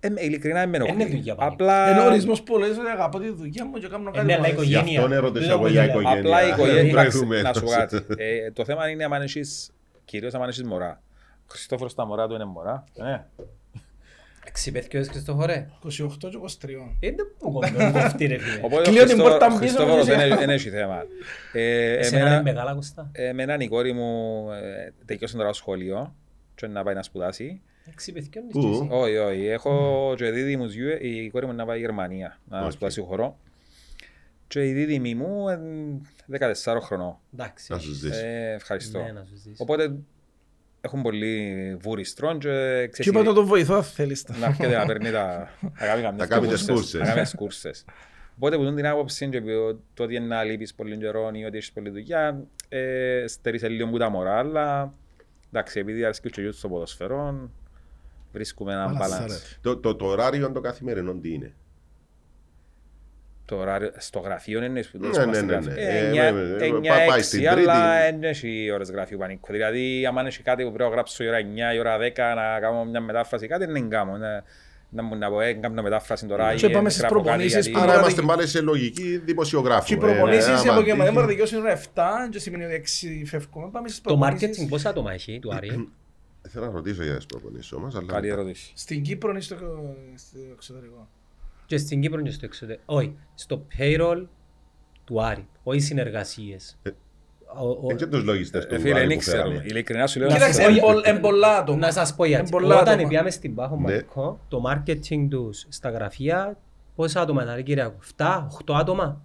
Ε, 0.00 0.06
ε, 0.14 0.24
ειλικρινά 0.24 0.58
δεν 0.60 0.68
με 0.68 0.76
ενοχλεί. 0.76 0.94
Είναι 0.94 1.06
δουλειά 1.10 1.34
πάλι. 1.34 1.50
Απλά, 1.52 1.90
Είναι 1.90 2.00
ορισμός 2.00 2.42
που 2.42 2.58
λες 2.58 2.70
ότι 2.78 2.88
αγαπώ 2.88 3.18
τη 3.18 3.30
δουλειά 3.30 3.64
μου 3.66 3.78
και 3.78 3.88
κάνω 3.88 4.10
κάτι 4.10 4.26
Ναι, 4.26 4.34
που 4.36 4.42
αλλά 4.42 4.52
αρέσει. 4.52 4.64
Γι' 4.66 4.72
οικογένεια. 4.74 4.98
αυτόν 5.00 5.12
έρωτησα 5.16 5.44
Δεν 5.46 5.50
εγώ 5.54 5.62
το 5.62 5.68
για 5.68 5.84
λέω. 5.84 5.90
οικογένεια. 6.00 6.18
Απλά 6.20 6.44
η 6.44 6.48
οικογένεια. 6.48 6.80
Εντάξει, 6.90 7.10
Προηγουμένως. 7.18 7.42
να 7.44 7.52
σου 7.54 7.60
πω 7.64 7.70
κάτι. 7.70 7.96
Ε, 8.16 8.50
το 8.50 8.64
θέμα 8.64 8.88
είναι 8.88 9.04
αν 9.04 9.12
έχεις, 9.22 9.70
κυρίως 10.04 10.34
αν 10.34 10.42
έχεις 10.42 10.62
μωρά. 10.62 11.02
Ο 11.42 11.46
Χριστόφορος 11.48 11.94
τα 11.94 12.06
μωρά 12.06 12.26
του 12.28 12.34
είναι 12.34 12.44
μωρά. 12.44 12.84
Ναι. 12.94 13.24
Ξυπέθηκε 14.52 14.98
ο 14.98 15.02
Χριστόφορε. 15.04 15.66
28 15.84 16.30
και 16.30 16.36
23. 16.36 16.96
Είναι 17.00 17.22
που 17.38 17.52
κομπέουν 17.52 17.92
κοφτή 17.92 18.26
ρε 18.26 18.38
φίλε. 18.38 18.60
Οπότε 18.64 18.88
ο 18.88 18.92
Κλείω 18.92 19.04
την 19.04 19.08
Χριστό- 19.08 19.22
πόρτα 19.30 19.46
ο 19.46 19.48
πίσω 19.48 19.58
Χριστόφορος 19.58 20.04
μου 20.06 20.10
και 20.12 20.16
δεν 20.18 20.28
σε- 20.30 20.36
δεν 20.36 20.50
έχει 20.50 20.68
θέμα. 20.70 21.04
Ε, 21.52 21.92
Εσένα 21.92 22.18
εμένα- 22.20 22.34
είναι 22.34 22.42
μεγάλα 22.42 22.74
κοστά. 22.74 23.08
Εμένα 23.12 23.56
η 23.58 23.68
κόρη 23.68 23.92
μου 23.92 24.46
ε, 24.52 24.92
τελειώσε 25.04 25.36
τώρα 25.36 25.48
το 25.48 25.54
σχολείο 25.54 26.14
και 26.54 26.66
να 26.66 26.82
πάει 26.82 26.94
να 26.94 27.02
σπουδάσει. 27.02 27.60
Ξυπέθηκε 27.94 28.40
Πού; 28.50 28.86
Όχι, 28.90 29.16
όχι. 29.16 29.46
Έχω 29.46 30.14
και 30.16 30.30
δίδυμους 30.30 30.74
γιου, 30.74 30.88
η 31.00 31.30
κόρη 31.30 31.46
μου 31.46 31.52
να 31.52 31.64
πάει 31.66 31.78
Γερμανία 31.80 32.38
να 32.48 32.64
Οκ. 32.64 32.70
σπουδάσει 32.70 33.00
χορό. 33.00 33.38
Και 34.46 34.68
η 34.68 34.72
δίδυμη 34.72 35.14
μου 35.14 35.48
είναι 35.48 36.50
14 36.64 36.78
χρονών. 36.82 37.16
Εντάξει. 37.34 37.72
Να 37.72 37.78
σου 37.78 37.92
ζήσει. 37.92 38.20
Ε, 38.24 38.52
ευχαριστώ. 38.52 39.02
Ναι, 39.02 39.12
να 39.12 39.24
σου 39.24 39.36
ζήσει. 39.36 39.54
Οπότε 39.58 39.94
έχουν 40.80 41.02
πολύ 41.02 41.76
βουριστρόν 41.80 42.38
και 42.38 42.48
Και 42.80 42.88
ξέρεις, 42.88 43.10
είπα 43.10 43.22
να 43.22 43.32
τον 43.34 43.44
βοηθώ 43.46 43.74
αν 43.74 43.82
θέλεις 43.84 44.22
τα. 44.22 44.36
να 44.36 44.46
έρχεται 44.46 44.76
να 44.76 44.86
παίρνει 44.86 45.10
τα... 45.10 45.50
να 45.60 45.86
κάνει 45.86 46.02
καμιές 46.02 46.28
κάνει 46.28 46.46
τις 46.46 46.66
κούρσες, 46.66 46.74
κούρσες. 46.74 47.00
Να 47.00 47.06
κάνει 47.06 47.20
τις 47.22 47.34
κούρσες. 47.34 47.84
Οπότε 48.36 48.56
που 48.56 48.64
δουν 48.64 48.76
την 48.76 48.86
άποψη 48.86 49.28
και 49.28 49.40
που 49.40 49.80
το 49.94 50.02
ότι 50.02 50.14
είναι 50.14 50.26
να 50.26 50.44
λείπεις 50.44 50.74
πολύ 50.74 50.96
καιρό 50.96 51.30
ή 51.34 51.44
ότι 51.44 51.56
έχεις 51.56 51.72
πολλή 51.72 51.90
δουλειά, 51.90 52.44
ε, 52.68 53.24
στερείσαι 53.26 53.68
λίγο 53.68 53.88
που 53.90 53.98
τα 53.98 54.08
μωρά, 54.10 54.38
αλλά 54.38 54.94
εντάξει, 55.52 55.78
επειδή 55.78 56.04
αρέσκει 56.04 56.30
και 56.30 56.40
ο 56.40 56.42
γιος 56.42 56.58
στο 56.58 56.68
ποδοσφαιρό, 56.68 57.50
Βρίσκουμε 58.32 58.72
ένα 58.72 58.92
balance. 59.00 59.58
Το, 59.60 59.76
το, 59.76 59.96
το 59.96 60.06
ωράριο 60.06 60.52
το 60.52 60.60
καθημερινό 60.60 61.14
τι 61.14 61.32
είναι. 61.32 61.54
Το 63.44 63.56
ωράριο, 63.56 63.92
στο 63.96 64.18
γραφείο 64.18 64.64
είναι 64.64 64.82
σπουδές 64.82 65.16
ναι, 65.16 65.40
ναι, 65.40 65.58
ναι, 65.58 67.06
Πάει 67.06 67.22
στην 67.22 67.44
τρίτη. 67.44 67.68
Αλλά 67.68 68.00
δεν 68.00 68.22
έχει 68.22 68.70
ώρες 68.72 68.90
γραφείου 68.90 69.18
πανίκου. 69.18 69.52
Δηλαδή, 69.52 70.06
αν 70.06 70.26
έχει 70.26 70.42
κάτι 70.42 70.62
που 70.62 70.72
πρέπει 70.72 70.88
να 70.88 70.94
γράψω 70.94 71.24
η 71.24 71.28
ώρα 71.28 71.38
9, 71.72 71.74
η 71.74 71.78
ώρα 71.78 71.96
10, 71.96 72.00
να 72.16 72.60
κάνω 72.60 72.84
μια 72.84 73.00
μετάφραση, 73.00 73.46
κάτι 73.46 73.66
δεν 73.66 73.88
κάνω 73.88 74.16
να 74.90 75.02
μου. 75.02 75.18
Και 76.56 76.68
πάμε. 76.68 76.90
Άρα 77.74 77.98
είμαστε 77.98 78.22
πάλι 78.22 78.46
Το 84.02 84.20
marketing 84.22 84.68
πόσα 84.68 84.88
άτομα 84.88 85.12
έχει 85.12 85.38
του 85.38 85.54
Άρη. 85.54 85.88
Θέλω 86.48 86.66
να 86.66 86.70
ρωτήσω 86.72 87.02
για 87.02 87.16
τις 87.16 87.26
προπονήσεις 87.26 87.72
όμως, 87.72 87.94
αλλά... 87.94 88.06
Καλή 88.06 88.28
ερώτηση. 88.28 88.72
Στην 88.74 89.02
Κύπρο 89.02 89.36
ή 89.36 89.40
στο 89.40 89.54
στο 90.16 90.38
εξωτερικό. 90.52 91.08
Και 91.66 91.76
στην 91.78 92.00
Κύπρο 92.00 92.22
και 92.22 92.30
στο 92.30 92.44
εξωτερικό. 92.44 92.82
Όχι, 92.86 93.16
στο 93.34 93.66
payroll 93.78 94.26
του 95.04 95.22
Άρη. 95.22 95.48
Όχι 95.62 95.80
συνεργασίες. 95.80 96.78
Ε, 96.82 96.90
Ο- 97.54 97.68
ο- 97.68 97.78
Είναι 97.82 97.94
και 97.94 98.06
τους 98.06 98.24
λογιστές 98.24 98.64
Ε, 98.64 98.66
του 98.66 98.80
Φίλε, 98.80 98.94
Άρη 98.94 99.06
δεν 99.06 99.16
που 99.16 99.20
ξέρω. 99.22 99.42
φέραμε. 99.42 99.62
Ειλικρινά 99.66 100.06
σου 100.06 100.18
λέω. 100.18 100.28
Κοίταξε, 100.28 100.62
πω- 100.62 100.68
εμπολ- 100.76 101.06
εμπολά 101.06 101.56
άτομα. 101.56 101.78
Να 101.78 101.92
σας 101.92 102.14
πω 102.14 102.24
γιατί. 102.24 102.44
Εμπολά 102.46 102.80
Όταν 102.80 102.94
άτομα. 102.94 103.08
πήγαμε 103.08 103.30
στην 103.30 103.54
Πάχο 103.54 103.74
Ναι. 103.76 103.80
Μαρκό, 103.82 104.40
το 104.48 104.62
marketing 104.66 105.26
τους 105.30 105.66
στα 105.68 105.90
γραφεία, 105.90 106.58
πόσα 106.94 107.20
άτομα 107.20 107.42
ήταν, 107.42 107.54
ρε 107.54 107.62
κύριε, 107.62 107.84
7, 108.16 108.46
8 108.64 108.74
άτομα; 108.74 109.24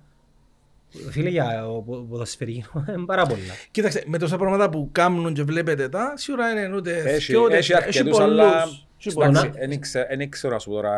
Φίλε, 1.10 1.30
για 1.30 1.68
ο 1.70 1.82
πο- 1.82 2.06
ποδοσφαιρικό 2.10 2.86
είναι 2.90 3.06
πάρα 3.06 3.26
πολλά. 3.26 3.54
Κοίταξε, 3.72 4.04
με 4.08 4.18
τόσα 4.18 4.38
πράγματα 4.38 4.70
που 4.70 4.90
κάνουν 4.92 5.34
και 5.34 5.44
βλέπετε 5.44 5.90
τα, 5.90 6.14
σίγουρα 6.16 6.52
είναι 6.52 6.76
ούτε 6.76 6.98
Έχει, 7.06 7.32
δυο, 7.32 7.42
ούτε- 7.44 7.58
έχει 7.58 7.76
αρκετούς, 7.76 7.98
πολλούς. 8.12 8.20
αλλά 8.20 8.62
Έχει 8.64 9.10
στον 9.12 9.14
πολλούς. 9.14 9.38
α- 9.40 9.42
εντάξει, 9.46 9.68
δεν 9.68 9.80
ξε- 9.80 10.08
δεν 10.18 10.30
ξέρω 10.30 10.54
να 10.54 10.60
σου 10.60 10.70
πω 10.70 10.76
τώρα 10.76 10.92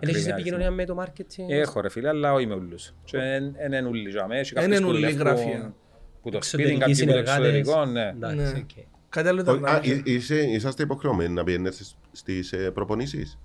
Δεν 0.00 0.08
έχεις 0.08 0.20
ακριβή 0.20 0.30
επικοινωνία 0.30 0.66
αριθμό. 0.66 0.94
με 0.94 1.04
το 1.04 1.12
marketing; 1.12 1.44
Έχω 1.48 1.80
ρε 1.80 1.88
φίλε, 1.90 2.08
αλλά 2.08 2.32
όχι 2.32 2.46
με 2.46 2.54
όλους. 2.54 2.94
Και 3.04 3.16
εν- 3.16 3.54
εν 3.58 3.72
είναι 3.72 3.88
ούλοι 3.88 4.10
για 4.10 4.26
μέ, 4.26 4.38
έχει 4.38 4.52
Εν 4.54 4.60
κάποιους 4.60 4.76
είναι 4.78 4.86
που 4.86 4.92
ούλοι 4.92 5.00
δουλεύουν 5.00 5.26
γραφεία. 5.26 5.74
Που 6.22 6.30
το 6.30 6.38
σπίτι, 6.42 6.62
εξωτερικοί 6.62 6.78
κάποιοι 6.78 6.94
που 6.94 7.00
το 7.00 7.10
συνεργάτες. 7.12 7.54
εξωτερικό, 7.54 7.84
ναι. 7.84 8.08
Εντάξει, 8.08 8.36
Ναι. 8.36 8.58
οκ. 8.58 8.84
Κάτι 9.08 9.28
άλλο 9.28 9.38
Ο- 9.40 9.54
ήταν. 9.54 9.64
α, 9.64 9.80
εί- 9.82 10.02
είσαι- 10.06 10.42
Είσαστε 10.50 10.82
υποχρεωμένοι 10.82 11.34
να 11.34 11.44
πηγαίνετε 11.44 11.72
στις- 11.74 11.96
στις 12.12 12.52
ε, 12.52 12.56
προπονήσεις; 12.70 13.38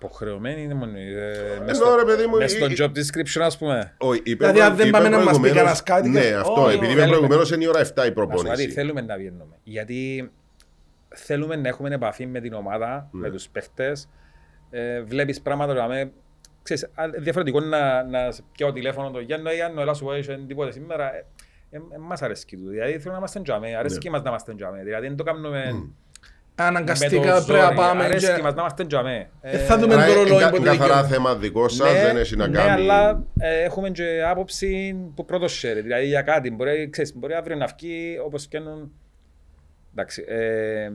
Υποχρεωμένοι 0.00 0.62
είναι 0.62 0.74
μόνο. 0.74 0.98
ε, 0.98 1.02
μες 1.60 1.60
Ενώ, 1.60 1.74
στο- 1.74 1.96
ρε, 1.96 2.04
παιδί 2.04 2.26
μου, 2.26 2.36
μες 2.36 2.52
στο 2.52 2.66
η- 2.66 2.74
job 2.78 2.84
description 2.84 3.40
ας 3.40 3.58
πούμε. 3.58 3.94
Όχι, 3.98 4.20
είπε 4.24 4.36
Δηλαδή, 4.46 4.60
αν 4.60 4.66
προ- 4.66 4.76
δεν 4.78 4.88
είπε 4.88 4.96
πάμε 4.96 5.08
να 5.08 5.16
μας 5.16 5.24
πει 5.26 5.30
προηγουμένως- 5.40 5.82
κανένας 5.82 5.82
κάτι, 5.82 6.08
Ναι, 6.08 6.20
και- 6.20 6.34
αυτό. 6.34 6.62
όχι, 6.62 6.74
Επειδή 6.76 6.92
όχι. 6.92 6.98
είπε 7.00 7.06
προηγουμένως 7.08 7.50
είναι 7.50 7.64
η 7.64 7.66
ώρα 7.66 7.80
7 7.80 8.02
η 8.02 8.04
Να 8.04 8.04
σου 8.04 8.12
πω 8.12 8.20
κάτι, 8.26 8.34
προπόνηση. 8.42 8.70
θέλουμε 8.70 9.00
να 9.00 9.16
βγαίνουμε. 9.16 9.56
Γιατί 9.62 10.30
θέλουμε 11.14 11.56
να 11.56 11.68
έχουμε 11.68 11.94
επαφή 11.94 12.26
με 12.26 12.40
την 12.40 12.52
ομάδα, 12.52 13.08
Ναι. 13.12 13.20
με 13.20 13.30
τους 13.30 13.48
παίχτες. 13.48 14.08
Ε, 14.70 15.02
βλέπεις 15.02 15.40
πράγματα 15.40 15.72
που 15.72 15.78
λέμε, 15.90 16.10
ξέρεις, 16.62 16.84
α, 16.84 17.08
διαφορετικό 17.18 17.60
να, 17.60 18.02
να 18.04 18.30
σε 18.30 18.42
πιάω 18.52 18.72
τηλέφωνο 18.72 19.10
το 19.10 19.20
Γιάννο, 19.20 19.50
«Ε, 19.50 19.54
Γιάννο, 19.54 19.80
έλα 19.80 19.94
σου 19.94 20.04
πω, 20.04 20.16
είσαι 20.16 20.40
τίποτε 20.46 20.70
σήμερα. 20.72 21.14
Ε, 21.14 21.24
ε, 21.70 21.76
ε, 21.76 21.98
μας 21.98 22.22
αρέσκει 22.22 22.56
του. 22.56 22.68
Δηλαδή 22.68 22.98
θέλω 22.98 23.12
να 23.12 23.18
είμαστε 23.18 23.40
τζάμε, 23.40 23.76
αρέσκει 23.76 24.06
Ναι. 24.06 24.12
μας 24.12 24.22
να 24.22 24.28
είμαστε 24.28 24.54
τζάμε. 24.54 24.82
Δηλαδή 24.82 25.06
δεν 25.06 25.16
το 25.16 25.22
κάνουμε 25.22 25.48
με 25.48 25.64
το 25.70 25.86
Αναγκαστικά 26.60 27.34
ζόρι. 27.40 27.44
πρέπει 27.46 27.62
να 27.64 27.74
πάμε. 27.74 28.04
Αρέσκει 28.04 28.34
και- 28.34 28.42
μας 28.42 28.54
να 28.54 28.60
είμαστε 28.60 28.86
τζάμε. 28.86 29.30
Ε, 29.40 29.58
θα 29.58 29.78
δούμε 29.78 29.94
Άρα, 29.94 30.06
το 30.06 30.12
ρολόι 30.12 30.32
είναι 30.42 30.50
που 30.50 30.56
κα- 30.56 30.62
καθαρά 30.64 30.94
δικαιώται. 30.94 31.14
θέμα 31.14 31.36
δικό 31.36 31.68
σας, 31.68 31.92
δεν 31.92 32.16
έχει 32.16 32.36
να 32.36 32.46
ναι, 32.48 32.58
κάνει... 32.58 32.70
αλλά 32.70 33.24
ε, 33.38 33.62
έχουμε 33.62 33.90
και 33.90 34.22
άποψη 34.30 34.96
που 35.14 35.24
πρώτος 35.24 35.64
share. 35.64 35.78
Δηλαδή 35.82 36.06
για 36.06 36.22
κάτι. 36.22 36.50
Μπορεί, 36.50 36.88
ξέρεις, 36.90 37.16
μπορεί 37.16 37.34
αύριο 37.34 37.56
να 37.56 37.66
βγει 37.78 38.18
όπως 38.24 38.46
και 38.46 38.56
έναν... 38.56 38.90
Εντάξει. 39.92 40.24
Ε, 40.28 40.90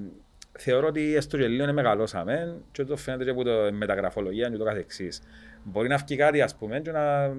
θεωρώ 0.59 0.87
ότι 0.87 1.15
έστω 1.15 1.37
και 1.37 1.47
λίγο 1.47 1.73
μεγαλώσαμε 1.73 2.57
και 2.71 2.83
το 2.83 2.95
φαίνεται 2.97 3.23
και 3.23 3.29
από 3.29 3.43
το 3.43 3.51
μεταγραφολογία 3.73 4.49
και 4.49 4.57
το 4.57 4.63
καθεξής. 4.65 5.21
Μπορεί 5.63 5.87
να 5.87 5.97
βγει 5.97 6.15
κάτι 6.15 6.41
ας 6.41 6.55
πούμε 6.55 6.79
και 6.79 6.91
να, 6.91 7.27
Να 7.27 7.35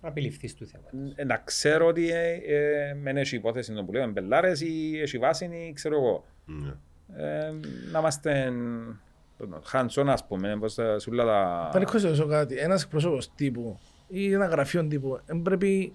απειληφθείς 0.00 0.54
του 0.54 0.66
θέματος. 0.66 1.14
να 1.26 1.36
ξέρω 1.44 1.86
ότι 1.86 2.10
ε, 2.10 2.32
ε, 2.32 2.94
μεν 2.94 3.16
έχει 3.16 3.36
υπόθεση 3.36 3.72
το 3.72 3.84
που 3.84 3.92
λέμε 3.92 4.06
μπελάρες 4.06 4.60
ή 4.60 4.98
έχει 5.02 5.18
βάση 5.18 5.44
ή 5.44 5.72
ξέρω 5.72 5.96
εγώ. 5.96 6.24
Ναι. 7.06 7.22
Ε, 7.22 7.52
να 7.92 7.98
είμαστε 7.98 8.52
hands-on 9.72 10.06
ας 10.06 10.26
πούμε, 10.26 10.56
πως 10.60 10.74
τα 10.74 10.98
σούλα 10.98 11.24
τα... 11.24 11.68
Πανικό 11.72 11.98
σε 11.98 12.06
ρωτήσω 12.06 12.26
κάτι. 12.26 12.56
Ένας 12.58 12.82
εκπρόσωπος 12.82 13.34
τύπου 13.34 13.78
ή 14.08 14.32
ένα 14.32 14.46
γραφείο 14.46 14.84
τύπου 14.86 15.20
δεν 15.26 15.42
πρέπει 15.42 15.92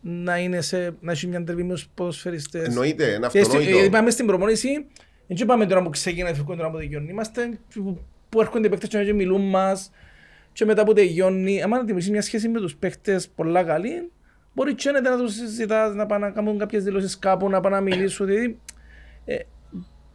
να, 0.00 0.38
είναι 0.38 0.60
σε, 0.60 0.96
να 1.00 1.12
έχει 1.12 1.26
μια 1.26 1.44
τρεβή 1.44 1.62
με 1.62 1.72
τους 1.72 1.88
ποδοσφαιριστές; 1.94 2.66
Εννοείται, 2.66 3.04
είναι 3.06 3.26
Και 3.30 3.42
στη- 3.42 3.56
αυτονόητο. 3.56 3.78
ε, 3.78 3.88
Πάμε 3.88 4.10
στην 4.10 4.26
προπονήση, 4.26 4.86
δεν 5.26 5.36
είπαμε 5.40 5.66
τώρα 5.66 5.82
που 5.82 5.90
ξεκινάει 5.90 6.34
φεύγουν 6.34 6.56
τώρα 6.56 6.70
που 6.70 6.76
τελειώνει. 6.76 7.10
Είμαστε 7.10 7.58
που, 7.74 7.98
που 8.28 8.40
έρχονται 8.40 8.66
οι 8.66 8.70
παίκτες 8.70 9.04
και 9.04 9.12
μιλούν 9.12 9.48
μας 9.48 9.90
και 10.52 10.64
μετά 10.64 10.84
που 10.84 10.92
τελειώνει. 10.92 11.62
Άμα 11.62 11.76
να 11.76 11.80
δημιουργήσει 11.82 12.10
μια 12.12 12.22
σχέση 12.22 12.48
με 12.48 12.60
τους 12.60 12.76
παίκτες 12.76 13.28
πολλά 13.28 13.64
καλή, 13.64 14.10
μπορεί 14.54 14.74
και 14.74 14.90
να 14.90 15.18
τους 15.18 15.34
συζητάς, 15.34 15.94
να 15.94 16.06
πάνε 16.06 16.26
να 16.26 16.32
κάνουν 16.32 16.58
κάποιες 16.58 16.84
δηλώσεις 16.84 17.18
κάπου, 17.18 17.48
να 17.50 17.60
πάνε 17.60 17.74
να 17.74 17.80
μιλήσουν. 17.82 18.26
Δηλαδή, 18.26 18.58
ε, 19.24 19.36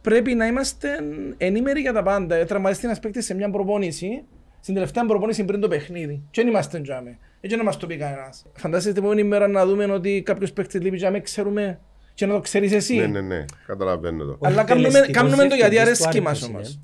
πρέπει 0.04 0.34
να 0.34 0.46
είμαστε 0.46 0.88
ενήμεροι 1.36 1.80
για 1.80 1.92
τα 1.92 2.02
πάντα. 2.02 2.34
Ε, 2.34 2.44
Τραυματιστεί 2.44 2.86
ένας 2.86 3.00
παίκτης 3.00 3.24
σε 3.24 3.34
μια 3.34 3.50
προπόνηση, 3.50 4.24
στην 4.60 4.74
τελευταία 4.74 5.06
προπόνηση 5.06 5.44
πριν 5.44 5.60
το 5.60 5.68
παιχνίδι. 5.68 6.22
Και 6.30 6.40
δεν 6.42 6.50
είμαστε 6.50 6.80
τζάμε. 6.80 7.18
Έτσι 7.40 7.56
να 7.56 7.62
μας 7.64 7.76
το 7.76 7.86
πει 7.86 7.96
κανένας. 7.96 8.46
Φαντάζεστε 8.54 8.92
την 8.92 9.02
επόμενη 9.02 9.28
μέρα 9.28 9.48
να 9.48 9.66
δούμε 9.66 9.84
ότι 9.84 10.22
κάποιος 10.24 10.52
παίκτης 10.52 10.80
λείπει 10.80 10.96
τζάμε, 10.96 11.20
ξέρουμε 11.20 11.80
και 12.14 12.26
να 12.26 12.32
το 12.34 12.40
ξέρεις 12.40 12.72
εσύ. 12.72 12.96
Ναι, 12.96 13.06
ναι, 13.06 13.20
ναι, 13.20 13.44
καταλαβαίνω 13.66 14.24
το. 14.24 14.30
Ο 14.32 14.38
Αλλά 14.46 14.64
κάνουμε- 14.64 14.86
εκτελεστικός 14.88 15.22
κάνουμε 15.22 15.48
το 15.48 15.54
γιατί 15.54 15.70
διευθυντής 15.70 15.98
του 15.98 16.04
αρέσκει 16.04 16.08
Άρη 16.08 16.20
μας 16.20 16.38
ποιος 16.38 16.50
όμως. 16.50 16.68
είναι; 16.72 16.82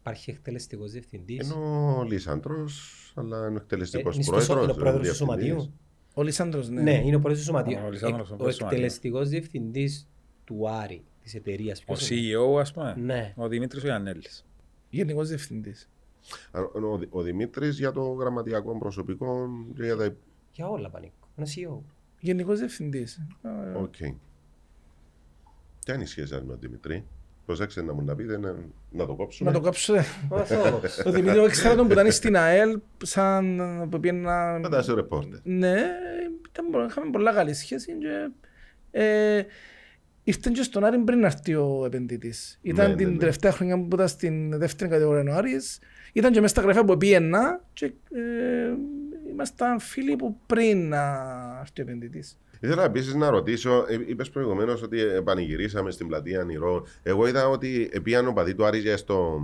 Υπάρχει 0.00 0.30
εκτελεστικός 0.30 0.90
διευθυντής. 0.92 1.50
Ενώ 1.50 1.96
ο 1.98 2.02
Λίσαντρος, 2.04 3.12
αλλά 3.16 3.36
είναι 3.36 3.54
ο 3.58 3.60
εκτελεστικός 3.62 4.12
Ε, 4.14 4.16
είναι 4.16 4.24
στο 4.24 4.40
σω- 4.40 4.46
πρόεδρος. 4.46 4.64
είναι 4.64 4.72
ο 4.72 4.90
πρόεδρος 4.90 5.18
του 5.18 5.24
διευθυντής. 5.26 5.52
σωματείου. 5.52 5.74
Ο 6.14 6.22
Λισάνδρος, 6.22 6.68
ναι. 6.68 6.82
Ναι, 6.82 6.92
είναι 7.04 7.16
ο 7.16 7.20
πρόεδρος 7.20 7.38
του 7.38 7.44
σωματείου. 7.44 7.78
Ο 7.86 7.90
Λισάνδρος, 7.90 8.30
ο 8.30 8.32
Ο 8.32 8.36
πρόεδρος 8.36 8.54
του 8.54 8.58
σωματείου. 8.58 8.66
εκτελεστικός 8.66 9.28
διευθυντής 9.28 10.08
του 10.44 10.68
Άρη, 10.82 11.04
της 11.26 11.34
εταιρείας. 11.34 11.80
Ο 11.80 11.84
ποιος 11.84 12.10
είναι; 12.10 12.38
CEO 12.38 12.60
ας 12.60 12.72
πούμε, 12.72 12.94
Ναι. 12.98 13.32
ο 13.36 13.48
Δημήτρης 13.48 13.84
ο 13.84 13.86
Ιαννέλης. 13.86 14.44
Γενικός 14.90 15.28
διευθυντής. 15.28 15.88
Α, 16.50 16.60
ενώ 16.76 16.92
Ο, 16.92 16.98
Δη- 16.98 17.08
ο 17.10 17.22
Δημήτρης 17.22 17.78
για 17.78 17.92
το 17.92 18.02
γραμματιακό 18.12 18.78
προσωπικό 18.78 19.48
και 19.76 19.82
για 19.82 19.96
τα... 19.96 20.14
Για 20.52 20.68
όλα 20.68 20.90
πανίκο. 20.90 21.28
Ένα 21.36 21.46
CEO. 21.46 21.78
Γενικός 22.20 22.58
διευθυντής. 22.58 23.20
Α, 23.42 23.50
Οκ. 23.80 23.94
Ποια 25.84 25.94
είναι 25.94 26.02
η 26.02 26.06
σχέση 26.06 26.26
σας 26.26 26.40
με 26.40 26.46
τον 26.46 26.58
Δημήτρη. 26.60 27.04
Προσέξτε 27.46 27.82
να 27.82 27.92
μου 27.92 28.02
να 28.04 28.14
πείτε 28.14 28.38
να, 28.38 28.54
να 28.90 29.06
το 29.06 29.14
κόψουμε. 29.14 29.50
Να 29.50 29.56
το 29.56 29.62
κάψω. 29.62 29.94
Μα 30.30 30.36
αυτό. 30.36 30.80
Ο 31.04 31.10
Δημήτρης 31.10 31.46
ήξερα 31.46 31.74
τον 31.74 31.86
που 31.86 31.92
ήταν 31.92 32.12
στην 32.12 32.36
ΑΕΛ, 32.36 32.80
σαν 33.02 33.58
που 33.90 34.00
πήγαινε 34.00 34.20
να... 34.20 34.58
Μετά 34.58 34.82
σε 34.82 34.94
ρεπόρτερ. 34.94 35.38
Ναι, 35.42 35.74
ήταν, 36.50 36.70
πο- 36.70 36.84
είχαμε 36.84 37.10
πολλά 37.10 37.32
καλή 37.32 37.54
σχέση 37.54 37.92
και 37.98 38.30
ε, 38.90 39.42
ήρθε 40.26 40.50
και 40.54 40.62
στον 40.62 40.84
Άρη 40.84 40.98
πριν 40.98 41.18
να 41.18 41.26
έρθει 41.26 41.54
ο 41.54 41.82
επενδυτής. 41.86 42.58
Ήταν 42.62 42.90
Ναι, 42.90 42.96
την 42.96 43.06
ναι, 43.06 43.12
ναι. 43.12 43.18
τελευταία 43.18 43.52
χρονιά 43.52 43.78
που 43.78 43.88
ήταν 43.94 44.08
στην 44.08 44.58
δεύτερη 44.58 44.90
κατηγορία 44.90 45.32
ο 45.32 45.36
Άρης. 45.36 45.78
Ήταν 46.12 46.32
και 46.32 46.40
μέσα 46.40 46.54
στα 46.54 46.62
γραφεία 46.62 46.84
που 46.84 46.96
πήγαινα 46.96 47.64
και 47.72 47.84
ε, 47.84 48.74
ήμασταν 49.30 49.80
φίλοι 49.80 50.16
που 50.16 50.36
πριν 50.46 50.88
να 50.88 51.02
έρθει 51.60 51.80
ο 51.80 51.82
επενδυτής. 51.82 52.38
Ήθελα 52.60 52.84
επίσης 52.84 53.14
να 53.14 53.30
ρωτήσω, 53.30 53.84
είπες 54.06 54.30
προηγουμένως 54.30 54.82
ότι 54.82 54.98
πανηγυρίσαμε 55.24 55.90
στην 55.90 56.06
πλατεία 56.06 56.44
Νηρό. 56.44 56.86
Εγώ 57.02 57.26
είδα 57.26 57.48
ότι 57.48 57.90
πήγαν 58.02 58.26
ο 58.26 58.32
παδί 58.32 58.54
του 58.54 58.64
Άρη 58.64 58.78
για 58.78 58.96
στο 58.96 59.40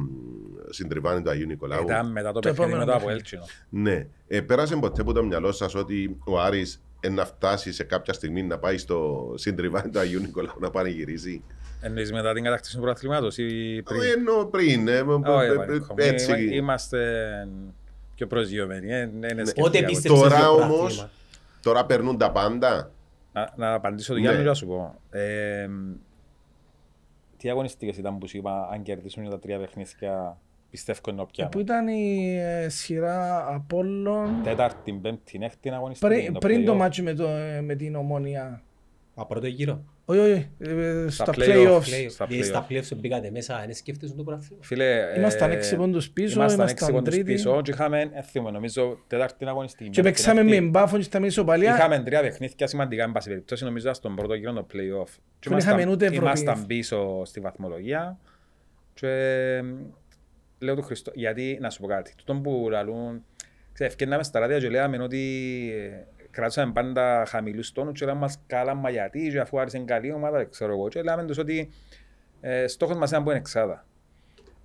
συντριβάνι 0.70 1.22
του 1.22 1.30
Αγίου 1.30 1.46
Νικολάου. 1.46 1.82
Ήταν 1.82 2.10
μετά 2.12 2.32
το 2.32 2.40
Το 2.40 2.48
παιχνίδι 2.48 2.60
με 2.70 2.76
επόμενο 2.76 2.84
το 2.84 2.90
παιχνίδι. 2.92 3.04
Αποέλτσινο. 3.04 3.42
Ναι. 3.68 4.06
Ε, 4.28 4.40
πέρασε 4.40 4.76
ποτέ 4.76 5.00
από 5.00 5.12
το 5.12 5.24
μυαλό 5.24 5.52
σας 5.52 5.74
ότι 5.74 6.16
ο 6.24 6.40
Άρης 6.40 6.74
ε, 6.74 6.91
να 7.10 7.24
φτάσει 7.24 7.72
σε 7.72 7.84
κάποια 7.84 8.12
στιγμή 8.12 8.42
να 8.42 8.58
πάει 8.58 8.78
στο 8.78 9.30
συντριβάνι 9.36 9.90
του 9.90 9.98
Αγίου 9.98 10.20
Νικολάου 10.20 10.56
να 10.60 10.70
πανηγυρίσει. 10.70 11.42
Εννοείς 11.80 12.12
μετά 12.12 12.32
την 12.32 12.44
κατάκτηση 12.44 12.74
του 12.74 12.80
πρωταθλήματος 12.80 13.36
ή 13.38 13.82
πριν; 13.84 14.00
Ε, 14.02 14.06
Ενώ 14.10 14.44
πριν. 14.44 14.88
ε, 14.88 15.00
Όχι, 15.00 15.50
ε, 15.50 15.54
Πανίκο. 15.54 15.94
ε, 15.96 16.08
έτσι. 16.08 16.32
Είμα- 16.42 16.54
Είμαστε 16.54 17.28
πιο 18.14 18.26
προσγειωμένοι. 18.26 18.92
ε, 18.92 19.04
ναι, 19.18 19.32
ναι, 19.32 19.44
σκεφτεί 19.44 19.62
Ό,τι 19.62 19.78
από- 19.78 19.86
πίστεψες 19.86 20.20
Τώρα 20.20 20.36
στο 20.38 20.50
όμως- 20.50 20.68
πρωτάθλημα. 20.68 21.10
Τώρα 21.62 21.86
περνούν 21.86 22.18
τα 22.18 22.30
πάντα. 22.32 22.90
Να, 23.32 23.52
να 23.56 23.72
απαντήσω 23.74 24.08
το 24.12 24.14
Ναι. 24.18 24.20
Γιάννη 24.20 24.42
και 24.42 24.48
να 24.48 24.54
σου 24.54 24.66
πω. 24.66 25.00
Ε, 25.10 25.68
τι 27.36 27.50
αγωνιστικές 27.50 27.96
ήταν 27.96 28.18
που 28.18 28.28
σου 28.28 28.36
είπα, 28.36 28.68
αν 28.72 28.82
κερδίσουν 28.82 29.30
τα 29.30 29.38
τρία 29.38 29.58
παιχνίδια, 29.58 30.38
πιστεύω 30.72 31.00
είναι 31.08 31.16
Που 31.16 31.28
όποια. 31.28 31.48
ήταν 31.60 31.88
η 31.88 32.36
ε, 32.40 32.68
σειρά 32.68 33.46
Απόλλων 33.54 34.40
Τέταρτη, 34.42 34.92
πέμπτη, 34.92 35.38
έκτη 35.42 35.70
αγωνιστική. 35.70 36.14
πριν, 36.14 36.32
πριν 36.32 36.64
το 36.64 36.72
play-off. 36.72 36.76
μάτσο 36.76 37.02
με, 37.02 37.14
το, 37.14 37.28
ε, 37.28 37.60
με 37.60 37.74
την 37.74 37.94
Ομόνια. 37.96 38.62
Α, 39.14 39.26
πρώτο 39.26 39.46
γύρο. 39.46 39.84
Όχι, 40.04 40.20
όχι, 40.20 40.48
ε, 40.58 41.06
Στα 41.10 41.24
στα 41.24 41.32
play-off. 41.36 41.68
playoffs. 41.68 41.78
Play- 41.80 42.06
Στα 42.10 42.26
ε, 42.30 42.36
play-off. 42.38 42.44
Στα 42.44 42.66
playoffs 42.68 42.96
μπήκατε 42.96 43.30
μέσα, 43.30 43.62
δεν 43.66 43.74
σκέφτεσαι 43.74 44.14
το 44.14 44.22
πρωτάθλημα. 44.22 44.62
Φίλε, 44.64 44.98
Ήμασταν 45.16 45.50
ε, 45.50 45.54
έξι 45.54 45.76
πόντους 45.76 46.10
πίσω, 46.10 46.38
ήμασταν 46.40 46.58
ήμασταν 46.60 46.68
έξι 46.68 46.92
πόντους 46.92 47.14
τρίτη. 47.14 47.32
πίσω 47.32 47.60
και 47.62 47.70
είχαμε, 47.70 48.00
ε, 48.12 48.22
θυμούμαι, 48.22 48.50
νομίζω, 48.50 48.98
τέταρτη 49.06 49.44
αγωνιστική. 49.46 49.90
Και 49.90 50.02
πέμπτη, 50.02 50.08
παίξαμε 50.16 50.40
έκτη. 50.40 50.60
με 50.60 50.68
μπάφον 50.68 50.98
και 50.98 51.04
στα 51.04 51.18
μέση 51.18 51.30
ισοπαλία. 51.32 51.74
Είχαμε 51.76 51.98
τρία 52.02 52.20
παιχνίδια 52.20 52.66
σημαντικά, 52.66 53.02
εν 53.04 53.12
πάση 53.12 53.28
περιπτώσει, 53.28 53.64
νομίζω, 53.64 53.92
στον 53.92 54.14
πρώτο 54.16 54.34
γύρο 54.34 54.52
το 54.52 54.66
play-off. 54.72 55.08
Και 55.38 55.48
Δεν 55.48 55.58
είχαμε 55.58 55.86
ούτε 55.90 56.04
Ευρώπη. 56.04 56.24
Ήμασταν 56.24 56.66
πίσω 56.66 57.22
στη 57.24 57.40
βαθμολογία 57.40 58.18
και 58.94 59.06
ε, 59.08 59.62
λέω 60.64 60.74
του 60.74 60.82
Χριστό, 60.82 61.12
γιατί 61.14 61.58
να 61.60 61.70
σου 61.70 61.80
πω 61.80 61.86
κάτι, 61.86 62.12
τούτο 62.16 62.34
που 62.34 62.68
λαλούν 62.70 63.24
Ξέρεις, 63.72 63.92
ευκαιρνάμε 63.92 64.22
στα 64.22 64.38
ράδια 64.38 64.58
και 64.58 64.68
λέγαμε 64.68 65.02
ότι 65.02 65.20
ε, 65.76 66.04
κράτησαμε 66.30 66.72
πάντα 66.72 67.24
χαμηλούς 67.28 67.72
τόνους 67.72 67.98
και 67.98 68.04
λέγαμε 68.04 68.20
μας 68.20 68.40
καλά 68.46 68.74
μα 68.74 68.90
γιατί 68.90 69.28
και 69.30 69.40
αφού 69.40 69.60
άρχισε 69.60 69.78
καλή 69.78 70.12
ομάδα, 70.12 70.38
δεν 70.38 70.50
ξέρω 70.50 70.72
εγώ. 70.72 70.88
Και 70.88 71.02
λέγαμε 71.02 71.24
τους 71.24 71.38
ότι 71.38 71.70
ε, 72.40 72.66
στόχος 72.66 72.96
μας 72.96 73.10
είναι 73.10 73.18
να 73.18 73.24
μπούμε 73.24 73.36
εξάδα. 73.36 73.86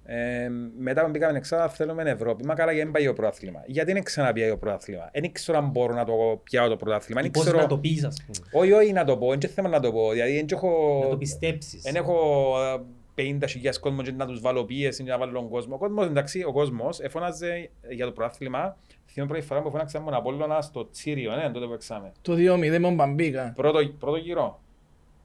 Ε, 0.06 0.50
μετά 0.78 1.04
που 1.04 1.10
μπήκαμε 1.10 1.38
εξάδα 1.38 1.70
θέλουμε 1.70 2.04
Ευρώπη. 2.04 2.46
Μα 2.46 2.54
καλά 2.54 2.72
γιατί 2.72 2.90
δεν 2.90 2.94
πάει 2.94 3.06
το 3.06 3.14
πρωτάθλημα. 3.14 3.64
Γιατί 3.66 3.94
δεν 3.94 4.04
ξαναπιάει 4.04 4.50
το 4.50 4.58
πρωτάθλημα; 4.58 5.10
Δεν 5.14 5.32
ξέρω 5.32 5.58
αν 5.58 5.70
μπορώ 5.70 5.94
να 5.94 6.06
το 6.06 6.42
πιάω 6.44 6.68
το 6.68 6.76
πρωτάθλημα. 6.76 7.22
Δεν 7.22 7.32
Πώς 7.32 7.44
ξέρω... 7.44 7.60
να 7.60 7.68
το 7.68 7.78
πεις 7.78 8.04
ας 8.04 8.26
πούμε. 8.26 8.48
Όχι, 8.52 8.72
όχι 8.72 8.92
να 8.92 9.04
το 9.04 9.18
πω, 9.18 9.36
δεν 9.36 9.50
θέμα 9.50 9.70
να 9.70 9.80
το 9.80 9.92
πω. 9.92 10.12
Δηλαδή, 10.12 10.36
δεν 10.36 10.46
έχω... 10.52 11.00
Να 11.04 11.10
το 11.10 11.18
πιστέψεις. 11.18 11.82
Δεν 11.82 11.96
έχω 11.96 12.14
ε, 12.62 12.82
50.000 13.18 13.80
κόσμο 13.80 14.02
και 14.02 14.12
να 14.12 14.26
τους 14.26 14.40
βάλω 14.42 14.64
πίεση 14.66 15.04
και 15.04 15.10
να 15.10 15.18
βάλω 15.18 15.32
τον 15.32 15.50
κόσμο. 15.50 15.76
Ο 15.76 15.78
κόσμος, 15.78 16.06
εντάξει, 16.06 16.44
ο 16.44 16.52
κόσμος 16.52 17.00
εφώναζε 17.00 17.70
για 17.90 18.06
το 18.06 18.12
πρωτάθλημα. 18.12 18.78
Θυμάμαι 19.12 19.32
πρώτη 19.32 19.48
φορά 19.48 19.62
που 19.62 19.70
φώναξαμε 19.72 20.06
τον 20.06 20.14
Απόλλωνα 20.14 20.62
στο 20.62 20.90
Τσίριο, 20.92 21.36
ναι, 21.36 21.50
τότε 21.52 21.66
που 21.66 21.74
έξαμε. 21.74 22.12
Το 22.22 22.34
2-0 22.34 22.58
με 22.58 22.80
τον 22.80 22.96
Μπαμπίκα. 22.96 23.54
Πρώτο, 23.56 23.80
πρώτο 24.00 24.18
γύρο. 24.18 24.60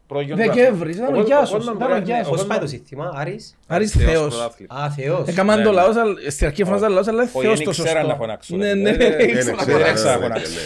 Πρώτο 0.06 0.24
γύρο 0.24 0.36
του 0.36 0.42
Δεκέμβρης, 0.42 0.96
πρωτάθλημα. 0.96 1.06
ήταν 1.08 1.14
ο 1.16 1.20
Ο 1.20 1.26
Γιάσος, 1.26 1.50
κόσμος 1.50 1.74
ήταν 1.74 1.76
ο 1.86 1.88
μπορεί 1.88 2.00
να- 2.00 2.06
Γιάσος. 2.06 2.26
ο 2.26 2.30
Πώς 2.30 2.38
κόσμος- 2.38 2.56
πάει 2.58 2.58
το 2.58 2.66
σύστημα, 2.76 3.12
Άρης; 3.14 3.56
Άρης 3.66 3.90
Θεός 3.92 4.10
Θεός. 4.10 4.34
πρωτάθλημα. 4.34 4.74
Α, 4.74 4.90
Θεός. 4.90 5.28
Έκαναν 5.28 5.58
Ναι, 5.58 5.64
το 5.64 5.70
ναι. 5.70 5.76
λαός, 5.76 5.96
αλλά 5.96 6.30
στην 6.30 6.46
αρχή 6.46 6.64
φωνάζαν 6.64 6.92
λαός, 6.92 7.06
αλλά 7.08 7.22
Όχι, 7.22 7.30
Θεός 7.30 7.56
δεν 7.56 7.64
το 7.64 7.70
ήξερα 7.70 7.88
σωστό. 7.88 8.06
να 8.06 8.14
φωνάξω, 8.14 8.56
Ναι, 8.56 8.66
ρε. 8.66 8.74
ναι, 8.74 8.90
Ε, 8.90 8.96
δεν 8.96 9.12
ε, 9.20 9.22
ήξερα 9.22 9.50
να 9.50 9.56
ξέρω, 9.62 9.78
φωνάξω. 9.78 9.90
έξα 9.92 10.04
να 10.04 10.16
ναι, 10.16 10.22
φωνάξω. 10.22 10.58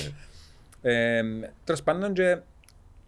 ναι. 0.82 0.92
Ε, 0.92 1.22
τέλος 1.64 1.82
πάντων 1.82 2.12
και 2.12 2.38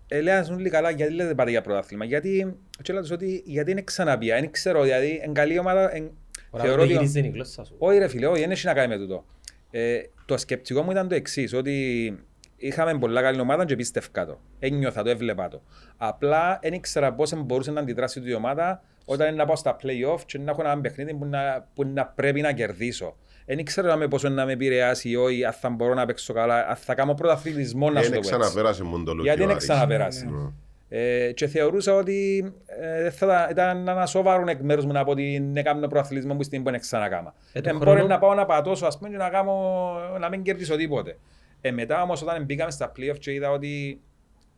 ελέγχουν 0.08 0.54
όλοι 0.54 0.70
καλά 0.70 0.90
γιατί 0.90 1.12
λέτε 1.12 1.34
πάτε 1.34 1.50
για 1.50 1.60
πρωτάθλημα; 1.60 2.04
Γιατί, 2.04 2.56
και 2.82 2.92
λέω 2.92 3.02
τους 3.02 3.10
ότι 3.10 3.42
γιατί 3.46 3.70
είναι 3.70 3.82
ξαναπία, 3.82 4.34
δεν 4.40 4.50
ξέρω, 4.50 4.82
δηλαδή 4.82 5.20
εν 5.22 5.32
καλή 5.32 5.58
ομάδα, 5.58 5.94
εν, 5.94 6.10
Ωραία, 6.50 6.66
θεωρώ 6.66 6.86
δεν 6.86 6.96
ότι... 6.96 7.06
γυρίζει 7.06 7.28
η 7.28 7.30
γλώσσα 7.30 7.64
σου. 7.64 7.74
Όχι 7.78 7.98
ρε 7.98 8.08
φίλε, 8.08 8.26
όχι, 8.26 8.40
δεν 8.40 8.50
έχει 8.50 8.66
να 8.66 8.74
κάνει 8.74 8.88
με 8.88 8.96
τούτο. 8.96 9.24
Ε, 9.70 10.00
το 10.26 10.36
σκεπτικό 10.36 10.82
μου 10.82 10.90
ήταν 10.90 11.08
το 11.08 11.14
εξής, 11.14 11.52
ότι 11.52 12.18
είχαμε 12.56 12.98
πολλά 12.98 13.22
καλή 13.22 13.40
ομάδα 13.40 13.64
και 13.64 13.76
πίστευκα 13.76 14.26
το. 14.26 14.40
Ένιωθα 14.58 15.02
το, 15.02 15.10
έβλεπα 15.10 15.48
το. 15.48 15.62
Απλά 15.96 16.58
δεν 16.62 16.72
ήξερα 16.72 17.14
πώς 17.14 17.34
μπορούσε 17.44 17.70
να 17.70 17.80
αντιδράσει 17.80 18.22
η 18.24 18.34
ομάδα 18.34 18.82
όταν 19.04 19.26
είναι 19.26 19.36
να 19.36 19.46
πάω 19.46 19.56
στα 19.56 19.76
play-off 19.82 20.20
και 20.26 20.38
να 20.38 20.50
έχω 20.50 20.60
ένα 20.60 20.80
παιχνίδι 20.80 21.14
που 21.14 21.24
να, 21.24 21.68
που 21.74 21.84
να 21.84 22.06
πρέπει 22.06 22.40
να 22.40 22.52
κερδίσω. 22.52 23.16
Δεν 23.50 23.58
ήξερα 23.58 23.96
με 23.96 24.08
πόσο 24.08 24.28
να 24.28 24.44
με 24.44 24.52
επηρεάσει 24.52 25.08
ή 25.08 25.16
όχι, 25.16 25.44
αν 25.44 25.52
θα 25.52 25.68
μπορώ 25.70 25.94
να 25.94 26.06
παίξω 26.06 26.32
καλά, 26.32 26.66
αν 26.68 26.76
θα 26.76 26.94
κάνω 26.94 27.14
πρωταθλητισμό 27.14 27.90
να 27.90 28.02
σου 28.02 28.10
Δεν 28.10 28.20
το 28.22 28.28
πω 28.28 28.34
έτσι. 28.34 28.40
ξαναπέρασε 28.40 28.82
μόνο 28.84 29.04
το 29.04 29.22
Γιατί 29.22 29.38
δεν 29.40 29.50
Άρης. 29.50 29.62
ξαναπέρασε. 29.64 30.24
Ναι. 30.26 30.50
Ε, 30.90 31.32
και 31.32 31.46
θεωρούσα 31.46 31.94
ότι 31.94 32.52
ε, 32.66 33.02
δεν 33.02 33.12
θα, 33.12 33.26
ήταν- 33.50 33.50
ήταν 33.50 33.88
ένα 33.88 34.06
σοβαρό 34.06 34.44
εκ 34.48 34.60
μέρους 34.60 34.84
μου 34.84 34.92
να 34.92 35.04
πω 35.04 35.10
ότι 35.10 35.32
δεν 35.38 35.56
έκανα 35.56 35.88
προαθλητισμό 35.88 36.34
που 36.34 36.42
στην 36.42 36.62
που 36.62 36.70
δεν 36.70 36.80
ξανακάμα. 36.80 37.34
Ε, 37.52 37.60
το 37.60 37.68
Ε, 37.68 37.72
χρόνο- 37.72 37.92
μπορεί 37.96 38.08
να 38.08 38.18
πάω 38.18 38.34
να 38.34 38.46
πατώσω 38.46 38.86
ας 38.86 38.98
πούμε 38.98 39.10
και 39.10 39.16
να, 39.16 39.28
κάνω, 39.28 39.92
να 40.20 40.28
μην 40.28 40.42
κερδίσω 40.42 40.76
τίποτε. 40.76 41.16
Ε, 41.60 41.70
μετά 41.70 42.02
όμως 42.02 42.22
όταν 42.22 42.44
μπήκαμε 42.44 42.70
στα 42.70 42.92
playoff 42.96 43.18
και 43.18 43.32
είδα 43.32 43.50
ότι 43.50 44.00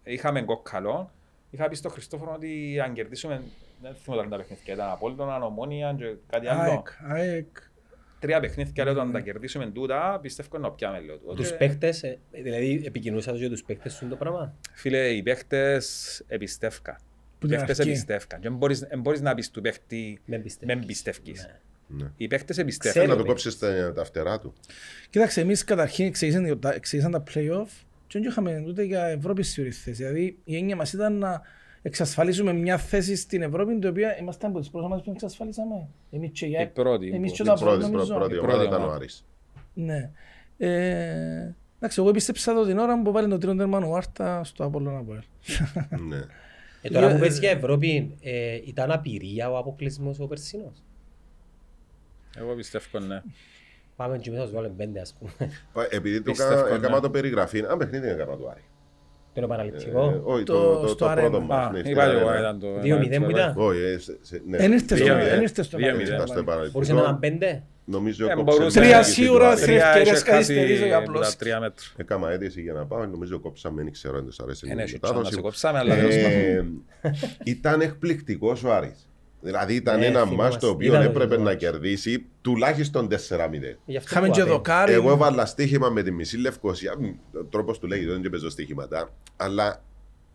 είχαμε 0.05 0.43
κόκκαλο, 0.43 1.11
είχα 1.51 1.69
πει 1.69 1.75
στον 1.77 1.91
Χριστόφορο 1.91 2.33
ότι 2.35 2.81
αν 2.85 2.93
κερδίσουμε, 2.93 3.43
δεν 3.83 3.95
θυμάμαι 4.03 4.29
τα 4.29 4.37
παιχνίδια, 4.37 4.75
ήταν 4.75 4.91
Απόλλωνα, 4.91 5.45
Ομόνια 5.45 5.95
και 5.99 6.05
κάτι 6.31 6.47
άλλο. 6.47 6.61
ΑΕΚ, 6.71 6.87
ΑΕΚ. 7.09 7.47
Τρία 8.21 8.41
παιχνίδια 8.41 8.85
λέω 8.85 8.93
όταν 8.93 9.13
τα 9.13 9.21
κερδίσουμε 9.21 9.71
τούτα, 9.71 10.19
πιστεύω 10.23 10.59
να 10.59 10.71
πιάμε 10.71 11.01
λέω. 11.01 11.17
Τότε, 11.19 11.35
Τους 11.37 11.53
παίκτες, 11.53 12.03
ε, 12.03 12.19
δηλαδή 12.31 12.83
επικοινωνούσατε 12.85 13.39
για 13.39 13.49
τους 13.49 13.63
παίκτες 13.63 13.93
σου 13.93 14.09
το 14.09 14.17
πράγμα; 14.17 14.55
Φίλε, 14.73 15.09
οι 15.09 15.23
παίχτες 15.23 16.23
επιστεύκα. 16.29 17.01
Που 17.39 17.47
Οι 17.47 17.49
την 17.49 17.59
παίχτες 17.59 17.79
αρχή. 17.79 17.91
επιστεύκαν. 17.91 18.41
Και 18.41 18.49
δεν 18.49 18.57
μπορείς, 18.59 18.79
δεν 18.79 19.01
μπορείς 19.01 19.21
να 19.21 19.35
πεις 19.35 19.51
του 19.51 19.61
παίχτη 19.61 20.21
Δεν 20.25 20.43
πιστεύεις. 20.43 20.77
δεν 20.77 20.87
πιστεύεις. 20.87 21.47
Ναι. 21.47 22.03
Ναι. 22.05 22.11
Οι 22.17 22.27
παίχτες 22.27 22.49
Ξέρω. 22.57 22.69
επιστεύκαν. 22.69 23.09
Να 23.09 23.17
του 23.17 23.25
κόψεις 23.25 23.59
τα, 23.59 23.93
τα 23.93 24.05
φτερά 24.05 24.39
του. 24.41 24.53
Κοίταξε, 25.11 25.41
εμείς 25.41 25.65
καταρχήν 25.65 26.07
εξήγησαν 26.07 26.61
τα- 26.61 26.75
εξήγησαν 26.75 27.11
τα 27.11 27.23
play-off 27.35 27.69
και 28.07 28.19
δεν 28.19 28.23
είχαμε 28.29 28.65
ούτε 28.67 28.83
για 28.83 29.05
Ευρώπη 29.05 29.43
σίγουρη 29.43 29.73
θέση. 29.73 30.03
Δηλαδή 30.03 30.39
η 30.45 30.57
έννοια 30.57 30.77
μας 30.77 30.93
ήταν 30.93 31.19
να 31.19 31.43
εξασφαλίσουμε 31.83 32.53
μια 32.53 32.79
θέση 32.79 33.17
στην 33.17 33.43
Ευρώπη, 33.43 33.79
την 33.79 33.89
οποία 33.89 34.19
είμαστε 34.19 34.47
από 34.47 34.59
τις 34.59 34.71
πρώτες 34.71 34.87
ομάδες 34.87 35.05
που 35.05 35.11
εξασφαλίσαμε. 35.11 35.89
Εμείς 36.11 36.31
και 36.33 36.47
η 36.47 36.51
Η 36.51 36.57
ΑΕΚ. 36.57 36.69
πρώτη. 36.69 37.11
Εμείς 37.15 37.33
και 37.33 37.43
Η 37.43 37.45
τα 37.45 37.55
πρώτη, 37.55 37.65
πρώτα 37.79 37.89
νομίζω. 37.89 38.15
πρώτη 38.15 38.35
Η 38.35 38.39
ομάδα 38.39 38.53
πρώτη 38.53 38.67
ήταν 38.69 38.81
ο 38.81 38.83
ομάδα. 38.85 38.97
Άρης. 38.99 39.25
Ναι. 39.75 40.11
Ε, 40.59 41.55
εντάξει, 41.79 42.01
εγώ 42.01 42.11
πίστεψα 42.11 42.55
το 42.55 42.67
την 42.67 42.79
ώρα 42.79 43.03
που 43.03 43.13
βάλει 43.13 43.29
το 43.29 43.39
τρίτο 43.39 43.57
τέρμα 43.57 43.79
ο 43.79 43.95
Άρτα 43.97 44.45
στο 44.45 44.65
Απόλλωνα 44.65 44.99
Αποέλ. 44.99 45.21
Ναι. 46.09 46.21
Ε, 46.83 46.89
τώρα 46.91 47.09
Ε, 47.11 47.13
που 47.13 47.19
πες 47.19 47.39
για 47.39 47.51
Ευρώπη, 47.51 48.17
ε, 48.21 48.55
ήταν 48.67 48.91
απειρία 48.91 49.51
ο 49.51 49.57
αποκλεισμός 49.57 50.21
ο 50.21 50.27
περσίνος; 50.27 50.83
Εγώ 52.37 52.55
πιστεύω 52.55 52.99
ναι. 52.99 53.23
Πάμε 53.97 54.19
και 54.19 54.31
μέσα 54.31 54.43
να 54.43 54.49
σου 54.49 54.55
βάλουμε 54.55 54.75
πέντε 54.77 55.01
ας 55.01 55.15
πούμε. 55.19 55.51
Πα- 55.73 55.89
Επειδή 55.91 56.23
το 56.23 56.31
Πιστεύω, 56.31 56.53
έκανα 56.53 56.71
ναι. 56.71 56.77
έκανα 56.77 57.01
το 57.01 57.11
περιγραφή, 57.11 57.65
αν 57.65 57.79
παιχνίδι 57.79 58.05
είναι 58.07 58.15
έκανα 58.15 58.37
του 58.37 58.49
Άρη. 58.51 58.61
Το 59.35 59.41
Ε, 59.41 59.45
επαναληπτικό. 59.45 60.21
Όχι, 60.25 60.43
Το- 60.45 60.53
το- 60.53 60.81
το 60.81 60.87
στο 60.87 60.97
το 60.97 61.07
Αρένα. 61.09 61.29
πρώτο 61.31 61.45
μας. 61.45 61.67
Α, 61.67 61.71
ναι, 61.73 61.79
στην 61.79 61.91
είπα 61.91 62.05
εγώ, 62.05 62.29
Αρένα. 62.29 62.39
ήταν 62.39 62.59
το... 62.61 62.69
2-0 62.83 63.23
που 63.25 63.31
ήταν. 63.31 63.55
Όχι, 63.57 63.81
ε, 63.81 63.99
σε- 63.99 64.19
σε- 64.21 64.43
ναι. 64.47 64.57
Εν 64.57 64.73
ήρθε 64.73 64.97
στο- 64.97 65.05
Δύο- 65.05 65.15
εν 65.17 65.41
ήρθε 65.41 65.63
στο 65.63 65.77
δύο- 65.77 65.87
επαναληπτικό. 65.89 66.15
Ήταν 66.15 66.27
στο 66.27 66.39
επαναληπτικό. 66.39 66.73
Μπορούσε 66.73 66.93
να 66.93 67.01
ήταν 67.01 67.19
πέντε. 67.19 67.63
Νομίζω 67.85 68.25
Ε, 68.31 68.35
κόψε 68.35 68.43
μπορούσε- 68.59 68.79
την 68.81 68.81
Τρία 68.89 68.99
αίτηση 68.99 69.15
του 69.21 69.23
σίγουρα, 69.23 69.49
Άρη. 69.51 69.61
τρία 69.61 69.87
ευκαιρίες 69.87 70.07
είχε 70.07 70.15
χάσει 70.15 70.25
καθυστερήσεις 70.31 70.85
ο 70.85 70.89
τα 70.89 70.97
απλώς. 70.97 71.37
τρία 71.37 71.61
μέτρα. 71.61 71.85
Έκανα 71.97 72.31
αίτηση 72.31 72.61
για 72.61 72.73
να 72.73 72.85
πάω, 72.87 73.07
νομίζω 73.07 73.41
κόψαμε, 73.41 73.83
δεν 73.83 73.93
ξέρω 73.93 74.17
αν 74.19 74.25
τους 74.27 74.41
αρέσει 74.41 74.67
Ε, 74.69 74.73
η 74.73 74.75
ναι, 74.75 74.83
έτσι, 74.83 74.99
μετάδοση. 75.03 75.25
να 75.25 75.31
σε 75.31 75.41
κόψαμε, 75.41 75.79
αλλά 75.79 75.95
τέλος 75.95 76.17
πάντων. 76.17 76.31
Ε, 77.03 77.11
Ήταν 77.45 77.81
εκπληκτικός 77.81 78.65
ο 78.65 78.73
Άρης. 78.73 79.09
Δηλαδή 79.41 79.75
ήταν 79.75 79.99
Ναι, 79.99 80.07
ένα 80.07 80.21
θυμάμαι. 80.23 80.37
μας 80.43 80.59
το 80.59 80.69
οποίο 80.69 80.87
Είδα 80.89 81.03
το 81.03 81.09
έπρεπε 81.11 81.35
το 81.35 81.41
να 81.41 81.45
μάτς. 81.51 81.57
κερδίσει 81.57 82.27
τουλάχιστον 82.41 83.09
4-0. 83.09 83.79
Γι' 83.85 83.97
αυτό 83.97 84.09
Είχαμε 84.11 84.27
που 84.27 84.33
και 84.33 84.41
απέ- 84.41 84.53
δοκάρι. 84.53 84.93
Εγώ 84.93 85.11
έβαλα 85.11 85.47
στοίχημα 85.47 85.89
με 85.89 86.03
τη 86.03 86.11
μισή 86.13 86.37
Λευκοσία. 86.39 86.95
Μ, 86.99 87.05
Ο 87.39 87.45
τρόπος 87.45 87.79
του 87.79 87.87
λέγει, 87.87 88.07
δεν 88.07 88.31
παίζω 88.31 88.51
στοίχηματα. 88.51 89.09
Αλλά 89.37 89.83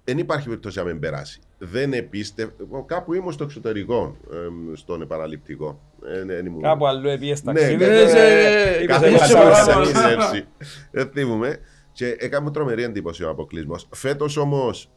δεν 0.03 0.17
υπάρχει 0.17 0.47
περίπτωση 0.47 0.77
να 0.77 0.83
μην 0.83 0.99
περάσει. 0.99 1.39
Δεν 1.57 1.93
επίστευ... 1.93 2.49
Κάπου 2.85 3.13
ήμουν 3.13 3.31
στο 3.31 3.43
εξωτερικό, 3.43 4.17
εμ, 4.33 4.73
στον 4.75 5.01
επαναληπτικό. 5.01 5.79
Ε, 6.15 6.23
ναι, 6.23 6.33
δεν 6.35 6.45
ήμουν- 6.45 6.61
Κάπου 6.61 6.87
αλλού 6.87 7.09
επίες 7.09 7.43
Ναι, 7.43 7.53
ταξίδι. 7.53 7.75
ναι, 7.75 7.87
ναι, 7.87 8.05
και- 8.05 8.11
ναι, 8.13 8.75
είπες, 8.83 8.85
Κάθε 8.85 9.05
εγώ 9.07 9.15
είσαι 9.15 9.25
θα 9.25 9.37
παράπονο. 9.39 9.73
πάω 9.75 9.85
φορά 9.85 10.21
σε- 10.21 10.35
σε 10.35 10.47
Δεν 10.91 11.09
θυμούμαι. 11.13 11.57
Και 11.91 12.15
έκαμε 12.19 12.51
τρομερή 12.51 12.83
εντύπωση 12.83 13.23
ο 13.23 13.29
αποκλεισμός. 13.29 13.87
Φέτος 13.91 14.37
όμως. 14.37 14.89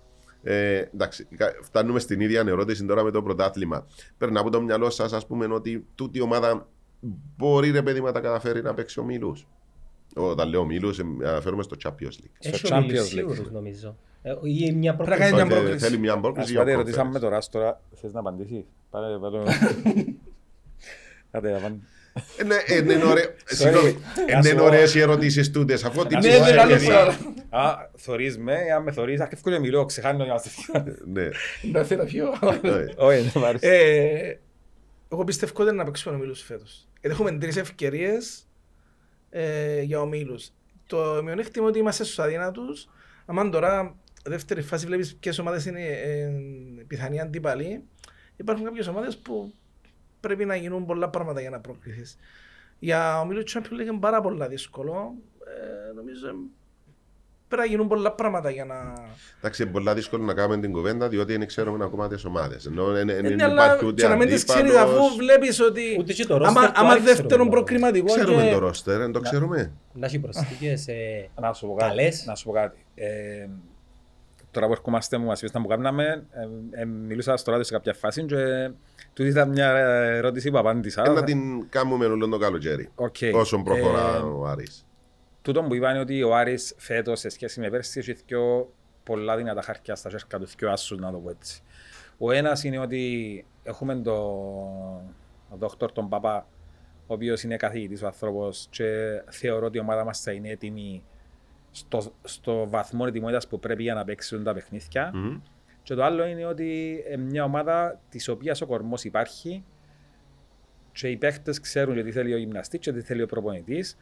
Ε, 0.42 0.78
εντάξει, 0.94 1.24
κα- 1.36 1.54
φτάνουμε 1.62 1.98
στην 1.98 2.20
ίδια 2.20 2.40
ερώτηση 2.40 2.84
τώρα 2.86 3.02
με 3.02 3.10
το 3.10 3.22
πρωτάθλημα. 3.22 3.86
Παίρνω 4.18 4.40
από 4.40 4.50
το 4.50 4.60
μυαλό 4.62 4.90
σας, 4.90 5.12
ας 5.12 5.26
πούμε, 5.26 5.46
ότι 5.46 5.86
τούτη 5.94 6.18
η 6.18 6.20
ομάδα 6.20 6.66
μπορεί 7.36 7.70
ρε 7.70 7.82
παιδί 7.82 8.00
να 8.00 8.12
τα 8.12 8.20
καταφέρει 8.20 8.62
να 8.62 8.74
παίξει 8.74 9.00
ομίλου. 9.00 9.36
Όταν 10.14 10.48
λέω 10.48 10.60
ομίλου, 10.60 10.90
αναφέρομαι 11.24 11.62
στο 11.62 11.76
Champions 11.84 11.90
League. 12.06 12.30
Έχει 12.40 12.56
στο 12.66 12.74
ο 12.76 12.80
Μίλης 12.80 13.00
Champions 13.00 13.04
League. 13.04 13.08
σίγουρος 13.08 13.50
νομίζω. 13.50 13.96
Ε, 14.22 14.32
Ή 14.42 14.72
μια 14.72 14.94
Πρέπει 14.94 15.10
να 15.10 15.16
κάνει 15.16 15.30
πρόκληση. 15.30 15.48
μια 15.48 15.52
Όχι, 15.52 15.60
πρόκριση. 15.62 15.84
Θέλει 15.84 15.98
μια 15.98 16.12
Ας 16.12 16.20
πρόκληση 16.20 16.54
πάτε, 16.54 16.68
για 16.70 16.78
ρωτήσαμε 16.78 17.10
με 17.10 17.16
conference. 17.18 17.20
τώρα, 17.20 17.38
τώρα 17.50 17.80
θες 17.94 18.12
να 18.12 18.20
απαντήσεις; 18.20 18.64
Πάρε, 18.90 19.18
πάρε. 19.18 19.38
Κάτε, 21.30 21.56
απάν- 21.56 21.62
Ε, 21.62 21.66
ναι, 21.66 21.72
ε, 21.72 21.72
ναι, 21.72 21.78
είναι 22.80 23.04
ωραίο. 23.04 23.24
Συγγνώμη, 23.44 23.92
Να 24.30 24.38
ε, 24.38 24.42
σου 24.42 24.48
είναι 24.50 24.58
πω. 24.58 24.64
ωραίες 24.64 24.94
οι 24.94 25.00
ερωτήσεις 25.00 25.50
τούτες, 25.50 25.84
αφού 25.84 26.02
Να 26.02 26.06
την 26.06 26.22
σου 26.22 26.28
Ναι, 26.28 26.36
πω, 26.38 26.44
ναι, 26.44 26.50
ε, 26.50 26.58
άλλο 26.60 26.72
επειδή- 26.74 26.90
φορά. 26.90 27.18
Α, 27.50 27.90
θωρείς 27.96 28.38
με, 28.38 28.56
αν 28.76 28.82
με 28.82 28.92
θωρείς, 28.92 29.20
αρκεύκω 29.20 29.50
και 29.50 29.58
μιλώ, 29.58 29.84
ξεχάνω 29.84 30.24
για 30.24 30.32
να 30.32 30.38
σε 30.38 30.48
φτιάχνω. 30.48 30.94
Ναι, 31.12 31.28
Να 31.72 31.82
θέλω 31.84 32.02
να 32.02 32.08
φύγω. 32.08 32.38
ναι. 32.62 32.84
Όχι, 32.96 33.20
δεν 33.20 33.42
μ' 33.42 33.44
άρεσε. 33.44 33.66
Ε, 33.68 34.38
Εγώ 35.12 35.24
πιστεύω 35.24 35.52
ότι 35.54 35.62
είναι 35.62 35.72
να 35.72 35.84
παίξουμε 35.84 36.14
ομίλους 36.14 36.42
φέτος. 36.42 36.88
Γιατί 37.00 37.16
έχουμε 37.16 37.38
τρεις 37.38 37.56
ευκαιρίες 37.56 38.46
ε, 39.30 39.80
για 39.82 40.00
ομίλους. 40.00 40.48
Το 40.86 41.20
μειονέκτημα 41.24 41.66
ότι 41.66 41.78
είμαστε 41.78 42.04
στους 42.04 42.18
αδύνατους. 42.18 42.88
Αν 43.26 43.50
τώρα 43.50 43.96
δεύτερη 44.24 44.62
φάση 44.62 44.86
βλέπεις 44.86 45.16
ποιες 45.16 45.38
ομάδες 45.38 45.66
είναι 45.66 45.80
ε, 45.86 46.30
πιθανοί 46.86 47.20
αντίπαλοι, 47.20 47.82
υπάρχουν 48.36 48.64
κάποιες 48.64 48.86
ομάδες 48.86 49.16
που 49.16 49.54
πρέπει 50.20 50.44
να 50.44 50.56
γίνουν 50.56 50.86
πολλά 50.86 51.08
πράγματα 51.08 51.40
για 51.40 51.50
να 51.50 51.58
προκριθείς. 51.60 52.18
Για 52.78 53.20
ομίλους 53.20 53.56
Champions 53.56 53.74
League 53.80 53.86
είναι 53.90 53.98
πάρα 54.00 54.20
πολλά 54.20 54.48
δύσκολο. 54.48 55.14
Ε, 55.44 55.92
νομίζω 55.94 56.26
πρέπει 57.48 57.62
να 57.62 57.68
γίνουν 57.68 57.88
πολλά 57.88 58.12
πράγματα 58.12 58.50
για 58.50 58.64
να... 58.64 58.92
Εντάξει, 59.38 59.62
είναι 59.62 59.70
πολύ 59.72 59.92
δύσκολο 59.92 60.24
να 60.24 60.34
κάνουμε 60.34 60.60
την 60.60 60.72
κουβέντα 60.72 61.08
διότι 61.08 61.36
δεν 61.36 61.46
ξέρουμε 61.46 61.84
ακόμα 61.84 62.08
τις 62.08 62.24
ομάδες. 62.24 62.66
Ενώ 62.66 62.84
δεν 62.86 63.08
Ε, 63.08 63.20
δεν 63.20 63.34
ναι, 63.34 63.44
αλλά 63.44 63.64
υπάρχει 63.64 63.86
ούτε 63.86 64.02
και 64.02 64.08
να 64.08 64.16
μην 64.16 64.28
τις 64.28 64.44
ξέρεις 64.44 64.70
αντίπαλος. 64.76 65.06
αφού 65.06 65.16
βλέπεις 65.16 65.60
ότι 65.60 65.96
Ούτε 65.98 66.12
και 66.12 66.24
το 66.26 66.34
άμα, 66.34 66.48
roster 66.62 66.72
του 66.74 66.80
άμα 66.80 66.90
Άρη 66.90 67.00
δεύτερον 67.00 67.28
ξέρουμε. 67.28 67.50
προκριματικό 67.50 68.06
Ξέρουμε 68.14 68.42
και- 68.44 68.52
το 68.52 68.58
ρόστερ, 68.58 68.98
δεν 68.98 69.12
το 69.12 69.20
ξέρουμε. 69.20 69.72
Να 69.92 70.06
έχει 70.06 70.18
προσθήκες. 70.18 70.88
ε, 70.88 71.28
Να 71.40 71.52
σου 71.52 71.66
πω 72.44 72.52
κάτι. 72.52 72.84
Τώρα 74.58 74.70
που 74.70 74.76
ερχόμαστε 74.78 75.18
μου 75.18 75.26
μας 75.26 75.40
είπες 75.40 75.52
να 75.52 75.60
που 75.60 75.68
κάναμε, 75.68 76.26
ε, 76.30 76.80
ε, 76.80 76.84
μιλούσα 76.84 77.36
στο 77.36 77.50
ράδιο 77.50 77.66
σε 77.66 77.72
κάποια 77.72 77.94
φάση 77.94 78.24
και 78.24 78.70
τούτη 79.12 79.28
ήταν 79.28 79.48
μια 79.48 79.68
ερώτηση 80.16 80.50
που 80.50 80.58
απάντησα. 80.58 81.02
Ε, 81.06 81.10
Να 81.10 81.24
την 81.24 81.68
κάνουμε 81.68 82.06
όλο 82.06 82.28
το 82.28 82.38
καλοκαίρι. 82.38 82.90
Οκ. 82.94 83.16
Όσο 83.34 83.62
προχωρά 83.62 84.16
Ε, 84.16 84.18
ο 84.18 84.46
Άρης. 84.46 84.86
Τούτο 85.42 85.62
που 85.62 85.74
είπαν 85.74 85.90
είναι 85.90 86.00
ότι 86.00 86.22
ο 86.22 86.36
Άρης 86.36 86.74
φέτος 86.76 87.20
σε 87.20 87.28
σχέση 87.28 87.60
με 87.60 87.70
πέρσι 87.70 87.98
έχει 87.98 88.16
δυο 88.26 88.72
πολλά 89.04 89.36
δυνατά 89.36 89.62
χαρτιά 89.62 89.94
στα 89.94 90.10
χέρια 90.10 90.38
του, 90.38 90.46
δυο 90.58 90.70
άσους 90.70 90.98
να 90.98 91.10
το 91.10 91.18
πω 91.18 91.30
έτσι. 91.30 91.62
Ο 92.18 92.30
ένας 92.30 92.64
είναι 92.64 92.78
ότι 92.78 93.44
έχουμε 93.62 93.94
τον 93.94 94.18
δόκτωρ 95.58 95.92
τον 95.92 96.08
Παπά 96.08 96.46
ο 97.06 97.14
οποίος 97.14 97.42
είναι 97.42 97.56
καθηγητής 97.56 98.02
ο 98.02 98.06
άνθρωπος 98.06 98.66
και 98.70 99.22
θεωρώ 99.30 99.66
ότι 99.66 99.76
η 99.76 99.80
ομάδα 99.80 100.04
μας 100.04 100.20
θα 100.20 100.32
είναι 100.32 100.48
έτοιμη 100.48 101.02
στο, 101.78 102.12
στο 102.24 102.68
βαθμό 102.68 103.04
ετοιμότητας 103.08 103.46
που 103.48 103.58
πρέπει 103.60 103.82
για 103.82 103.94
να 103.94 104.04
παίξουν 104.04 104.42
τα 104.44 104.54
παιχνίδια. 104.54 105.10
Μμμ. 105.14 105.40
Και 105.82 105.94
το 105.94 106.04
άλλο 106.04 106.26
είναι 106.26 106.44
ότι 106.44 106.98
ε, 107.08 107.16
μια 107.16 107.44
ομάδα 107.44 108.00
της 108.08 108.28
οποίας 108.28 108.60
ο 108.60 108.66
κορμός 108.66 109.04
υπάρχει 109.04 109.64
και 110.92 111.08
οι 111.08 111.16
παίχτες 111.16 111.60
ξέρουν 111.60 111.94
και 111.94 112.02
τι 112.02 112.12
θέλει 112.12 112.34
ο 112.34 112.36
γυμναστής 112.36 112.80
και 112.80 112.92
τι 112.92 113.00
θέλει 113.00 113.22
ο 113.22 113.26
προπονητής. 113.26 113.96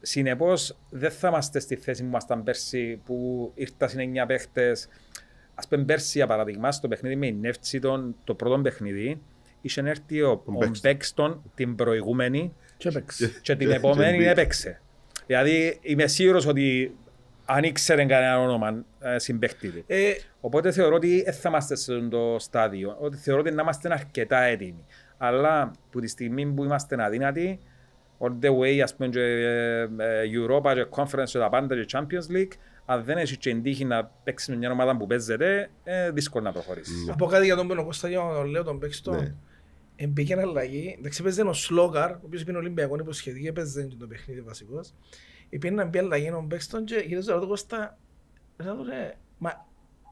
Συνεπώς 0.00 0.76
δεν 0.90 1.10
θα 1.10 1.28
είμαστε 1.28 1.58
στη 1.60 1.76
θέση 1.76 2.02
που 2.02 2.08
ήμασταν 2.08 2.42
πέρσι 2.42 3.00
που 3.04 3.50
ήρθαν 3.54 3.90
9 4.22 4.24
παίχτες. 4.26 4.88
Ας 5.54 5.68
πούμε 5.68 5.84
πέρσι 5.84 6.18
για 6.18 6.26
παράδειγμα 6.26 6.72
στο 6.72 6.88
παιχνίδι 6.88 7.16
με 7.16 7.26
η 7.26 7.32
Νεύτσι 7.32 7.78
τον- 7.78 8.16
το 8.24 8.34
πρώτο 8.34 8.60
παιχνίδι 8.60 9.20
είχε 9.60 9.80
έρθει 9.80 10.22
ο, 10.22 10.30
ο 10.44 10.52
Μπέξτον. 10.52 10.90
Μπέξτον 10.92 11.42
την 11.54 11.74
προηγούμενη 11.74 12.52
Και 12.76 12.88
έπαιξε. 12.88 13.32
και 13.42 13.56
την 13.56 13.68
Και- 13.68 13.74
επόμενη 13.74 14.18
και 14.18 14.28
έπαιξε. 14.28 14.80
Δηλαδή 15.32 15.78
είμαι 15.82 16.06
σίγουρος 16.06 16.46
ότι 16.46 16.96
αν 17.44 17.62
ήξερε 17.62 18.04
κανένα 18.04 18.40
όνομα 18.40 18.84
ε, 19.00 19.18
συμπαίχτη 19.18 19.68
του. 19.68 19.84
Ε, 19.86 20.12
Οπότε 20.40 20.72
θεωρώ 20.72 20.94
ότι 20.94 21.22
δεν 21.22 21.34
θα 21.34 21.48
είμαστε 21.48 21.76
σε 21.76 21.94
αυτό 21.94 22.08
το 22.08 22.38
στάδιο. 22.38 22.96
Ότι 23.00 23.16
θεωρώ 23.16 23.40
ότι 23.40 23.50
να 23.50 23.62
είμαστε 23.62 23.92
αρκετά 23.92 24.40
έτοιμοι. 24.40 24.84
Αλλά 25.18 25.70
που 25.90 26.00
τη 26.00 26.06
στιγμή 26.06 26.46
που 26.46 26.64
είμαστε 26.64 27.02
αδύνατοι, 27.04 27.58
all 28.18 28.32
the 28.42 28.58
way, 28.58 28.78
ας 28.78 28.94
πούμε, 28.94 29.08
και 29.08 29.20
ε, 29.20 29.80
ε, 29.80 29.88
Europa 30.34 30.72
και 30.74 30.86
Conference 30.90 31.24
και 31.24 31.38
τα 31.38 31.48
πάντα 31.48 31.74
και 31.74 31.86
Champions 31.92 32.36
League, 32.36 32.52
αν 32.84 33.04
δεν 33.04 33.16
έχεις 33.18 33.36
και 33.36 33.50
την 33.50 33.62
τύχη 33.62 33.84
να 33.84 34.10
παίξεις 34.24 34.48
με 34.48 34.56
μια 34.56 34.70
ομάδα 34.70 34.96
που 34.96 35.06
παίζεται, 35.06 35.70
ε, 35.84 36.10
δύσκολο 36.10 36.44
να 36.44 36.52
προχωρήσεις. 36.52 37.04
Ναι. 37.06 37.12
Από 37.12 37.26
κάτι 37.26 37.44
για 37.44 37.56
τον 37.56 37.68
Πένο 37.68 37.84
Κώστα, 37.84 38.08
για 38.08 38.18
να 38.18 38.34
τον 38.34 38.46
λέω 38.46 38.62
τον 38.62 38.78
παίξτο. 38.78 39.10
Ναι. 39.10 39.34
Εμπήκε 40.04 40.40
αλλαγή. 40.40 40.96
Εντάξει, 40.98 41.22
παίζε 41.22 41.42
ο 41.42 41.52
Σλόκαρ, 41.52 42.10
ο 42.10 42.20
οποίος 42.24 42.42
είναι 42.42 42.58
Ολυμπιακό 42.58 42.96
υποσχετική, 42.96 43.46
έπαιζε 43.46 43.82
και 43.82 43.96
το 43.98 44.06
παιχνίδι 44.06 44.40
βασικός. 44.40 44.94
Υπήρχε 45.48 45.76
να 45.76 45.84
μπει 45.84 45.98
αλλαγή 45.98 46.30
τον 46.30 46.48
παίξτον 46.48 46.84
και 46.84 47.04
γυρίζω 47.06 47.26
να 47.28 47.34
ρωτώ 47.34 47.46
Κώστα, 47.46 47.98
«Ρε, 48.56 48.68
ρε, 48.88 49.12
μα 49.38 49.66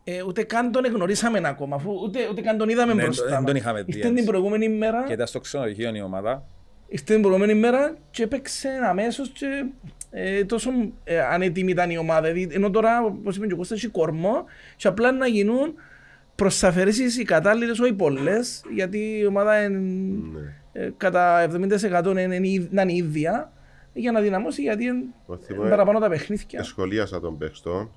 ε, 0.04 0.22
ούτε 0.22 0.42
καν 0.42 0.72
τον 0.72 0.84
εγνωρίσαμε 0.84 1.40
ακόμα, 1.44 1.76
αφού 1.76 1.90
ούτε, 2.02 2.28
ούτε 2.30 2.40
καν 2.40 2.56
τον 2.58 2.68
είδαμε 2.68 2.94
Ναι, 2.94 3.02
μπροστά 3.02 3.24
δεν 3.24 3.34
μας. 3.34 3.44
τον 3.44 3.56
είχαμε 3.56 3.82
δει 3.82 3.90
Ήρθε 3.92 4.00
την 4.08 4.16
έτσι. 4.16 4.24
προηγούμενη 4.28 4.68
μέρα, 4.68 5.04
Και 5.06 5.12
ήταν 5.12 5.26
στο 5.26 5.40
ξενοδοχείο 5.40 5.94
η 5.94 6.00
ομάδα. 6.02 6.46
ήρθε 6.88 7.04
την 7.12 7.22
προηγούμενη 7.22 7.54
μέρα 7.54 7.96
και 8.10 8.22
έπαιξε 8.22 8.68
αμέσως 8.88 9.28
και 9.28 9.64
ε, 10.10 10.44
τόσο 10.44 10.70
ε, 11.04 11.20
ανέτοιμη 11.20 11.70
ήταν 11.70 11.90
η 11.90 11.96
ομάδα. 11.98 12.32
Δηλαδή, 12.32 12.54
ενώ 12.54 12.70
τώρα, 12.70 13.04
όπως 13.04 13.36
είπε 13.36 13.46
και 13.46 13.52
ο 13.52 13.56
Κώστας, 13.56 13.78
έχει 13.78 13.88
κορμό 13.88 14.44
και 14.76 14.88
απλά 14.88 15.12
να 15.12 15.26
γίνουν 15.26 15.74
προσαφαιρέσεις 16.44 17.18
οι 17.18 17.22
κατάλληλες, 17.24 17.78
όχι 17.78 17.92
πολλές, 17.92 18.62
γιατί 18.74 18.98
η 19.18 19.26
ομάδα 19.26 19.62
είναι, 19.64 19.78
Ναι. 19.78 20.40
ε, 20.72 20.90
κατά 20.96 21.38
70% 21.40 22.10
είναι, 22.10 22.22
είναι, 22.22 22.46
η- 22.48 22.68
να 22.70 22.82
είναι 22.82 22.92
ίδια 22.94 23.52
για 23.92 24.12
να 24.12 24.20
δυναμώσει 24.20 24.62
γιατί 24.62 24.84
είναι 24.84 24.90
Εγώ 25.24 25.34
είναι 25.34 25.44
θυμάμαι- 25.46 25.70
παραπάνω 25.70 25.98
τα 25.98 26.08
παιχνίδια. 26.08 26.58
Εσχολίασα 26.60 27.20
τον 27.20 27.38
παίξτον. 27.38 27.90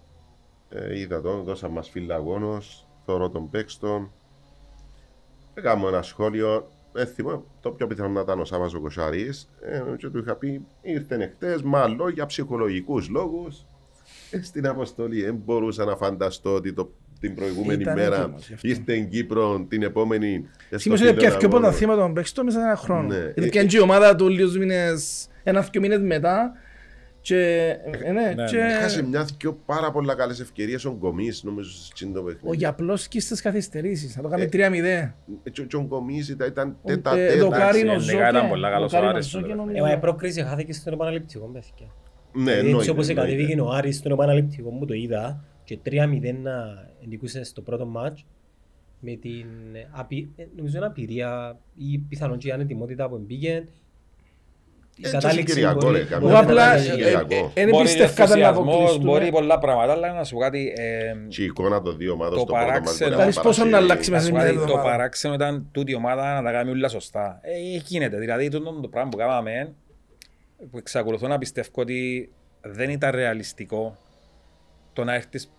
Ε, 0.70 1.00
είδα 1.00 1.22
τον, 1.22 1.44
δώσα 1.44 1.70
μας 1.70 1.90
φιλαγόνος, 1.90 2.88
θωρώ 3.06 3.30
τον 3.30 3.50
παίξτον. 3.50 4.12
Έκαμε 5.54 5.88
ένα 5.88 6.02
σχόλιο. 6.02 6.68
Ε, 6.96 7.06
θυμάμαι, 7.06 7.42
το 7.62 7.72
πιο 7.72 7.88
πιθανό 7.88 8.10
να 8.10 8.22
ήταν 8.22 8.40
ο 8.40 8.46
Σάββας 8.46 8.74
ο 8.74 8.80
Κοσάρης 8.80 9.50
ε, 9.62 9.82
και 9.98 10.10
του 10.10 10.18
είχα 10.18 10.36
πει 10.36 10.66
ήρθε 10.82 11.16
εχθές 11.16 11.62
μάλλον 11.62 12.10
για 12.12 12.26
ψυχολογικούς 12.26 13.10
λόγους 13.10 13.66
ε, 14.32 14.42
στην 14.42 14.68
αποστολή. 14.68 15.22
Δεν 15.24 15.36
μπορούσα 15.36 15.86
να 15.86 15.96
φανταστώ 15.96 16.54
ότι 16.54 16.74
το, 16.74 16.92
την 17.28 17.36
προηγούμενη 17.36 17.82
Ήταν 17.82 17.96
μέρα 17.96 18.16
έτοιμος 18.22 18.48
γι' 18.48 18.54
αυτό. 18.54 18.68
ήρθε 18.68 18.94
εν 18.94 19.10
Κύπρο 19.10 19.66
την 19.70 19.84
επόμενη. 19.84 20.34
ε, 20.36 20.66
στο 20.70 20.78
Σήμωσε 20.80 21.04
ότι 21.04 21.14
φίλο 21.14 21.28
πια 21.30 21.38
αγώνα. 21.38 21.58
από 21.58 21.66
τα 21.66 21.72
θύματα 21.72 22.02
των 22.02 22.14
παίξεων 22.14 22.46
μέσα 22.46 22.60
σε 22.60 22.66
ένα 22.66 22.76
χρόνο. 22.76 23.08
Ναι. 23.08 23.18
Γιατί 23.18 23.44
Ε, 23.44 23.48
πιάνε 23.50 23.68
και 23.68 23.78
η 23.78 23.80
ομάδα 23.80 24.16
του 24.16 24.30
λίγους 24.30 24.58
μήνες, 24.58 25.28
ένα-δυο 25.44 25.82
μήνες 25.82 26.00
μετά 26.02 26.52
και, 27.22 27.38
ε, 28.04 28.12
ναι, 28.12 28.34
Ναι, 28.36 28.44
και 28.50 28.58
Έχασε 28.58 29.04
μια 29.04 29.28
δυο 29.40 29.60
πάρα 29.66 29.92
πολλά 29.92 30.16
καλές 30.16 30.40
ευκαιρίες 30.40 30.86
ο 30.86 30.96
Γκομής 31.00 31.44
νομίζω 31.44 31.70
στην 31.72 32.14
το 32.14 32.20
ο 32.20 32.24
παιχνίδι. 32.24 32.56
Γιαπλόσκι 32.58 33.20
στις 33.20 33.42
καθυστερήσεις, 33.42 34.16
να 34.16 34.22
το 34.22 34.28
κάνουμε 34.28 34.46
Ε, 34.46 34.50
3-0. 34.50 35.14
Ε, 35.44 35.50
και 35.50 35.62
ο- 35.62 35.64
και 35.64 35.76
ο 35.76 35.82
Γκομής 35.88 36.30
ήταν, 36.30 36.48
ήταν 36.48 36.78
Ο- 36.82 36.88
τέτα 36.88 37.18
ε, 37.18 37.28
τέτα. 37.28 37.40
δοκάρι 37.40 37.80
είναι 37.80 37.90
ο 37.90 37.92
εντάξει, 37.92 38.10
Ζόκε, 38.12 38.28
ήταν 38.30 38.48
πολλά 38.50 38.70
καλός 38.70 38.86
ο 38.86 38.88
δοκάρι 38.90 39.06
είναι 39.06 39.14
Άρης, 39.16 39.30
Ζόκε, 39.30 39.42
βέβαια. 39.46 39.56
νομίζω. 39.64 39.78
Ε, 39.78 39.82
μα 39.88 39.92
η 39.94 39.98
πρόκριση 40.00 40.42
χάθηκε 40.44 40.74
στον 40.74 40.94
επαναληπτικό, 40.94 41.46
παιδιά. 41.54 41.72
Ναι, 42.36 42.42
Δηλαδή, 42.42 42.58
εννοείται, 42.60 42.78
έτσι 42.78 42.90
όπως 42.90 43.08
εννοείται. 43.10 43.32
κατεβήκε 43.32 43.62
ο 43.62 43.70
Άρης 43.72 43.98
στον 43.98 44.12
επαναληπτικό 44.12 44.70
μου 44.70 44.86
το 44.86 44.94
είδα 44.94 45.44
και 45.64 45.80
3-0 45.86 45.90
να 46.42 46.88
νικούσε 47.08 47.44
στο 47.44 47.62
πρώτο 47.62 47.86
μάτς 47.86 48.26
με 49.00 49.16
την 49.16 49.46
ε, 49.74 49.88
απει... 49.92 50.32
ε, 50.36 50.44
νομίζω 50.56 50.78
είναι 50.78 50.86
απειρία 50.86 51.60
ή 51.76 51.98
πιθανόν 52.10 52.38
και 52.38 52.48
η 52.48 52.52
ανετοιμότητα 52.52 53.10
που 53.10 53.18
μπήκε. 53.28 53.68
Η 54.98 55.08
Ε, 55.08 55.10
κατάληξη 55.10 55.46
και 55.46 55.52
Κυριακό, 55.54 55.80
μπορεί- 55.80 55.98
ρε, 55.98 56.04
καμιά 56.04 56.20
μπορεί 56.20 56.32
Εγώ 56.34 56.42
να 56.42 56.50
απλά 56.50 56.78
ήταν- 56.84 56.90
ε, 56.90 57.02
ε, 57.02 57.04
Κυριακό. 57.04 57.36
ε, 57.36 57.50
δεν 57.54 57.70
Μπορεί 57.70 57.84
πίστευκα 57.84 58.26
να 58.26 58.34
ενθουσιασμός, 58.34 58.68
αποκλειστούν. 58.74 59.04
Μπορεί 59.04 59.30
πολλά 59.32 59.60
πράγματα, 59.60 59.92
αλλά 59.94 60.14
να 60.14 60.24
σου 60.24 60.34
πω 60.34 60.40
κάτι. 60.40 60.74
ε, 60.78 61.14
Και 61.28 61.42
η 61.42 61.46
εικόνα 61.46 61.82
των 61.82 61.98
δύο 61.98 62.12
ομάδων 62.14 62.34
Το 62.34 62.40
στο 62.40 62.46
πρώτο 62.46 62.60
μας 62.62 62.72
παράξενο- 62.72 63.10
μπορεί 63.16 63.20
Ξέρεις 63.30 63.36
πόσο 63.48 63.64
να 63.64 63.70
παρασύρει. 63.70 63.92
αλλάξει 63.92 64.10
μέσα 64.12 64.22
Ας 64.22 64.26
σε 64.28 64.32
πω 64.32 64.38
μια 64.38 64.46
κάτι, 64.46 64.58
Το 64.58 64.64
εβδομάδα. 64.64 64.90
παράξενο 64.90 65.34
ήταν 65.34 65.68
τούτη 65.72 65.92
η 65.92 65.96
ομάδα 65.96 66.34
να 66.34 66.44
τα 66.44 66.52
κάνει 66.52 66.70
όλα 66.72 66.88
σωστά. 66.88 67.40
Ε, 67.42 67.78
γίνεται. 67.86 68.18
Δηλαδή, 68.18 68.50
το, 68.50 68.60
το 68.82 68.88
πράγμα 68.88 69.10
που 69.10 69.18
κάναμε, 69.18 69.74
που 70.72 70.78
εξακολουθώ 70.78 71.28
να 71.28 71.38
πιστεύω 71.38 71.70
ότι 71.76 72.30
δεν 72.62 72.90
ήταν 72.90 73.12
ρεαλιστικό 73.16 73.98
το 74.94 75.04
να 75.04 75.14
έρθεις, 75.14 75.52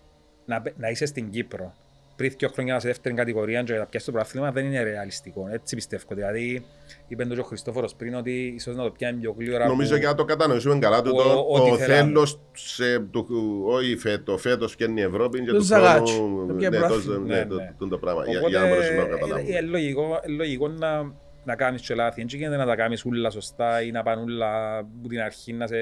να, 0.45 0.61
πε- 0.61 0.77
να 0.77 0.89
είσαι 0.89 1.05
στην 1.05 1.29
Κύπρο 1.29 1.73
πριν 2.15 2.33
δύο 2.37 2.47
χρόνια 2.49 2.79
σε 2.79 2.87
δεύτερη 2.87 3.15
κατηγορία 3.15 3.63
και 3.63 3.73
να 3.73 3.85
πιάσεις 3.85 4.05
το 4.07 4.11
πρωτάθλημα 4.11 4.51
δεν 4.51 4.65
είναι 4.65 4.83
ρεαλιστικό. 4.83 5.47
Έτσι 5.51 5.75
πιστεύω. 5.75 6.03
Δηλαδή, 6.09 6.65
είπε 7.07 7.25
το 7.25 7.33
και 7.33 7.39
ο 7.39 7.43
Χριστόφορος 7.43 7.95
πριν 7.95 8.15
ότι 8.15 8.53
ίσως 8.57 8.75
να 8.75 8.83
το 8.83 8.91
πιάνει 8.91 9.19
πιο 9.19 9.35
γλύωρα. 9.37 9.67
Νομίζω 9.67 9.93
που- 9.95 9.99
και 10.01 10.05
να 10.05 10.15
το 10.15 10.25
κατανοήσουμε 10.25 10.79
καλά 10.79 11.01
του 11.01 11.09
που- 11.11 11.21
το, 11.21 11.45
ό,τι 11.49 11.69
το 11.69 11.77
θέλαμε. 11.77 12.03
θέλος 12.03 12.39
σε, 12.53 12.99
του, 12.99 13.27
όχι 13.65 13.95
φέτος, 13.97 14.41
φέτος 14.41 14.71
φτιάχνει 14.71 15.01
η 15.01 15.03
Ευρώπη 15.03 15.39
και 15.43 15.51
Το 15.51 15.57
του 15.57 15.63
Ζαγάτσι, 15.63 16.13
χρόνου 16.13 16.45
το 16.47 16.53
ναι, 16.53 16.59
πιάνει 16.59 16.75
το, 16.77 16.81
πρωτάθλημα. 16.85 17.17
ναι, 17.25 17.35
Ναι, 17.35 17.45
το, 17.45 17.55
ναι. 17.55 17.73
το, 17.77 17.87
το 17.87 17.97
πράγμα 17.97 18.23
για, 18.25 18.37
Οπότε, 18.39 18.49
για 18.51 18.59
να 18.59 18.67
μπορέσουμε 18.67 18.97
να 18.97 19.03
το 19.07 19.11
ε, 19.11 19.15
ε, 19.15 19.19
καταλάβουμε. 19.19 19.57
ε, 19.57 19.61
λογικό, 19.61 20.19
ε, 20.23 20.27
λογικό 20.31 20.67
να, 20.67 21.13
να 21.43 21.55
κάνεις 21.55 21.81
και 21.81 21.95
λάθη. 21.95 22.25
Δεν 22.25 22.39
γίνεται 22.39 22.57
να 22.57 22.65
τα 22.65 22.75
κάνεις 22.75 23.05
όλα 23.05 23.29
σωστά 23.29 23.81
ή 23.81 23.91
να 23.91 24.03
πάνε 24.03 24.21
όλα 24.21 24.77
από 24.77 25.07
την 25.07 25.21
αρχή 25.21 25.53
να, 25.53 25.67
σε, 25.67 25.75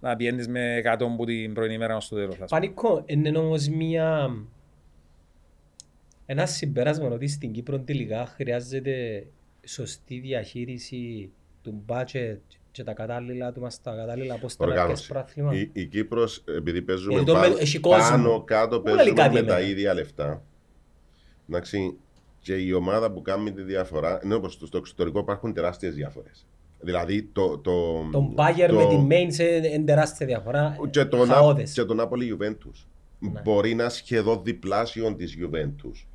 να 0.00 0.16
πιένεις 0.16 0.48
με 0.48 0.78
100 0.84 0.86
από 1.12 1.24
την 1.24 1.54
πρωινή 1.54 1.74
ημέρα 1.74 1.96
ως 1.96 2.08
το 2.08 2.14
τέλος. 2.16 2.30
ας 2.32 2.36
πούμε. 2.38 2.48
Πανικό, 2.60 3.02
είναι 3.06 3.38
όμως 3.38 3.68
μια... 3.68 4.30
Ένα 6.26 6.46
συμπέρασμα 6.46 7.08
ότι 7.08 7.26
στην 7.28 7.52
Κύπρο 7.52 7.78
τελικά 7.80 8.26
χρειάζεται 8.26 9.26
σωστή 9.66 10.18
διαχείριση 10.18 11.30
του 11.62 11.84
budget 11.88 12.38
και 12.70 12.84
τα 12.84 12.92
κατάλληλα 12.92 13.52
του 13.52 13.60
μας 13.60 13.80
τα 13.82 13.94
κατάλληλα 13.96 14.34
αποστολακές 14.34 14.80
Οργάνωση. 14.80 15.08
πρόθλημα. 15.08 15.54
Η, 15.54 15.70
η 15.72 15.86
Κύπρος, 15.86 16.44
επειδή 16.46 16.82
παίζουμε 16.82 17.12
Γιατί 17.12 17.26
το 17.26 17.32
πάνω, 17.32 17.54
με- 17.54 17.60
έχει 17.60 17.78
κόσμο. 17.80 18.08
πάνω 18.10 18.42
κάτω, 18.44 18.74
Όλα 18.76 18.82
παίζουμε 18.84 19.04
λικά 19.04 19.22
με 19.22 19.28
τα 19.28 19.40
διεμένα. 19.44 19.60
ίδια 19.60 19.94
λεφτά. 19.94 20.42
Εντάξει, 21.48 21.96
και 22.40 22.54
η 22.56 22.72
ομάδα 22.72 23.10
που 23.12 23.22
κάνει 23.22 23.52
τη 23.52 23.62
διαφορά, 23.62 24.20
ενώ 24.22 24.38
πως 24.40 24.52
στο 24.64 24.76
εξωτερικό 24.78 25.18
υπάρχουν 25.18 25.52
τεράστιες 25.52 25.94
διαφορές. 25.94 26.46
Δηλαδή 26.86 27.22
το... 27.32 27.58
το 27.58 28.04
Τον 28.12 28.34
Bayern 28.36 28.68
το- 28.68 28.74
με 28.74 28.86
τη 28.86 29.06
Mainz 29.10 29.38
είναι 29.74 29.84
τεράστια 29.84 30.26
διαφορά. 30.26 30.76
και 30.90 31.04
το, 31.04 31.24
Να, 31.26 31.34
Χαόδες. 31.34 31.72
και 31.72 31.84
το 31.84 31.94
Νάπολη 31.94 32.36
Juventus. 32.38 32.84
Ναι. 33.18 33.40
Μπορεί 33.44 33.74
να 33.74 33.82
είναι 33.82 33.92
σχεδόν 33.92 34.40
διπλάσιο 34.44 35.14
της 35.14 35.36
Juventus. 35.40 36.06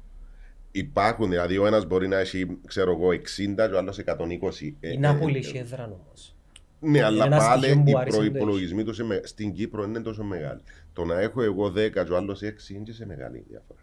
Υπάρχουν, 0.72 1.30
δηλαδή 1.30 1.58
ο 1.58 1.66
ένας 1.66 1.86
μπορεί 1.86 2.08
να 2.08 2.18
έχει, 2.18 2.58
ξέρω 2.68 2.92
εγώ, 2.92 3.08
60 3.10 3.16
και 3.56 3.62
ο 3.74 3.78
άλλος 3.78 4.00
120. 4.06 4.76
Ε, 4.80 4.90
Η 4.90 4.94
ε, 4.94 4.98
Νάπολη 4.98 5.36
ε, 5.36 5.40
έχει 5.40 5.58
έδρα 5.58 5.84
όμως. 5.86 6.36
Ναι, 6.80 7.04
αλλά 7.04 7.26
ένας 7.26 7.46
πάλι 7.46 7.64
στοιχείο 7.64 7.84
που 7.84 7.90
οι 7.90 7.94
άρεσε 7.98 8.18
να 8.20 8.24
το 8.26 8.32
προπολογισμοί 8.32 8.84
του 8.84 8.94
στην 9.24 9.54
Κύπρο 9.54 9.84
είναι 9.84 10.00
τόσο 10.02 10.24
μεγάλοι. 10.24 10.62
Το 10.94 11.06
να 11.06 11.20
έχω 11.20 11.42
εγώ 11.42 11.66
10 11.68 11.92
και 11.92 12.00
ο 12.00 12.16
άλλος 12.16 12.40
6 12.44 12.70
είναι 12.70 12.84
και 12.84 12.94
σε 12.94 13.06
μεγάλη 13.06 13.46
διαφορά. 13.50 13.80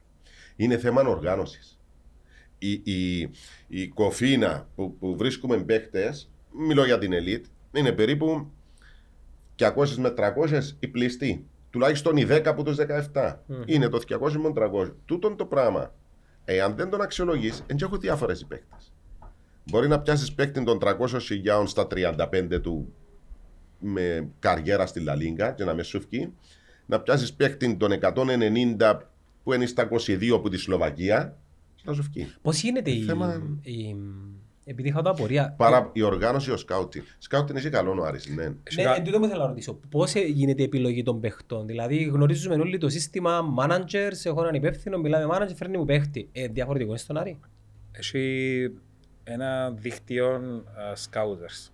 Είναι 0.56 0.78
θέμα 0.78 1.02
οργάνωσης. 1.02 1.78
Η, 2.58 2.72
η, 2.72 3.30
η 3.68 3.88
κοφίνα 3.88 4.68
που, 4.74 4.96
που 4.98 5.16
βρίσκουμε 5.16 5.56
παίχτε, 5.56 6.14
μιλώ 6.52 6.84
για 6.84 6.98
την 6.98 7.12
ελίτ, 7.12 7.44
είναι 7.72 7.92
περίπου 7.92 8.50
200 9.58 9.88
με 9.96 10.14
300 10.16 10.60
οι 10.78 10.88
πληστοί. 10.88 11.46
Τουλάχιστον 11.70 12.16
οι 12.16 12.24
10 12.28 12.42
από 12.44 12.62
τους 12.62 12.76
17. 13.12 13.34
Μμμ. 13.46 13.62
Είναι 13.66 13.88
το 13.88 13.98
200 14.08 14.32
με 14.32 14.52
300. 14.54 14.92
Τούτον 15.04 15.36
το 15.36 15.44
πράγμα. 15.46 15.94
Εάν 16.44 16.74
δεν 16.74 16.90
τον 16.90 17.00
αξιολογείς, 17.00 17.62
δεν 17.66 17.76
έχω 17.82 17.96
διάφορες 17.96 18.40
οι 18.40 18.46
παίχτε. 18.46 18.76
Μπορεί 19.70 19.88
να 19.88 20.00
πιάσεις 20.00 20.32
παίκτη 20.32 20.64
των 20.64 20.78
300 20.78 21.18
χιλιάων 21.20 21.66
στα 21.66 21.86
35 21.86 22.60
του 22.62 22.92
με 23.80 24.28
καριέρα 24.38 24.86
στη 24.86 25.00
Λαλίγκα 25.00 25.52
και 25.52 25.64
να 25.64 25.74
με 25.74 25.82
σου 25.82 26.00
βγει. 26.10 26.32
Να 26.86 27.00
πιάσεις 27.00 27.32
παίκτη 27.34 27.76
των 27.76 27.90
190 27.92 28.98
που 29.44 29.52
είναι 29.52 29.66
στα 29.66 29.88
22 30.06 30.28
από 30.34 30.48
τη 30.48 30.56
Σλοβακία 30.56 31.36
και 31.74 31.82
να 31.86 31.92
σου 31.92 32.02
βγει. 32.12 32.32
Πώς 32.42 32.60
γίνεται 32.60 32.90
η, 32.90 33.02
Θέμα- 33.02 33.42
η, 33.62 33.96
επειδή 34.68 34.88
είχα 34.88 35.02
το 35.02 35.10
απορία. 35.10 35.54
Παρά 35.56 35.90
η 35.92 36.02
οργάνωση, 36.02 36.50
ο 36.50 36.56
σκάουτινγκ. 36.56 37.04
Σκάουτινγκ 37.18 37.58
έχει 37.58 37.70
καλό 37.70 38.00
ο 38.00 38.04
Άρης, 38.04 38.26
ναι. 38.28 38.44
Ναι, 38.44 38.82
εν 38.96 39.04
τούτο 39.04 39.18
μου 39.18 39.26
θέλω 39.26 39.40
να 39.40 39.46
ρωτήσω. 39.46 39.80
Πώς 39.90 40.14
ε, 40.14 40.20
γίνεται 40.20 40.62
η 40.62 40.64
επιλογή 40.64 41.02
των 41.02 41.20
παιχτών; 41.20 41.66
Δηλαδή 41.66 42.02
γνωρίζουμε 42.02 42.54
όλοι 42.54 42.78
το 42.78 42.88
σύστημα 42.88 43.40
managers, 43.58 44.24
έχω 44.24 44.40
έναν 44.40 44.54
υπεύθυνο, 44.54 44.98
μιλάμε 44.98 45.26
με 45.26 45.36
manager, 45.36 45.54
φέρνει 45.54 45.78
μου 45.78 45.84
παίχτη. 45.84 46.28
Ε, 46.32 46.48
διαφορετικό 46.48 46.90
είναι 46.90 46.98
στον 46.98 47.16
Άρη. 47.16 47.40
Έχει 47.92 48.72
ένα 49.24 49.70
δίκτυο 49.70 50.40
uh, 50.64 50.94
scouters. 50.94 51.70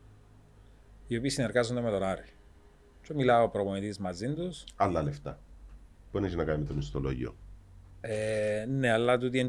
οι 1.07 1.16
οποίοι 1.16 1.31
συνεργάζονται 1.31 1.81
με 1.81 1.91
τον 1.91 2.03
Άρη. 2.03 2.25
Και 3.03 3.15
μιλάω 3.15 3.45
ο 3.45 3.49
προπονητής 3.49 3.99
μαζί 3.99 4.35
τους. 4.35 4.65
Άλλα 4.77 5.03
λεφτά. 5.03 5.39
Που 6.11 6.19
δεν 6.19 6.25
έχει 6.25 6.37
να 6.37 6.45
κάνει 6.45 6.59
με 6.59 6.65
το 6.65 6.75
μισθολόγιο. 6.75 7.35
Ε, 8.06 8.64
ναι, 8.68 8.90
αλλά 8.93 9.18
τούτοι 9.18 9.39
είναι 9.39 9.48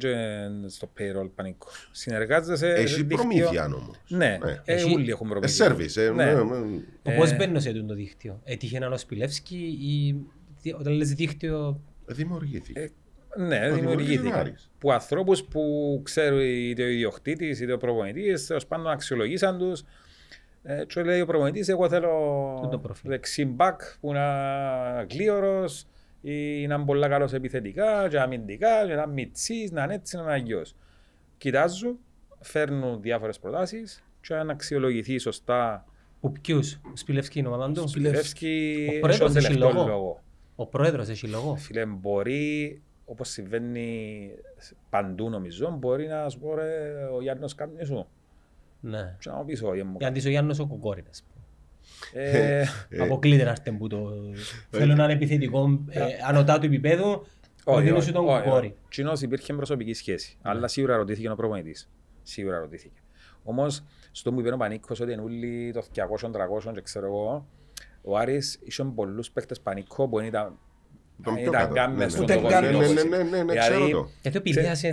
στο 0.68 0.91
payroll 0.99 1.30
πανικό. 1.36 1.68
Συνεργάζεσαι. 1.91 2.68
Έχει 2.73 2.88
σε 2.88 2.95
δίκτυο- 2.95 3.18
προμήθεια 3.18 3.65
όμως. 3.65 3.95
Ναι, 4.07 4.38
Ναι. 4.44 4.52
ε, 4.65 4.73
Έχει- 4.73 4.94
όλοι 4.94 5.10
έχουν 5.10 5.27
Ε, 5.27 5.30
προμήθεια. 5.30 5.65
Σέρβις. 5.65 5.98
ε, 5.98 6.11
Ναι. 6.11 6.26
ναι, 6.26 6.34
ναι. 6.44 6.80
Το 7.02 7.11
Ε, 7.11 7.15
πώς 7.15 7.36
μπαίνω 7.36 7.60
σε 7.60 7.72
τούτο 7.72 7.86
το 7.86 7.94
δίκτυο; 7.94 8.41
Έτυχε 8.44 8.77
έναν 8.77 8.94
ο 8.94 8.98
Σπιλεύσκι 8.98 9.57
ή 9.82 10.15
τι- 10.61 10.73
όταν 10.73 10.94
λες 10.94 11.14
δίκτυο 11.14 11.80
Δημιουργήθηκε. 12.06 12.80
Ε, 12.80 12.90
Ναι, 13.38 13.69
Ο 13.72 13.76
δημιουργήθηκε. 13.76 14.19
δημιουργήθηκε. 14.22 14.64
Που 14.77 14.91
ανθρώπους 14.91 15.44
που 15.44 15.61
ξέρουν 16.03 16.40
είτε 16.40 16.84
ο 16.84 16.88
ιδιοκτήτης 16.88 17.60
είτε 17.60 17.73
ο 17.73 17.77
προπονητής, 17.77 18.45
τέλος 18.48 18.65
πάντων 18.68 18.88
αξιολογήσαν 18.88 19.57
τους. 19.57 19.84
Ε, 20.64 20.84
και 20.88 21.03
λέει 21.03 21.22
ο 21.22 21.26
προπονητής, 21.26 21.68
εγώ 21.69 21.90
θέλω 21.90 22.10
Τούτο 22.61 22.77
προφίλ. 22.77 23.10
δεξί 23.10 23.45
μπακ 23.45 23.82
που 23.99 24.10
είναι 24.10 25.06
γλίωρο 25.11 25.64
ή 25.64 25.68
να 26.68 26.76
είναι 26.76 26.85
πολύ 26.85 27.07
καλός 27.07 27.34
επιθετικά, 27.34 28.07
και 28.10 28.19
αμυντικά, 28.19 28.88
και 28.88 28.93
να 28.93 29.02
είναι 29.02 29.14
μητσής, 29.14 29.72
να 29.72 29.84
είναι 29.84 29.93
έτσι, 29.93 30.15
να 30.15 30.22
είναι 30.22 30.31
αγιός. 30.31 30.76
Κοιτάζω, 31.38 31.95
φέρνουν 32.39 33.02
διάφορες 33.02 33.39
προτάσεις 33.39 34.03
και 34.22 34.35
αν 34.35 34.49
αξιολογηθεί 34.49 35.18
σωστά 35.18 35.85
που 36.22 36.31
ποιους, 36.31 36.73
ο 36.73 36.95
Σπιλεύσκι 36.95 37.39
είναι 37.39 37.47
η 37.47 37.52
ομάδας 37.52 37.77
του; 37.77 37.88
Σπιλεύσκι, 37.89 38.88
Ο 38.95 38.99
πρόεδρος 38.99 39.30
έχει 39.30 39.38
έχει 39.38 39.47
τελευταίο 39.47 39.73
λόγο. 39.73 39.88
λόγο. 39.88 40.22
Ο 40.56 40.65
πρόεδρος 40.65 41.10
έχει 41.10 41.27
λόγο. 41.27 41.56
Φίλε, 41.56 41.85
μπορεί, 41.85 42.81
όπως 43.06 43.30
συμβαίνει 43.30 44.30
παντού 44.89 45.30
νομίζω, 45.30 45.76
μπορεί 45.80 46.07
να 46.07 46.30
σου 46.30 46.39
πω 46.39 46.56
ρε, 46.56 46.93
ο 47.15 47.22
Γιάννος 47.22 47.56
κάνει 47.56 47.85
σου. 47.85 48.07
Ναι. 48.80 49.15
Και 49.19 49.30
να 49.30 49.35
μου 49.35 49.45
πεις 49.45 49.61
όχι, 49.64 49.84
μου 49.84 49.95
Για 49.97 50.07
αντί 50.07 50.27
ο 50.27 50.30
Γιάννος 50.30 50.60
ο 50.60 50.68
Κοκόρινας. 50.68 51.19
Ε, 51.19 51.35
Αποκλείται 53.02 53.44
να 53.44 53.49
έρθει 53.49 53.72
που 53.72 53.88
το... 53.88 54.12
Θέλω 54.70 54.95
να 54.95 55.03
είναι 55.03 55.14
επιθετικό 55.14 55.84
ε, 55.90 56.02
ανωτά 56.28 56.60
του 56.60 56.66
επίπεδου. 56.66 57.10
όχι, 57.10 57.26
Προτείνω 57.64 57.95
όχι, 57.95 58.06
σου 58.06 58.12
τον 58.12 58.28
όχι, 58.28 58.44
Κοκόρη. 58.44 58.66
όχι. 58.68 58.76
Κοινώς 58.90 59.22
υπήρχε 59.22 59.53
προσωπική 59.53 59.94
σχέση. 59.94 60.38
Αλλά 60.41 60.68
σίγουρα 60.68 60.95
ρωτήθηκε 60.95 61.30
ο 61.30 61.36
προπονητής. 61.36 61.90
Σίγουρα 62.24 62.60
ρωτήθηκε. 62.60 62.99
Όμως, 63.44 63.84
στο 64.12 64.34
που 64.34 64.40
είπε 64.40 64.53
ο 64.53 64.57
Πανίκος 64.57 64.99
ότι 64.99 65.12
είναι 65.12 65.22
όλοι 65.22 65.72
το 65.74 65.86
200-300 66.68 66.74
και 66.74 66.82
ξέρω 66.82 67.06
εγώ, 67.06 67.48
ο 68.02 68.18
Άρης 68.18 68.60
είχε 68.64 68.84
πολλούς 68.84 69.32
παίκτες 69.32 69.62
Πανίκο 69.62 70.07
που 70.07 70.18
δεν 70.18 70.26
ήταν 70.26 70.57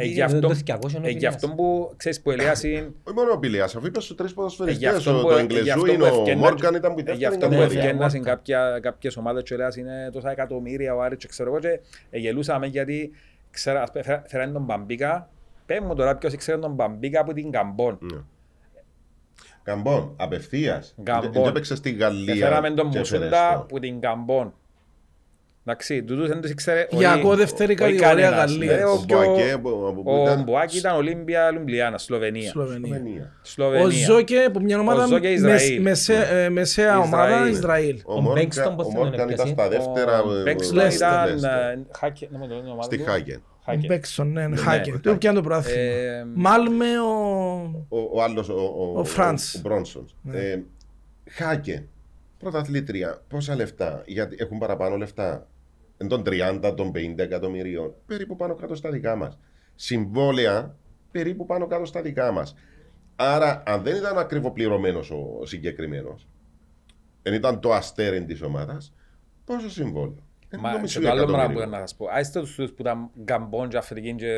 γι' 0.04 0.18
το 0.18 0.24
αυτό- 0.24 0.48
200 0.64 0.94
είναι 0.94 1.06
ο 1.06 1.08
ε, 1.08 1.10
Γι' 1.10 1.26
αυτό 1.26 1.48
Πηλέας. 1.48 1.54
που 1.56 1.92
ξέρεις 1.96 2.20
που 2.20 2.30
Ελέας 2.30 2.62
είναι 2.62 2.90
Όχι 3.04 3.16
μόνο 3.16 3.32
ο 3.32 3.38
Πηλέας, 3.38 3.74
αφού 3.76 3.86
είπες 3.86 4.04
στους 4.04 4.16
τρεις 4.16 4.28
Ε, 4.30 4.32
γι' 4.32 4.36
ποδοσφαιριστές, 4.36 4.94
αυτό 4.96 5.18
ο- 5.18 5.22
που- 5.22 5.28
το 5.28 5.36
ε, 5.36 5.40
γι' 5.42 5.46
Εγγλεζού 5.56 5.70
αυτό 5.72 5.86
είναι 5.92 5.96
που 6.08 6.16
ο 6.16 6.20
ευκαινά- 6.20 6.40
Μόρκαν 6.40 6.74
ήταν 6.74 6.94
που 6.94 6.98
ε, 6.98 7.02
Γι' 7.02 7.08
δεύτερη 7.08 7.24
αυτό 7.24 7.38
που 7.46 7.52
Ναι, 7.52 7.56
κατηγορία. 7.56 7.80
ευκαιρνάς 7.80 8.10
σε 8.12 8.16
Μόρκαν. 8.18 8.34
κάποια, 8.36 8.78
κάποιες 8.82 9.16
ομάδες 9.16 9.42
και 9.42 9.56
λέει 9.56 9.66
είναι 9.78 10.10
τόσα 10.12 10.30
εκατομμύρια 10.30 10.94
ο 10.94 11.00
Άρης 11.02 11.18
και 11.18 11.26
ξέρω 11.28 11.50
εγώ 11.50 11.58
και 11.58 11.80
ε, 12.10 12.18
γελούσαμε 12.18 12.66
γιατί 12.66 13.10
ξέρω, 13.50 13.80
ας 13.80 13.90
πούμε, 13.90 14.04
φέρα- 14.04 14.24
φέρανε 14.26 14.52
τον 14.52 14.62
Μπαμπίκα 14.64 15.28
Πες 15.66 15.80
μου 15.80 15.94
τώρα 15.94 16.16
ποιος 16.16 16.32
ήξερε 16.32 16.58
τον 16.58 16.72
Μπαμπίκα 16.74 17.20
από 17.20 17.32
την 17.32 17.50
Καμπόν. 17.50 17.98
Ναι. 18.00 18.18
Καμπόν, 19.62 20.14
απευθείας. 20.16 20.94
Καμπόν. 21.02 21.32
Δεν 21.32 21.44
έπαιξες 21.44 21.78
στη 21.78 21.90
Γαλλία. 21.90 22.34
Έφεραμε 22.34 22.70
τον 22.70 22.90
και 22.90 22.98
έφερες 22.98 23.20
Μουσούντα 23.20 23.52
το. 23.52 23.58
από 23.58 23.80
την 23.80 24.00
Καμπόν. 24.00 24.54
Εντάξει, 25.66 26.02
τούτους 26.02 26.28
δεν 26.28 26.40
τους 26.40 26.50
ήξερε 26.50 26.86
Για 26.90 27.10
όλοι- 27.10 27.18
ακόμα 27.20 27.34
δεύτερη 27.34 27.72
όχι 27.72 27.80
κατηγορία 27.80 28.08
κανένας. 28.08 28.50
Γαλλίας. 28.50 28.80
Ε, 28.80 28.84
Ο 28.84 28.90
ο 28.92 29.04
πιο- 29.06 29.16
Μποακέ, 29.16 29.58
που- 29.62 29.86
από 29.88 30.02
που 30.02 30.10
Ο 30.12 30.22
ήταν 30.22 30.42
Μπουάκη 30.42 30.76
ήταν 30.78 30.96
Ολύμπια 30.96 31.50
Λουμπλιάνα, 31.50 31.98
Σλοβενία. 31.98 32.50
Σλοβενία. 32.50 32.94
Σλοβενία. 32.94 33.22
Ο 33.22 33.38
Σλοβενία. 33.42 34.06
Ζόκε 34.06 34.48
που 34.52 34.60
μια 34.62 34.78
ομάδα 34.78 35.04
Ο 35.04 35.06
Ζόκε 35.06 35.28
μεσ- 35.28 35.38
Ισραήλ. 35.38 35.82
μεσαία- 35.82 36.26
ε, 36.30 36.48
μεσαία 36.48 36.98
ομάδα 36.98 37.26
Ισραήλ. 37.28 37.52
Ισραήλ. 37.52 38.00
Ο 38.04 38.14
Ο 38.14 38.20
Μόρκα- 38.20 38.40
Μπέγκστον 38.40 38.76
πώς 38.76 38.86
ο 38.86 38.88
τον 38.88 38.96
Μόρκαν 38.98 39.14
ήταν 39.14 39.28
έπιασε; 39.30 39.52
στα 39.52 39.68
δεύτερα. 39.68 40.22
Ο 40.22 40.34
ε, 40.36 40.42
Μπέξον 40.42 40.74
Λέστερ, 40.76 41.08
ήταν 41.08 41.30
Λέστερ. 41.32 41.50
ε, 41.50 41.78
Χάκε- 41.98 42.30
να 42.30 42.38
μου 42.38 42.46
το 42.48 42.54
λένε 42.54 42.66
η 42.68 42.70
ομάδα 42.70 42.82
Στη 42.82 42.98
του. 42.98 43.04
Χάγεν. 43.04 43.42
Ο 43.58 43.62
Χάκε. 43.64 43.86
Μπέξον, 43.86 44.32
ναι, 44.32 44.46
Ναι, 44.46 44.56
Χάκε. 44.56 44.90
ναι. 44.90 44.98
Του 44.98 45.18
πιάνε 45.18 45.36
το 45.36 45.42
πρόθυμα. 45.42 45.80
Ε, 45.80 46.24
Μάλμε 46.34 46.86
ο... 47.00 47.84
Ο, 47.88 47.98
ο 48.12 48.22
άλλος, 48.22 48.48
ο, 48.48 48.52
ο, 48.54 48.92
Ο 48.98 49.04
Φραντς. 49.04 49.54
ο 49.54 49.58
Μπρόνσον. 49.62 50.06
Ναι. 50.22 50.38
Ε, 50.38 50.62
Χάκεν. 51.30 51.86
Πρωταθλήτρια. 52.38 53.22
Πόσα 53.28 53.54
λεφτά; 53.56 54.02
Γιατί 54.06 54.36
έχουν 54.38 54.58
παραπάνω 54.58 54.96
λεφτά; 54.96 55.46
Εν 56.02 56.08
των 56.08 56.22
30, 56.26 56.74
των 56.76 56.92
50 56.94 57.18
εκατομμυρίων. 57.18 57.94
Περίπου 58.06 58.36
πάνω 58.36 58.54
κάτω 58.54 58.74
στα 58.74 58.90
δικά 58.90 59.16
μας. 59.16 59.38
Συμβόλαια 59.74 60.76
περίπου 61.10 61.46
πάνω 61.46 61.66
κάτω 61.66 61.84
στα 61.84 62.02
δικά 62.02 62.32
μας. 62.32 62.54
Άρα, 63.16 63.62
αν 63.66 63.82
δεν 63.82 63.96
ήταν 63.96 64.18
ακριβοπληρωμένος 64.18 65.10
ο 65.10 65.46
συγκεκριμένος, 65.46 66.28
δεν 67.22 67.34
ήταν 67.34 67.60
το 67.60 67.72
αστέρι 67.72 68.24
της 68.24 68.42
ομάδας, 68.42 68.94
πόσο 69.44 69.70
συμβόλαιο; 69.70 70.22
Εν 70.48 70.60
Μα 70.60 70.70
το 70.70 70.76
και 70.76 70.82
μισό 70.82 71.00
το 71.00 71.10
άλλο 71.10 71.24
πράγμα 71.24 71.36
που 71.36 71.50
εκατομμύριο. 71.50 71.68
είχα 71.68 71.80
να 71.80 71.86
σας 71.86 71.96
πω. 71.96 72.06
Άιστε 72.10 72.40
τους 72.40 72.54
τους 72.54 72.70
που 72.72 72.82
ήταν 72.82 73.10
Γκαμπόν 73.22 73.68
και 73.68 73.76
Αφρική 73.76 74.14
και 74.14 74.32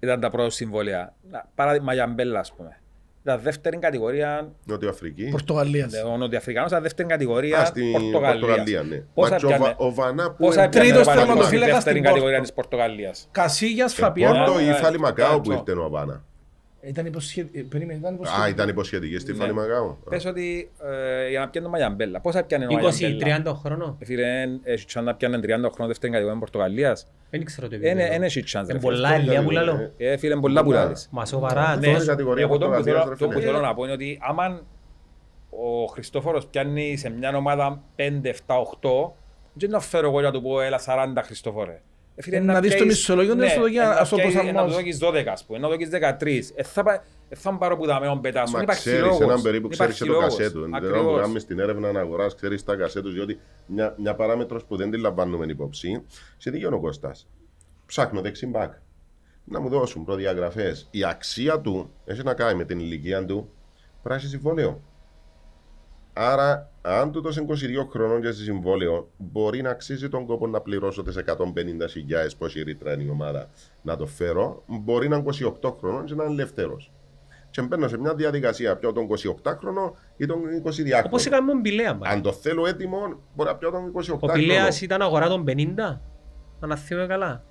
ήταν 0.00 0.20
τα 0.20 0.30
πρώτα 0.30 0.50
συμβόλαια. 0.50 1.14
Να, 1.30 1.50
Παράδειγμα 1.54 1.94
για 1.94 2.06
Μπέλα, 2.06 2.38
ας 2.40 2.52
πούμε. 2.52 2.80
Ήταν 3.26 3.40
δεύτερη 3.42 3.76
κατηγορία, 3.78 4.52
Νότιο 4.64 4.88
Αφρική. 4.88 5.28
Πορτογαλίας. 5.30 5.92
ο 6.12 6.16
Νοτιοαφρικανός 6.16 6.70
ήταν 6.70 6.82
δεύτερη 6.82 7.08
κατηγορία 7.08 7.58
Α, 7.58 7.64
στην 7.64 7.92
Πορτογαλίας. 7.92 8.40
Πορτογαλία, 8.40 8.82
ναι. 8.82 8.96
Πόσα 9.14 9.30
Μα 9.30 9.36
και 9.36 9.46
ο 9.46 9.48
Βα- 9.48 9.56
πιάνε- 9.56 9.74
ο 9.78 9.94
Βανά 9.94 10.30
που 10.30 10.36
Πόσα 10.44 10.60
είναι- 10.60 10.70
πιάνε 10.70 10.86
Τρίτος 10.88 11.02
ο 11.02 11.04
Παναθηναϊκός 11.04 11.26
τερματοφύλακας 11.26 11.66
στη 11.66 11.74
δεύτερη 11.74 11.96
στην 11.98 12.02
κατηγορία 12.08 12.36
Πόρτο. 12.38 12.42
της 12.42 12.52
Πορτογαλίας; 12.52 13.28
Κασίγιας, 13.32 13.94
Πόρτο 13.94 14.06
Φαπιάνο. 14.06 14.60
ή 14.60 14.68
Ε, 14.68 14.72
Φαλιμακάο 14.72 15.36
ε, 15.36 15.40
που 15.42 15.50
ε, 15.52 15.54
ήρθε 15.54 15.80
ο 15.80 15.88
Βάνα. 15.90 16.24
Ήταν 16.86 17.06
υποσχετική. 17.06 17.62
Περίμενε, 17.64 17.98
ήταν 17.98 18.14
υποσχετική. 18.14 18.46
Α, 18.46 18.48
ήταν 18.48 18.68
υποσχετική 18.68 19.18
στη 19.18 19.32
Ναι. 19.32 19.38
Φαλιμακάο. 19.38 19.96
Πες 20.10 20.24
ότι 20.24 20.70
ε, 21.24 21.28
για 21.28 21.40
να 21.40 21.48
πιάνε 21.48 21.66
το 21.66 21.72
Μαγιαμπέλα. 21.72 22.20
Πόσα 22.20 22.42
πιάνε 22.44 22.64
ο 22.64 22.68
20-30 22.70 22.72
Μαγιαμπέλα; 22.82 23.54
χρόνο. 23.54 23.96
Ε, 24.00 24.04
Φίλε, 24.04 24.48
έχει 24.62 24.84
chance 24.94 25.04
να 25.04 25.14
πιάνε 25.14 25.36
30 25.38 25.42
χρόνια 25.46 25.86
δεύτερη 25.86 26.12
κατηγορία 26.12 26.38
Πορτογαλίας. 26.38 27.06
Δεν 27.30 27.44
ξέρω 27.44 27.68
το 27.68 27.76
Είναι 27.76 27.88
επίπεδο. 27.88 28.14
είναι 28.14 28.26
έχει 28.26 28.42
chance. 28.46 28.52
ρε 28.52 28.60
Είναι 28.60 28.78
φίλε. 28.78 28.80
πολλά 28.80 29.16
ηλιά 29.18 29.42
που 29.42 29.50
λαλώ. 29.50 29.90
Ε, 29.96 30.16
φίλε, 30.16 30.36
πολλά 30.36 30.64
που 30.64 30.72
λάλλεις. 30.72 31.08
Μα 31.10 31.24
σοβαρά, 31.26 31.60
Αυτό 31.62 31.80
ναι. 31.80 31.86
είναι 31.88 32.04
κατηγορία 32.04 32.42
Εγώ 32.44 32.58
το 32.58 32.66
που 32.66 32.72
Πορτογαλίας, 32.72 33.02
θέλω- 33.04 33.08
ρε 33.12 33.16
το 33.18 33.26
που 33.26 33.32
φίλε. 33.32 33.44
θέλω 33.44 33.60
να 33.60 33.74
πω 33.74 33.84
είναι 33.84 33.92
ότι 33.92 34.18
άμα 34.22 34.62
ο 35.50 35.84
Χριστόφορος 35.86 36.46
πιάνει 36.46 36.96
σε 36.96 37.10
μια 37.10 37.36
ομάδα 37.36 37.82
5, 37.96 38.02
7, 38.30 38.54
8, 38.58 39.12
δεν 39.52 39.70
να 39.70 39.80
φέρω 39.80 40.08
εγώ 40.08 40.20
για 40.20 40.28
να 40.28 40.34
του 40.34 40.42
πω 40.42 40.60
έλα 40.60 40.78
40 40.86 41.22
Χριστόφορε. 41.24 41.80
Ε, 42.18 42.22
φίλε, 42.22 42.36
Ε, 42.36 42.40
να 42.40 42.60
δεις 42.60 42.70
το 42.70 42.76
πιάσεις- 42.76 42.86
μισθολόγιο, 42.86 43.34
να 43.34 43.40
ναι, 43.44 43.48
στο 43.48 43.60
δοκι- 43.60 43.76
ε, 43.76 43.80
να 43.80 43.90
ας 43.90 44.08
το 44.08 44.16
πιάσεις- 44.16 44.34
ε, 44.34 44.36
Να 44.38 44.42
προσαρμόσεις. 44.42 44.76
του 44.76 44.82
δώσεις 44.82 44.98
12 44.98 45.32
ας 45.32 45.44
πούμε, 45.44 45.58
να 45.58 45.68
του 45.68 45.72
δώσεις 45.74 45.88
13. 45.88 46.52
Ε, 46.54 46.62
θα 46.62 46.82
πά- 46.82 47.04
ε, 47.28 47.34
θα 47.34 47.52
μου 47.52 47.58
πάρω 47.58 47.76
που 47.76 47.86
τα 47.86 48.00
μέον 48.00 48.20
πετάσουν. 48.20 48.56
Μα 48.56 48.62
Υπάρχει 48.62 48.80
ξέρεις, 48.80 49.00
λόγος. 49.00 49.20
έναν 49.20 49.42
περίπου 49.42 49.68
Υπάρχει 49.72 49.92
ξέρεις 49.92 49.98
και 49.98 50.04
το 50.04 50.12
λόγος. 50.12 50.36
κασέτου. 50.36 50.60
Δεν 50.60 50.74
Ακριβώς. 50.74 51.12
που 51.14 51.20
κάνουμε 51.20 51.38
στην 51.38 51.58
έρευνα 51.58 51.88
αγοράς, 52.00 52.34
ξέρεις 52.34 52.64
τα 52.64 52.76
κασέτους, 52.76 53.12
διότι 53.14 53.38
μια, 53.66 53.94
μια 53.98 54.14
παράμετρος 54.14 54.64
που 54.64 54.76
δεν 54.76 54.90
την 54.90 55.00
λαμβάνουμε 55.00 55.46
υπόψη, 55.48 56.02
σε 56.36 56.50
τι 56.50 56.64
ο 56.66 56.80
Κώστας; 56.80 57.28
Ψάχνω 57.86 58.20
δεξί 58.20 58.46
μπακ. 58.46 58.72
Να 59.44 59.60
μου 59.60 59.68
δώσουν 59.68 60.04
προδιαγραφές. 60.04 60.88
Η 60.90 61.04
αξία 61.04 61.60
του 61.60 61.90
έχει 62.04 62.22
να 62.22 62.34
κάνει 62.34 62.54
με 62.58 62.64
την 62.64 62.78
ηλικία 62.78 63.24
του 63.24 63.50
πράσινο 64.02 64.30
συμβόλαιο. 64.30 64.80
Άρα, 66.18 66.70
αν 66.82 67.12
τούτος 67.12 67.36
είναι 67.36 67.46
22 67.84 67.86
χρονών 67.90 68.20
και 68.20 68.30
σε 68.32 68.42
συμβόλαιο, 68.42 69.10
μπορεί 69.16 69.62
να 69.62 69.70
αξίζει 69.70 70.08
τον 70.08 70.26
κόπο 70.26 70.46
να 70.46 70.60
πληρώσω 70.60 71.02
τις 71.02 71.16
150 71.16 71.88
χιλιάδες 71.90 72.36
που 72.36 72.44
έχει 72.44 72.62
ρήτρα 72.62 72.92
είναι 72.92 73.02
η 73.02 73.08
ομάδα 73.08 73.48
να 73.82 73.96
το 73.96 74.06
φέρω. 74.06 74.62
Μπορεί 74.66 75.08
να 75.08 75.16
είναι 75.16 75.24
28 75.62 75.74
χρονών 75.78 76.04
και 76.04 76.14
να 76.14 76.24
είναι 76.24 76.32
ελεύθερο. 76.32 76.76
Και 77.50 77.62
μπαίνω 77.62 77.88
σε 77.88 77.98
μια 77.98 78.14
διαδικασία 78.14 78.76
πιω 78.76 78.92
τον 78.92 79.06
28 79.44 79.56
χρονο 79.58 79.96
ή 80.16 80.26
τον 80.26 80.38
22 80.38 80.42
χρονο. 80.42 81.02
Όπως 81.04 81.24
είχαμε 81.24 81.52
τον 81.52 81.62
Πηλέας. 81.62 81.96
μα. 81.96 82.08
Αν 82.08 82.22
το 82.22 82.32
θέλω 82.32 82.66
έτοιμο, 82.66 82.98
μπορεί 83.34 83.48
να 83.48 83.56
πιω 83.56 83.70
τον 83.70 83.92
28 83.94 84.14
Ο 84.14 84.16
χρονο. 84.18 84.32
Πηλέας 84.32 84.80
ήταν 84.80 85.02
αγορά 85.02 85.28
των 85.28 85.44
50. 85.46 86.00
Αν 86.60 86.76
θυμάμαι 86.76 87.06
καλά. 87.06 87.44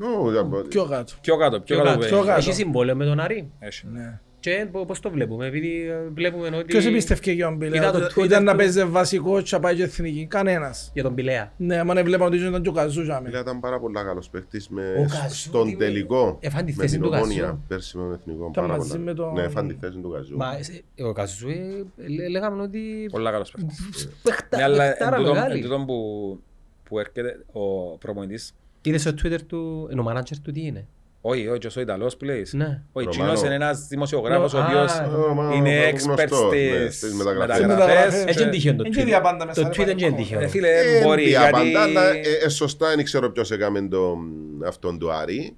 No, 0.00 0.30
δεν- 0.30 0.68
Πιο 0.68 0.84
κάτω. 0.86 1.12
Πιο 1.20 1.36
κάτω, 1.36 1.60
πιο 1.60 1.76
κάτω. 1.82 1.98
πιο 1.98 2.08
παιδί. 2.16 2.26
κάτω. 2.26 2.38
Έχει 2.38 2.52
συμβόλαιο 2.52 2.96
με 2.96 3.04
τον 3.04 3.20
Άρη. 3.20 3.50
Έχει. 3.58 3.86
Ναι. 3.86 4.20
Και 4.44 4.66
πο- 4.72 4.84
πώς 4.84 5.00
το 5.00 5.10
βλέπουμε, 5.10 5.46
επειδή 5.46 5.88
ε, 5.88 6.08
βλέπουμε 6.14 6.46
ότι... 6.56 6.64
Ποιος 6.64 6.86
εμπίστευκε 6.86 7.32
για 7.32 7.46
τον 7.46 7.58
Πιλέα, 7.58 7.80
Είδα 7.82 7.90
το 7.90 8.04
ότι 8.04 8.14
Twitter 8.16 8.24
ήταν 8.24 8.44
να 8.44 8.50
του. 8.50 8.56
παίζει 8.56 8.84
βασικός 8.84 9.42
και 9.42 9.54
να 9.56 9.60
πάει 9.60 9.74
και 9.76 9.82
εθνική. 9.82 10.26
Κανένας. 10.30 10.90
Για 10.94 11.02
τον 11.02 11.14
Πηλέα. 11.14 11.52
Ναι, 11.56 11.78
άμα 11.78 11.94
δεν 11.94 12.04
βλέπαμε 12.04 12.36
ότι 12.36 12.44
ήταν 12.46 12.62
και 12.62 12.68
ο 12.68 12.72
Καζού 12.72 13.02
για 13.02 13.16
Πηλέα 13.16 13.30
μένα. 13.30 13.38
ήταν 13.40 13.60
πάρα 13.60 13.80
πολύ 13.80 13.94
καλός 13.94 14.28
παίχτη 14.30 14.62
Ο 14.98 15.06
Καζού 15.20 15.34
στον 15.34 15.66
τι- 15.68 15.76
τελικό. 15.76 16.36
Εφάν 16.40 16.64
τη 16.64 16.72
με 16.76 16.82
θέση 16.82 16.94
την 16.94 17.02
του 17.02 17.10
Καζού. 17.10 17.22
Ομόνια 17.24 17.58
πέρσι 17.68 17.96
με 17.96 18.02
τον 18.02 18.12
εθνικό. 18.12 18.48
Ήταν 18.52 18.64
Πάρα 18.66 18.76
μαζί 18.76 18.90
πολλά. 18.90 19.02
με 19.04 19.14
τον- 19.14 19.32
Ναι, 19.32 19.48
φαν 19.48 19.68
τη 19.68 19.74
θέση 19.80 19.98
του 19.98 20.10
Καζού. 20.10 20.36
Μα 20.36 20.46
ε, 20.96 21.02
ο 21.04 21.12
Καζού 21.12 21.48
ε, 21.48 21.84
λέ- 22.08 22.28
λέγαμε 22.28 22.62
ότι... 22.62 22.80
Πολλά 23.10 23.30
καλός 23.30 23.50
παίκτης. 23.50 24.08
Παιχτά- 24.22 24.56
Ναι, 24.56 24.62
αλλά 24.62 24.76
παιχτάρα 24.88 25.16
εν 25.16 25.22
τούτον- 25.22 25.34
μεγάλη. 25.36 25.54
εν 25.56 25.62
τούτον 25.62 25.86
που 25.86 26.38
που 26.88 26.98
έρχεται 26.98 27.44
ο 27.52 27.96
προπονητής 27.98 28.52
Είδες 28.86 29.00
στο 29.00 29.10
Twitter 29.22 29.42
του, 29.46 29.88
είναι 29.92 30.00
ο 30.00 30.04
manager 30.08 30.36
του 30.42 30.52
τι 30.52 30.66
είναι; 30.66 30.86
Όχι, 31.26 31.48
όχι, 31.48 31.78
ο 31.78 31.80
Ιταλός 31.80 32.16
που 32.16 32.24
λέεις. 32.24 32.52
Ναι. 32.52 32.64
Ο 32.92 33.00
Ρωμάνο. 33.00 33.10
Τσίνος 33.10 33.42
είναι 33.42 33.54
ένας 33.54 33.86
δημοσιογράφος 33.88 34.52
ο 34.54 34.58
Α, 34.58 34.64
οποίος 34.66 34.92
ε, 34.98 35.08
Ρωμάνο, 35.26 35.54
είναι 35.54 35.88
γνωστός, 35.88 36.16
expert 36.40 36.50
ναι, 36.50 36.84
στις 36.86 36.96
στις 36.96 37.12
μεταγραφές. 37.14 37.60
μεταγραφές. 37.60 37.86
μεταγραφές. 37.86 38.24
Έτσι 38.24 38.42
είναι 38.42 38.50
τυχαίο 38.50 38.74
το 38.76 38.82
Είναι 38.86 38.94
και 38.94 39.00
Twitter. 39.02 39.06
διαπάντα 39.06 39.46
μέσα, 39.46 39.62
Το 39.62 39.68
ρε, 39.68 39.72
Twitter 39.82 39.88
είναι 39.90 40.00
πανικό. 40.00 40.16
τυχαίο. 40.16 40.40
Ε, 40.40 40.46
Φίλε, 40.46 40.68
Ε, 40.68 41.02
μπορεί, 41.02 41.24
διαπαντά, 41.26 41.62
γιατί... 41.62 41.76
αλλά, 41.76 42.08
ε, 42.10 42.20
ε, 42.44 42.48
σωστά 42.48 42.94
δεν 42.96 43.04
ξέρω 43.04 43.30
ποιος 43.30 43.50
έκαμε 43.50 43.88
το, 43.88 44.16
αυτόν 44.66 44.98
του 44.98 45.12
Άρη. 45.12 45.56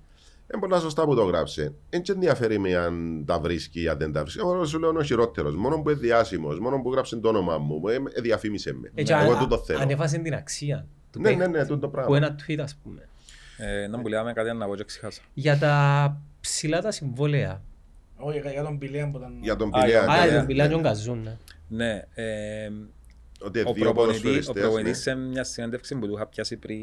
Είναι 0.53 0.61
πολλά 0.61 0.79
σωστά 0.81 1.05
που 1.05 1.15
το 1.15 1.23
γράψε. 1.23 1.73
Δεν 1.91 2.03
και 2.03 2.13
ενδιαφέρει 2.13 2.59
με 2.59 2.75
αν 2.77 3.23
τα 3.27 3.39
βρίσκει 3.39 3.83
ή 3.83 3.89
αν 3.89 3.99
δεν 3.99 4.13
τα 4.13 4.21
βρίσκει. 4.21 4.41
Εγώ 4.41 4.65
σου 4.65 4.79
λέω 4.79 4.91
είναι 4.91 4.99
ο 4.99 5.03
χειρότερος. 5.03 5.57
Μόνο 5.57 5.81
που 5.83 5.91
είναι 5.91 5.99
διάσημος, 5.99 6.59
μόνο 6.59 6.81
που 6.83 6.93
γράψε 6.93 7.17
το 7.17 7.29
όνομα 7.29 7.59
μου, 7.59 7.89
ε, 7.89 7.95
ε, 7.95 8.21
διαφήμισε 8.21 8.73
με. 8.75 8.91
Έτσι, 8.95 9.15
Εγώ 9.23 9.33
α- 9.33 9.39
τούτο 9.39 9.59
θέλω. 9.59 9.79
Ανέβασε 9.81 10.19
την 10.19 10.35
αξία 10.35 10.87
του 11.13 11.21
Ναι, 11.21 11.31
ναι, 11.31 11.37
παίκτη. 11.37 11.51
ναι, 11.53 11.63
τούτο 11.67 11.79
το 11.79 11.87
Που 11.87 11.93
πράγμα. 11.93 12.17
ένα 12.17 12.35
tweet 12.47 12.59
ας 12.63 12.79
πούμε. 12.83 13.09
Ε, 13.57 13.87
να 13.87 13.99
μου 13.99 14.07
λέμε 14.07 14.33
κάτι 14.33 14.53
να 14.53 14.67
πω 14.67 14.77
και 14.77 14.85
ξεχάσα. 14.85 15.23
Για 15.35 15.59
τα 15.59 16.17
ψηλά 16.41 16.81
τα 16.83 16.91
συμβόλαια. 16.91 17.63
Όχι, 18.17 18.39
για 18.51 18.63
τον 18.63 18.79
Πηλέα 18.79 19.11
που 19.11 19.17
ήταν... 19.19 19.39
Για 19.43 19.57
τον 19.57 19.69
Α, 19.69 19.81
Πηλέα. 19.81 20.03
για- 20.05 20.13
Α, 20.13 20.25
ναι, 20.25 20.31
τον 20.31 20.41
ναι, 20.41 20.47
Πιλά 20.47 20.65
ναι. 20.67 20.71
τον 20.73 20.83
Καζούν. 20.83 21.23
ναι. 21.23 21.37
Ναι, 21.69 22.03
ε, 22.15 22.71
Ότι 23.41 23.61
ο 23.61 23.73
δύο 23.73 23.85
προπονητής, 23.85 23.89
ο 23.89 23.93
ποδοσφαιριστές, 23.93 24.55
ναι. 24.55 24.61
προπονητής 24.61 24.99
σε 25.01 25.15
μια 25.15 25.45
συνέντευξη 25.45 25.95
που 25.99 26.07
του 26.07 26.15
είχα 26.15 26.27
πιάσει 26.27 26.57
πριν 26.57 26.77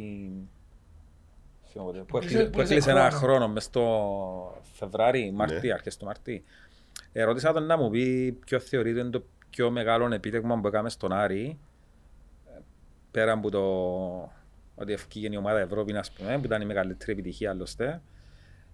θυμάμαι 1.72 1.92
πότε, 1.92 2.04
που 2.08 2.18
Έκλεισε- 2.18 2.40
έκλεισε- 2.40 2.50
που 2.52 2.62
έκλεισε 2.62 2.92
ένα 2.92 3.10
χρόνο. 3.12 3.18
χρόνο 3.34 3.48
μες 3.48 3.64
στο 3.64 4.62
Φεβράρι, 4.74 5.32
Μαρτί, 5.36 5.68
Ναι. 5.68 5.74
αρχές 5.74 5.98
του 5.98 6.06
Μαρτί. 6.06 6.44
Ε, 7.14 7.24
ρώτησα 7.24 7.54
τον 7.54 7.66
να 7.66 7.78
μου 7.78 7.90
πει 7.90 8.32
ποιο 8.46 8.60
θεωρείται 8.60 9.00
είναι 9.00 9.10
το 9.10 9.24
πιο 9.50 9.72
μεγάλο 9.72 10.14
επίτευγμα 10.14 10.60
που 10.60 10.68
έκαμε 10.68 10.90
στον 10.90 11.12
Άρη 11.14 11.58
ε, 12.56 12.60
πέρα 13.12 13.32
από 13.32 13.52
το 13.52 13.62
ότι 14.76 14.94
ευκήγε 14.94 15.28
η 15.32 15.38
ομάδα 15.38 15.60
Ευρώπης, 15.60 15.96
ας 15.96 16.12
πούμε, 16.12 16.38
που 16.38 16.46
ήταν 16.46 16.62
η 16.62 16.66
μεγαλύτερη 16.66 17.12
επιτυχία 17.12 17.50
άλλωστε. 17.50 18.02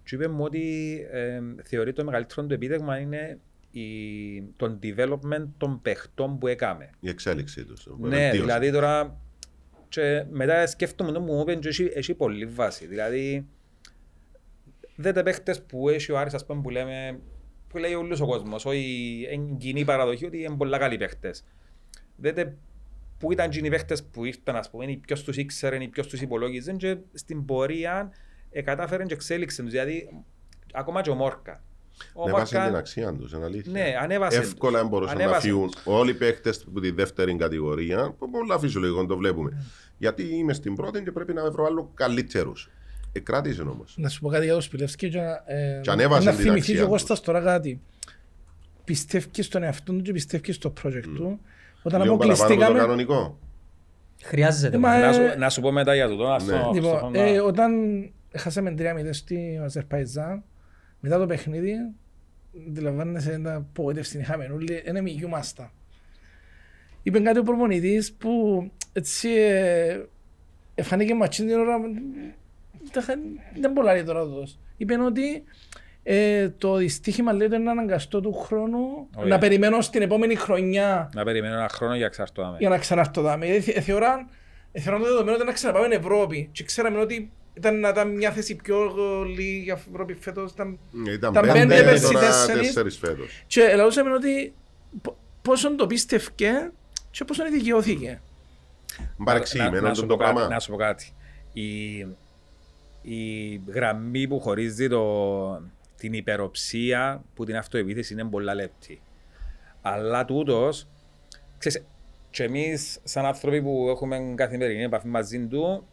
Και 0.04 0.14
είπε 0.14 0.28
μου 0.28 0.44
ότι 0.44 0.96
ε, 1.10 1.40
θεωρεί 1.62 1.92
το 1.92 2.04
μεγαλύτερο 2.04 2.46
του 2.46 2.54
επίτευγμα 2.54 2.98
είναι 2.98 3.38
η, 3.70 4.42
το 4.56 4.78
development 4.82 5.46
των 5.56 5.82
παιχτών 5.82 6.38
που 6.38 6.46
έκαμε. 6.46 6.90
Η 7.00 7.08
εξέλιξή 7.08 7.64
τους. 7.64 7.88
Ναι, 7.98 8.30
δηλαδή 8.30 8.70
τώρα 8.70 9.20
και 9.88 10.24
μετά 10.30 10.66
σκέφτομαι 10.66 11.12
το 11.12 11.20
μου 11.20 11.40
είπε 11.40 11.54
και 11.54 11.68
έχει, 11.68 11.90
έχει 11.94 12.14
πολύ 12.14 12.46
βάση. 12.46 12.86
Δηλαδή 12.86 13.46
δέτε 14.96 15.22
παίχτες 15.22 15.62
που 15.62 15.88
έχει 15.88 16.12
ο 16.12 16.18
Άρης 16.18 16.34
ας 16.34 16.46
πούμε 16.46 16.62
που 16.62 16.70
λέμε 16.70 17.20
που 17.68 17.78
λέει 17.78 17.94
όλος 17.94 18.20
ο 18.20 18.26
κόσμος, 18.26 18.64
όχι 18.64 19.26
εν 19.30 19.56
κοινή 19.56 19.84
παραδοχή 19.84 20.26
ότι 20.26 20.42
είναι 20.42 20.56
πολλά 20.56 20.78
καλοί 20.78 20.96
παίχτες. 20.96 21.44
Δέτε 22.16 22.56
που 23.20 23.32
ήταν 23.32 23.50
κοινοί 23.50 23.68
παίχτες 23.70 24.04
που 24.04 24.24
ήρθαν 24.24 24.56
ας 24.56 24.70
πούμε, 24.70 24.84
ή 24.84 24.96
ποιος 24.96 25.22
τους 25.22 25.36
ήξερε 25.36 25.82
ή 25.82 25.88
ποιος 25.88 26.06
τους 26.06 26.20
υπολόγιζε 26.20 26.72
και 26.72 26.96
στην 27.14 27.44
πορεία 27.44 28.10
ε, 28.50 28.62
κατάφεραν 28.62 29.06
και 29.06 29.14
εξέλιξαν 29.14 29.64
τους. 29.64 29.74
Δηλαδή 29.74 30.08
ακόμα 30.72 31.00
και 31.00 31.10
ο 31.10 31.14
Μόρκα. 31.14 31.62
Ο 32.12 32.22
Ανέβασε 32.22 32.54
Μόρκα- 32.54 32.70
την 32.70 32.78
αξία 32.78 33.12
τους, 33.14 33.32
είναι 33.32 33.44
αλήθεια. 33.44 33.72
Ναι, 33.72 33.94
ανέβασε. 34.02 34.38
Εύκολα 34.38 34.84
μπορούσαν 34.84 35.16
να 35.16 35.22
Ανέβασε. 35.22 35.46
φύγουν 35.46 35.70
όλοι 35.84 36.10
οι 36.10 36.14
παίχτε 36.14 36.52
από 36.68 36.80
τη 36.80 36.90
δεύτερη 36.90 37.36
κατηγορία. 37.36 38.14
Που 38.18 38.30
πολλά 38.30 38.58
φυσιολογικό 38.58 39.06
το 39.06 39.16
βλέπουμε. 39.16 39.64
Γιατί 39.98 40.22
είμαι 40.36 40.52
στην 40.52 40.74
πρώτη 40.74 41.02
και 41.02 41.12
πρέπει 41.12 41.32
να 41.32 41.50
βρω 41.50 41.64
άλλο 41.64 41.90
καλύτερους. 41.94 42.70
Εκράτησε 43.12 43.62
όμως. 43.62 43.94
Να 43.98 44.08
σου 44.08 44.20
πω 44.20 44.28
κάτι 44.28 44.44
για 44.44 44.54
το 44.54 44.60
Σπιλεύσκι 44.60 45.08
και 45.08 45.18
να, 45.18 45.42
ε, 45.46 45.80
Και 45.82 45.90
ανέβασε 45.90 46.24
να 46.30 46.34
την 46.34 46.40
θυμηθείς 46.40 46.60
αξία 46.60 46.74
και 46.74 46.80
ο 46.80 46.84
του. 46.84 46.90
Κώστας 46.90 47.20
τώρα 47.20 47.40
κάτι. 47.40 47.80
Πιστεύεις 48.84 49.46
στον 49.46 49.62
εαυτό 49.62 49.92
του 49.92 50.02
και 50.02 50.12
πιστεύεις 50.12 50.54
στο 50.54 50.72
project 50.82 51.04
του. 51.14 51.40
Όταν 51.82 52.02
Λίγο 52.02 52.16
παραπάνω 52.16 52.32
από 52.32 52.48
το 52.48 52.54
αποκλειστήκαμε... 52.54 52.78
κανονικό. 52.78 53.38
Χρειάζεται. 54.22 54.76
Ε, 54.76 54.78
μα, 54.78 54.90
μόνο. 54.90 55.06
Να 55.06 55.12
σου, 55.12 55.20
ε, 55.20 55.36
να 55.36 55.50
σου 55.50 55.60
πω 55.60 55.72
μετά 55.72 55.94
για 55.94 56.08
το 56.08 56.16
τώρα. 56.16 56.42
Ναι. 56.42 56.52
στο- 56.52 56.70
Λοιπόν, 56.74 56.98
στο- 56.98 57.10
ε, 57.14 57.40
όταν 57.40 57.72
χάσαμε 58.36 58.74
3-0 58.78 58.82
στη 59.12 59.60
Αζερπαϊτζάν, 59.64 60.42
μετά 61.00 61.18
το 61.18 61.26
παιχνίδι, 61.26 61.74
αντιλαμβάνεσαι 62.68 63.32
ένα 63.32 63.54
απογοήτευση 63.54 64.10
την 64.10 64.20
είχαμε 64.20 64.50
όλοι, 64.54 64.82
δεν 64.92 65.02
μηγιούμασταν. 65.02 65.70
Είπε 67.02 67.20
κάτι 67.20 67.38
ο 67.38 67.42
προπονητής 67.42 68.12
που 68.12 68.64
έτσι 68.92 69.28
ε, 69.30 70.00
εφάνηκε 70.74 71.14
ματσίν 71.14 71.46
την 71.46 71.56
ώρα, 71.58 71.76
τα 72.92 73.00
είχα- 73.00 73.18
δεν 73.60 73.72
πολλά 73.72 73.92
λέει 73.92 74.02
τώρα 74.04 74.22
τούτος. 74.24 74.58
Είπε 74.76 74.94
ότι 75.00 75.44
ε, 76.02 76.48
το 76.48 76.74
δυστύχημα 76.76 77.32
λέει 77.32 77.46
ότι 77.46 77.56
είναι 77.56 77.70
αναγκαστό 77.70 78.20
του 78.20 78.32
χρόνου 78.32 79.08
Ωραία. 79.16 79.28
να 79.28 79.38
περιμένω 79.38 79.80
στην 79.80 80.02
επόμενη 80.02 80.34
χρονιά 80.34 81.10
Να 81.14 81.24
περιμένω 81.24 81.54
ένα 81.54 81.68
χρόνο 81.68 81.94
για 81.96 82.06
εξαρτώμαι. 82.06 82.56
για 82.58 82.68
να 82.68 82.78
ξανάρθω 82.78 83.22
δάμε. 83.22 83.46
Γιατί 83.46 83.60
θε- 83.72 83.82
θεωράν, 83.82 84.26
θεωράν 84.72 85.00
το 85.02 85.06
δεδομένο 85.08 85.36
ότι 85.36 85.46
να 85.46 85.52
ξαναπάμε 85.52 85.94
Ευρώπη 85.94 86.48
και 86.52 86.64
ξέραμε 86.64 86.98
ότι 86.98 87.30
ήταν 87.54 87.80
να 87.80 87.88
ήταν 87.88 88.10
μια 88.10 88.30
θέση 88.30 88.56
πιο 88.56 88.92
λίγη 89.36 89.58
για 89.58 89.80
Ευρώπη 89.92 90.14
φέτος. 90.14 90.52
Ήταν... 90.52 90.78
Ήταν 91.12 91.32
Τα 91.32 91.40
πέντε, 91.40 91.52
πέντε, 91.58 91.82
πέρσι 91.82 92.02
τώρα 92.12 92.20
τέσσερις. 92.26 92.60
τέσσερις 92.66 92.98
φέτος. 92.98 93.44
Και 93.46 93.60
ελαούσαμε 93.62 94.12
ότι 94.12 94.52
πο- 95.02 95.16
πόσο 95.42 95.74
το 95.76 95.86
πίστευκε 95.86 96.70
και 97.10 97.24
πόσο 97.24 97.44
δικαιώθηκε. 97.50 98.20
Παρεξηγημένο 99.24 99.88
να, 99.88 99.94
σου 99.94 100.00
το 100.06 100.16
πω 100.16 100.16
κάτι, 100.22 100.34
πράγμα. 100.34 100.54
να 100.54 100.60
σου 100.60 100.70
πω 100.70 100.76
κάτι. 100.76 101.12
Η, 101.52 101.98
η 103.02 103.60
γραμμή 103.66 104.28
που 104.28 104.40
χωρίζει 104.40 104.88
το, 104.88 105.62
την 106.00 106.12
υπεροψία 106.12 107.24
που 107.34 107.44
την 107.44 107.56
αυτοεπίθεση 107.56 108.12
είναι 108.12 108.24
πολλά 108.24 108.54
λεπτή. 108.54 109.00
Αλλά 109.82 110.24
τούτος, 110.24 110.88
ξέρεις, 111.58 111.84
και 112.30 112.42
εμείς 112.42 112.98
σαν 113.04 113.24
άνθρωποι 113.24 113.62
που 113.62 113.86
έχουμε 113.90 114.32
καθημερινή 114.34 114.82
επαφή 114.82 115.06
μαζί 115.06 115.46
του, 115.46 115.86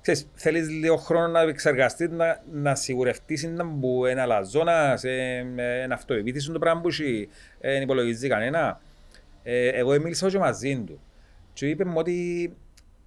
ξέρεις, 0.00 0.28
θέλεις 0.34 0.68
λίγο 0.70 0.96
χρόνο 0.96 1.26
να 1.26 1.40
εξεργαστείς, 1.40 2.08
να, 2.08 2.42
να 2.52 2.74
σιγουρευτείς 2.74 3.44
να 3.44 3.64
μπου 3.64 4.04
ένα 4.04 4.26
λαζόνας, 4.26 5.04
ε, 5.04 5.46
ε, 5.56 5.80
ένα 5.82 5.94
αυτοεπίθεση 5.94 6.52
το 6.52 6.58
πράγμα 6.58 6.80
που 6.80 6.88
έχει, 6.88 7.28
ε, 7.60 7.72
δεν 7.72 7.82
υπολογίζει 7.82 8.28
κανένα. 8.28 8.80
Ε, 9.42 9.68
εγώ 9.68 10.00
μίλησα 10.00 10.30
και 10.30 10.38
μαζί 10.38 10.82
του 10.86 11.00
και 11.52 11.68
είπε 11.68 11.84
μου 11.84 11.94
ότι 11.96 12.52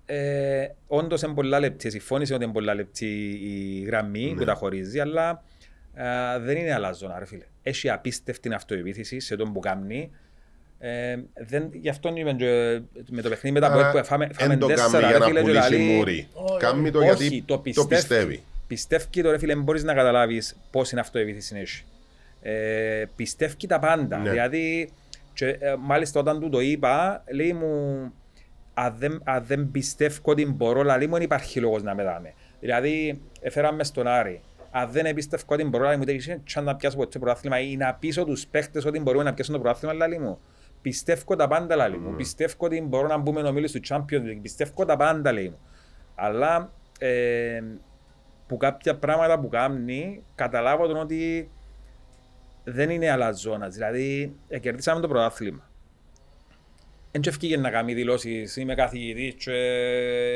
ε, 0.06 0.68
όντως 0.88 1.22
είναι 1.22 1.34
πολλά 1.34 1.60
λεπτή, 1.60 1.90
συμφώνησε 1.90 2.34
ότι 2.34 2.44
είναι 2.44 2.54
πολλά 2.54 2.74
λεπτή 2.74 3.40
η 3.44 3.84
γραμμή 3.88 4.32
Ναι. 4.32 4.40
που 4.40 4.46
τα 4.46 4.54
χωρίζει, 4.54 5.00
αλλά 5.00 5.44
ε, 5.94 6.40
δεν 6.40 6.58
είναι 6.58 6.74
αλαζόνα 6.74 7.20
ρε 7.20 7.26
φίλε. 7.26 7.46
Έχει 7.64 7.90
απίστευτη 7.90 8.54
αυτοεπίθεση 8.54 9.20
σε 9.20 9.36
τον 9.36 9.54
που 9.54 9.60
κάνει. 9.60 10.12
Ε, 10.80 11.18
δεν, 11.34 11.70
γι' 11.74 11.90
αυτό 11.90 12.12
είπε 12.16 12.32
και 12.32 12.82
με 13.10 13.22
το 13.22 13.30
παιχνίδι 13.30 13.52
μετά 13.60 13.74
Άρα, 13.74 13.92
που 13.92 14.06
φάμε, 14.06 14.30
φάμε 14.34 14.54
εν 14.54 14.60
το 14.60 14.68
τέσσερα, 14.68 14.92
κάνει 14.92 15.06
για 15.06 15.12
ρε 15.12 15.18
να 15.18 15.26
φίλε, 15.26 15.40
και 15.40 15.46
πουλήσει 15.46 15.72
λαλεί, 15.72 15.84
μούρι. 15.84 16.28
Όχι, 16.34 16.58
Κάμει 16.58 16.92
το 16.92 17.00
όχι, 17.00 17.08
γιατί 17.08 17.44
το 17.46 17.56
το 17.56 17.62
πιστεύει. 17.62 17.88
πιστεύει. 17.88 18.44
Πιστεύει 18.68 19.22
το 19.22 19.32
ρε 19.32 19.38
φίλε, 19.38 19.56
μπορείς 19.56 19.84
να 19.84 19.94
καταλάβεις 19.94 20.56
πώς 20.72 20.92
είναι 20.92 21.02
αυτοεπίθεση 21.02 21.56
έχει. 21.58 21.84
Ε, 22.42 23.06
πιστεύει 23.16 23.68
τα 23.68 23.80
πάντα. 23.80 24.18
Ναι. 24.18 24.30
Δηλαδή, 24.30 24.90
και, 25.34 25.48
ε, 25.48 25.76
μάλιστα 25.80 26.20
όταν 26.20 26.40
του 26.40 26.50
το 26.50 26.60
είπα, 26.60 27.24
λέει 27.32 27.54
μου, 27.54 28.14
αν 28.74 28.96
δεν, 28.98 29.22
αν 29.24 29.44
δεν 29.46 29.72
πιστεύω 29.72 30.22
ότι 30.24 30.46
μπορώ, 30.46 30.84
λέει 30.84 31.08
μου, 31.08 31.14
δεν 31.14 31.22
υπάρχει 31.22 31.60
λόγος 31.60 31.84
να 31.84 31.96
με 31.96 32.04
δάμε. 32.04 32.34
Δηλαδή, 32.60 33.22
έφεραμε 33.42 33.84
στον 33.84 34.08
Άρη. 34.08 34.42
Αν 34.76 34.92
δεν 34.92 35.06
εμπιστεύω 35.06 35.44
ότι 35.48 35.64
μπορώ, 35.64 35.88
λέει 35.88 35.98
μου, 35.98 36.06
δεν 36.06 36.16
είσαι 36.16 36.42
σαν 36.46 36.64
να 36.64 36.76
πιάσω 36.76 36.98
ποτέ 36.98 37.20
πρωτάθλημα 37.20 37.60
ή 37.60 37.78
να 37.78 37.94
πείσω 37.94 38.26
τους 38.26 38.48
παίχτες 38.48 38.86
ότι 38.86 39.00
μπορούμε 39.00 39.24
να 39.24 39.34
πιάσουν 39.34 39.54
το 39.54 39.60
πρωτάθλημα, 39.60 40.08
λέει 40.08 40.18
μου. 40.18 40.40
Πιστεύω 40.82 41.36
τα 41.36 41.48
πάντα, 41.48 41.90
λέει 41.90 41.98
μου. 41.98 42.16
Πιστεύω 42.16 42.56
ότι 42.58 42.82
μπορώ 42.82 43.08
να 43.08 43.18
μπούμε 43.18 43.42
ομίλους 43.42 43.72
του 43.72 43.80
Champions 43.88 44.24
League. 44.24 44.40
Πιστεύω 44.42 44.86
τα 44.86 44.98
πάντα, 44.98 45.32
λέει 45.32 45.50
μου. 45.50 45.60
Αλλά 46.16 46.72
ε, 47.00 47.62
που 48.48 48.58
κάποια 48.58 48.98
πράγματα 48.98 49.40
που 49.40 49.48
κάνει, 49.48 50.24
καταλάβω 50.36 50.88
τον 50.88 50.98
ότι 50.98 51.52
δεν 52.64 52.90
είναι 52.90 53.10
αλαζόνα. 53.10 53.68
Δηλαδή, 53.68 54.36
ε, 54.48 54.60
κερδίσαμε 54.60 55.02
το 55.02 55.08
πρωτάθλημα. 55.08 55.70
Δεν 57.16 57.22
ευκήγε 57.26 57.58
να 57.58 57.70
κάνει 57.70 57.94
δηλώσεις, 57.94 58.56
είμαι 58.56 58.76
καθηγητής 58.76 59.34
και 59.34 59.52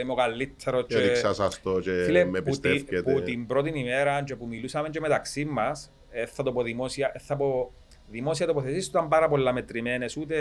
είμαι 0.02 0.12
ο 0.12 0.16
καλύτερος 0.16 0.86
Και 0.88 0.96
και... 0.96 1.02
έριξα 1.02 1.34
σας 1.34 1.62
το 1.62 1.80
και 1.80 2.04
Φίλε, 2.06 2.26
με 2.26 2.42
που, 2.42 2.58
τη, 2.60 2.70
πιστεύετε. 2.70 3.12
που 3.14 3.22
την 3.22 3.46
πρώτη 3.46 3.80
ημέρα 3.80 4.24
και 4.24 4.36
που 4.36 4.48
μιλούσαμε 4.48 4.90
και 4.90 5.00
μεταξύ 5.00 5.46
μας, 5.46 5.92
ε, 6.12 6.26
θα 6.26 6.44
το 6.44 6.52
πω 6.52 6.62
δημόσια, 6.64 7.12
ε, 7.14 7.20
θα 7.20 7.36
πω 7.36 7.72
δημόσια 8.10 8.46
τοποθετήσεις 8.46 8.88
ήταν 8.88 9.08
πάρα 9.08 9.28
πολλά 9.28 9.54
μετρημένες, 9.54 10.18
ούτε 10.18 10.38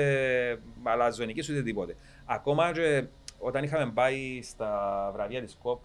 αλαζονικές 0.82 1.48
ούτε 1.48 1.62
τίποτε. 1.62 1.96
Ακόμα 2.24 2.72
και 2.72 3.04
όταν 3.38 3.64
είχαμε 3.64 3.90
πάει 3.94 4.40
στα 4.42 5.10
βραβεία 5.14 5.42
της 5.42 5.56
ΚΟΠ 5.62 5.82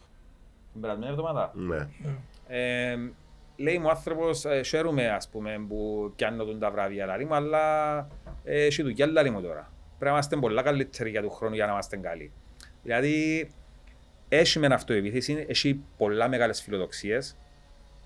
την 0.71 0.81
περασμένη 0.81 1.11
εβδομάδα, 1.11 1.51
Ναι. 1.55 1.87
ε, 2.47 2.95
λέει 3.55 3.77
μου 3.77 3.85
ο 3.87 3.89
άνθρωπος, 3.89 4.45
ε, 4.45 4.61
χαίρομαι 4.63 5.09
ας 5.09 5.29
πούμε 5.29 5.65
που 5.67 6.11
πιάνω 6.15 6.43
τον 6.43 6.59
τα 6.59 6.71
βραβεία, 6.71 7.05
λέει 7.05 7.25
μου, 7.25 7.33
αλλά 7.35 7.97
ε, 8.43 8.65
έχει 8.65 8.83
δουλειά 8.83 9.07
λέει 9.07 9.29
μου 9.29 9.41
τώρα. 9.41 9.70
Πρέπει 10.01 10.15
να 10.15 10.19
είμαστε 10.19 10.35
πολλά 10.35 10.61
καλύτεροι 10.61 11.09
για 11.09 11.21
του 11.21 11.29
χρόνου 11.29 11.55
για 11.55 11.65
να 11.65 11.71
είμαστε 11.71 11.97
καλοί. 11.97 12.31
Δηλαδή, 12.83 13.49
έχει 14.29 14.59
μεν 14.59 14.71
αυτοεπίθεση, 14.71 15.45
έχει 15.47 15.79
πολλά 15.97 16.27
μεγάλες 16.27 16.61
φιλοδοξίες, 16.61 17.35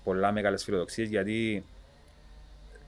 πολλά 0.04 0.32
μεγάλες 0.32 0.64
φιλοδοξίες, 0.64 1.08
γιατί 1.08 1.64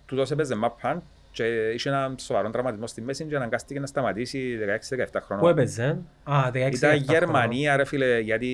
τούτος 0.06 0.30
έπαιζε 0.30 0.54
μάπαν 0.54 1.02
και 1.32 1.44
είχε 1.44 1.88
έναν 1.88 2.18
σοβαρό 2.18 2.50
τραυματισμό 2.50 2.86
στη 2.86 3.00
μέση 3.00 3.24
και 3.24 3.36
αναγκάστηκε 3.36 3.80
να 3.80 3.86
σταματήσει 3.86 4.58
16-17 4.58 5.20
χρόνια. 5.22 5.44
Πού 5.44 5.48
έπαιζε; 5.48 5.98
Α, 6.24 6.50
16 6.52 6.72
Ήταν 6.72 6.98
17 6.98 7.02
Γερμανία 7.02 7.76
ρε 7.76 7.84
φίλε, 7.84 8.18
γιατί 8.18 8.52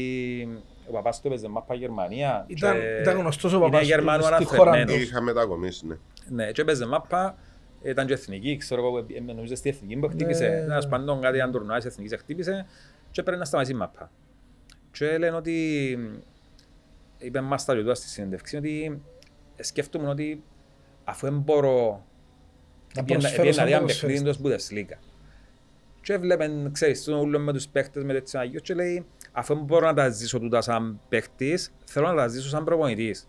ο 0.88 0.92
παπάς 0.92 1.20
του 1.20 1.26
έπαιζε 1.26 1.48
μάπα 1.48 1.74
Γερμανία. 1.74 2.44
Ήταν, 2.46 2.72
και 2.80 2.98
ήταν 3.00 3.16
γνωστός 3.16 3.52
ο 3.52 3.56
είναι 3.56 3.64
παπάς 3.64 3.80
του 3.80 3.86
Γερμανό 3.86 4.22
στη 4.22 4.44
χώρα 4.44 4.70
αναφερμένος. 4.70 4.94
του. 4.94 5.02
Είχα 5.02 5.20
μετακομίσει, 5.20 5.86
ναι. 5.86 5.96
Ναι, 6.28 6.52
και 6.52 6.60
έπαιζε 6.60 6.86
μάπα, 6.86 7.34
ήταν 7.84 8.06
και 8.06 8.12
εθνική, 8.12 8.56
ξέρω 8.56 8.86
εγώ, 8.86 8.98
ε, 8.98 9.20
νομίζω 9.20 9.54
στη 9.54 9.68
εθνική 9.68 9.94
που 9.96 10.06
Ναι. 10.06 10.12
χτύπησε, 10.12 10.46
ένας 10.46 10.88
πάντων 10.88 11.20
κάτι 11.20 11.40
αν 11.40 11.52
τουρνουά 11.52 11.76
της 11.76 11.84
εθνικής 11.86 12.16
χτύπησε 12.18 12.66
και 13.10 13.22
πρέπει 13.22 13.38
να 13.38 13.44
σταματήσει 13.44 13.74
η 13.74 13.78
μάπα. 13.78 14.10
Και 14.90 15.18
λένε 15.18 15.36
ότι, 15.36 15.98
είπε 17.18 17.40
μας 17.40 17.64
τα 17.64 17.74
λιτούα 17.74 17.94
στη 17.94 18.08
συνέντευξη, 18.08 18.56
ότι 18.56 19.02
σκέφτομαι 19.60 20.08
ότι 20.08 20.42
αφού 21.04 21.26
δεν 21.26 21.38
μπορώ 21.38 22.04
Να 22.96 23.02
Πήγαινα- 23.04 23.20
προσφέρω 23.20 23.42
πήγαινα 23.42 23.52
σαν 23.54 23.64
δει 23.66 23.70
ένα 23.72 23.80
ποδοσφαιριστής. 23.80 24.22
παιχνίδι 24.38 24.54
εντός 24.56 24.96
Bundesliga. 24.96 24.98
Και 26.02 26.12
έβλεπεν, 26.12 26.72
ξέρεις, 26.72 27.04
τον 27.04 27.18
ούλο 27.20 27.38
με 27.38 27.52
τους 27.52 27.68
παίχτες, 27.68 28.04
με 28.04 28.12
τέτοια 28.12 28.40
αγιώς 28.40 28.62
και 28.62 28.74
λέει 28.74 29.06
αφού 29.32 29.54
δεν 29.54 29.64
μπορώ 29.64 29.86
να 29.86 29.94
τα 29.94 30.08
ζήσω 30.08 30.38
τούτα 30.38 30.60
σαν 30.60 31.00
παίχτης, 31.08 31.72
θέλω 31.84 32.08
να 32.08 32.14
τα 32.14 32.28
ζήσω 32.28 32.48
σαν 32.48 32.64
προπονητής. 32.64 33.28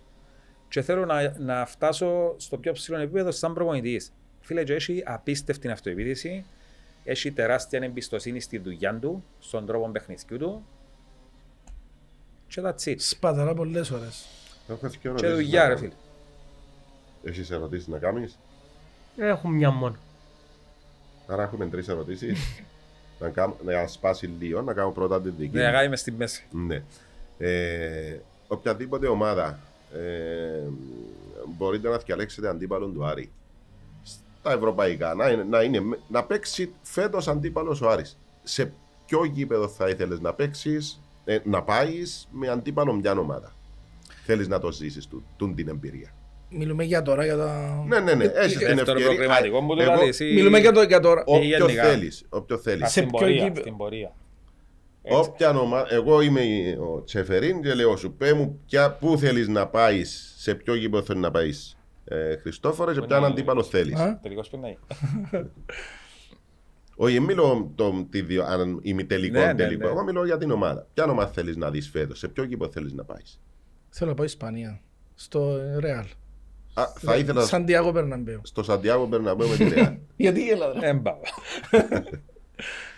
Και 0.68 0.82
θέλω 0.82 1.06
να, 1.06 1.36
να 1.40 1.66
φτάσω 1.66 2.36
στο 2.38 2.58
πιο 2.58 2.72
ψηλό 2.72 2.98
επίπεδο 2.98 3.32
σαν 3.32 3.54
προπονητής. 3.54 4.14
Φίλε, 4.46 4.64
και 4.64 4.74
έχει 4.74 5.04
απίστευτη 5.06 5.68
αυτοεπίδηση, 5.70 6.46
έχει 7.04 7.32
τεράστια 7.32 7.80
εμπιστοσύνη 7.84 8.40
στη 8.40 8.58
δουλειά 8.58 8.96
του, 9.00 9.24
στον 9.40 9.66
τρόπο 9.66 9.90
παιχνιδιού 9.90 10.38
του 10.38 10.66
και 12.48 12.62
that's 12.66 12.84
it. 12.90 12.96
Σπαταλά 12.98 13.54
πολλές 13.54 13.92
ώρες. 13.92 14.26
Έχω 14.70 14.88
και 14.88 14.98
Και 14.98 15.08
ερωτήσεις 15.08 15.34
δουλειά 15.36 15.62
να 15.62 15.68
ρε 15.68 15.74
κάνω. 15.74 15.80
φίλε. 15.88 15.94
Έχεις 17.32 17.52
ερωτήσεις 17.52 17.88
να 17.88 17.98
κάνεις; 17.98 18.38
Έχουν 19.18 19.52
μια 19.54 19.72
μόνο. 19.72 19.96
Άρα 21.28 21.44
έχουμε 21.44 21.68
τρεις 21.68 21.88
ερωτήσεις. 21.88 22.40
να, 23.20 23.30
κάνω, 23.30 23.56
να 23.66 23.88
σπάσει 23.88 24.26
λίγο, 24.28 24.62
να 24.62 24.74
κάνω 24.74 24.92
πρώτα 24.92 25.22
την 25.22 25.34
δική 25.38 25.56
Ναι, 25.56 25.62
μου. 25.62 25.68
αγάπη 25.68 25.86
είμαι 25.86 25.96
στη 25.96 26.12
μέση. 26.12 26.46
Ναι. 26.52 26.84
Ε, 27.38 28.18
οποιαδήποτε 28.48 29.08
ομάδα 29.08 29.60
ε, 29.94 30.64
μπορείτε 31.58 31.90
να 31.90 31.98
διαλέξετε 31.98 32.48
αντίπαλον 32.50 32.94
του 32.94 33.06
Άρη. 33.06 33.32
Στα 34.46 34.54
ευρωπαϊκά, 34.54 35.14
να, 35.14 35.30
είναι, 35.30 35.44
να, 35.44 35.62
είναι, 35.62 35.82
να 36.08 36.24
παίξει 36.24 36.74
φέτος 36.82 37.28
αντίπαλος 37.28 37.82
ο 37.82 37.90
Άρης. 37.90 38.18
Σε 38.44 38.74
ποιο 39.06 39.24
γήπεδο 39.26 39.68
θα 39.68 39.90
ήθελες 39.90 40.20
να 40.20 40.34
παίξεις, 40.34 41.02
ε, 41.26 41.38
να 41.44 41.62
πάεις 41.64 42.28
με 42.32 42.48
αντίπαλο 42.50 42.94
μια 42.94 43.12
ομάδα; 43.12 43.54
Θέλεις 44.26 44.48
να 44.48 44.60
το 44.60 44.72
ζήσεις 44.72 45.08
τούν 45.38 45.56
την 45.56 45.68
εμπειρία. 45.68 46.14
Μιλούμε 46.50 46.84
για 46.84 47.02
τώρα, 47.02 47.26
για 47.26 47.38
τα... 47.38 47.84
Ναι, 47.88 48.00
ναι, 48.00 48.14
ναι. 48.14 48.24
Έχεις 48.24 48.58
την 48.58 48.68
Δεύτερο 48.68 48.82
ευκαιρία. 48.98 49.06
προκριματικό 49.06 49.66
που 49.66 49.76
το 49.76 49.82
Εγώ- 49.84 49.96
λέει 49.96 50.08
εσύ. 50.08 50.26
Μιλούμε 50.34 50.60
για, 50.60 50.72
το, 50.72 50.82
για 50.82 51.00
τώρα. 51.00 51.22
Ή 51.22 51.24
Όποιο 51.28 51.48
γενικά. 51.48 51.84
θέλεις. 51.84 52.26
Όποιο 52.30 52.58
θέλεις. 52.58 52.92
Σε 52.92 53.00
Στην 53.00 53.08
ποιο 53.10 53.20
πορεία, 53.20 53.44
γήπεδο. 53.44 53.62
στην 53.62 53.78
πορεία. 53.78 54.12
Έτσι. 55.04 55.20
Όποια 55.20 55.50
ομάδα, 55.60 55.88
εγώ 55.94 56.22
είμαι 56.22 56.42
ο 56.80 57.04
Τσεφερίν 57.04 57.62
και 57.62 57.74
λέω 57.74 57.96
σου, 57.98 58.14
πέ 58.14 58.34
μου 58.34 58.60
ποια, 58.66 58.92
πού 58.92 59.18
θέλεις 59.18 59.48
να 59.48 59.68
πάεις, 59.68 60.34
σε 60.38 60.56
ποιο 60.56 60.76
γήπεδο 60.76 61.04
θέλεις 61.04 61.22
να 61.22 61.32
πάεις 61.32 61.78
ε, 62.06 62.38
Χριστόφορε 62.38 62.94
και 62.94 63.00
Πού 63.00 63.06
ποιον 63.06 63.18
είναι, 63.20 63.28
αντίπαλο 63.28 63.60
είναι. 63.60 63.70
θέλεις. 63.70 64.00
Α; 64.00 64.20
Τελικώς 64.22 64.50
πριν 64.50 64.62
να 64.62 64.68
είναι. 64.68 65.50
Όχι, 66.96 67.20
μιλώ 67.20 67.72
το, 67.76 68.08
τη 68.10 68.22
διο, 68.22 68.44
αν 68.44 68.80
ημιτελικό, 68.82 69.40
Ναι, 69.40 69.46
ναι, 69.46 69.54
τελικό. 69.56 69.84
ναι. 69.86 69.90
Εγώ 69.92 70.04
μιλώ 70.04 70.26
για 70.26 70.38
την 70.38 70.52
ομάδα. 70.52 70.88
Ποια 70.94 71.04
ομάδα 71.06 71.32
θέλεις 71.32 71.56
να 71.58 71.70
δεις 71.70 71.90
φέτος, 71.90 72.20
σε 72.20 72.28
ποιο 72.28 72.44
γήπεδο 72.44 72.72
θέλεις 72.72 72.94
να 72.94 73.04
πάεις. 73.04 73.40
Θέλω 73.90 74.10
να 74.10 74.16
πάω 74.16 74.26
Ισπανία. 74.26 74.82
Στο 75.16 75.60
Ρεάλ. 75.80 76.06
Α, 76.74 76.84
θα 77.00 77.16
ήθελα 77.18 77.42
Σαντιάγο 77.46 77.92
Περναμπέου. 77.92 78.40
στο 78.44 78.64
Σαντιάγο 78.64 79.06
Μπερναμπέου 79.06 79.48
με 79.50 79.56
τη 79.56 79.64
Ρεάλ. 79.70 79.94
Γιατί 80.16 80.44
γελά. 80.46 80.74
ρε. 80.74 80.80
Δεν 80.80 81.02
πάω. 81.02 81.20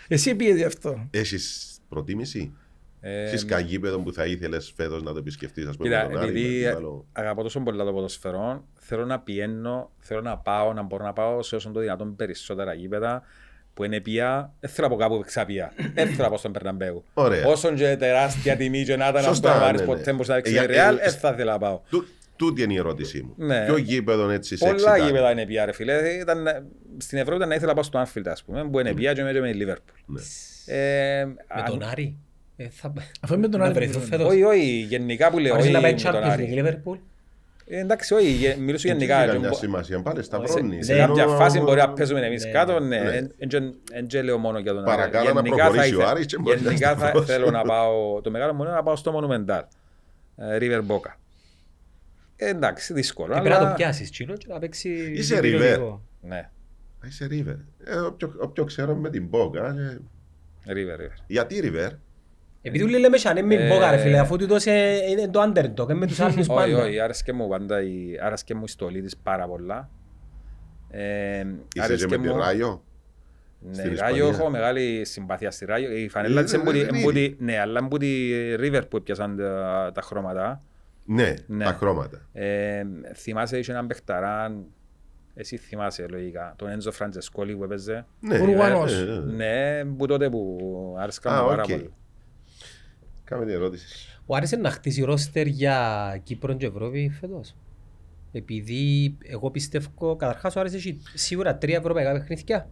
Εσύ 0.08 0.34
πήγες 0.34 0.56
γι' 0.56 0.64
αυτό. 0.64 1.06
Έχεις 1.10 1.76
προτίμηση; 1.88 2.52
Ε, 3.00 3.24
Έχεις 3.24 3.44
κανένα 3.44 3.68
γήπεδο 3.68 3.98
που 3.98 4.12
θα 4.12 4.26
ήθελες 4.26 4.72
φέτος 4.76 5.02
να 5.02 5.12
το 5.12 5.18
επισκεφτείς, 5.18 5.66
ας 5.66 5.76
πούμε, 5.76 5.88
Κοίτα, 5.88 6.06
με 6.06 6.12
τον 6.12 6.22
Άρη, 6.22 6.32
με 6.32 6.38
επειδή 6.38 6.66
αντίπαλο. 6.66 7.06
αγαπώ 7.12 7.42
τόσο 7.42 7.60
πολύ 7.60 7.78
το 7.78 7.92
ποδοσφαιρό, 7.92 8.64
θέλω 8.78 9.04
να 9.04 9.20
πιένω, 9.20 9.90
θέλω 9.98 10.20
να 10.20 10.36
πάω, 10.38 10.72
να 10.72 10.82
μπορώ 10.82 11.04
να 11.04 11.12
πάω 11.12 11.42
σε 11.42 11.54
όσο 11.56 11.70
το 11.70 11.80
δυνατόν 11.80 12.16
περισσότερα 12.16 12.72
γήπεδα 12.74 13.22
που 13.74 13.84
είναι 13.84 14.00
πια, 14.00 14.52
δεν 14.60 14.70
θέλω 14.70 14.88
να 14.88 14.94
πω 14.94 15.00
κάπου 15.00 15.22
ξαπία, 15.26 15.72
δεν 15.94 16.06
θέλω 16.08 16.22
να 16.22 16.28
πάω 16.28 16.38
στον 16.38 16.52
Περναμπέου. 16.52 17.04
Ωραία. 17.14 17.46
Όσον 17.46 17.74
και 17.74 17.96
τεράστια 17.98 18.56
τιμή 18.56 18.84
και 18.84 18.96
να 18.96 19.04
ήταν 19.08 19.16
αυτό 19.16 19.28
Σωστά, 19.28 19.54
να 19.54 19.60
πάρεις 19.60 19.80
ναι, 19.80 19.86
ναι. 19.86 19.92
ποτέ 19.94 20.12
μπορείς 20.12 20.28
να 20.28 20.34
Ε, 20.34 20.36
δείξεις 20.36 20.54
για- 20.56 20.66
ρεάλ, 20.66 20.96
ε, 20.96 21.00
δεν 21.02 21.12
θα 21.12 21.30
ήθελα 21.34 21.52
να 21.52 21.58
πάω. 21.58 21.80
Τού- 21.90 22.06
Τούτη 22.36 22.62
είναι 22.62 22.72
η 22.72 22.76
ερώτησή 22.76 23.22
μου. 23.22 23.34
Ναι. 23.46 23.64
Ποιο 23.64 23.76
γήπεδο 23.76 24.30
έτσι 24.30 24.56
σε 24.56 24.64
Πολλά 24.64 24.72
εξητάρει. 24.74 25.02
γήπεδα 25.02 25.30
είναι 25.30 25.46
πια 25.46 25.64
ρε 25.64 25.72
φίλε, 25.72 26.08
Ήταν, 26.08 26.46
στην 26.98 27.18
Ευρώπη 27.18 27.36
ήταν 27.36 27.48
να 27.48 27.54
ήθελα 27.54 27.68
να 27.74 27.74
πάω 27.74 27.82
στο 27.82 28.02
Anfield 28.02 28.26
ας 28.26 28.44
πούμε, 28.44 28.68
που 28.68 28.80
είναι 28.80 28.94
πια 28.94 29.12
και 29.12 29.22
με 29.22 29.32
και 29.32 29.40
με 29.40 29.52
τη 29.52 29.58
Liverpool. 29.64 29.94
Ναι. 30.06 30.20
Ε, 30.76 31.24
Με 31.24 31.34
αν- 31.48 31.64
τον 31.64 31.82
Άρη; 31.82 32.16
Ε, 32.60 32.68
θα... 32.70 32.92
Αφού 33.20 33.34
είμαι 33.34 33.48
τον 33.48 33.60
Να 33.60 33.66
Άρη 33.66 33.74
βρεθούν 33.74 33.94
μιλούμε. 34.02 34.16
φέτος. 34.16 34.32
Όχι, 34.32 34.42
όχι, 34.42 34.66
γενικά 34.88 35.30
που 35.30 35.38
λέω, 35.38 35.50
Μπορείς 35.50 35.64
όχι 35.64 35.74
να 35.74 35.80
πάει 35.80 35.92
με 35.94 36.00
τον 36.00 36.12
Champions 36.14 36.22
Άρη. 36.24 36.48
League 36.54 36.64
Liverpool. 36.66 36.98
Ε, 37.70 37.78
Εντάξει, 37.80 38.14
όχι, 38.14 38.28
γε- 38.30 38.56
μιλούσα 38.58 38.88
Δεν 38.88 38.96
γενικά. 38.98 39.16
έχει 39.16 39.26
και 39.26 39.32
καμιά 39.32 39.48
μπο- 39.48 39.54
σημασία. 39.56 40.02
Πάλι 40.02 40.16
Σε, 40.18 40.22
σταυρώνει. 40.22 40.82
σε 40.82 40.96
κάποια 40.96 41.26
φάση 41.26 41.60
μπορεί 41.60 41.80
να 41.80 41.92
παίζουμε 41.92 42.26
εμείς 42.26 42.44
Ναι, 42.44 42.50
κάτω, 42.50 42.80
ναι. 42.80 42.98
ναι. 42.98 43.20
Ναι. 43.46 44.06
Δεν 44.08 44.24
λέω 44.24 44.38
μόνο 44.38 44.58
για 44.58 44.74
τον 44.74 44.84
Παρακάλα 44.84 45.32
να 45.32 45.40
Γενικά 45.40 45.56
προχωρήσει 45.64 45.90
θα 45.90 45.96
ο 45.96 46.00
ήθε- 46.00 46.10
Άρης 46.10 46.26
και 46.26 46.38
μπορεί 46.38 46.56
να 46.60 46.62
Γενικά 46.68 46.88
θα 46.90 46.98
σταυρώσει. 46.98 47.26
θέλω 47.32 47.50
να 47.50 47.62
πάω, 47.62 48.20
το 48.20 48.30
μεγάλο 48.30 48.54
μου 48.54 48.62
είναι 48.62 48.72
να 48.72 48.82
πάω 48.82 48.96
στο 48.96 49.20
Monumental. 49.20 49.62
ε, 50.36 50.58
River 50.60 50.80
Boca. 50.86 51.14
Ε, 52.36 52.48
Εντάξει, 52.48 52.92
δύσκολο. 52.92 53.34
Και 53.34 53.40
πρέπει 53.40 53.54
να 53.54 53.60
το 53.60 53.66
αλλά- 53.66 53.74
πιάσεις 53.74 54.10
τσίνο 54.10 54.36
και 54.36 54.46
να 54.48 54.58
παίξει... 54.58 55.12
Είσαι 55.16 55.40
διπλό. 55.40 56.02
Ναι, 56.20 56.48
Α, 57.04 57.06
Είσαι 57.08 57.26
River. 57.30 57.56
Ε, 57.84 57.96
όποιο, 57.98 58.34
όποιο 58.38 58.64
ξέρω 58.64 58.94
με 58.94 59.10
την 59.10 59.26
Μπόκα. 59.26 59.66
ε, 59.68 59.98
River, 60.66 61.00
River. 61.00 61.22
γιατί 61.26 61.60
River; 61.64 61.90
Επειδή 62.62 62.84
ούλοι 62.84 62.98
λέμε 62.98 63.16
σαν 63.16 63.44
μην 63.46 63.58
Ε, 63.58 63.68
μπόκα 63.68 63.90
ρε 63.90 63.96
φίλε, 63.96 64.18
αφού 64.18 64.36
τούτος 64.36 64.66
ε, 64.66 64.96
είναι 65.10 65.28
το 65.28 65.42
underdog, 65.42 65.84
είναι 65.84 65.94
με 65.94 66.06
τους 66.06 66.20
άλλους 66.20 66.36
Όχι, 66.48 66.72
πάντα. 66.72 66.82
όχι, 66.84 67.00
άρεσκε 67.00 67.32
μου 67.32 67.48
πάντα 67.48 67.82
η, 67.82 68.18
άρεσκε 68.22 68.54
μου 68.54 68.62
η 68.64 68.68
στολή 68.68 69.02
της 69.02 69.16
πάρα 69.16 69.46
πολλά. 69.46 69.90
Ε, 70.90 71.38
Είσαι 71.38 71.46
και 71.68 71.80
άρεσκε 71.82 72.18
με 72.18 72.22
τη 72.26 72.28
μου- 72.32 72.38
Ράγιο; 72.38 72.82
Ναι, 73.60 73.74
στην 73.74 73.96
Ράγιο 73.96 74.16
Ισπανία. 74.24 74.38
έχω 74.40 74.50
μεγάλη 74.50 75.04
συμπάθεια 75.04 75.50
στη 75.50 75.64
Ράγιο. 75.64 75.90
Η 75.92 76.08
φανέλα 76.08 76.40
Ε, 76.40 76.42
της 76.42 76.52
δεν- 76.52 76.60
εμπούτη, 76.60 76.84
δεν 76.84 76.94
εμπούτη, 76.94 77.36
ναι, 77.40 77.58
αλλά 77.58 77.80
εμπούτη 77.82 78.32
River 78.60 78.82
που 78.88 78.96
έπιασαν 78.96 79.36
τα, 79.36 79.90
τα 79.94 80.00
χρώματα. 80.02 80.62
Ναι, 81.04 81.34
Ναι. 81.46 81.64
τα 81.64 81.72
χρώματα. 81.72 82.28
Ε, 82.32 82.82
θυμάσαι 83.14 83.58
είχε 83.58 83.72
έναν 83.72 83.86
παιχταράν, 83.86 84.64
εσύ 85.34 85.56
θυμάσαι 85.56 86.06
λογικά, 86.10 86.52
τον 86.56 86.68
Έντζο 86.68 86.92
Φραντζεσκόλη 86.92 87.56
που 87.56 87.64
έπαιζε. 87.64 88.06
Ναι, 88.20 88.40
Ουρουγουανός. 88.40 88.92
ε, 88.92 89.02
ε, 89.02 89.12
ε. 89.12 89.18
Ναι, 89.18 89.84
που 89.84 90.06
τότε 90.06 90.28
που 90.28 90.96
άρεσκα 90.98 91.30
Α, 91.38 91.42
μου 91.42 91.48
πάρα 91.48 91.62
οκ. 91.62 91.68
πολύ. 91.70 91.92
Κάμε 93.28 93.44
την 93.44 93.54
ερώτηση. 93.54 93.86
Ο 94.26 94.34
Άρης 94.36 94.52
είναι 94.52 94.62
να 94.62 94.70
χτίσει 94.70 95.02
ρόστερ 95.02 95.46
για 95.46 96.20
Κύπρο 96.22 96.54
και 96.54 96.66
Ευρώπη 96.66 97.08
φέτος. 97.20 97.56
Επειδή 98.32 99.16
εγώ 99.24 99.50
πιστεύω, 99.50 100.16
καταρχάς 100.16 100.56
ο 100.56 100.60
Άρης 100.60 100.74
έχει 100.74 101.00
σίγουρα 101.14 101.56
τρία 101.58 101.76
ευρωπαϊκά 101.76 102.12
παιχνίδια. 102.12 102.70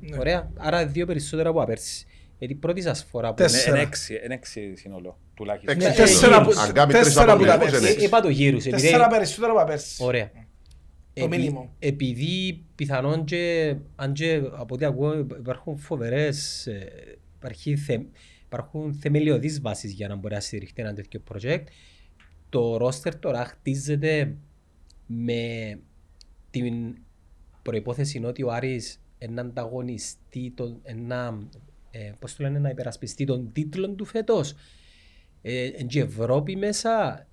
Ναι. 0.00 0.16
Ωραία, 0.18 0.50
άρα 0.56 0.86
δύο 0.86 1.06
περισσότερα 1.06 1.48
από 1.48 1.64
πέρσι. 1.64 2.06
Γιατί 2.38 2.54
η 2.54 2.56
πρώτη 2.56 2.82
σας 2.82 3.04
φορά 3.10 3.28
που... 3.28 3.34
Τέσσερα. 3.34 3.68
Είναι 3.68 3.78
είναι 3.78 3.86
έξι, 3.88 4.20
είναι 4.24 4.34
έξι 4.34 4.76
σύνολο, 4.76 5.18
τουλάχιστον. 5.34 5.76
Ναι, 5.76 5.84
Έξι 5.84 5.96
τέσσερα 5.96 6.36
γύρους. 6.38 6.54
που- 6.54 6.60
Αν 6.60 6.72
κάνει 6.72 6.92
τρεις 6.92 7.04
τέσσερα 7.04 7.36
που 7.36 7.44
τα 7.44 7.54
αποκλεισμούς, 7.54 7.70
πέρσι. 7.70 7.78
είναι 7.78 7.88
Ε, 7.88 7.92
έξι. 7.92 8.04
Είπα 8.06 8.20
το 8.20 8.28
γύρους. 8.28 8.66
επειδή- 8.66 8.82
Τέσσερα 8.82 9.06
περισσότερα 9.08 9.52
από 9.52 9.64
πέρσι. 9.64 10.04
Ωραία. 10.04 10.30
Το 11.12 11.24
Επει- 11.24 11.38
μήνυμο. 11.38 11.74
Επειδή 11.78 12.64
πιθανόν 12.74 13.24
και, 13.24 13.74
αν 13.96 14.12
και 14.12 14.42
από 14.52 14.74
ό,τι 14.74 14.84
ακούω 14.84 15.18
υπάρχουν 15.18 15.78
φοβερές, 15.78 16.66
ε, 16.66 16.88
υπάρχει 17.36 17.76
θε, 17.76 17.98
υπάρχουν 18.48 18.94
θεμελιωδείς 18.94 19.60
βάσεις 19.60 19.92
για 19.92 20.08
να 20.08 20.16
μπορεί 20.16 20.34
να 20.34 20.40
στηριχτεί 20.40 20.82
ένα 20.82 20.94
τέτοιο 20.94 21.22
project. 21.32 21.64
Το 22.48 22.86
roster 22.86 23.14
τώρα 23.20 23.44
χτίζεται 23.44 24.36
με 25.06 25.80
την 26.50 26.96
προϋπόθεση 27.62 28.24
ότι 28.24 28.42
ο 28.42 28.50
Άρης 28.50 29.00
να 29.28 29.40
ανταγωνιστεί, 29.40 30.52
τον, 30.56 30.82
να, 31.06 31.48
ε, 31.90 32.12
πώς 32.18 32.36
το 32.36 32.42
λένε, 32.42 32.58
να 32.58 32.68
υπερασπιστεί 32.68 33.24
τον 33.24 33.52
τίτλο 33.52 33.90
του 33.90 34.04
φέτος. 34.04 34.54
Ε, 35.42 35.66
εν 35.66 35.86
και 35.86 35.98
η 35.98 36.02
Ευρώπη 36.02 36.56
μέσα, 36.56 37.26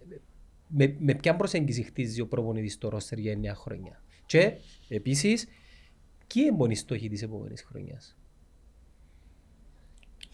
με, 0.68 0.96
με 1.00 1.14
ποια 1.14 1.36
προσέγγιση 1.36 1.84
χτίζει 1.84 2.22
ο 2.22 2.28
προπονητής 2.28 2.78
το 2.78 2.90
ρόστερ 2.90 3.18
για 3.18 3.34
9 3.34 3.56
χρόνια. 3.56 4.04
Και 4.26 4.54
επίσης, 4.88 5.48
ποιοι 6.28 6.44
είναι 6.60 6.74
οι 6.74 6.76
στόχοι 6.76 7.10
της 7.10 7.22
επόμενης 7.22 7.64
χρονιάς; 7.64 8.18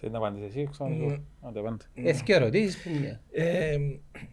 Θέλεις 0.02 0.16
να 0.16 0.18
απαντήσεις 0.28 0.48
εσύ, 0.56 0.68
ξέρω 0.72 0.90
Mm. 1.10 1.20
να 1.42 1.52
το 1.52 1.60
απάντε. 1.60 1.86
Εθιό 1.94 2.36
ερωτήσεις 2.36 2.78
που 2.84 2.90
μια. 3.02 3.22
Ε, 3.32 3.78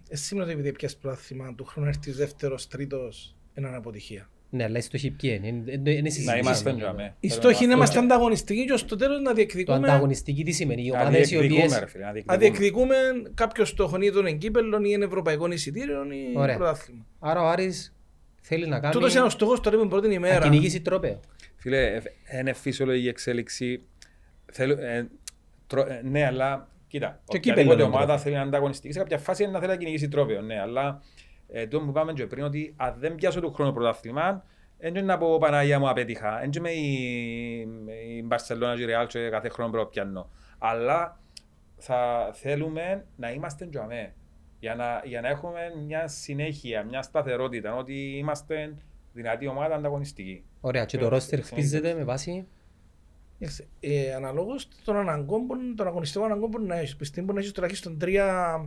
Εσύ 0.08 0.24
σήμερα 0.24 0.46
το 0.46 0.52
επειδή 0.52 0.72
πιάσεις 0.72 0.96
πρωτάθλημα 0.96 1.54
του 1.54 1.64
χρόνου 1.64 1.88
έρθεις 1.88 2.16
δεύτερος, 2.16 2.68
τρίτος, 2.68 3.36
είναι 3.54 3.76
αποτυχία. 3.76 4.28
Ναι, 4.50 4.64
αλλά 4.64 4.78
οι 4.78 4.80
στόχοι 4.80 5.10
ποιοι 5.10 5.34
είναι; 5.38 5.46
Είναι- 5.48 5.72
είναι- 5.72 5.90
είναι 5.90 6.00
Να 6.00 6.10
συζήτηση. 6.10 6.38
είμαστε 6.38 6.72
Ναι, 6.72 6.78
τζαμέ. 6.78 7.02
ναι. 7.02 7.14
Οι 7.20 7.28
στόχοι 7.28 7.64
είναι 7.64 7.72
να 7.72 7.76
είμαστε 7.78 7.98
ανταγωνιστικοί 7.98 8.64
και 8.64 8.76
στο 8.76 8.96
τέλος 8.96 9.18
να 9.20 9.28
Το 9.28 9.34
διεκδικούμε, 9.34 9.76
ανταγωνιστική 9.76 10.44
τι 10.44 10.50
σημαίνει; 10.52 10.82
Οι 10.82 10.88
Να 10.90 11.00
ομάδες 11.00 11.30
οι 11.30 11.36
διεκδικούμε, 11.36 11.62
οποίες... 11.64 11.78
ρε 11.78 11.86
φίλε, 11.86 12.04
να 12.04 12.06
να 12.06 12.12
διεκδικούμε. 12.12 12.36
διεκδικούμε 12.38 12.96
κάποιο 13.34 13.64
στόχο 13.64 14.00
ή 14.00 14.10
τον 14.12 14.26
εγκύπελο 14.26 14.80
ή 14.84 14.92
ένα 14.92 15.04
ευρωπαϊκό 15.04 15.46
εισιτήριο 15.52 16.02
ή 16.12 16.38
Ωραία. 16.38 16.56
πρωτάθλημα. 16.56 17.06
Άρα 17.18 17.42
ο 17.42 17.46
Άρης 17.48 17.94
θέλει 18.40 18.66
να 18.66 18.80
κάνει 18.80 18.92
Τούτος 18.94 19.14
είναι 19.14 19.24
ο 19.24 19.28
στόχος 19.30 19.60
τώρα 19.60 19.76
με 19.76 19.88
πρώτη 19.88 20.06
να 20.08 20.14
ημέρα. 20.14 20.42
κυνηγήσει 20.42 20.80
τρόπαιο. 20.80 21.20
Φίλε, 21.56 21.94
ε, 21.94 22.38
είναι 22.40 22.52
φυσιολογική 22.52 23.08
εξέλιξη. 23.08 23.82
Θέλω, 24.52 24.72
ε, 24.72 24.76
τρο- 24.76 24.88
ε, 24.88 25.08
ναι, 26.02 26.26
αλλά 26.26 26.68
κοίτα, 26.88 27.06
Και 27.06 27.36
οποιαδήποτε 27.36 27.38
κύπελλο 27.38 27.72
είναι 27.72 27.82
ομάδα 27.82 28.06
τρόπο. 28.06 28.20
θέλει 28.22 28.34
να 28.34 28.42
ανταγωνιστεί 28.42 28.92
σε 28.92 28.98
κάποια 28.98 29.18
φάση 29.18 29.42
είναι 29.42 29.52
να 29.52 29.58
θέλει 29.58 29.70
να 29.70 29.76
κυνηγήσει 29.78 30.08
τρόπαιο. 30.08 30.40
Ναι, 30.40 30.60
αλλά 30.60 31.02
ε, 31.48 31.66
το 31.66 31.80
που 31.80 31.88
είπαμε 31.88 32.12
και 32.12 32.26
πριν 32.26 32.44
ότι 32.44 32.74
αν 32.76 32.94
δεν 32.98 33.14
πιάσω 33.14 33.40
του 33.40 33.52
χρόνου 33.52 33.72
πρωτάθλημα, 33.72 34.44
δεν 34.78 34.90
είναι 34.94 35.00
να 35.04 35.18
πω 35.18 35.38
Παναγία 35.38 35.78
μου 35.78 35.88
απέτυχα. 35.88 36.38
Δεν 36.40 36.50
είμαι 36.56 36.70
η, 36.70 36.92
η 38.16 38.22
Μπαρσελόνα 38.24 38.76
και 38.76 38.82
η 38.82 38.84
Ρεάλ 38.84 39.06
και 39.06 39.28
κάθε 39.28 39.48
χρόνο 39.48 39.70
πρέπει 39.70 39.84
να 39.84 39.90
πιάνω. 39.90 40.30
Αλλά 40.58 41.20
θα 41.76 42.30
θέλουμε 42.32 43.04
να 43.16 43.30
είμαστε 43.32 43.66
τζαμέ. 43.66 44.12
Για 44.60 44.74
να, 44.74 45.02
για 45.04 45.20
να 45.20 45.28
έχουμε 45.28 45.60
μια 45.86 46.08
συνέχεια, 46.08 46.84
μια 46.84 47.02
σταθερότητα, 47.02 47.74
ότι 47.76 48.16
είμαστε 48.16 48.74
δυνατή 49.12 49.46
ομάδα 49.46 49.74
ανταγωνιστική. 49.74 50.44
Ωραία, 50.60 50.84
και 50.84 50.98
το 50.98 51.06
Ε, 51.06 51.08
ρόστερ 51.08 51.38
συνήθως. 51.44 51.58
χτίζεται 51.58 51.94
με 51.94 52.04
βάση... 52.04 52.46
Κοιτάξτε, 53.38 53.66
Ε, 53.80 54.14
αναλόγως 54.14 54.68
των 54.84 54.96
αναγκών, 54.96 55.46
που- 55.46 55.74
των 55.76 55.86
αγωνιστικών 55.86 56.26
αναγκών 56.26 56.50
που 56.50 56.60
να 56.60 56.76
έχεις. 56.78 56.96
Πιστεύω 56.96 57.24
μπορεί 57.26 57.36
να 57.38 57.42
έχεις 57.42 57.54
τουλάχιστον 57.54 57.98
τρία, 57.98 58.60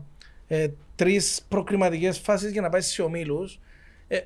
ε, 0.47 0.67
τρεις 0.95 1.45
προκριματικές 1.47 2.19
φάσεις 2.19 2.51
για 2.51 2.61
να 2.61 2.69
πάεις 2.69 2.85
σε 2.85 3.01
ομίλους. 3.01 3.59
Ε, 4.07 4.19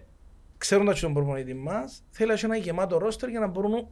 ξέροντας 0.58 0.96
και 0.96 1.02
τον 1.02 1.14
προπονητή 1.14 1.54
μας, 1.54 2.04
θέλει 2.10 2.28
να 2.28 2.34
έχει 2.36 2.46
ένα 2.46 2.56
γεμάτο 2.56 2.98
ρόστερ 2.98 3.30
για 3.30 3.40
να 3.40 3.48
μπορούν 3.48 3.88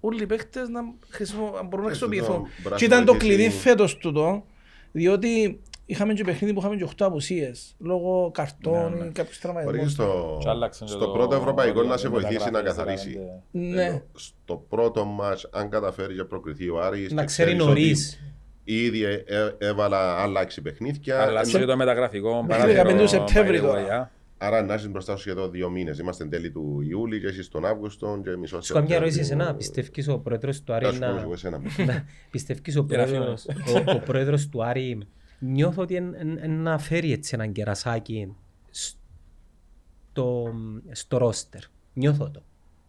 όλοι 0.00 0.22
οι 0.22 0.26
παίχτες 0.26 0.68
να, 0.68 0.80
χρησιμο... 1.08 1.50
να 1.54 1.62
μπορούν 1.62 1.84
να 1.84 1.90
Έτσι, 1.90 2.00
το 2.00 2.06
χρησιμοποιηθούν. 2.08 2.48
μπορεί 2.62 2.70
να 2.70 2.76
Και 2.76 2.84
ήταν 2.84 3.04
το 3.04 3.12
βοηθήσει- 3.12 3.36
κλειδί 3.38 3.50
φέτος 3.56 3.96
τούτο, 3.96 4.44
διότι 4.92 5.60
είχαμε 5.90 6.12
και 6.12 6.24
παιχνίδι 6.24 6.52
που 6.54 6.60
είχαμε 6.60 6.76
και 6.76 6.84
8 6.84 6.90
απουσίες, 6.98 7.74
λόγω 7.78 8.30
καρτών 8.34 8.92
Ναι, 8.92 8.98
ναι. 8.98 9.04
ή 9.04 9.10
κάποιους 9.12 9.40
Μπορεί 9.42 9.54
τραυματισμούς. 9.54 9.92
στο, 9.92 10.38
Και 10.42 10.48
άλλαξαν 10.48 10.86
και 10.86 10.92
στο 10.92 11.04
το- 11.04 11.10
πρώτο 11.12 11.34
ευρωπαϊκό 11.36 11.80
το- 11.80 11.86
να 11.88 11.96
σε 11.96 12.04
το 12.04 12.10
βοηθήσει 12.10 12.34
να 12.38 12.44
μεταγράφες, 12.44 12.76
καθαρίσει. 12.76 13.10
έκαναν- 13.10 13.42
Ναι. 13.50 13.84
Ενώ 13.84 14.02
Στο 14.14 14.64
πρώτο 14.68 15.04
μάτς, 15.04 15.48
αν 15.52 15.68
καταφέρει 15.70 16.14
και 16.14 16.24
προκριθεί 16.24 16.68
ο 16.68 16.80
Άρης 16.82 17.12
Να 17.12 17.20
και 17.20 17.26
ξέρει 17.26 17.50
ξέρεις 17.50 17.66
νωρίς. 17.66 18.12
ότι 18.12 18.28
Ήδη 18.64 19.04
ε, 19.04 19.12
ε, 19.26 19.54
έβαλα 19.58 19.98
άλλα 20.22 20.40
έξι 20.40 20.62
παιχνίδια. 20.62 21.20
Αλλά 21.22 21.40
ενώ- 21.40 21.58
και 21.58 21.64
το 21.64 21.76
μεταγραφικό 21.76 22.42
Μέχρι 22.42 22.72
15 22.72 23.06
Σεπτέμβρη 23.06 23.58
by 23.58 23.64
the 23.64 23.64
way, 23.64 23.68
τώρα. 23.68 23.96
α. 24.00 24.08
Άρα 24.42 24.62
να 24.62 24.74
είσαι 24.74 24.88
μπροστά 24.88 25.14
σου 25.16 25.20
σχεδόν 25.20 25.50
δύο 25.50 25.70
μήνες. 25.70 25.98
Είμαστε 25.98 26.24
τέλη 26.26 26.50
του 26.50 26.80
Ιούλη 26.88 27.20
και 27.20 27.26
εσείς 27.26 27.48
τον 27.48 27.64
Αύγουστο 27.66 28.20
και 28.24 28.36
μισό 28.36 28.60
Σου 28.60 28.72
κάνω 28.72 28.86
μια 28.86 28.96
ερώτηση 28.96 29.16
Σεπτέμβριο. 29.18 29.46
εσένα. 29.48 29.58
Πιστεύεις 29.58 30.08
ο 30.08 30.18
πρόεδρος 30.18 30.58
του 30.58 30.64
Θα 30.66 30.74
Άρη 30.74 30.84
σου 30.86 30.98
πω 30.98 31.06
να... 31.06 31.20
εγώ 31.20 31.32
εσένα. 31.32 31.60
να- 31.86 32.04
Πιστεύεις 32.30 32.76
ο 32.76 32.84
Για 32.88 32.96
να 32.98 33.04
πρόεδρος, 33.04 33.46
ο, 33.86 33.90
ο 33.90 33.98
πρόεδρος 34.04 34.48
του 34.48 34.64
Άρη 34.64 34.98
νιώθω 35.40 35.82
ότι 35.82 35.94
εν- 35.94 36.14
εν- 36.14 36.38
εν 36.40 36.50
να 36.50 36.78
φέρει 36.78 37.12
έτσι 37.12 37.30
έναν 37.34 37.52
κερασάκι 37.52 38.34
στο, 38.70 40.54
στο 40.90 41.16
ρόστερ. 41.18 41.60
Νιώθω 41.92 42.30
το. 42.30 42.42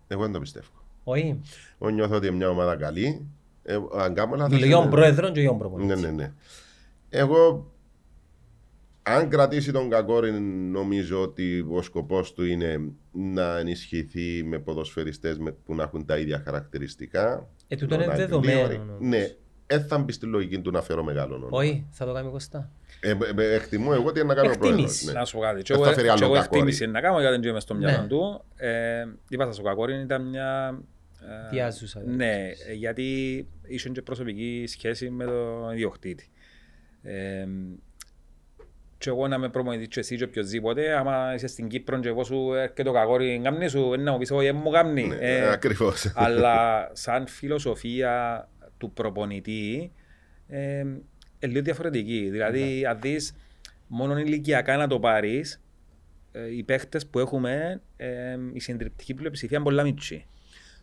Εγώ 0.08 0.22
δεν 0.22 0.32
το 0.32 0.40
πιστεύω. 0.40 0.68
Όχι; 1.04 1.40
Εγώ 1.80 1.90
νιώθω 1.92 2.16
ότι 2.16 2.28
είναι 2.28 2.36
μια 2.36 2.50
ομάδα 2.50 2.76
καλή. 2.76 3.26
Ε, 3.64 3.78
αν 3.98 4.14
κάνω 4.14 4.36
λάθος, 4.36 4.54
Μιλώ 4.54 4.66
για 4.66 4.76
τον 4.76 4.84
είναι- 4.86 4.94
πρόεδρο 4.96 5.30
και 5.32 5.40
για 5.40 5.50
τον 5.50 5.58
Ναι, 5.58 5.64
προπονητής. 5.64 6.02
ναι, 6.02 6.12
ναι. 6.12 6.34
Εγώ, 7.10 7.72
αν 9.04 9.30
κρατήσει 9.30 9.72
τον 9.72 9.90
Κακόρη, 9.90 10.32
νομίζω 10.72 11.22
ότι 11.22 11.66
ο 11.72 11.82
σκοπός 11.82 12.34
του 12.34 12.46
είναι 12.46 12.92
να 13.12 13.58
ενισχυθεί 13.58 14.44
με 14.44 14.60
ποδοσφαιριστές 14.60 15.38
με- 15.38 15.52
που 15.52 15.76
να 15.76 15.84
έχουν 15.84 16.06
τα 16.06 16.18
ίδια 16.18 16.42
χαρακτηριστικά. 16.46 17.48
Ε, 17.68 17.76
τούτο 17.76 17.96
είναι 17.96 18.06
Να 18.06 18.16
δεδομένο, 18.16 18.60
γλύωρει. 18.60 18.76
όμως. 18.76 18.98
Ναι, 19.00 19.36
δεν 19.78 19.86
θα 19.88 19.98
μπει 19.98 20.12
στη 20.12 20.26
λογική 20.26 20.60
του 20.60 20.72
να 20.72 20.82
φέρω 20.82 21.04
μεγάλο 21.04 21.36
όνομα. 21.36 21.58
Όχι, 21.58 21.86
θα 21.92 22.06
το 22.06 22.14
κάνει 22.14 22.30
Κωστά. 22.32 22.70
Ε, 23.00 23.10
ε, 23.10 23.18
ε, 23.44 23.54
εκτιμώ 23.56 23.92
εγώ 23.94 24.12
τι 24.12 24.20
είναι 24.20 24.28
να 24.28 24.34
κάνω 24.36 24.48
ο 24.48 24.52
Εκτιμείς. 24.52 24.76
πρόεδρος. 24.76 25.04
Ναι. 25.04 25.12
Να 25.12 25.26
σου 25.26 25.36
πω 25.36 25.42
κάτι. 25.42 25.62
Και 25.62 25.74
Δεν 25.74 25.82
εγώ, 25.82 25.86
θα 25.86 25.94
φέρει 25.96 26.08
και 26.08 26.12
άλλο 26.14 26.26
εγώ 26.26 26.34
κακόρι. 26.34 26.60
εκτίμηση 26.60 26.88
να 26.88 27.02
κάνω 27.02 27.20
γιατί 27.20 27.40
δεν 27.40 27.50
είμαι 27.50 27.60
στο 27.60 27.74
μυαλό 27.76 28.02
Ναι. 28.02 28.08
του. 28.08 28.44
Ε, 28.56 29.04
είπα 29.30 29.46
σας, 29.46 29.60
ο 29.60 29.64
Κακόριν 29.64 30.00
ήταν 30.02 30.22
μια... 30.30 30.80
ε, 31.22 31.50
Διάζουσα, 31.52 32.02
Ναι, 32.06 32.36
ε, 32.70 32.74
γιατί 32.74 33.04
είχε 33.68 33.90
και 33.90 34.02
προσωπική 34.02 34.64
σχέση 34.68 35.10
με 35.10 35.26
τον 35.26 35.72
ιδιοκτήτη. 35.72 36.30
Ε, 37.04 37.46
και 38.98 39.10
εγώ 39.10 39.28
να 39.28 39.38
με 39.38 39.50
προμονητής 39.50 39.88
και 39.88 40.00
εσύ 40.00 40.16
και 40.18 40.24
οποιοςδήποτε, 40.24 40.94
άμα 40.98 41.34
είσαι 41.36 41.48
στην 41.48 41.68
Κύπρο 41.68 42.00
και 42.00 42.08
εγώ 42.08 42.24
σου 42.24 42.54
έρχεται 42.54 42.84
το 42.84 42.92
κακόρι 42.92 43.42
γάμνη 43.44 43.68
σου, 43.68 43.94
είναι 43.94 44.04
να 44.04 44.12
μου 44.12 44.18
πεις 44.18 44.32
όχι, 44.32 44.46
δεν 44.46 44.56
μου 44.64 44.72
γάμνη. 44.72 45.08
Ναι, 45.08 45.16
Ε, 45.20 45.50
ακριβώς. 45.52 46.12
αλλά 46.16 46.90
σαν 46.94 47.28
φιλοσοφία 47.28 48.48
του 48.82 48.92
προπονητή 48.92 49.92
ε, 50.48 50.80
είναι 50.80 51.02
λίγο 51.40 51.62
διαφορετική. 51.62 52.30
Δηλαδή, 52.32 52.86
αν 52.86 53.00
δεις 53.02 53.34
μόνο 53.88 54.18
ηλικιακά 54.18 54.78
να 54.78 54.88
το 54.88 55.00
πάρεις, 55.00 55.62
ε, 56.32 56.56
οι 56.56 56.64
παίχτες 56.64 57.08
που 57.08 57.20
έχουμε, 57.20 57.82
ε, 57.98 58.38
η 58.54 58.60
συντριπτική 58.60 59.14
πλειοψηφία 59.14 59.58
είναι 59.58 59.66
πολλά 59.66 59.84
μικρή. 59.84 60.26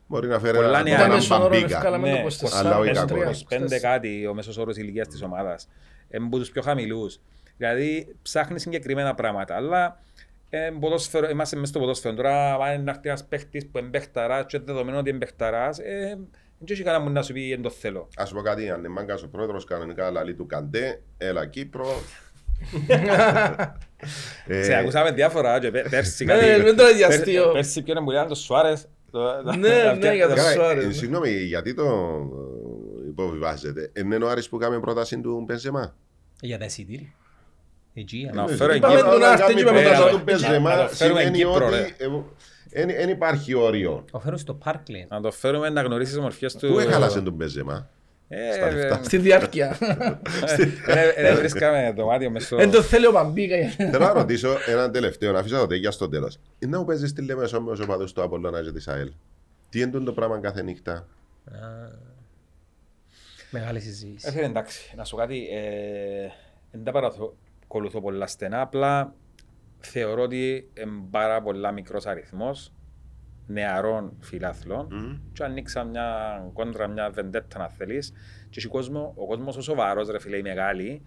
Μπορεί 0.06 0.28
να 0.28 0.38
φέρει 0.38 0.56
πολλά 0.56 0.68
ένα- 0.68 0.82
νέα 0.82 0.94
έναν 0.98 1.10
μέσο 1.10 1.34
όρο 1.34 1.48
μπαμπίκα. 1.48 1.76
ευκάλαμε 1.76 2.10
Ναι, 2.10 2.16
το 2.16 2.22
24, 2.22 2.58
αλλά 2.66 2.78
όχι 2.78 2.90
23, 2.90 3.06
κακό. 3.06 3.30
25 3.30 3.78
κάτι 3.80 4.26
ο 4.26 4.34
μέσος 4.34 4.56
όρος 4.56 4.76
ηλικίας 4.76 5.08
της 5.08 5.22
ομάδας. 5.22 5.68
Είναι 6.10 6.24
από 6.26 6.38
τους 6.38 6.50
πιο 6.50 6.62
χαμηλούς. 6.62 7.20
Δηλαδή 7.56 8.14
ψάχνει 8.22 8.60
συγκεκριμένα 8.60 9.14
πράγματα. 9.14 9.54
Αλλά 9.56 10.00
ε, 10.50 10.70
ποδόσφαιρο, 10.80 11.28
είμαστε 11.28 11.56
μέσα 11.56 11.68
στο 11.70 11.78
ποδόσφαιρο. 11.80 12.14
Τώρα 12.14 12.54
αν 12.54 12.74
είναι 12.74 12.82
να 12.82 12.90
έρθει 12.90 13.08
ένας 13.08 13.24
παίχτης 13.24 13.66
που 13.66 13.78
είναι 13.78 13.88
παίχταρας 13.88 14.44
και 14.46 14.58
δεδομένο 14.58 14.98
ότι 14.98 15.10
είναι 15.10 15.18
παίχταρας, 15.18 15.78
ε, 15.78 16.18
δεν 16.59 16.66
έχει 16.70 16.82
κανένα 16.82 17.05
μου 17.05 17.10
να 17.10 17.22
σου 17.22 17.32
πει 17.32 17.48
δεν 17.48 17.62
το 17.62 17.70
θέλω. 17.70 18.09
Ας 18.16 18.30
πω 18.32 18.40
κάτι, 18.40 18.70
αν 18.70 18.78
είναι 18.78 18.89
μάγκας 18.89 19.22
ο 19.22 19.28
πρόεδρος 19.28 19.64
κανονικά 19.64 20.10
λαλεί 20.10 20.35
του 20.35 20.47
Καντέ, 20.47 21.01
έλα 21.18 21.47
Κύπρο. 21.47 21.86
Ε, 24.47 24.62
Σε 24.62 24.74
ακούσαμε 24.74 25.10
διάφορα 25.12 25.60
και 25.60 25.70
πέ- 25.70 25.89
πέρσι 25.89 26.24
Ναι, 26.24 26.32
κάτι. 26.35 26.62
μην 26.62 26.76
το 26.76 26.89
ίδιο 26.89 27.09
πέρ- 27.09 27.18
αστείο. 27.20 27.51
Πέρσι 27.52 27.82
ποιον 27.82 27.98
μου 28.02 28.26
το 28.28 28.35
Σουάρες. 28.35 28.86
το- 29.10 29.43
τα- 29.44 29.56
Ναι, 29.56 29.68
τα- 29.68 29.94
ναι, 29.94 30.01
τα- 30.01 30.14
για 30.14 30.28
το 30.28 30.35
τα- 30.35 30.40
Καλά, 30.40 30.52
Σουάρες, 30.52 30.85
ε, 30.85 30.86
ναι. 30.86 30.93
Συγγνώμη, 30.93 31.30
γιατί 31.30 31.74
το 31.74 31.85
ε, 31.85 33.09
υποβιβάζετε. 33.09 33.93
Είναι 33.98 34.16
ο 34.16 34.28
Άρης 34.28 34.48
που 34.48 34.59
κάμε 34.59 34.80
πρόταση 34.80 35.20
του 35.20 35.43
Μπενζεμά. 35.47 35.94
Για 36.40 36.59
τα 36.59 36.64
εισιτήρια. 36.64 37.09
Εκεί, 37.94 38.30
Να 38.35 38.43
α. 38.43 38.48
φέρω 38.48 38.74
Είπαμε 38.74 38.94
εκεί. 38.94 39.02
τον 39.02 39.12
Όταν 39.12 39.30
Άρτη 39.30 39.40
κάνει 39.43 39.55
και 39.55 39.60
είπαμε 39.60 39.80
πρόταση 39.82 40.01
τον 40.02 40.10
του 40.10 40.16
Άρτη. 40.16 40.43
Να 40.43 40.48
Μπενζεμά 40.48 40.76
το 40.89 40.94
φέρουμε 40.94 41.20
σημαίνει 41.20 41.39
Κύπρο, 41.39 41.66
ότι 41.66 41.74
ρε. 41.74 41.86
Δεν 42.73 43.09
υπάρχει 43.09 43.55
όριο. 43.55 44.05
Ο 44.11 44.20
φέρω 44.20 44.36
στο 44.36 44.59
Parkland. 44.65 45.07
Να 45.09 45.20
το 45.20 45.31
φέρουμε 45.31 45.69
να 45.69 45.82
γνωρίσεις 45.82 46.12
τις 46.15 46.23
μορφές 46.23 46.57
του. 46.57 46.69
Πού 46.69 46.78
έχαλασες 46.78 47.23
τον 47.23 47.32
Μπενζεμά. 47.32 47.89
Ε, 48.28 48.53
Στα 48.53 48.70
λεφτά. 48.73 49.01
Στη 49.05 49.19
διάρκεια. 49.19 49.78
ε, 50.86 51.23
Δεν 51.23 51.36
βρίσκαμε 51.36 51.93
δωμάτιο 51.97 52.31
μες 52.31 52.45
στο... 52.45 52.57
Δεν 52.57 52.70
το 52.70 52.82
θέλει 52.82 53.07
ο 53.07 53.12
Παμπίκα. 53.12 53.57
Θέλω 53.69 53.99
να 53.99 54.12
ρωτήσω 54.12 54.57
έναν 54.66 54.93
τελευταίο, 54.93 55.32
να 55.32 55.39
αφήσω 55.39 55.59
το 55.59 55.66
τέτοια 55.66 55.90
στο 55.90 56.09
τέλος. 56.09 56.39
Είναι 56.59 56.73
να 56.73 56.78
μου 56.78 56.85
παίζεις 56.85 57.12
τη 57.12 57.23
Λέμεσο 57.23 57.61
με 57.61 57.70
τους 57.70 57.81
οπαδούς 57.81 58.12
του 58.12 58.23
Απολλώνα 58.23 58.62
και 58.62 58.73
της 58.73 58.89
ΑΕΛ. 58.89 59.11
Τι 59.70 59.81
είναι 59.81 59.99
το 59.99 60.12
πράγμα 60.12 60.39
κάθε 60.39 60.62
νύχτα; 60.62 60.93
Α, 60.93 61.57
Μεγάλη 63.51 63.81
συζήτηση. 63.81 64.28
Έφερε 64.28 64.47
εντάξει, 64.47 64.95
να 64.97 65.05
σου 65.05 65.15
πω 65.15 65.20
κάτι, 65.20 65.49
ε, 65.53 66.28
δεν 66.70 66.85
τα 66.85 66.93
παρακολουθώ 66.93 68.01
πολλά 68.01 68.27
στενά, 68.27 68.61
απλά 68.61 69.15
θεωρώ 69.80 70.22
ότι 70.22 70.70
είναι 70.78 70.90
πάρα 71.10 71.42
πολλά 71.42 71.72
μικρός 71.72 72.06
αριθμός 72.06 72.72
νεαρών 73.46 74.12
φιλάθλων 74.20 74.86
Μμ. 74.90 75.16
και 75.32 75.44
ανοίξα 75.44 75.84
μια 75.84 76.06
κόντρα, 76.52 76.86
μια 76.88 77.10
βεντέτα 77.10 77.59
να 77.59 77.68
θέλεις 77.68 78.12
και 78.50 78.59
έχει 78.59 78.68
κόσμο, 78.68 79.12
ο 79.16 79.26
κόσμος 79.26 79.56
ο 79.56 79.60
σοβαρός 79.62 80.09
ρε 80.10 80.18
φίλε 80.20 80.36
οι 80.36 80.42
μεγάλοι 80.42 81.02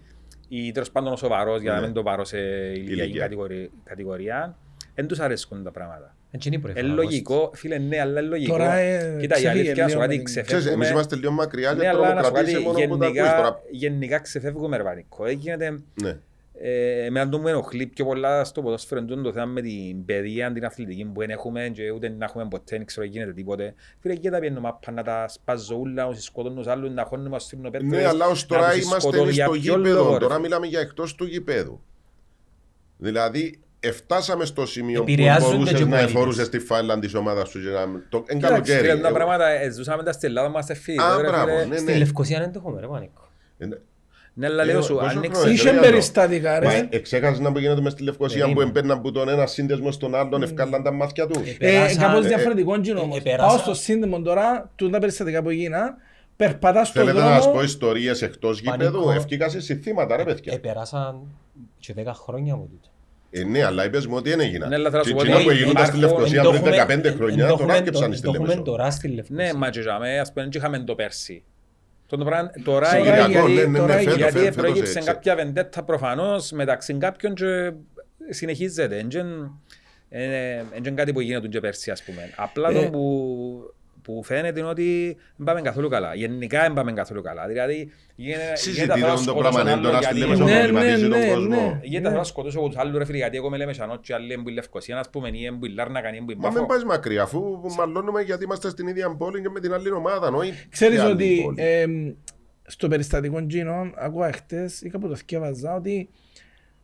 ή 0.48 0.72
τέλος 0.72 0.90
πάντων 0.90 1.12
ο 1.12 1.16
σοβαρός 1.16 1.60
για 1.60 1.72
να 1.72 1.78
Ναι. 1.80 1.84
μην 1.84 1.94
το 1.94 2.02
πάρω 2.02 2.24
σε 2.24 2.38
ηλικιακή 2.38 3.00
Ηλικία. 3.02 3.20
κατηγορία, 3.22 3.68
κατηγορία 3.84 4.56
δεν 4.94 5.06
τους 5.06 5.20
αρέσκουν 5.20 5.62
τα 5.62 5.70
πράγματα. 5.70 6.16
Έτσι 6.30 6.48
είναι 6.48 6.56
η 6.56 6.60
Είναι 6.64 6.72
προεφάγωση. 6.72 7.04
λογικό, 7.06 7.50
φίλε, 7.54 7.78
ναι, 7.78 8.00
αλλά 8.00 8.20
είναι 8.20 8.28
λογικό. 8.28 8.52
Τώρα, 8.56 8.72
ε, 8.74 9.16
Κοίτα, 9.20 9.36
η 9.36 9.40
ξεφύγε 9.40 9.48
αλήθεια 9.60 9.82
σου 9.82 9.88
λίγο 9.88 10.00
κάτι 10.00 10.10
με 10.10 10.16
την- 10.16 10.24
Ξέρεις, 10.24 10.48
ξεφεύγουμε. 10.48 10.74
εμείς 10.74 10.90
είμαστε 10.90 11.16
λίγο 11.16 11.32
μακριά 11.32 11.72
και 11.72 11.76
Ναι, 11.78 11.88
αλλά 11.88 12.00
να 12.00 12.06
σου 12.06 12.12
πω 12.14 12.20
τρομοκρατήσει 12.20 12.52
κάτι, 12.54 12.64
μόνο 12.66 12.78
που 12.78 12.96
τα 12.98 13.06
ακούεις 13.06 13.20
γενικά, 13.20 13.36
τώρα. 13.36 13.60
γενικά 13.70 14.18
ξεφεύγουμε 14.18 14.76
ρβανικό. 14.76 15.26
Ε, 15.26 15.32
γίνεται, 15.32 15.78
Ναι. 16.62 16.68
ε, 16.68 17.04
εμένα 17.04 17.28
το 17.30 17.38
μου 17.38 17.48
ενοχλεί 17.48 17.86
πιο 17.86 18.04
πολλά 18.04 18.44
στο 18.44 18.62
ποδόσφαιρο 18.62 19.00
είναι 19.08 19.22
το 19.22 19.32
θέμα 19.32 19.44
με 19.46 19.60
την 19.60 20.04
παιδεία, 20.04 20.52
την 20.52 20.64
αθλητική 20.64 21.04
που 21.04 21.20
δεν 21.20 21.30
έχουμε 21.30 21.70
και 21.74 21.90
ούτε 21.90 22.08
να 22.08 22.24
έχουμε 22.24 22.46
ποτέ, 22.48 22.76
δεν 22.76 22.86
ξέρω 22.86 23.06
γίνεται 23.06 23.32
τίποτε. 23.32 23.74
Φίλε, 24.00 24.14
και 24.14 24.30
τα 24.30 24.38
πιένουμε 24.38 24.60
μάπα 24.60 24.92
να 24.92 25.02
τα 25.02 25.28
σπάζω 25.28 25.76
ούλα, 25.76 26.06
να 26.06 26.14
σκοτώνουν 26.14 26.58
τους 26.58 26.66
άλλους, 26.66 26.90
να 26.90 27.04
χώνουμε 27.04 27.38
στους 27.38 27.50
τριμνοπέτρες. 27.50 27.90
Ναι, 27.90 28.06
αλλά 28.06 28.26
ως 28.26 28.46
να 28.48 28.56
τώρα 28.56 28.70
τους 28.72 28.82
είμαστε 28.82 29.08
σκοτώ. 29.08 29.28
Για 29.30 29.44
στο 29.46 29.54
ποιο 29.54 29.76
λόγο, 29.76 29.88
γήπεδο. 29.88 30.12
ρε 30.12 30.18
Τώρα 30.18 30.34
φίλε. 30.34 30.46
μιλάμε 30.46 30.66
για 30.66 30.80
εκτός 30.80 31.14
του 31.14 31.24
γήπεδου. 31.24 31.80
Δηλαδή, 32.98 33.60
εφτάσαμε 33.80 34.44
στο 34.44 34.66
σημείο 34.66 35.04
που 35.04 35.10
Επηρεάζονται 35.10 35.44
και 35.50 35.54
μπορούσες 35.56 35.80
οι 35.80 35.84
να 35.84 35.88
πολίτες. 35.90 36.10
εφορούσες 36.10 36.48
τη 36.48 36.58
φάιλα 36.58 36.98
της 36.98 37.14
ομάδας 37.14 37.48
σου. 37.48 37.60
και 37.62 37.68
να- 37.68 37.86
Το 38.08 38.16
εν 38.26 38.36
Κοίταξε, 38.36 38.46
καλοκαίρι. 38.48 38.78
φίλε, 38.88 39.00
τα 39.00 39.06
Εγώ- 39.08 39.16
πράγματα 39.16 39.48
ε, 39.48 39.70
ζούσαμε 39.70 40.02
τα 40.02 40.12
στην 40.12 40.28
Ελλάδα 40.28 40.48
μας 40.48 40.64
σε 40.64 40.74
φίλοι. 40.74 41.00
Α, 41.00 41.20
ρε, 41.20 41.28
μπράβο, 41.28 41.52
φίλε. 41.52 41.64
ναι, 41.64 41.76
Στη 41.76 41.92
ναι. 41.92 41.98
Λευκοσία 41.98 42.38
δεν 42.38 42.52
το 42.52 42.58
έχουμε 42.64 42.80
ρε 42.80 42.86
Πανίκο. 42.86 43.28
Ε, 44.36 44.40
Ναι, 44.40 44.46
αλλά 44.46 44.64
λέω 44.64 44.82
σου, 44.82 44.94
πόσο 44.94 45.06
άνοιξε... 45.06 45.40
χρόνο 45.40 45.52
Είχε 45.54 45.70
είναι, 45.70 45.80
περιστατικά 45.80 46.50
Μα 46.52 46.58
ρε. 46.58 46.86
εξέχασες 46.90 47.38
να 47.38 47.52
που 47.52 47.58
γίνεται 47.58 47.80
μες 47.80 47.92
στη 47.92 48.02
Λευκοσία 48.02 48.38
που 48.46 48.52
Περίμενε. 48.52 48.68
έμπαιρναν 48.78 49.00
που 49.00 49.12
τον 49.12 49.28
ένα 49.28 49.46
σύνδεσμο 49.46 49.90
στον 49.92 50.14
άλλον 50.14 50.42
ευκάλαν 50.42 50.82
τα 50.82 50.92
μάτια 50.92 51.26
τους. 51.26 51.48
Ε, 51.48 51.50
Ε, 51.50 51.54
Περάσαν- 51.58 52.00
κάπως 52.00 52.24
ε, 52.24 52.28
διαφορετικό 52.28 52.74
ε, 52.74 52.78
γίνο 52.82 52.98
ε, 53.00 53.02
όμως. 53.02 53.16
επέρασα- 53.18 53.46
Πάω 53.48 53.58
στο 53.58 53.74
σύνδεμο 53.74 54.22
τώρα, 54.22 54.70
του 54.76 54.90
τα 54.90 54.98
περιστατικά 54.98 55.42
που 55.42 55.48
έγιναν, 55.48 55.94
περπατάς 56.36 56.88
στον 56.88 57.04
Θέλετε 57.04 57.24
να 57.24 57.32
σας 57.34 57.38
πω 57.44 57.50
δρόμο, 57.50 57.62
ιστορίες 57.62 58.22
εκτός 58.22 58.62
Πανικό. 58.62 58.84
γήπεδου; 58.84 59.10
Ευκήκασαι 59.10 59.60
σε 59.60 59.74
θύματα 59.74 60.16
ρε 60.16 60.24
παιδιά. 60.24 60.52
Επεράσαν 60.52 61.20
και 61.78 61.94
10 61.98 62.02
χρόνια 62.14 62.54
από 62.54 62.62
τούτο. 62.70 62.88
Ε, 63.30 63.44
ναι, 63.44 63.64
αλλά 63.64 63.84
είπες 63.84 64.06
μου 64.06 64.14
ότι 64.16 64.30
δεν 64.30 64.40
έγιναν. 64.40 64.68
Ναι, 64.68 64.74
αλλά 64.74 64.90
θα 64.90 65.02
σου 65.02 65.08
Και 65.08 65.14
πω 65.14 65.20
εκείνα 65.20 65.36
ότι 65.36 65.44
που 65.44 65.50
έγιναν 65.50 65.68
στη 65.86 65.96
υπάρχουν- 65.96 66.00
Λευκοσία 66.00 66.38
Εν 66.38 66.44
το 66.44 66.50
πριν 66.50 66.60
έχουμε- 66.62 66.76
15 66.76 67.08
εν- 67.08 67.14
χρόνια, 67.16 67.44
εν 67.44 67.50
το 67.50 67.56
τώρα 67.56 67.62
έχουμε- 67.62 67.78
έκεψαν 67.88 68.10
το- 68.10 68.16
στη 68.16 68.22
Το 68.26 68.30
έχουμε 68.34 68.48
Λεμεσό. 68.48 68.62
τώρα 68.70 68.90
στη 68.90 69.08
Λευκοσία. 69.08 69.44
Ναι, 69.52 69.52
μα 69.58 69.70
και 69.70 69.80
τζάμε, 69.80 70.18
ας 70.20 70.32
πούμε, 70.32 70.46
δεν 70.46 70.52
είχαμε 70.60 70.78
το 70.78 70.94
πέρσι. 70.94 71.42
Το 72.18 72.24
πράγμα 72.24 72.50
τώρα 72.64 72.86
Συγκυριακό, 72.86 73.28
γιατί- 73.30 73.52
ναι, 73.52 73.64
ναι, 73.64 73.78
τώρα 73.78 73.94
ναι, 73.94 74.00
φέτος, 74.00 74.16
γιατί 74.16 74.38
φέτος, 74.38 74.54
προέκυψε 74.56 74.98
έτσι. 74.98 75.10
κάποια 75.10 75.34
βεντέτα 75.36 75.82
προφανώς 75.82 76.50
μεταξύ 76.50 76.94
κάποιων 76.94 77.34
και 77.34 77.72
συνεχίζεται. 78.28 78.96
Δεν 78.96 79.08
είναι 80.76 80.90
κάτι 80.94 81.12
που 81.12 81.20
γίνεται 81.20 81.48
και 81.48 81.60
πέρσι 81.60 81.90
ας 81.90 82.02
πούμε. 82.02 82.30
Απλά 82.36 82.70
Ε. 82.70 82.72
το 82.72 82.90
που 82.90 83.74
που 84.02 84.22
φαίνεται 84.24 84.60
είναι 84.60 84.68
ότι 84.68 85.16
δεν 85.36 85.46
πάμε 85.46 85.60
καθόλου 85.60 85.88
καλά. 85.88 86.14
Γενικά 86.14 86.60
δεν 86.60 86.72
πάμε 86.72 86.92
καθόλου 86.92 87.22
καλά. 87.22 87.46
Δηλαδή, 87.46 87.90
γίνεται- 88.14 88.56
Συζητείτε 88.56 88.94
γίνεται 88.98 89.00
το 89.00 89.34
να 89.34 89.34
πράγμα 89.34 89.50
σκοτώσουν 89.52 89.66
έντονα 89.68 89.88
άλλο 89.88 90.02
στη 90.02 90.14
γιατί- 90.14 90.18
Λέμεσο, 90.18 90.44
Ναι, 90.44 90.58
προβληματίζει 90.58 91.02
ναι, 91.02 91.08
τον 91.08 91.18
ναι, 91.18 91.26
κόσμο. 91.28 91.48
ναι. 91.48 91.78
Γιατί 91.82 92.08
θα 92.08 92.24
σκοτώσω 92.24 92.58
εγώ 92.58 92.68
τους 92.68 92.76
άλλους 92.76 92.98
ρε 92.98 93.04
φίλε, 93.04 93.16
γιατί 93.16 93.36
εγώ 93.36 93.50
με 93.50 93.56
λέμε 93.56 93.72
Σανότσι, 93.72 94.12
άλλοι 94.12 94.32
έμπου 94.32 94.48
η 94.48 94.52
Λευκοσία, 94.52 94.98
ας 94.98 95.10
πούμε, 95.10 95.28
ή 95.32 95.44
έμπου 95.46 95.64
η 95.64 95.68
Λάρνακα, 95.68 96.12
ή 96.12 96.16
έμπου 96.16 96.30
η 96.30 96.34
Μα 96.34 96.48
μην 96.48 96.54
Πάφο. 96.56 96.66
πας 96.66 96.84
μακριά, 96.84 97.22
αφού 97.22 97.60
μαλώνουμε 97.78 98.20
γιατί 98.22 98.44
είμαστε 98.44 98.70
στην 98.70 98.86
ίδια 98.86 99.16
πόλη 99.16 99.42
και 99.42 99.48
με 99.48 99.60
την 99.60 99.72
άλλη 99.72 99.90
ομάδα. 99.90 100.28
όχι 100.28 100.52
Ξέρεις 100.70 100.96
σε 100.98 101.02
άλλη 101.04 101.12
ότι 101.12 101.40
πόλη. 101.44 101.56
εμ, 101.62 102.12
στο 102.66 102.88
περιστατικό 102.88 103.46
Τζίνο, 103.46 103.90
ακούω 103.96 104.30
χτες 104.34 104.80
ή 104.82 104.88
κάπου 104.88 105.08
το 105.08 105.14
θυκεύαζα 105.16 105.74
ότι 105.74 106.08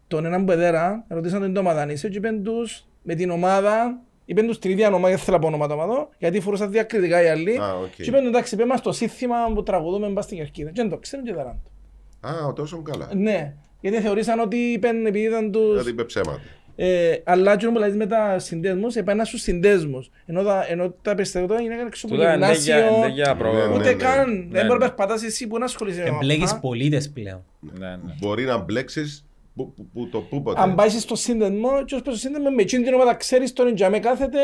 τον 0.07 0.25
έναν 0.25 0.45
που 0.45 0.53
έδερα, 0.53 1.05
ρωτήσαν 1.09 1.41
τον 1.41 1.53
το 1.55 1.61
ομάδα 1.61 1.83
αν 1.83 1.89
είσαι 1.91 2.09
και 2.09 2.17
είπαν 2.17 2.43
τους 2.43 2.87
με 3.03 3.15
την 3.15 3.31
ομάδα, 3.31 4.01
είπαν 4.29 4.47
τους 4.47 4.59
την 4.59 4.71
ίδια 4.71 4.89
ομάδα, 4.89 5.09
δεν 5.09 5.19
θέλω 5.19 5.37
να 5.37 5.43
πω 5.43 5.49
ονόματα 5.49 5.75
ομάδο, 5.75 6.09
γιατί 6.19 6.41
φορούσαν 6.41 6.71
διακριτικά 6.71 7.23
οι 7.23 7.29
άλλοι. 7.29 7.59
Α, 7.59 7.75
οκ. 7.75 7.95
Και 7.95 8.03
είπαν 8.03 8.27
εντάξει, 8.27 8.57
πέ 8.57 8.65
μας 8.67 8.81
το 8.81 8.93
σύνθημα 8.93 9.37
που 9.55 9.63
τραγουδούμε 9.63 10.09
μπας 10.09 10.25
στην 10.25 10.37
Κερκίδα. 10.37 10.71
Και 10.71 10.81
δεν 10.81 10.91
το 10.91 10.97
ξέρουν 10.99 11.25
και 11.25 11.33
δέραν 11.35 11.61
το. 12.21 12.29
Α, 12.29 12.53
τόσο 12.53 12.83
καλά. 12.83 13.09
Ναι, 13.15 13.55
γιατί 13.81 14.01
θεωρήσαν 14.01 14.41
ότι 14.41 14.57
είπαν 14.57 15.07
επειδή 15.07 15.27
ήταν 15.27 15.53
τους... 15.53 15.69
Δηλαδή 15.71 15.91
είπε 15.91 16.05
ψέματα. 16.05 16.41
Ε, 16.81 17.13
αλλά 17.25 17.57
και 17.57 17.67
που 17.69 17.79
λέει 17.79 17.91
με 17.93 18.07
τα 18.07 18.39
συνδέσμους, 18.39 18.97
επένα 18.97 19.25
στους 19.25 19.41
συνδέσμους. 19.41 20.11
Ενώ 20.27 20.43
τα, 20.43 20.65
ενώ 20.69 20.95
τα 21.03 21.15
περιστατικά 21.15 21.61
είναι 21.61 21.75
έξω 21.87 22.07
από 22.07 22.15
Τούτα 22.15 22.35
είναι 22.35 22.45
γυμνάσιο, 22.45 22.77
για- 22.79 22.97
είναι 22.97 23.09
για 23.09 23.33
Ναι, 23.33 23.39
πρόβλημα. 23.39 23.67
ναι, 23.67 23.75
ούτε 23.75 23.85
ναι. 23.89 23.93
καν. 23.93 24.31
Ναι, 24.31 24.37
Δεν 24.37 24.67
μπορεί 24.67 24.67
να 24.67 24.75
ναι. 24.75 24.79
περπατάς 24.79 25.23
εσύ 25.25 25.47
που 25.47 25.59
να 25.59 25.65
ασχολείσαι 25.65 26.03
με 26.03 26.09
Εμπλέκεις 26.09 26.45
μαπά. 26.45 26.61
πολίτες 26.61 27.11
πλέον. 27.11 27.45
Ναι, 27.79 27.89
ναι. 27.89 28.15
Μπορεί 28.21 28.45
να 28.45 28.57
μπλέξεις 28.59 29.25
που, 29.59 29.73
που, 29.75 29.87
που 29.93 30.09
το 30.09 30.21
πού 30.21 30.43
ποτέ. 30.43 30.61
Αν 30.61 30.75
πάει 30.75 30.89
στο 30.89 31.15
σύνδεσμο 31.15 31.85
και 31.85 31.95
ως 31.95 32.03
προς 32.03 32.15
το 32.15 32.21
σύνδεσμο 32.21 32.51
με 32.51 32.63
εκείνη 32.63 32.85
την 32.85 32.95
ομάδα 32.95 33.15
ξέρεις 33.15 33.53
τον 33.53 33.67
εντιαμέ 33.67 33.99
κάθεται, 33.99 34.39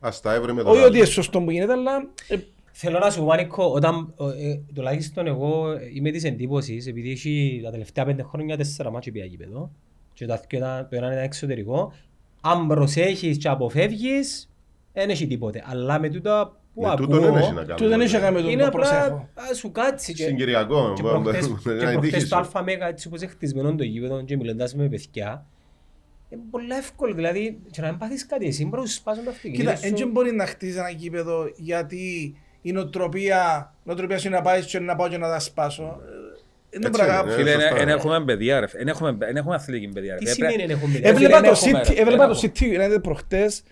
Α 0.00 0.08
τα 0.22 0.34
έβρε 0.34 0.52
με 0.52 0.62
τον 0.62 0.70
όχι 0.70 0.78
άλλο. 0.78 0.88
ότι 0.88 0.96
είναι 0.96 1.06
σωστό 1.06 1.40
που 1.40 1.50
γίνεται, 1.50 1.72
αλλά 1.72 1.92
ε, 2.28 2.36
Θέλω 2.76 2.98
να 2.98 3.10
σου 3.10 3.24
πω, 3.24 3.34
Νίκο, 3.34 3.64
όταν 3.72 4.14
ε, 4.38 4.48
ε, 4.50 4.60
τουλάχιστον 4.74 5.26
εγώ 5.26 5.66
είμαι 5.94 6.10
της 6.10 6.24
εντύπωσης, 6.24 6.86
επειδή 6.86 7.10
έχει 7.10 7.60
τα 7.64 7.70
τελευταία 7.70 8.04
πέντε 8.04 8.22
χρόνια 8.22 8.56
τέσσερα 8.56 8.90
μάτια 8.90 9.12
πήγα 9.12 9.24
γήπεδο 9.24 9.70
και 10.12 10.26
τα 10.26 10.40
δυο 10.48 10.58
ήταν- 10.58 10.86
το 10.90 10.96
ένα 10.96 11.06
ήταν 11.12 11.22
εξωτερικό, 11.24 11.92
αν 12.40 12.66
προσέχεις 12.66 13.36
και 13.38 13.48
αποφεύγεις, 13.48 14.50
δεν 14.92 15.10
έχει 15.10 15.26
τίποτε. 15.26 15.62
Αλλά 15.66 15.98
με 16.00 16.08
τούτα 16.08 16.60
που 16.74 16.82
Με 16.82 16.96
τούτον 16.96 17.20
δεν 17.20 17.28
ακούω, 17.28 17.38
έχει 17.38 17.52
να 17.52 17.64
κάνει. 17.64 17.78
του 17.80 17.88
δεν 17.88 18.00
έχει 18.00 18.12
να 18.14 18.18
κάνει 18.20 18.34
με 18.36 18.40
τον 18.42 18.50
είναι 18.50 18.62
το 18.62 18.68
απλά 18.68 18.80
προσέχω. 18.80 19.28
ας, 19.50 19.56
σου 19.58 19.72
κάτσει 19.72 20.12
και... 20.14 20.24
Συγκυριακό. 20.24 20.92
Και 20.96 21.02
μπο- 21.02 21.08
προχτές, 21.20 21.48
μπο- 21.48 21.56
και 21.56 21.68
να 21.68 21.74
είναι 21.74 21.92
προχτές 21.92 22.12
τύχη 22.12 22.28
το 22.28 22.42
σου. 22.44 22.50
ΑΜΕΓΑ 22.58 22.86
έτσι 22.88 23.06
όπως 23.06 23.20
είναι 23.22 23.30
χτισμένο 23.30 23.74
το 23.74 23.84
γήπεδο 23.84 24.22
και 24.24 24.36
μιλώντας 24.36 24.74
με 24.74 24.88
παιδιά, 24.88 25.44
είναι 26.28 26.42
πολύ 26.50 26.72
εύκολο, 26.74 27.14
δηλαδή 27.14 27.58
και 27.70 27.80
να 27.80 27.88
μην 27.88 27.98
πάθεις 27.98 28.26
κάτι 28.26 28.46
εσύ, 28.46 28.64
μπορείς 28.66 28.84
να 28.84 28.90
σου 28.90 28.96
σπάσουν 28.96 29.24
τα 29.24 29.30
αυτοκίνητα 29.30 29.72
Κοίτα, 29.74 29.86
σου. 29.88 29.94
δεν 29.96 30.08
μπορεί 30.10 30.32
να 30.34 30.46
χτίσει 30.46 30.78
ένα 30.78 30.90
γήπεδο 30.90 31.50
γιατί 31.56 32.34
η 32.62 32.72
νοοτροπία, 32.72 33.72
η 33.78 33.82
νοοτροπία 33.84 34.18
σου 34.18 34.26
είναι 34.26 34.36
να 34.36 34.42
πάεις 34.42 34.66
και 34.66 34.78
να 34.78 34.96
πάω 34.96 35.08
και 35.08 35.18
να 35.18 35.28
τα 35.28 35.38
σπάσω. 35.38 35.82
Ε, 35.82 36.78
Δεν 36.78 36.82
Έτσι 36.84 36.90
μπορεί 36.90 37.10
να 37.10 37.14
είναι, 37.14 37.22
κάνω. 37.22 37.32
Φίλε, 37.32 37.50
σωστά, 37.52 37.74
δεν 37.74 37.86
ναι. 37.86 37.92
έχουμε 37.92 38.24
παιδεία 38.24 38.60
ρε. 38.60 38.66
Δεν 38.66 38.88
έχουμε, 38.88 39.16
εν 39.20 39.36
έχουμε 39.36 39.54
αθλητική 39.54 39.92
παιδεία 39.92 40.12
ρε. 40.12 40.18
Τι 40.18 40.30
Ε, 40.30 40.32
σημαίνει 40.32 40.54
πρέπει- 40.54 40.68
να 40.70 40.74
έχουμε 40.74 40.98
Ε, 40.98 41.08
Έβλεπα 41.10 41.40
δεν 41.40 41.50
το 41.52 41.58
έχουμε, 41.64 41.80
City, 41.84 41.94
ρε. 41.94 42.00
έβλεπα 42.00 42.26
Δεν 42.28 42.36
το 42.36 42.40
City 42.42 42.62
United 42.96 43.02
προχτές 43.02 43.62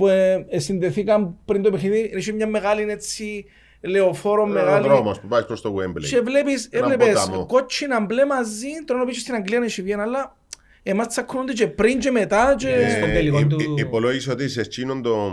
που 0.00 0.08
ε, 0.08 0.46
ε, 0.48 0.58
συνδεθήκαν 0.58 1.34
πριν 1.44 1.62
το 1.62 1.70
παιχνίδι, 1.70 2.12
είχε 2.16 2.32
μια 2.32 2.46
μεγάλη 2.46 2.86
έτσι 2.90 3.44
λεωφόρο 3.80 4.42
Ο 4.42 4.46
μεγάλη 4.46 4.88
δρόμος 4.88 5.20
που 5.20 5.26
πάει 5.26 5.42
προς 5.44 5.60
το 5.60 5.74
Wembley. 5.78 6.02
και 6.10 6.20
βλέπεις, 6.20 6.68
Ένα 6.70 6.84
έβλεπες 6.92 7.20
ποταμό. 7.24 7.46
κότσινα 7.46 8.00
μπλε 8.00 8.26
μαζί, 8.26 8.68
τώρα 8.84 9.00
νομίζω 9.00 9.20
στην 9.20 9.34
Αγγλία 9.34 9.56
είναι 9.58 9.68
Σιβιέν, 9.68 10.00
αλλά 10.00 10.36
εμάς 10.82 11.06
τσακώνονται 11.06 11.52
και 11.52 11.66
πριν 11.66 11.98
και 11.98 12.10
μετά 12.10 12.54
και... 12.58 12.68
Ε, 12.68 12.90
στον 12.90 13.12
τελικό 13.12 13.38
Ε, 13.38 13.44
του- 13.44 13.60
ε, 13.78 13.80
Υπολόγισα 13.80 14.32
ότι 14.32 14.48
σε 14.48 14.60
εκείνον 14.60 15.02
το. 15.02 15.30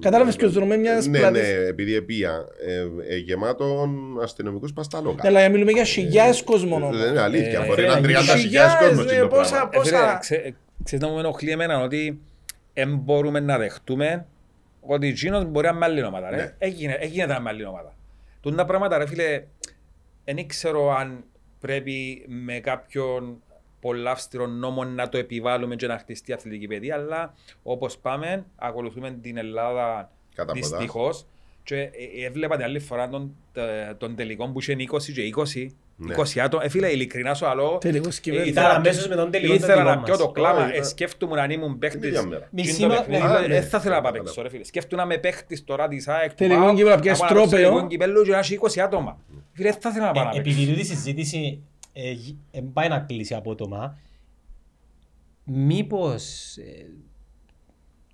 Κατάλαβες 0.00 0.36
ποιος 0.36 0.52
δρομέ 0.52 0.76
μιας 0.76 1.06
Ναι, 1.06 1.18
πλάτης. 1.18 1.40
ναι, 1.42 1.48
επειδή 1.68 1.94
επία. 1.94 2.44
ε, 2.66 3.14
ε, 3.14 3.16
Γεμάτο 3.16 3.88
αστυνομικούς 4.22 4.72
παστάλογα. 4.72 5.16
Αλλά 5.22 5.48
μιλούμε 5.48 5.70
για 5.72 5.84
χιλιάδες 5.84 6.42
κόσμο 6.42 6.74
όμως. 6.76 6.98
Δεν 6.98 7.08
είναι 7.10 7.20
αλήθεια. 7.20 7.60
Ε, 7.62 7.66
Μπορεί 7.66 7.86
να 7.86 7.94
φίλε, 7.94 8.08
είναι 8.08 8.18
30 8.18 8.20
χιλιάδες, 8.22 8.42
χιλιάδες 8.42 8.88
κόσμος. 8.88 9.04
ναι, 9.04 9.10
εκείνο 9.12 9.28
το 9.28 9.36
πόσα- 9.36 9.50
πράγμα. 9.68 9.70
Ε, 9.74 9.84
φίλε, 9.84 9.96
πόσα- 9.98 10.18
ξέ- 10.20 10.54
Ξέρεις 10.84 11.04
να 11.04 11.10
μου 11.12 11.18
ενοχλεί 11.18 11.50
εμένα 11.50 11.82
ότι 11.82 12.20
δεν 12.74 12.96
μπορούμε 12.96 13.40
να 13.40 13.58
δεχτούμε 13.58 14.26
ότι 14.80 15.06
εκείνος 15.06 15.44
μπορεί 15.44 15.64
να 15.66 15.70
είναι 15.70 15.78
με 15.78 15.84
άλλη 15.86 16.02
ομάδα. 16.04 16.30
Ναι. 16.30 16.36
ρε. 16.36 16.54
Έγινε, 16.58 16.92
έγινε 16.92 17.26
να 17.26 17.32
είναι 17.34 17.42
με 17.42 17.48
άλλη 17.50 17.64
ομάδα. 17.64 17.94
Τούν 18.40 18.56
τα 18.56 18.64
πράγματα 18.64 18.98
ρε 18.98 19.06
φίλε, 19.06 19.44
δεν 20.24 20.46
ξέρω 20.48 20.90
αν 20.96 21.24
πρέπει 21.60 22.24
με 22.28 22.58
κάποιον 22.60 23.42
πολλά 23.80 24.10
αυστηρό 24.10 24.46
νόμο 24.46 24.84
να 24.84 25.08
το 25.08 25.18
επιβάλλουμε 25.18 25.76
και 25.76 25.86
να 25.86 25.98
χτιστεί 25.98 26.32
αθλητική 26.32 26.66
παιδεία, 26.66 26.94
αλλά 26.94 27.34
όπως 27.62 27.98
πάμε, 27.98 28.44
ακολουθούμε 28.56 29.10
την 29.22 29.36
Ελλάδα 29.36 30.10
Κατά 30.34 30.52
ποδά. 30.52 30.68
δυστυχώς 30.76 31.26
και 31.62 31.76
ε, 31.76 31.88
ε, 32.20 32.24
έβλεπα 32.26 32.56
την 32.56 32.64
άλλη 32.64 32.78
φορά 32.78 33.08
τον, 33.08 33.36
τε- 33.52 33.94
τον 33.98 34.14
τελικό 34.16 34.48
που 34.48 34.60
είχε 34.60 34.76
20 34.92 35.12
και 35.12 35.32
20, 35.36 35.62
Ναι. 35.64 35.70
20 36.08 36.38
άτομα. 36.40 36.64
Ε, 36.64 36.68
φίλε, 36.68 36.88
ειλικρινά 36.88 37.34
σου 37.34 37.46
άλλο, 37.46 37.78
Τελικός 37.80 38.20
κυβέρνηση. 38.20 38.50
Ήταν 38.52 38.70
αμέσως 38.70 39.08
με 39.08 39.14
τον 39.14 39.30
τελικό 39.30 39.54
Ήθελα 39.54 39.74
το 39.76 39.82
να 39.82 39.90
δικό 39.90 40.02
πιω 40.04 40.16
το 40.16 40.24
μας. 40.24 40.32
κλάμα, 40.34 40.64
Ωραία, 40.64 40.74
ε, 40.76 40.82
σκέφτομαι 40.82 41.40
αν 41.40 41.50
ήμουν 41.50 41.68
Την 41.70 41.78
παίχτης. 41.78 42.08
ίδια 42.08 42.22
μέρα. 42.22 42.48
Μισή 42.52 42.70
Εκείνο 42.70 42.88
το 42.88 42.94
μα- 42.94 43.00
παιχνίδι, 43.00 43.22
Α, 43.22 43.38
ε, 43.38 43.40
ναι. 43.40 43.46
Δεν 43.46 43.62
θα 43.62 43.78
ήθελα 43.78 43.94
να 43.94 44.00
πάω 44.00 44.10
Κατάλαβα. 44.10 44.22
παίξω 44.22 44.42
ρε 44.42 44.48
φίλε. 44.48 44.64
Σκέφτομαι 44.64 45.02
να 45.02 45.08
είμαι 45.12 45.20
παίχτης 45.20 45.64
τώρα 45.64 45.88
της 45.88 46.08
ΑΕΚ. 46.08 46.34
Τελικό 46.34 46.58
που 46.60 46.64
πάω, 46.64 46.74
κύπελλο, 46.74 46.94
να 46.94 47.00
πιάσεις 47.00 47.20
να 47.22 47.26
πάω 47.26 47.36
να 47.36 47.40
παίξω 47.42 47.56
τρόπαιο. 47.56 47.70
τελικό 47.70 47.88
κύπελλο 47.88 48.22
και 48.24 48.30
να 48.30 48.38
έχει 48.38 48.54
20 48.54 48.80
άτομα. 48.80 49.18
Φίλε, 49.52 49.70
δεν 49.70 49.80
θα 49.80 49.88
ήθελα 49.88 50.06
να 50.06 50.12
πάω 50.12 50.24
να 50.24 50.30
Ε, 50.30 50.32
παίξω. 50.34 50.50
Επειδή 50.50 50.66
τούτη 50.70 50.80
η 50.80 50.84
συζήτηση 50.84 51.62
ε, 51.92 52.10
γι- 52.10 52.36
ε, 52.50 52.60
πάει 52.72 52.88
να 52.88 52.98
κλείσει 52.98 53.34
απότομα, 53.34 53.98
μήπως 55.44 56.56
ε, 56.56 56.86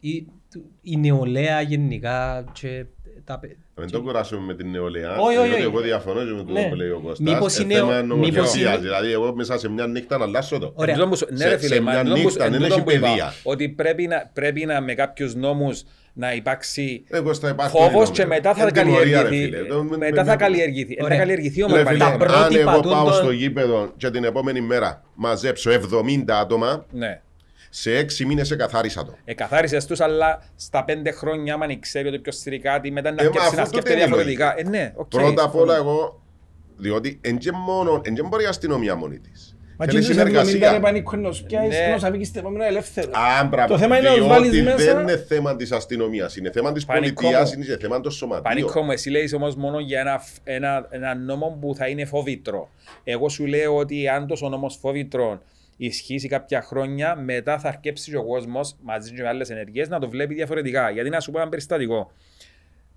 η, 0.01 0.27
του- 0.51 0.71
η 0.83 0.97
νεολαία 0.97 1.61
γενικά 1.61 2.45
και 2.53 2.85
τα, 3.25 3.39
παι- 3.39 3.57
Να 3.75 3.83
Μην 3.83 3.93
το 3.93 4.01
κουράσουμε 4.03 4.41
με 4.47 4.55
την 4.55 4.71
νεολαία. 4.71 5.17
Όχι, 5.17 5.37
όχι, 5.37 5.47
διότι 5.49 5.53
όχι. 5.53 5.63
Εγώ 5.63 5.81
διαφωνώ 5.81 6.21
και 6.25 6.31
με 6.33 6.43
το 6.45 6.53
Ναι. 6.53 6.69
που 6.69 6.75
λέει 6.75 6.89
ο 6.89 7.01
Κωστάς. 7.05 7.19
Μήπως 7.33 7.59
Ε, 7.59 7.63
είναι- 7.63 7.75
θέμα 7.75 8.03
μήπως 8.03 8.07
νομοθεσίας. 8.09 8.73
είναι- 8.73 8.83
Δηλαδή, 8.83 9.13
εγώ 9.13 9.35
μέσα 9.35 9.59
σε 9.59 9.69
μια 9.71 9.87
νύχτα 9.87 10.19
να 10.19 10.25
αλλάσω 10.25 10.59
το. 10.59 10.73
Ωραία. 10.75 10.95
Εν 10.95 11.01
τούτον 11.01 11.11
που 11.11 11.17
σου- 11.17 11.29
Ναι 11.31 11.37
Σε- 11.39 11.49
ρε 11.49 11.57
φίλε, 11.59 11.75
σε 11.75 11.81
μα 11.81 11.91
μια 11.91 12.01
εν 12.01 12.07
τούτον 12.07 12.21
που- 12.23 12.29
νύχτα 12.29 12.45
εν 12.45 12.51
δεν 12.51 12.61
τούτον 12.61 12.77
έχει 12.79 12.87
που 12.87 12.91
είπα, 12.93 13.07
παιδεία. 13.09 13.33
Ότι 13.43 13.69
πρέπει 13.69 14.07
να, 14.07 14.31
πρέπει 14.33 14.65
να 14.65 14.81
με 14.81 14.95
κάποιους 14.95 15.35
νόμους 15.35 15.83
να 16.13 16.35
υπάρξει 16.35 17.05
Εγώ 17.09 17.33
στα 17.33 17.49
υπάρχει 17.49 17.77
φόβος 17.77 17.93
νόμο. 17.93 18.11
και 18.11 18.27
μετά 18.27 18.55
θα 18.55 18.63
Εν 18.67 18.73
τιμωρία, 18.73 18.99
ρε 19.05 19.11
καλλιεργηθεί. 19.11 19.45
φίλε. 19.57 19.69
Το- 19.69 19.83
με- 19.83 19.97
Μετά 19.97 20.25
με- 20.25 20.31
θα 20.31 20.37
καλλιεργηθεί. 20.37 20.93
Ε, 20.93 20.97
Θα 20.99 21.05
Ωραία. 21.05 21.19
καλλιεργηθεί 21.19 21.63
όμως. 21.63 21.77
Ρε 21.77 21.83
πάλι. 21.83 21.97
φίλε, 21.97 22.09
Τα 22.09 22.13
αν 22.15 22.19
πρότυπα 22.19 22.61
εγώ 22.73 22.81
τούτων- 22.81 22.93
πάω 22.93 23.13
στο 23.13 23.31
γήπεδο 23.31 23.93
και 23.97 24.11
την 24.11 24.25
επόμενη 24.25 24.61
μέρα 24.61 25.03
μαζέψω 25.15 25.71
70 25.71 26.39
άτομα, 26.41 26.87
Ναι. 26.91 27.21
Σε 27.71 27.91
6 27.99 28.25
μήνες 28.27 28.51
εκαθάρισα 28.51 29.05
το. 29.05 29.15
Εκαθάρισες 29.25 29.87
τους, 29.87 30.01
αλλά 30.01 30.43
στα 30.57 30.85
πέντε 30.85 31.11
χρόνια, 31.11 31.55
άμα 31.55 31.79
ξέρει 31.79 32.09
ότι 32.09 32.19
ποιος 32.19 32.39
θέλει 32.39 32.59
κάτι, 32.59 32.91
μετά 32.91 33.13
να 33.13 33.23
Ε, 33.23 33.25
μα 33.25 33.31
σκέφτεται 33.31 33.47
αφού 33.47 33.57
να 33.57 33.63
τότε 33.65 33.77
σκέφτεται 33.77 33.95
είναι 33.95 34.03
η 34.03 34.07
διαφορετικά. 34.07 34.51
Ε, 34.59 34.63
λογική. 34.63 34.71
ναι, 34.71 34.93
οκ. 34.97 35.09
Πρώτα 35.09 35.43
απ' 35.45 35.55
όλα 35.55 35.77
εγώ, 35.77 36.23
διότι 36.77 37.19
εν 37.23 37.39
και 37.39 37.53
μόνο, 37.53 38.01
εν 38.05 38.15
και 38.15 38.23
μπορεί 38.23 38.43
η 38.45 38.47
αστυνομία 38.47 38.95
μόνη 38.95 39.19
της. 39.19 39.51
Μα 39.79 39.85
Θέλει 39.87 39.99
και 40.01 40.07
τους 40.07 40.17
70 40.17 40.25
ρε 40.25 40.45
συνεργασία. 40.45 40.81
πανίκο 40.81 41.17
ενός 41.17 41.43
πιάσεις, 41.43 41.69
Ναι. 41.79 41.85
ενός 41.85 42.03
αφήκεις 42.05 42.31
την 42.31 42.41
επόμενη 42.41 42.65
ελεύθερο. 42.65 43.11
Α, 43.41 43.45
μπράβο. 43.45 43.69
Το 43.73 43.79
θέμα 43.79 43.99
είναι 43.99 44.09
να 44.09 44.15
τους 44.15 44.25
Διότι 44.27 44.41
βάλεις 44.41 44.63
μέσα- 44.63 44.77
δεν 44.95 45.03
είναι 45.03 45.17
θέμα 45.17 45.57
της 45.57 45.73
αστυνομίας, 45.73 46.37
είναι 46.37 46.51
θέμα 46.51 46.73
της 46.73 46.85
Πανικό 46.85 47.15
πολιτείας, 47.23 47.57
μου. 47.57 47.63
είναι 47.63 47.77
θέμα 47.81 48.01
των 48.01 48.13
σωματείων. 48.13 48.43
Πανίκο 48.43 48.83
μου, 48.83 48.91
εσύ 48.91 49.11
λέει 49.11 49.31
όμως 49.37 49.55
μόνο 49.57 49.79
για 49.81 50.01
ένα, 50.01 50.21
ένα, 50.45 50.87
ένα 50.91 51.15
νόμο 51.15 51.59
που 51.61 51.75
θα 51.75 51.87
είναι 51.89 52.05
φόβητρο. 52.05 52.69
Εγώ 53.05 53.29
σου 53.29 53.47
λέω 53.47 53.77
ότι 53.77 54.09
αν 54.09 54.27
τόσο 54.27 54.49
νόμος 54.49 54.77
φόβητρο 54.81 55.43
ισχύσει 55.77 56.29
κάποια 56.29 56.63
χρόνια, 56.63 57.17
μετά 57.17 57.59
θα 57.59 57.69
αρκέψει 57.69 58.11
και 58.11 58.17
ο 58.17 58.25
κόσμος 58.25 58.77
μαζί 58.83 59.13
με 59.13 59.29
άλλες 59.29 59.51
ενεργείε 59.51 59.87
να 59.89 59.99
το 60.01 60.09
βλέπει 60.09 60.35
διαφορετικά. 60.35 60.91
Γιατί 60.91 61.11
να 61.11 61.21
σου 61.21 61.31
πω 61.31 61.41
ένα 61.41 61.49
περιστατικό. 61.49 62.13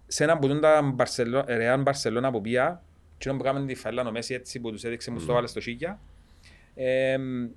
Σε 0.07 0.23
ένα 0.23 0.37
που 0.37 0.47
τον 0.47 0.61
τα 0.61 0.81
Μπαρσελο- 0.81 1.45
Ρεάν 1.47 1.81
Μπαρσελώνα 1.81 2.31
που 2.31 2.41
πήγα, 2.41 2.81
και 3.17 3.29
που 3.29 3.43
κάνουμε 3.43 3.65
τη 3.65 3.75
φαλά 3.75 4.03
νομέση 4.03 4.33
έτσι 4.33 4.59
που 4.59 4.71
τους 4.71 4.83
έδειξε 4.83 5.11
μου 5.11 5.19
στο 5.19 5.33
βάλε 5.33 5.47
στο 5.47 5.61
σίγια, 5.61 5.99
εμ, 6.75 7.47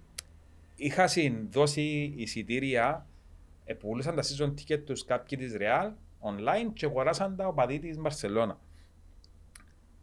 είχα 0.76 1.08
δώσει 1.50 2.12
εισιτήρια 2.16 3.06
ε, 3.64 3.74
που 3.74 3.88
πουλούσαν 3.88 4.14
τα 4.14 4.22
season 4.22 4.54
ticket 4.54 4.78
τους 4.84 5.04
κάποιοι 5.04 5.38
της 5.38 5.56
Real 5.58 5.90
online 6.20 6.70
και 6.72 6.86
αγοράσαν 6.86 7.36
τα 7.36 7.46
οπαδοί 7.46 7.78
της 7.78 7.98
Μπαρσελώνα. 7.98 8.58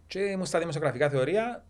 Και 0.07 0.19
ήμουν 0.19 0.45
στα 0.45 0.59
δημοσιογραφικά 0.59 1.09
θεωρία 1.09 1.63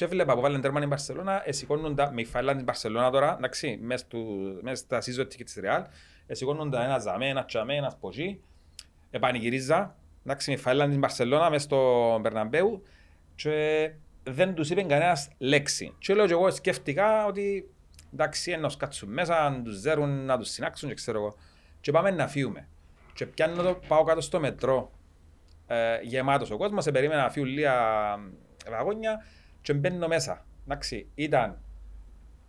και 0.00 0.06
έβλεπα 0.06 0.34
που 0.34 0.40
βάλουν 0.40 0.60
τέρμα 0.60 0.82
η 0.82 0.86
Μπαρσελώνα, 0.86 1.42
εσηκώνουν 1.44 1.94
τα, 1.94 2.12
με 2.12 2.20
η 2.20 2.24
φάιλα 2.24 2.54
της 2.54 2.64
Μπαρσελώνα 2.64 3.10
τώρα, 3.10 3.34
εντάξει, 3.36 3.78
μέσα, 3.82 4.04
του, 4.08 4.58
μέσα 4.62 4.76
στα 4.76 4.98
season 4.98 5.24
ticket 5.24 5.44
της 5.44 5.58
Real, 5.62 5.84
εσηκώνουν 6.26 6.70
τα 6.70 6.84
ένα 6.84 6.98
ζαμέ, 6.98 7.28
ένα 7.28 7.44
τσαμέ, 7.44 7.74
ένα 7.74 7.90
σποτζί, 7.90 8.40
επανηγυρίζα, 9.10 9.96
εντάξει, 10.24 10.50
με 10.50 10.56
η 10.56 10.58
φάιλα 10.58 10.86
της 10.86 10.98
Μπαρσελώνα 10.98 11.50
μέσα 11.50 11.64
στο 11.64 12.18
Μπερναμπέου 12.20 12.82
και 13.34 13.90
δεν 14.22 14.54
τους 14.54 14.70
είπε 14.70 14.82
κανένας 14.82 15.30
λέξη. 15.38 15.94
Και 15.98 16.14
λέω 16.14 16.26
και 16.26 16.32
εγώ 16.32 16.50
σκέφτηκα 16.50 17.26
ότι 17.26 17.70
εντάξει, 18.12 18.50
ενώ 18.50 18.68
σκάτσουν 18.68 19.12
μέσα, 19.12 19.50
να 19.50 19.62
τους 19.62 19.76
ζέρουν, 19.76 20.24
να 20.24 20.38
τους 20.38 20.50
συνάξουν 20.50 20.88
και 20.88 20.94
ξέρω 20.94 21.18
εγώ. 21.18 21.34
Και 21.80 21.90
πάμε 21.90 22.10
να 22.10 22.28
φύγουμε. 22.28 22.68
Και 23.14 23.26
πιάνω 23.26 23.62
το, 23.62 23.80
πάω 23.88 24.04
κάτω 24.04 24.20
στο 24.20 24.40
μετρό, 24.40 24.92
ε, 25.66 25.98
γεμάτος 26.02 26.50
ο 26.50 26.56
κόσμος, 26.56 26.84
σε 26.84 26.90
περίμενα 26.90 27.22
να 27.22 27.30
φύγουν 27.30 27.48
λίγα 27.48 27.74
βαγόνια 28.70 29.24
και 29.62 29.74
μπαίνω 29.74 30.06
μέσα. 30.08 30.44
Εντάξει, 30.64 31.06
ήταν, 31.14 31.58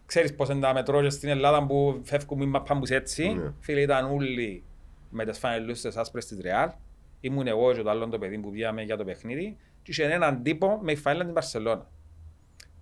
ξέρεις 0.05 0.35
πώς 0.35 0.49
είναι 0.49 0.59
τα 0.59 0.73
μετρό 0.73 1.01
και 1.01 1.09
στην 1.09 1.29
Ελλάδα 1.29 1.65
που 1.65 2.01
φεύγουν 2.03 2.37
με 2.39 2.45
μαπάμπους 2.45 2.89
έτσι, 2.89 3.27
Ναι. 3.33 3.53
φίλοι 3.59 3.81
ήταν 3.81 4.11
όλοι 4.11 4.63
με 5.09 5.25
τις 5.25 5.37
φανελούς 5.37 5.81
της 5.81 5.95
άσπρες 5.97 6.25
της 6.25 6.39
Ρεάλ, 6.41 6.69
ήμουν 7.19 7.47
εγώ 7.47 7.73
και 7.73 7.81
το 7.81 7.89
άλλο 7.89 8.07
το 8.07 8.17
παιδί 8.17 8.37
που 8.37 8.51
πήγαμε 8.51 8.81
για 8.81 8.97
το 8.97 9.03
παιχνίδι 9.03 9.57
και 9.83 9.91
είχε 9.91 10.03
έναν 10.03 10.43
τύπο 10.43 10.79
με 10.81 10.91
η 10.91 10.95
φανέλα 10.95 11.23
της 11.23 11.33
Μπαρσελώνα. 11.33 11.87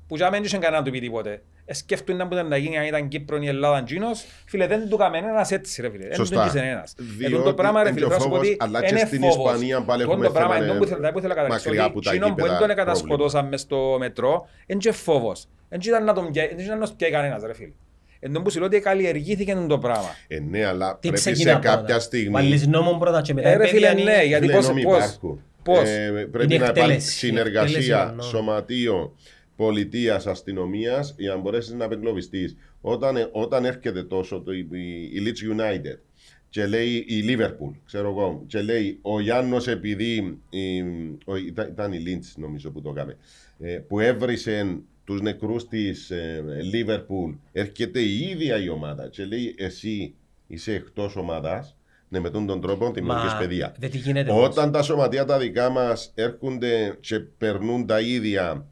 Που 0.07 0.15
για 0.15 0.25
μένα 0.25 0.37
δεν 0.37 0.43
είχε 0.43 0.57
κανένα 0.57 0.83
του 0.83 0.91
πει 0.91 0.99
τίποτε. 0.99 1.43
Ε, 1.71 1.73
σκέφτομαι 1.73 2.17
να 2.17 2.25
μπορεί 2.25 2.47
να 2.47 2.57
γίνει 2.57 2.77
αν 2.77 2.85
ήταν 2.85 3.07
Κύπρο 3.07 3.37
ή 3.41 3.47
Ελλάδα 3.47 3.83
Τζίνος, 3.83 4.25
φίλε 4.45 4.67
δεν 4.67 4.89
του 4.89 4.97
κάμε 4.97 5.17
ένας 5.17 5.51
έτσι 5.51 5.81
ρε 5.81 5.89
φίλε, 5.89 6.01
δεν 6.03 6.09
του 6.09 6.25
Σωστά. 6.25 6.45
είχε 6.45 6.59
ένας. 6.59 6.93
Διότι 6.97 7.33
Εδώ 7.33 7.43
το 7.43 7.53
πράγμα 7.53 7.83
ρε 7.83 7.89
είναι 7.89 7.97
φίλε 7.99 8.07
και 8.07 8.13
ο 8.13 8.17
πρέπει 8.17 8.29
να 8.29 8.29
σου 8.29 8.29
πω 8.29 8.35
φόβος, 8.35 8.47
ότι 8.47 8.57
αλλά 8.59 8.79
και 8.81 8.87
είναι 8.95 9.05
στην 9.05 9.19
φόβος. 9.21 9.53
Ισπανία 9.53 9.81
πάλι 9.81 10.01
Τούτο 10.01 10.11
έχουμε 10.13 10.27
το 10.27 10.33
πράγμα, 10.33 10.53
θέμα, 10.53 10.65
ενώ 10.65 10.73
ε, 10.73 10.77
που 10.77 10.83
ήθελα- 10.83 11.11
που 11.11 11.17
ήθελα 11.17 11.33
να 11.35 11.41
καταλήξω, 11.41 11.67
μακριά 11.69 11.85
ότι 11.85 11.91
από 11.91 12.01
τα 12.01 12.09
εκείνον 12.11 12.29
που 12.29 12.35
γήπεδα 12.35 12.57
δεν 12.57 12.67
τον 12.67 12.75
πρόβλημα. 12.75 12.91
κατασκοτώσαν 12.93 13.47
μες 13.47 13.61
στο 13.61 13.95
μετρό, 13.99 14.47
είναι 14.65 14.79
και 14.79 14.91
φόβος. 14.91 15.47
Δεν 15.69 15.79
ήταν 15.83 16.03
να 16.03 16.13
τον 16.13 16.31
πιάει, 16.31 16.47
δεν 16.47 16.59
ήταν 16.65 16.79
να 16.79 16.85
τον 16.85 16.95
πιάει 16.95 17.11
κανένας 17.11 17.41
ρε 17.45 17.53
φίλε. 17.53 17.71
Εν 18.19 18.33
τω 18.33 18.41
που 18.41 18.49
σου 18.51 18.57
λέω 18.57 18.67
ότι 18.67 18.79
καλλιεργήθηκε 18.79 19.57
το 19.69 19.77
πράγμα. 19.77 20.09
Ε, 20.27 20.39
ναι, 20.39 20.65
αλλά 20.65 20.93
Τι 20.93 21.07
πρέπει 21.07 21.15
ξεκινά 21.21 21.51
σε 21.53 21.59
πρώτα; 21.59 21.75
κάποια 21.75 21.99
στιγμή. 21.99 22.29
Βάλεις 22.31 22.67
νόμον 22.67 22.99
πρώτα 22.99 23.21
και 23.21 23.33
μετά 23.33 23.49
Ε, 23.49 23.55
ρε 23.57 23.67
φίλε, 23.67 23.87
επέμβει 23.87 24.03
ναι, 24.03 24.23
γιατί 24.23 24.45
Φίλε, 24.45 24.55
πώς, 24.57 24.67
νόμοι 24.67 24.83
πώς, 24.83 24.97
υπάρχουν. 24.97 25.41
πώς. 25.63 25.87
Ε, 25.89 26.05
Είναι 26.07 26.25
πρέπει 26.25 26.47
να 26.47 26.55
υπάρχει 26.55 26.69
εκτέλεση, 26.69 26.93
εκτέλεση 26.95 27.17
συνεργασία 27.17 27.97
των 27.97 28.07
νόμων. 28.07 28.23
σωματείων 28.23 29.11
πολιτείας 29.63 30.27
αστυνομίας 30.27 31.15
για 31.17 31.33
να 31.33 31.37
μπορέσεις 31.39 31.73
να 31.73 31.85
απεγκλωβιστείς. 31.85 32.55
Όταν, 32.81 33.29
όταν 33.31 33.65
έρχεται 33.65 34.03
τόσο 34.03 34.41
το, 34.41 34.51
η, 34.53 34.67
η 35.13 35.21
Leeds 35.25 35.53
United 35.59 35.97
και 36.49 36.65
λέει 36.65 37.05
η 37.07 37.23
Liverpool, 37.27 37.71
ξέρω 37.85 38.09
εγώ, 38.09 38.43
και 38.47 38.61
λέει 38.61 38.99
ο 39.01 39.19
Γιάννος 39.19 39.67
επειδή. 39.67 40.37
η- 40.49 40.81
ο- 41.25 41.35
ήταν, 41.35 41.67
ήταν 41.67 41.93
η 41.93 42.03
Leeds 42.05 42.33
νομίζω 42.35 42.71
που 42.71 42.81
το 42.81 42.89
έκανε. 42.89 43.17
ε, 43.59 43.77
που 43.87 43.99
έβρισε 43.99 44.77
τους 45.03 45.21
νεκρούς 45.21 45.67
της 45.67 46.11
Liverpool, 46.73 47.35
έρχεται 47.51 47.99
η 47.99 48.19
ίδια 48.19 48.63
η 48.63 48.69
ομάδα 48.69 49.07
και 49.07 49.25
λέει 49.25 49.55
εσύ 49.57 50.13
είσαι 50.47 50.73
εκτός 50.73 51.15
ομάδας. 51.15 51.75
Ναι, 52.09 52.19
με 52.19 52.29
τον 52.29 52.45
τον 52.45 52.61
τρόπο 52.61 52.91
δημιουργεί 52.91 53.25
Μα 53.25 53.37
παιδεία. 53.39 53.75
δεν 53.79 53.89
τι 53.91 53.97
γίνεται 53.97 54.31
όμως. 54.31 54.47
Όταν 54.47 54.71
τα 54.71 54.81
σωματεία 54.81 55.25
τα 55.25 55.37
δικά 55.39 55.69
μας 55.69 56.11
έρχονται 56.15 56.97
και 56.99 57.19
περνούν 57.19 57.85
τα 57.85 58.01
ίδια 58.01 58.65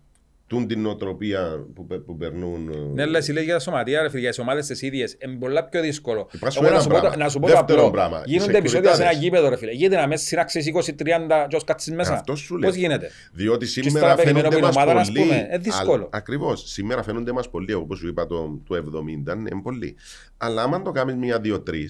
τούν 0.47 0.67
την 0.67 0.81
νοοτροπία 0.81 1.65
που, 1.75 1.85
πε- 1.85 1.99
που 1.99 2.17
περνούν. 2.17 2.69
ε, 2.69 2.75
Ναι, 2.93 3.01
αλλά 3.01 3.17
εσύ 3.17 3.31
λέει 3.31 3.43
για 3.43 3.53
τα 3.53 3.59
σωματεία, 3.59 4.01
ρε 4.01 4.09
φίλε, 4.09 4.19
για 4.21 4.29
τις 4.29 4.39
ομάδες 4.39 4.67
τις 4.67 4.81
ίδιες, 4.81 5.17
είναι 5.23 5.35
πολλά 5.37 5.63
πιο 5.69 5.81
δύσκολο. 5.81 6.29
Υπάρχει 6.31 6.57
Εγώ 6.57 6.67
ένα 6.67 6.75
να 6.75 6.81
σου 6.81 6.87
πω 6.87 6.93
το- 6.93 6.99
πράγμα. 7.01 7.17
να 7.23 7.29
σου 7.29 7.39
πω 7.39 7.47
το 7.47 7.53
Δεύτερο 7.53 7.79
απλό. 7.79 7.91
πράγμα, 7.91 8.21
οι 8.25 8.31
Γίνονται 8.31 8.57
επεισόδια 8.57 8.93
σε 8.95 9.01
ένα 9.01 9.11
securities. 9.11 9.19
γήπεδο, 9.19 9.49
ρε 9.49 9.57
φίλε. 9.57 9.71
Γίνεται 9.71 9.95
να 10.01 10.07
μέσα 10.07 10.25
σειράξεις 10.25 10.65
20-30 10.65 11.47
και 11.49 11.55
ως 11.55 11.63
κάτσεις 11.63 11.93
μέσα. 11.93 12.13
Αυτό 12.13 12.35
σου 12.35 12.57
λέω. 12.57 12.69
Πώς 12.69 12.77
γίνεται; 12.77 13.09
Διότι 13.33 13.65
ύστερα 13.65 13.89
σήμερα 13.89 14.15
περιμένω 14.15 14.49
φαίνονται 14.49 14.55
από 14.55 14.65
μας 14.65 14.75
την 14.75 14.81
ομάδα, 14.83 14.99
ας 14.99 15.07
πολύ. 15.11 15.19
πούμε, 15.21 15.47
ε, 15.49 15.57
δύσκολο. 15.57 16.09
Ακριβώς. 16.11 16.63
Σήμερα 16.71 17.03
φαίνονται 17.03 17.31
μας 17.31 17.49
πολύ, 17.49 17.73
όπως 17.73 17.97
σου 17.97 18.07
είπα 18.07 18.25
το, 18.27 18.61
το 18.67 18.75
70, 18.75 19.35
ναι, 19.35 19.49
είναι 19.51 19.61
πολύ. 19.61 19.95
Αλλά 20.37 20.61
άμα 20.63 20.81
το 20.81 20.91
κάνεις 20.91 21.15
μία-δύο-τρει, 21.15 21.89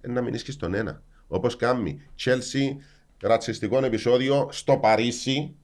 να 0.00 0.22
μείνεις 0.22 0.42
και 0.42 0.50
στον 0.50 0.74
ένα. 0.74 1.02
Όπως 1.28 1.56
κάνει 1.56 2.00
Chelsea, 2.24 2.76
ρατσιστικό 3.22 3.84
επεισόδιο 3.84 4.48
στο 4.50 4.76
Παρίσι, 4.76 5.54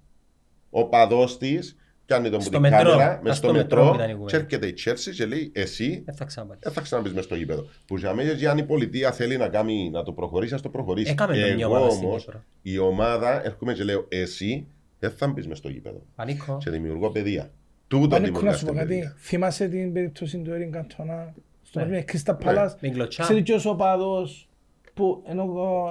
ο 0.71 0.89
παδός 0.89 1.39
της, 1.39 1.77
κάνει 2.13 2.29
τον 2.31 2.39
που 2.39 2.45
Στο 2.45 2.51
την 2.51 2.61
μετρό. 2.61 2.91
κάμερα, 2.91 3.11
Α, 3.11 3.21
με 3.23 3.29
στο 3.35 3.35
στο 3.47 3.53
μετρό 3.53 3.85
μετρό, 3.85 3.95
ήταν 3.95 4.09
η 4.09 4.13
και 4.13 4.19
κουβέντα. 4.19 4.37
έρχεται 4.37 4.67
η 4.67 4.75
Chelsea 4.85 5.15
και 5.17 5.27
λέει 5.27 5.51
εσύ 5.55 6.03
Δεν 6.05 6.15
θα 6.15 6.25
ξαναπάρει. 6.25 6.59
δεν 6.63 6.73
θα 6.73 6.81
ξαναμπεί 6.81 7.09
μέσα 7.09 7.23
στο 7.23 7.35
γήπεδο. 7.35 7.67
Που 7.87 7.97
για 7.97 8.15
μένα, 8.15 8.51
αν 8.51 8.59
η 8.59 8.63
πολιτεία 8.65 9.13
θέλει 9.13 9.37
να, 9.37 9.49
κάνει, 9.49 9.91
να 9.93 10.03
το 10.03 10.13
προχωρήσει, 10.13 10.55
ας 10.55 10.61
το 10.63 10.69
προχωρήσει. 10.69 11.11
Έκαμε 11.11 11.33
το 11.35 11.39
μια 11.41 11.49
Εγώ 11.65 11.75
ομάδα 11.77 11.91
στην 11.91 12.07
όμως, 12.09 12.25
Κύπρο. 12.25 12.43
η 12.63 12.79
ομάδα, 12.79 13.45
έρχομαι 13.45 13.73
και 13.73 13.85
λέω, 13.85 14.05
εσύ 14.09 14.67
δεν 14.99 15.11
θα 15.11 15.27
μπεις 15.29 15.47
μέσα 15.47 15.59
στο 15.61 15.69
γήπεδο. 15.69 16.03
Πανίκο. 16.15 16.59
Και 16.61 16.71
δημιουργώ 16.71 17.11
παιδεία. 17.11 17.51
Τούτο 17.89 18.09
Πανίκο 18.09 18.31
να 18.31 18.39
δημιουργά 18.39 18.53
σου 18.59 18.65
πω 18.65 18.71
την 18.71 18.79
κάτι. 18.81 18.89
παιδεία. 18.95 19.15
Θυμάσαι 19.19 19.69
την 19.69 19.93
περίπτωση 19.93 20.39
του 20.39 20.51
Έριν 20.53 20.71
Καντώνα 20.73 21.35
στο 21.63 21.79
Ναι. 21.79 21.85
παιχνίδι 21.85 22.05
Κρίστα 22.05 22.33
Ναι. 22.33 22.45
Παλάς. 22.45 22.77
Με 22.81 22.89
γκλωτσά. 22.89 23.23
Ξέρεις 23.23 23.43
και 23.43 23.53
ο 23.53 23.59
Σοπαδός 23.59 24.49
που 24.95 25.23
ενώ, 25.27 25.45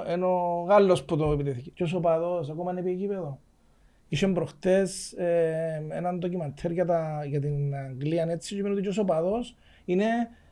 ενώ 0.06 0.28
ο 0.60 0.64
Γάλλος 0.68 1.04
που 1.04 1.16
το 1.16 1.32
επιτέθηκε. 1.32 1.70
Και 1.74 1.82
ο 1.82 1.86
Σοπαδός 1.86 2.50
ακόμα 2.50 2.70
είναι 2.72 2.82
πήγε 2.82 2.96
γήπεδο. 2.96 3.38
Είχε 4.12 4.26
προχτές 4.26 5.12
ε, 5.12 5.82
έναν 5.90 6.18
ντοκιμαντέρ 6.18 6.70
για, 6.72 6.84
τα, 6.84 7.24
για 7.28 7.40
την 7.40 7.74
Αγγλία 7.74 8.26
έτσι 8.30 8.54
και 8.54 8.60
είπε 8.60 8.70
ότι 8.70 8.80
και 8.80 8.88
ο 8.88 8.92
Σοπαδός 8.92 9.56
είναι 9.84 10.04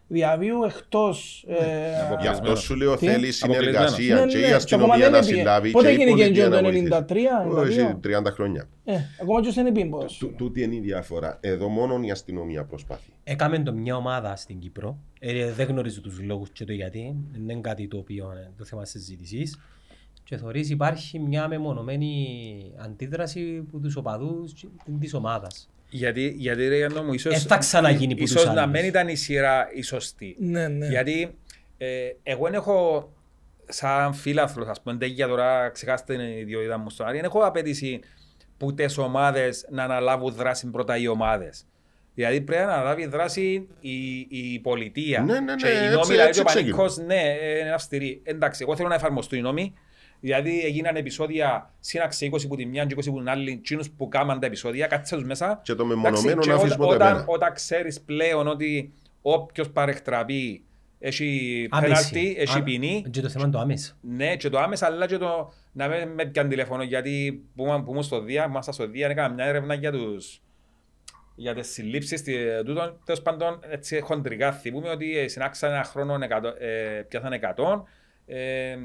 διαβίου 0.09 0.63
εκτός. 0.65 1.45
Ε, 1.49 1.55
αποκλεισμένος. 1.55 2.23
Γι' 2.23 2.29
αυτό 2.29 2.57
σου 2.57 2.77
λέω 2.77 2.97
Τι; 2.97 3.07
θέλει 3.07 3.33
συνεργασία 3.33 4.15
Ναι, 4.15 4.27
και 4.27 4.39
ναι, 4.39 4.45
η 4.45 4.49
και 4.49 4.55
αστυνομία 4.55 4.95
ακόμα 4.95 5.05
να 5.05 5.11
δεν 5.11 5.23
έπιε. 5.23 5.37
συλλάβει 5.37 5.71
Πότε 5.71 5.87
και 5.87 5.91
η 5.93 5.95
έγινε 6.03 6.11
πολιτεία 6.11 6.45
το 6.51 6.61
να 6.61 6.63
βοηθήσει. 6.63 6.89
93, 7.09 7.57
Όχι, 7.57 7.99
92. 8.03 8.19
30 8.29 8.33
χρόνια. 8.33 8.69
Ε, 8.85 8.95
ακόμα 9.23 9.41
και 9.43 9.51
δεν 9.51 9.67
είναι 9.67 9.81
πίμπος. 9.81 10.19
Τού- 10.19 10.35
Τούτη 10.37 10.63
είναι 10.63 10.75
η 10.75 10.81
διαφορά. 10.81 11.39
Εδώ 11.41 11.69
μόνο 11.69 12.01
η 12.03 12.11
αστυνομία 12.11 12.65
προσπαθεί. 12.65 13.11
Έκαμε 13.25 13.59
το 13.59 13.73
μια 13.73 13.97
ομάδα 13.97 14.37
στην 14.37 14.59
Κύπρο. 14.59 14.99
Ε, 15.21 15.53
δεν 15.53 15.67
γνωρίζω 15.67 16.01
τους 16.01 16.21
λόγους 16.21 16.51
και 16.51 16.65
το 16.65 16.73
γιατί. 16.73 17.17
Δεν 17.33 17.43
είναι 17.49 17.61
κάτι 17.61 17.89
το 17.89 17.97
οποίο 17.99 18.31
είναι 18.33 18.51
το 18.59 18.65
θέμα 18.65 18.85
συζήτησης. 18.85 19.59
Και 20.31 20.37
θεωρείς 20.37 20.71
υπάρχει 20.71 21.19
μια 21.19 21.49
μεμονωμένη 21.49 22.73
αντίδραση 22.77 23.65
από 23.69 23.79
τους 23.79 23.97
οπαδούς 23.97 24.53
της 25.01 25.15
ομάδας. 25.15 25.71
Γιατί, 25.89 26.35
γιατί 26.37 26.69
ρε 26.69 26.77
Γιάννο 26.77 27.03
μου, 27.03 27.13
ίσως, 27.13 27.35
Ε, 27.35 27.39
θα 27.39 27.57
ξαναγίνει 27.59 28.15
που 28.15 28.21
τους 28.23 28.31
ίσως 28.31 28.45
να 28.45 28.63
άλλους. 28.63 28.73
μην 28.81 28.85
ήταν 28.89 29.09
η 29.09 29.15
σειρά 29.17 29.69
η 29.75 29.83
σωστή. 29.83 30.37
Ναι, 30.39 30.69
ναι. 30.69 30.87
Γιατί 30.89 31.35
ε, 31.79 31.87
εγώ 32.23 32.45
δεν 32.45 32.55
έχω 32.55 33.13
σαν 33.69 34.15
φίλαθλος, 34.15 34.69
ας 34.69 34.81
πούμε, 34.83 35.07
για 35.07 35.27
τώρα 35.29 35.69
ξεχάστε 35.69 36.17
την 36.17 36.39
ιδιότητα 36.39 36.79
μου 36.79 36.91
στον 36.91 37.07
Άρη, 37.07 37.17
δεν 37.17 37.25
έχω 37.25 37.39
απαιτήσει 37.41 38.01
που 38.57 38.75
τις 38.75 38.99
ομάδες 38.99 39.67
να 39.71 39.83
αναλάβουν 39.85 40.35
δράση 40.35 40.71
πρώτα 40.71 40.97
οι 40.97 41.07
ομάδες. 41.07 41.65
Δηλαδή 42.15 42.41
πρέπει 42.41 42.65
να 42.67 42.73
αναλάβει 42.73 43.07
δράση 43.07 43.69
η, 43.81 44.27
η 44.31 44.59
πολιτεία. 44.63 45.21
Ναι, 45.21 45.33
ναι, 45.33 45.41
ναι, 45.41 45.55
Και 45.55 45.67
οι 45.69 45.71
έτσι- 45.71 45.89
νόμοι, 45.95 46.07
δηλαδή 46.07 46.29
έτσι 46.29 46.41
ο 46.41 46.45
Πανικός, 46.45 46.97
ναι, 46.99 47.21
ε, 47.41 47.59
είναι 47.59 47.73
αυστηροί. 47.73 48.21
Εντάξει, 48.25 48.63
εγώ 48.63 48.77
θέλω 48.77 48.89
να 48.89 48.95
εφαρμοστούν 48.95 49.39
οι 49.39 49.43
νόμοι. 49.43 49.75
Δηλαδή 50.21 50.61
έγιναν 50.65 50.97
επεισόδια 50.97 51.71
σύναξε 51.81 52.29
20 52.33 52.49
που 52.49 52.57
τη 52.57 52.67
μια 52.67 52.85
και 52.85 52.95
20 52.99 53.05
που 53.11 53.19
την 53.19 53.29
άλλη, 53.29 53.57
τσίνους 53.57 53.91
που 53.91 54.09
κάμαν 54.09 54.41
τα 54.41 54.47
επεισόδια, 54.47 54.87
κάτσε 54.87 55.15
τους 55.15 55.25
μέσα. 55.25 55.61
Και 55.63 55.75
το 55.75 55.83
Εντάξει, 55.85 56.03
μεμονωμένο 56.03 56.41
και 56.41 56.49
να 56.49 56.55
όταν- 56.55 56.67
αφήσουμε 56.67 56.87
το 56.87 56.95
όταν, 56.95 57.09
εμένα. 57.09 57.25
όταν 57.29 57.53
ξέρεις 57.55 58.01
πλέον 58.01 58.47
ότι 58.47 58.93
όποιος 59.23 59.71
παρεκτραπεί 59.71 60.65
έχει 60.99 61.67
Άμεση. 61.71 61.93
πέναλτι, 61.93 62.35
έχει 62.39 62.59
Α- 62.59 62.63
ποινή, 62.63 63.05
Και 63.11 63.21
το 63.21 63.29
θέμα 63.29 63.45
είναι 63.45 63.53
το 63.53 63.59
άμεσα. 63.59 63.97
ναι, 64.01 64.37
και 64.37 64.49
το 64.49 64.59
άμεσα, 64.59 64.87
αλλά 64.87 65.07
και 65.07 65.17
το 65.19 65.53
να 65.73 65.89
μην 65.89 66.09
με 66.09 66.25
πιάνει 66.25 66.49
τηλέφωνο, 66.49 66.83
γιατί 66.83 67.45
που 67.57 67.65
ήμουν- 67.65 67.85
που 67.85 67.91
ήμουν 67.91 68.03
στο 68.03 68.21
Δία, 68.21 68.45
που 68.45 68.51
ήμασταν 68.51 68.75
στο 68.75 68.87
Δία, 68.87 69.09
έκανα 69.09 69.35
μια 69.35 69.45
έρευνα 69.45 69.75
για 69.75 69.93
τους 69.93 70.43
για 71.35 71.55
τις 71.55 71.69
συλλήψεις 71.73 72.23
τι- 72.23 72.65
τούτων, 72.65 73.01
τέλος 73.05 73.23
πάντων, 73.23 73.61
έτσι 73.71 74.01
χοντρικά 74.01 74.53
θυμούμε 74.53 74.89
ότι 74.89 75.19
ε, 75.19 75.29
συνάξαν 75.29 75.71
ένα 75.73 75.85
χρόνο, 75.85 76.19
εκατό, 76.23 76.49
ε, 76.59 77.05
πιάσαν 77.09 77.33
100, 77.33 77.85
ε, 78.33 78.71
ε, 78.71 78.79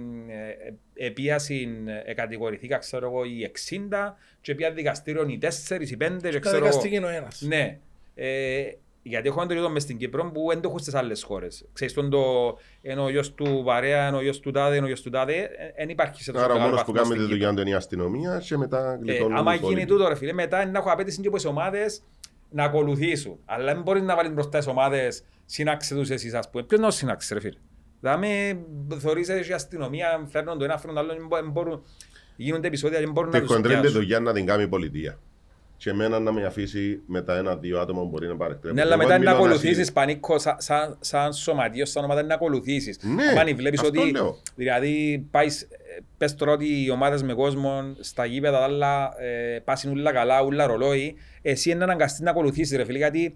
επίαση 0.94 1.70
ε, 2.06 2.14
κατηγορηθήκα, 2.14 2.78
ξέρω 2.78 3.08
εγώ, 3.08 3.24
οι 3.24 3.52
60 3.70 4.14
και 4.42 4.56
πια 4.56 4.72
δικαστήριο 4.72 5.26
οι 5.28 5.40
4, 5.42 5.48
οι 5.80 5.98
5 6.00 6.18
και 6.22 6.30
ξέρω 6.30 6.30
εγώ. 6.30 6.40
Καταδικαστήκε 6.40 7.00
ο 7.00 7.08
ένας. 7.08 7.42
Ναι. 7.42 7.80
Ε, 8.16 8.64
γιατί 9.04 9.28
έχω 9.28 9.42
ένα 9.42 9.70
μες 9.70 9.82
στην 9.84 9.98
Κύπρο 9.98 10.32
που 10.32 10.46
δεν 10.50 10.62
το 10.62 10.68
έχουν 10.68 10.80
στις 10.80 10.94
άλλες 10.94 11.24
χώρες. 11.24 11.66
Ξέρεις 11.74 11.94
τον 11.94 12.10
το 12.10 12.58
είναι 12.82 13.02
ο 13.02 13.10
γιος 13.10 13.34
του 13.34 13.64
Βαρέα, 13.64 14.08
είναι 14.08 14.18
ο 14.18 14.22
γιος 14.22 14.40
του 14.40 14.52
Τάδε, 14.52 14.76
είναι 14.76 14.84
ο 14.86 14.88
γιος 14.88 15.02
του 15.02 15.10
Τάδε. 15.10 15.50
Δεν 15.78 15.90
υπάρχει 15.90 16.24
σε 16.24 16.32
τόσο 16.32 16.44
Άρα 16.44 16.54
ο 16.54 16.58
μεγάλο 16.58 16.72
μόνος 16.72 16.86
που 16.86 16.94
βαθμό 16.94 17.10
κάνει 17.10 17.22
στην 17.22 17.28
τη 17.28 17.34
Κύπρο. 17.34 17.38
δουλειά 17.38 17.54
του 17.54 17.62
είναι 17.62 17.70
η 17.70 17.74
αστυνομία 17.74 18.42
και 18.46 18.58
μετά 18.58 18.92
Ε, 18.94 18.98
γλιτώνουν 19.02 19.38
άμα 19.38 19.54
οι 19.54 19.56
γίνει 19.56 19.68
υπόλοιποι. 19.70 19.92
τούτο 19.92 20.08
ρε 20.08 20.16
φίλε, 20.16 20.34
μετά 20.34 20.66
να 20.66 20.80
έχω 20.80 20.92
απέτηση 20.92 21.22
και 21.22 21.28
από 21.28 21.36
τις 21.36 21.46
ομάδες 21.46 22.04
να 22.50 22.64
ακολουθήσουν. 22.64 23.40
Αλλά 23.46 23.74
δεν 23.74 23.82
μπορείς 23.82 24.02
να 24.02 24.16
βάλεις 24.16 24.32
μπροστά 24.32 24.58
τις 24.58 24.68
ομάδες 24.68 25.24
συνάξε 25.46 25.96
τους 25.96 26.10
εσείς 26.10 26.34
ας 26.34 26.50
πούμε. 26.50 26.64
Ποιος 26.64 26.80
να 26.80 26.88
τους 26.88 26.96
συνάξει 26.96 27.34
ρε 27.34 27.40
φίλε; 27.40 27.58
Δηλαδή 28.00 28.60
θεωρείς 29.00 29.30
ότι 29.30 29.50
η 29.50 29.54
αστυνομία 29.54 30.28
φέρνουν 30.32 30.58
το 30.58 30.64
ένα, 30.64 30.78
φέρνουν 30.78 30.96
το 30.96 31.02
άλλο, 31.02 31.14
δεν 31.14 31.28
μπο- 31.28 31.36
δεν 31.42 31.52
μπορούν, 31.52 31.84
γίνονται 32.36 32.68
επεισόδια 32.68 32.98
και 33.00 33.04
δεν 33.04 33.14
μπορούν 33.14 33.30
να 33.32 33.40
Τη 33.40 33.46
τους 33.46 33.56
χοντρέντε 33.56 33.80
πιάσουν. 33.80 34.00
δουλειά 34.00 34.20
να 34.20 34.34
την 34.34 34.46
κάνει 34.46 34.64
η 34.64 34.68
πολιτεία. 34.68 35.20
Και 35.78 35.90
εμένα 35.90 36.20
να 36.20 36.32
με 36.32 36.46
αφήσει 36.46 37.02
με 37.08 37.22
τα 37.22 37.38
ένα-δύο 37.38 37.80
άτομα 37.80 38.02
που 38.02 38.08
μπορεί 38.08 38.28
να 38.28 38.36
παρεκτρέπουν. 38.36 38.76
Ναι, 38.76 38.82
αλλά 38.82 38.94
Εγώ 38.94 39.02
μετά 39.04 39.14
να 39.14 39.20
μιλώ 39.20 39.32
ακολουθήσεις 39.32 39.68
ασύλληπτα. 39.68 39.94
πανίκο 39.94 40.38
σαν, 40.40 40.56
σαν, 40.60 40.98
σαν 41.00 41.34
σωματείο, 41.34 41.86
σαν 41.86 42.04
ομάδα 42.04 42.24
να 42.24 42.34
ακολουθήσεις. 42.34 43.00
Ναι, 43.04 43.40
Αν 43.40 43.56
βλέπεις 43.56 43.80
αυτό 43.80 44.02
ότι, 44.02 44.12
λέω. 44.12 44.38
δηλαδή, 44.56 45.26
πάεις, 45.32 45.68
πες 46.18 46.36
τώρα 46.36 46.52
ότι 46.52 46.84
οι 46.84 46.90
ομάδες 46.90 47.24
με 47.24 47.34
κόσμο 47.34 47.96
στα 48.00 48.26
γήπεδα 48.26 48.58
τα 48.58 48.64
άλλα 48.64 49.14
ε, 49.22 49.60
πάσουν 49.60 49.92
ούλα 49.92 50.12
καλά, 50.12 50.44
ούλα 50.44 50.66
ρολόι, 50.66 51.16
εσύ 51.42 51.70
είναι 51.72 51.84
αναγκαστείς 51.84 52.20
να 52.20 52.30
ακολουθήσεις 52.30 52.78
ρε 52.78 52.84
φίλε, 52.86 52.98
γιατί 52.98 53.36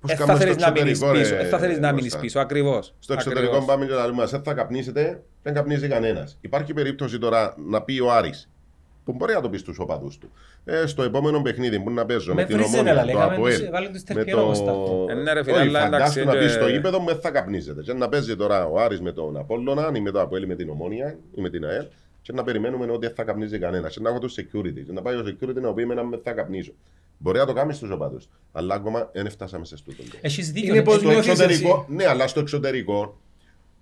Πώς 0.00 0.10
δεν 0.10 0.18
θα 0.18 0.24
κάνουμε 0.24 0.44
θέλεις 0.44 0.54
στο 0.62 0.64
να 0.66 0.72
μείνεις 0.72 0.90
εξωτερικό, 0.90 1.22
πίσω, 1.22 1.34
ρε, 1.34 1.40
δεν 1.40 1.50
θα 1.50 1.58
θέλεις 1.58 1.78
να 1.78 1.88
μείνεις 1.88 2.02
Κώστα. 2.04 2.18
πίσω, 2.20 2.40
ακριβώς. 2.40 2.94
Στο 2.98 3.12
εξωτερικό 3.12 3.46
Ακριβώς. 3.56 3.74
πάμε 3.74 3.86
και 3.86 3.92
λέμε 3.94 4.12
μας, 4.12 4.30
δεν 4.30 4.42
θα 4.42 4.54
καπνίσετε, 4.54 5.22
δεν 5.42 5.54
καπνίζει 5.54 5.88
κανένας. 5.88 6.38
Υπάρχει 6.40 6.72
περίπτωση 6.74 7.18
τώρα 7.18 7.54
να 7.68 7.82
πει 7.82 8.00
ο 8.00 8.12
Άρης, 8.12 8.48
που 9.04 9.12
μπορεί 9.12 9.32
να 9.34 9.40
το 9.40 9.48
πει 9.48 9.56
στους 9.58 9.78
οπαδούς 9.78 10.18
του. 10.18 10.30
Ε, 10.64 10.86
στο 10.86 11.02
επόμενο 11.02 11.42
παιχνίδι 11.42 11.80
που 11.80 11.90
να 11.90 12.06
παίζω 12.06 12.34
με, 12.34 12.40
Με 12.40 12.46
την 12.46 12.56
βρίζετε, 12.56 12.76
Ομόνια, 12.78 12.92
αλλά 12.92 13.00
το 13.00 13.06
λέγαμε 13.18 13.34
ΑΠΟΕΛ, 13.34 13.58
τους- 13.60 13.70
βάλε 13.70 13.88
τους 13.88 14.02
με 14.08 14.14
τερκερό, 14.14 14.44
Κώστα. 14.44 14.64
το... 14.72 15.06
Ε, 15.10 15.14
ναι, 15.14 15.32
ρε 15.32 15.42
φίλε, 15.42 15.56
Όχι, 15.58 15.66
αλλά 15.68 15.86
εντάξει, 15.86 16.18
φαντάσου 16.18 16.24
να 16.24 16.32
πεις 16.44 16.52
και- 16.54 16.60
στο 16.60 16.68
γήπεδο 16.68 16.98
μου 17.00 17.06
δεν 17.06 17.20
θα 17.20 17.30
καπνίζετε. 17.30 17.82
Και 17.82 17.92
να 17.92 18.08
παίζει 18.08 18.36
τώρα 18.36 18.66
ο 18.66 18.78
Άρης 18.80 19.00
με 19.00 19.12
τον 19.12 19.36
Απόλλωνα 19.36 19.90
ή 19.94 20.00
με 20.00 20.10
το 20.10 20.20
ΑΠΟΕΛ 20.20 20.42
ή 20.42 20.46
με 20.46 20.54
την 20.54 20.68
Ομόνια 20.70 21.16
ή 21.34 21.40
με 21.40 21.50
την 21.50 21.64
ΑΕΛ 21.66 21.84
και 22.22 22.32
να 22.32 22.42
περιμένουμε 22.44 22.84
ότι 22.92 23.06
δεν 23.06 23.14
θα 23.14 23.22
καπνίζει 23.24 23.58
κανένας. 23.58 23.94
Και 23.94 24.00
να 24.02 24.10
έχω 24.10 24.18
το 24.18 24.34
security. 24.36 24.82
Και 24.86 24.92
να 24.92 25.02
πάει 25.02 25.14
ο 25.14 25.22
security 25.26 25.54
να 25.60 25.72
πει 25.72 25.82
εμένα 25.82 26.02
δεν 26.02 26.20
θα 26.24 26.32
καπνίζω. 26.32 26.72
Μπορεί 27.22 27.38
να 27.38 27.46
το 27.46 27.52
κάνεις 27.52 27.76
στους 27.76 27.90
οπαδούς. 27.90 28.28
Αλλά 28.52 28.74
ακόμα 28.74 29.10
δεν 29.12 29.30
φτάσαμε 29.30 29.64
σε 29.64 29.76
στούτο. 29.76 30.02
Έχεις 30.20 30.52
δίκιο. 30.52 30.68
Είναι 30.68 30.78
ναι. 30.78 30.84
πως 30.84 30.94
Στο 30.94 31.08
νιώθεις 31.08 31.28
εξωτερικό, 31.28 31.84
εσύ. 31.88 31.94
ναι, 31.96 32.06
αλλά 32.06 32.26
στο 32.26 32.40
εξωτερικό 32.40 33.18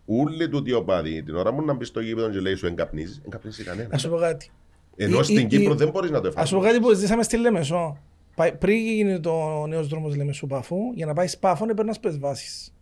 Ούλοι 0.05 0.49
τούτοι 0.49 0.73
οπαδοί, 0.73 1.23
την 1.23 1.37
ώρα 1.37 1.53
μου 1.53 1.65
να 1.65 1.73
μπεις 1.75 1.89
στο 1.89 2.01
γήπεδο 2.01 2.31
και 2.31 2.39
λέει 2.41 2.55
σου 2.55 2.67
εγκαπνίζεις, 2.67 3.21
εγκαπνίζει 3.27 3.63
Να 3.65 3.71
κανένα. 3.71 3.99
σου 3.99 4.09
πω 4.11 4.17
κάτι. 4.17 4.51
Ενώ 4.97 5.19
η- 5.21 5.23
στην 5.23 5.37
η- 5.39 5.47
Κύπρο 5.47 5.73
η- 5.73 5.77
δεν 5.77 5.89
μπορείς 5.91 6.11
να 6.11 6.21
το 6.21 6.29
Ας 6.29 6.49
σου 6.49 6.55
πω 6.55 6.61
εφαρμόσεις. 6.61 6.73
κάτι 6.81 6.81
που 6.95 7.01
ζήσαμε 7.01 7.23
στη 7.23 7.37
Λεμεσό. 7.37 7.99
Πάει- 8.35 8.53
Πριν 8.53 8.77
γίνει 8.77 9.21
το 9.21 9.67
νέος 9.67 9.89
δρόμος 9.89 10.17
Λεμεσού 10.17 10.47
Παφού, 10.47 10.77
για 10.95 11.07
να 11.07 11.13
πάεις 11.13 11.33
Σπάφο 11.33 11.67
έπαιρνα 11.71 11.93
σπες 11.93 12.19
βάσεις. 12.19 12.73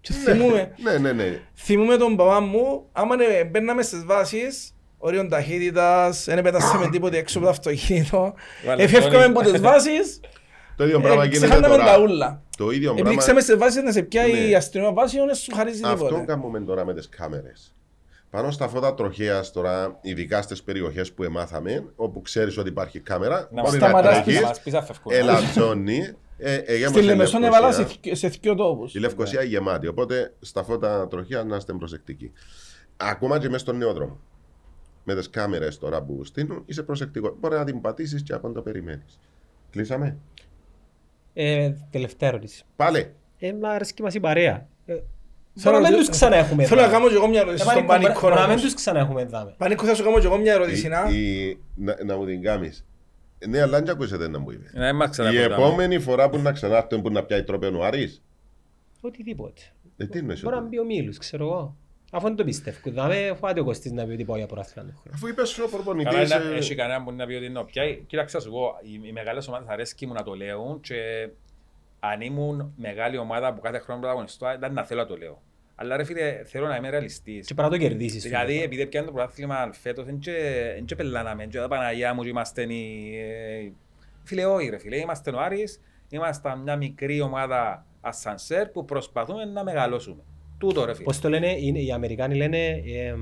Και 0.00 0.12
θυμούμαι, 0.12 0.72
Ναι, 0.82 0.98
ναι, 0.98 1.12
ναι. 1.12 1.40
θυμούμαι 1.54 1.96
τον 1.96 2.16
παπά 2.16 2.40
μου, 2.40 2.84
άμα 2.92 3.16
ναι, 3.16 3.44
μπαίναμε 3.50 3.82
στις 3.82 4.04
βάσεις, 4.04 4.74
όριον 4.98 5.28
ταχύτητας, 5.28 6.24
δεν 6.24 6.42
πέτασαμε 6.42 6.88
τίποτε 6.92 7.16
έξω 7.18 7.38
από 7.38 7.46
το 7.46 7.52
αυτοκίνητο, 7.52 8.34
Βάλε 8.66 8.82
εφεύκαμε 8.82 9.12
τόνι. 9.22 9.24
από 9.24 9.40
τις 9.50 9.60
βάσεις, 9.60 10.20
Το 10.76 10.84
ίδιο 10.84 11.00
πράγμα 11.00 11.22
ε, 11.22 11.26
γίνεται 11.26 11.46
ξεχάναμε 11.46 11.76
τα 11.76 11.84
τώρα. 11.84 11.98
ούλα. 12.00 12.42
Το 12.56 12.70
ίδιο 12.70 12.88
Επειδή 12.90 13.02
πράγμα. 13.02 13.20
ξέρουμε 13.20 13.40
στις 13.42 13.56
βάσεις 13.56 13.82
να 13.82 13.92
σε 13.92 14.02
πιάει 14.02 14.32
Ναι. 14.32 14.38
η 14.38 14.54
αστυνομία 14.54 14.92
βάση, 14.92 15.16
δεν 15.18 15.34
σου 15.34 15.54
χαρίζει 15.54 15.82
Αυτό 15.84 16.04
τίποτε. 16.06 16.24
κάνουμε 16.24 16.60
τώρα 16.60 16.84
με 16.84 16.94
τις 16.94 17.08
κάμερες. 17.08 17.72
Πάνω 18.30 18.50
στα 18.50 18.68
φώτα 18.68 18.94
τροχέας 18.94 19.52
τώρα, 19.52 19.98
ειδικά 20.02 20.42
στις 20.42 20.62
περιοχές 20.62 21.12
που 21.12 21.22
εμάθαμε, 21.22 21.84
όπου 21.96 22.22
ξέρεις 22.22 22.58
ότι 22.58 22.68
υπάρχει 22.68 23.00
κάμερα, 23.00 23.34
Να 23.52 23.62
μπορεί 23.62 23.62
μας 23.62 23.72
να 23.72 23.78
σταματάς 23.78 24.16
να 24.16 24.22
τρέχει, 24.22 24.42
μας 24.42 24.60
πεις 24.60 24.74
αφευκούν. 24.74 25.12
ελατζώνει. 25.14 26.08
Ε, 26.38 26.54
ε, 26.54 26.76
γέμωσε 26.76 26.88
Στη 26.94 26.98
η 26.98 27.02
Λεμεσόν 27.02 27.40
Λευκοσία. 27.40 27.66
έβαλα 27.68 27.72
σε 27.72 27.84
θκυ- 27.92 28.16
σε 28.16 28.28
δυο 28.28 28.54
τόπους. 28.54 28.94
Η 28.94 28.98
Λευκοσία 28.98 29.42
γεμάτη. 29.42 29.86
Οπότε 29.86 30.34
στα 30.40 30.62
φώτα 30.62 31.08
τροχέα 31.08 31.44
να 31.44 31.56
είστε 31.56 31.72
προσεκτικοί. 31.72 32.32
Ακόμα 32.96 33.38
και 33.38 33.46
μέσα 33.46 33.58
στον 33.58 33.76
νέο 33.76 33.92
δρόμο. 33.92 34.20
Με 35.10 35.14
τις 35.14 35.30
κάμερες 35.30 35.78
τώρα 35.78 36.02
που 36.02 36.24
στείλουν, 36.24 36.62
είσαι 36.66 36.82
προσεκτικό. 36.82 37.36
Μπορεί 37.40 37.54
να 37.56 37.64
την 37.64 37.80
πατήσεις 37.80 38.22
και 38.22 38.32
από 38.32 38.52
το 38.52 38.62
περιμένεις. 38.62 39.18
Κλείσαμε; 39.70 40.16
Ε, 41.34 41.72
τελευταία 41.90 42.28
ερώτηση. 42.28 42.64
Πάλι. 42.76 43.12
Ε, 43.38 43.52
να 43.52 43.70
αρέσκει 43.70 44.02
μας 44.02 44.14
η 44.14 44.20
παρέα. 44.20 44.66
Ε, 44.86 44.92
Θέλω 44.92 45.02
Μπορεί 45.54 45.76
να 45.76 45.80
να- 45.80 45.88
μην 45.88 45.98
τους 45.98 46.08
ξαναέχουμε. 46.08 46.64
Θέλω 46.64 46.80
να 46.80 46.86
δάμε. 46.86 46.98
κάνω 46.98 47.08
και 47.08 47.14
εγώ 47.14 47.28
μια 47.28 47.38
Ε, 47.38 47.42
ερώτηση 47.42 47.62
στον 47.62 47.74
Πανίκο, 47.86 47.92
Πανίκο. 47.92 48.20
μπορεί 48.20 48.34
να 48.34 48.40
μην 48.40 48.50
όμως. 48.50 48.62
τους 48.62 48.74
ξαναέχουμε. 48.74 49.24
δάμε. 49.24 49.54
Πανίκο, 49.58 49.84
θα 49.84 49.94
σου 49.94 50.04
κάνω 50.04 50.18
και 50.20 50.26
εγώ 50.26 50.36
μια 50.38 50.52
ερώτηση. 50.52 50.86
Η- 50.86 50.88
να. 50.88 51.08
η- 51.10 51.58
να, 51.74 51.96
να 52.04 52.16
μου 52.16 52.26
την 52.26 52.42
κάνεις. 52.42 52.84
Ναι, 53.48 53.60
αλλά 53.60 53.78
δεν 53.80 53.90
ακούσετε 53.90 54.28
να 54.28 54.38
μου 54.38 54.50
είπες. 54.50 54.72
Να 54.74 54.86
μην 54.86 54.96
μας 54.96 55.06
Η 55.08 55.10
ξαναποτάμε. 55.10 55.54
επόμενη 55.54 55.98
φορά 55.98 56.28
που 56.30 56.38
να 56.38 56.52
ξανάρθουν 56.52 57.02
που 57.02 57.10
να 57.10 57.24
πιάει 57.24 57.42
τρόπεν 57.42 57.74
ο 57.74 57.84
Άρης. 57.84 58.22
Οτιδήποτε. 59.00 59.60
Ε, 59.96 60.06
τι 60.06 60.18
εννοείς 60.18 60.42
Μπορεί 60.42 60.54
να 60.54 60.60
ότι- 60.60 60.70
μπει 60.70 60.78
ο 60.78 60.84
Μίλους, 60.84 61.18
ξέρω 61.18 61.44
εγώ. 61.44 61.76
Αφού 62.12 62.26
δεν 62.26 62.36
το 62.36 62.44
πιστεύω. 62.44 62.78
Δάμε, 62.84 63.32
φάτε 63.40 63.60
ο 63.60 63.64
Κωστής 63.64 63.92
να 63.92 64.04
πει 64.06 64.12
ότι 64.12 64.24
πάω 64.24 64.36
για 64.36 64.46
προάθλημα 64.46 64.88
του 64.88 64.94
χρόνου. 65.00 65.14
Αφού 65.16 65.26
είπες 65.26 65.48
σου 65.48 65.62
ο 65.66 65.68
Καλά, 65.70 65.82
προπονητής... 65.82 66.30
είναι- 66.34 66.54
ε, 66.54 66.56
έχει 66.56 66.74
κανένα 66.74 67.02
που 67.04 67.12
να 67.12 67.26
πει 67.26 67.34
ότι 67.34 67.44
είναι 67.44 67.64
πια. 67.64 67.94
Κοίταξε 67.94 68.36
να 68.36 68.42
σου 68.42 68.50
πω, 68.50 68.74
οι, 68.82 69.00
οι 69.08 69.12
μεγάλες 69.12 69.48
ομάδες 69.48 69.68
αρέσκει 69.68 70.06
μου 70.06 70.12
να 70.12 70.22
το 70.22 70.34
λέω 70.34 70.78
και 70.82 71.28
αν 72.00 72.20
ήμουν 72.20 72.72
μεγάλη 72.76 73.18
ομάδα 73.18 73.54
που 73.54 73.60
κάθε 73.60 73.78
χρόνο 73.78 74.00
πρωταγωνιστώ, 74.00 74.52
ήταν 74.56 74.72
να 74.72 74.84
θέλω 74.84 75.00
να 75.00 75.06
το 75.06 75.16
λέω. 75.16 75.42
Αλλά 75.74 75.96
ρε 75.96 76.04
φίλε, 76.04 76.42
θέλω 76.44 76.66
να 76.66 76.76
είμαι 76.76 76.90
ρεαλιστής. 76.90 77.46
Και 77.46 77.54
πρέπει 77.54 77.70
να 77.70 77.78
το 77.78 77.82
κερδίσεις. 77.82 78.22
Δηλαδή, 78.22 78.62
επειδή 78.62 78.86
πιάνε 78.86 79.06
το 79.06 79.12
πρωτάθλημα 79.12 79.70
φέτος, 79.72 80.04
δεν 80.04 80.18
και- 80.18 80.72
δεν 80.74 80.84
και 80.84 80.96
πελάναμε, 80.96 81.46
και 81.46 81.58
εδώ 81.58 81.68
Παναγιά 81.68 82.14
μου 82.14 82.22
και 82.22 82.28
είμαστε 82.28 82.62
οι... 82.62 83.12
ε, 83.18 83.72
Φίλε, 84.24 84.44
όχι 84.46 84.68
ρε 84.68 84.78
φίλε, 84.78 84.96
είμαστε 84.96 85.30
ο 85.30 85.40
Άρης, 85.40 85.80
είμαστε 86.08 86.56
μια 86.56 86.76
μικρή 86.76 87.20
ομάδα 87.20 87.86
ασανσέρ 88.00 88.68
που 88.68 88.84
προσπαθούμε 88.84 89.44
να 89.44 89.64
μεγαλώσουμε. 89.64 90.22
Τούτο 90.58 90.84
ρε 90.84 90.92
φίλε. 90.92 91.04
Πώς 91.04 91.20
το 91.20 91.28
λένε, 91.28 91.50
είναι, 91.58 91.78
οι 91.78 91.92
Αμερικάνοι 91.92 92.34
λένε 92.34 92.66
εμ, 92.86 93.20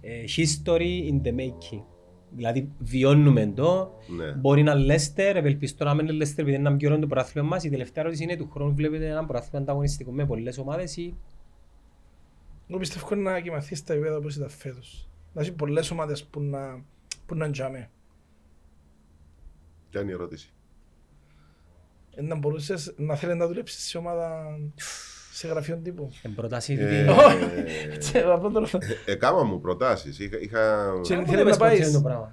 ε, 0.00 0.24
history 0.36 1.10
in 1.12 1.22
the 1.26 1.34
making. 1.36 1.82
Δηλαδή 2.30 2.68
βιώνουμε 2.78 3.46
το, 3.46 3.92
Ναι. 4.16 4.32
μπορεί 4.32 4.62
να 4.62 4.74
Λέστερ, 4.74 5.36
ευελπιστώ 5.36 5.84
να 5.84 5.94
μην 5.94 6.04
είναι 6.06 6.14
Λέστερ 6.14 6.38
επειδή 6.38 6.56
είναι 6.56 6.68
ένα 6.68 6.76
πιο 6.76 6.88
ωραίο 6.88 7.00
το 7.00 7.06
πρωτάθλημα 7.06 7.48
μας. 7.48 7.64
Η 7.64 7.70
τελευταία 7.70 8.02
ερώτηση 8.04 8.22
είναι 8.24 8.36
του 8.36 8.50
χρόνου 8.50 8.74
βλέπετε 8.74 9.08
ένα 9.08 9.24
πρωτάθλημα 9.26 9.62
ανταγωνιστικό 9.62 10.12
με 10.12 10.26
πολλές 10.26 10.58
ομάδες 10.58 10.96
ή 10.96 11.16
Εγώ 12.68 12.78
πιστεύω 12.78 13.14
να 13.14 13.40
κοιμαθείς 13.40 13.78
στα 13.78 13.92
επίπεδα 13.92 14.16
όπως 14.16 14.36
ήταν 14.36 14.48
φέτος. 14.48 15.08
Να 15.32 15.40
έχει 15.40 15.52
πολλές 15.52 15.90
ομάδες 15.90 16.24
που 16.24 16.40
να, 16.40 16.84
που 17.26 17.34
να 17.34 17.50
τζάμε. 17.50 17.90
Ποια 19.90 20.00
είναι 20.00 20.10
η 20.10 20.14
ερώτηση; 20.14 20.52
Ε, 22.14 22.22
Να 22.22 22.34
μπορούσες 22.36 22.94
να 22.96 23.14
θέλεις 23.14 23.36
να 23.36 23.46
δουλέψεις 23.46 23.84
σε 23.84 23.98
ομάδα 23.98 24.58
σε 25.36 25.48
γραφείο 25.48 25.80
τύπου. 25.82 26.10
εν 26.22 26.34
προτάσει 26.34 26.76
Ε, 26.80 27.02
τι- 27.04 27.08
Όχι. 27.10 28.10
Και 28.12 28.18
αυτό 28.18 28.50
το 28.50 28.60
λέω. 28.60 28.68
ε, 29.06 29.12
Έκανα 29.12 29.44
μου 29.44 29.60
προτάσεις. 29.60 30.18
Είχα... 30.18 30.38
είχα... 30.40 30.92
Και- 31.02 31.14
Πού 31.16 31.24
θέλει 31.24 31.36
δεν 31.36 31.38
να 31.38 31.44
πες 31.44 31.56
πάεις. 31.56 31.78
πώς 31.78 31.88
είναι 31.88 31.96
το 31.96 32.02
πράγμα. 32.02 32.32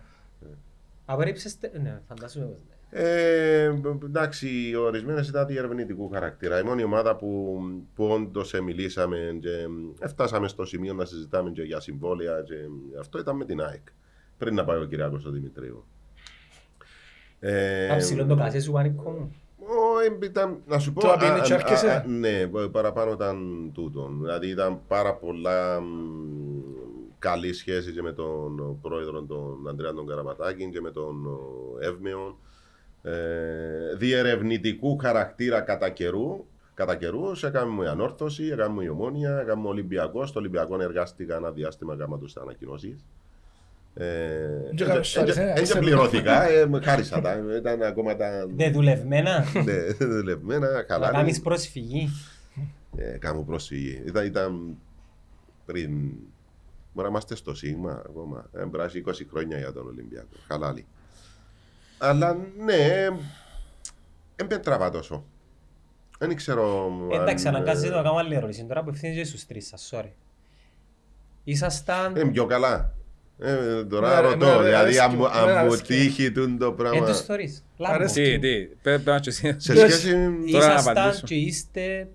Απορρίψες, 1.06 1.58
τε- 1.60 1.78
ναι, 1.82 2.00
φαντάζομαι 2.08 2.46
πως 2.46 2.56
ναι. 2.68 2.72
Ε, 2.96 3.64
εντάξει, 4.06 4.76
ορισμένε 4.76 5.22
ήταν 5.28 5.48
διερευνητικού 5.48 6.10
χαρακτήρα. 6.10 6.60
Η 6.60 6.64
μόνη 6.64 6.84
ομάδα 6.84 7.16
που, 7.16 7.60
που 7.96 8.06
όντως 8.06 8.54
μιλήσαμε 8.64 9.38
και 9.42 9.50
έφτασαμε 10.00 10.48
στο 10.48 10.66
σημείο 10.66 10.94
να 10.94 11.06
συζητάμε 11.06 11.52
και 11.52 11.62
για 11.62 11.80
συμβόλαια 11.80 12.42
και 12.42 12.56
αυτό 13.00 13.20
ήταν 13.20 13.36
με 13.36 13.46
την 13.46 13.62
ΑΕΚ. 13.62 13.82
Πριν 14.38 14.56
να 14.56 14.64
πάει 14.64 14.80
ο 14.82 14.86
Κυριάκο 14.86 15.20
ο 15.28 15.30
Δημητρίου. 15.30 15.86
Ε, 17.40 17.88
Θα 17.88 17.96
ψηλώ 17.96 18.26
το 18.26 18.36
κασέ 18.36 18.60
σου 18.62 18.72
πανικό 18.72 19.10
μου. 19.12 19.36
Ο, 20.10 20.18
ε, 20.22 20.26
ήταν, 20.26 20.62
να 20.68 20.80
σου 20.80 20.94
πω. 20.94 21.02
Το 21.02 21.12
απεινεί 21.12 21.40
α, 21.40 21.42
και 21.42 21.54
α, 21.54 21.56
έρχεσαι. 21.56 21.92
α, 21.92 22.06
ναι, 22.08 22.48
παραπάνω 22.72 23.12
ήταν 23.12 23.70
τούτο. 23.74 24.10
Δηλαδή 24.22 24.48
ήταν 24.48 24.80
πάρα 24.88 25.14
πολλά 25.14 25.82
μ, 25.82 25.86
καλή 27.20 27.54
σχέση 27.54 27.92
και 27.92 28.02
με 28.02 28.12
τον 28.12 28.80
πρόεδρο 28.82 29.22
τον 29.22 29.68
Αντρέα 29.70 29.94
τον 29.94 30.08
Καραματάκη 30.08 30.70
και 30.70 30.82
με 30.82 30.92
τον 30.92 31.26
ο, 31.26 31.40
Εύμεον. 31.80 32.36
Ε, 33.02 33.96
διερευνητικού 33.98 34.98
χαρακτήρα 34.98 35.62
κατά 35.62 35.90
καιρού. 35.90 36.46
Κατά 36.76 36.96
καιρούς 36.96 37.44
έκαμε 37.44 37.72
μου 37.72 37.82
η 37.82 37.88
ανόρθωση, 37.88 38.44
έκαμε 38.44 38.74
μου 38.74 38.82
η 38.82 38.90
ομόνια, 38.90 39.40
έκαμε 39.40 39.62
μου 39.62 39.70
Ολυμπιακό. 39.70 40.26
Στο 40.26 40.40
Ολυμπιακό 40.40 40.82
εργάστηκα 40.82 41.36
ένα 41.36 41.52
διάστημα 41.52 41.96
κάμα 41.96 42.18
τους 42.18 42.38
ανακοινώσεις. 42.38 43.06
Έτσι 43.96 44.92
άρεσε. 44.92 45.80
πληρώθηκα, 45.80 46.50
ε, 46.50 46.66
με 46.66 46.82
χάρισα 46.82 47.22
τα. 47.22 47.42
Ήταν 47.58 47.82
ακόμα 47.82 48.16
τα. 48.16 48.46
Δεν 48.56 48.72
δουλευμένα; 48.72 49.46
Ναι, 49.64 49.84
δουλευμένα, 50.16 50.70
Να 50.72 50.82
καλά. 50.84 51.12
κάνεις 51.12 51.42
πρόσφυγη. 51.42 52.10
Ε, 52.96 53.18
κάμω 53.18 53.42
πρόσφυγη. 53.44 54.04
Ήταν, 54.06 54.26
ήταν 54.26 54.78
πριν. 55.66 55.92
Μπορεί 56.94 57.08
να 57.08 57.08
είμαστε 57.08 57.36
στο 57.36 57.56
Σίγμα 57.56 58.02
ακόμα. 58.06 58.50
Ε, 58.54 58.66
Μπράζει 58.66 59.04
20 59.08 59.12
χρόνια 59.30 59.58
για 59.58 59.74
τον 59.74 59.88
Ολυμπιακό. 59.88 60.28
Χαλάλι. 60.48 60.86
Αλλά 61.98 62.34
ναι, 62.66 63.08
δεν 64.36 64.48
με 64.50 64.58
τραβά 64.58 64.90
τόσο. 64.90 65.26
Δεν 66.20 66.36
ξέρω. 66.36 66.86
αν, 66.86 67.22
Εντάξει, 67.22 67.46
ε, 67.46 67.50
αναγκάζεσαι 67.50 67.90
να 67.96 68.02
κάνω 68.02 68.16
άλλη 68.18 68.36
ερώτηση. 68.36 68.66
Τώρα 68.66 68.80
απευθύνεσαι 68.80 69.20
και 69.20 69.26
στους 69.26 69.46
τρεις 69.46 69.68
σας, 69.68 69.90
sorry. 69.94 70.10
Ήσασταν... 71.44 72.16
Είναι 72.16 72.32
πιο 72.32 72.46
καλά. 72.46 72.94
Ε, 73.40 73.84
τώρα 73.86 74.08
Εμένα- 74.12 74.22
ρωτώ, 74.22 74.46
εμένα 74.46 74.62
δεν 74.62 74.66
δηλαδή 74.68 74.98
αν 75.00 75.06
αρέσκει 75.06 75.16
μου- 75.16 75.22
μου, 75.22 75.26
εμένα 75.42 75.60
αν 75.60 75.66
μου 75.66 75.72
αρέσκει. 75.72 75.94
τύχει 75.94 76.32
τούτο 76.32 76.58
το 76.58 76.66
Εν 76.66 76.76
πράγμα. 76.76 77.06
τους 77.08 77.20
θωρείς. 77.22 77.64
Λάμπω. 77.78 77.94
Αρέσκει. 77.94 78.22
Τι, 78.22 78.40
τι, 78.40 78.76
πρέπει 78.82 79.06
να 79.06 79.16
είσαι 79.16 79.30
εσύ. 79.30 79.56
Σε 79.60 79.74
Ποιος- 79.74 79.92
σχέση. 79.94 80.12
Τώρα 80.52 80.68
να 80.68 80.74
Ήσασταν 80.74 80.98
απαντήσω. 80.98 81.26
και 81.26 81.36
είστε... 81.36 82.08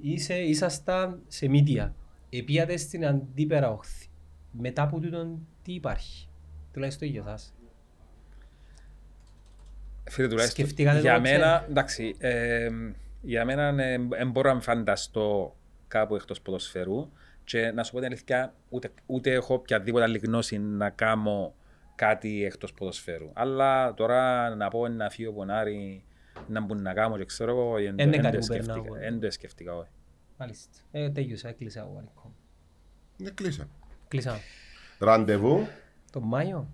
Είσαι, 0.00 0.34
ήσασταν 0.34 1.20
σε 1.28 1.48
μύτια. 1.48 1.94
Επίατε 2.30 2.76
στην 2.76 3.06
αντίπερα 3.06 3.70
όχθη. 3.70 4.06
Μετά 4.50 4.82
από 4.82 5.00
τούτον 5.00 5.46
τι 5.62 5.72
υπάρχει; 5.72 6.28
Τουλάχιστον 6.72 7.08
για 7.08 7.22
εσάς. 7.26 7.54
Φίλε, 10.10 10.28
τουλάχιστον 10.28 10.64
Σκεφτήκατε 10.64 11.00
για 11.00 11.14
το, 11.14 11.20
μένα, 11.20 11.66
εντάξει, 11.68 12.14
ε, 12.18 12.68
για 13.22 13.44
μένα 13.44 13.72
δεν 14.08 14.30
μπορώ 14.30 14.54
να 14.54 14.60
φανταστώ 14.60 15.56
κάπου 15.88 16.14
εκτός 16.14 16.40
ποδοσφαιρού 16.40 17.10
και 17.46 17.70
να 17.70 17.82
σου 17.84 17.92
πω 17.92 17.96
την 17.98 18.06
αλήθεια, 18.06 18.54
ούτε, 18.68 18.90
ούτε 19.06 19.32
έχω 19.32 19.54
οποιαδήποτε 19.54 20.04
άλλη 20.04 20.18
γνώση 20.18 20.58
να 20.58 20.90
κάνω 20.90 21.54
κάτι 21.94 22.44
εκτός 22.44 22.72
ποδοσφαίρου. 22.72 23.30
Αλλά 23.34 23.94
τώρα 23.94 24.48
να 24.54 24.68
πω 24.68 24.88
να 24.88 25.10
φύγω 25.10 25.30
από 25.30 25.44
Νάρη, 25.44 26.04
να 26.48 26.60
μπουν 26.60 26.82
να 26.82 26.92
κάνω 26.92 27.16
και 27.16 27.24
ξέρω 27.24 27.50
εγώ, 27.50 27.72
δεν 27.72 27.96
το- 27.96 28.02
Είναι 28.02 28.10
δεν 28.12 28.22
κάτι 28.22 28.34
το 28.36 28.40
που 28.40 28.46
περνάω 28.46 28.76
σκέφτηκα. 28.76 28.96
εγώ. 28.98 29.10
Δεν 29.10 29.20
το 29.20 29.30
σκέφτηκα, 29.30 29.76
όχι. 29.76 29.90
Μάλιστα. 30.38 30.78
Ε, 30.90 31.10
τέλειωσα, 31.10 31.48
έκλεισα 31.48 31.80
εγώ 31.80 31.90
πανικό. 31.94 32.34
Ναι, 33.16 33.30
κλείσα. 33.30 33.68
Κλείσα. 34.08 34.38
Ραντεβού. 34.98 35.66
Το 36.12 36.20
Μάιο. 36.20 36.68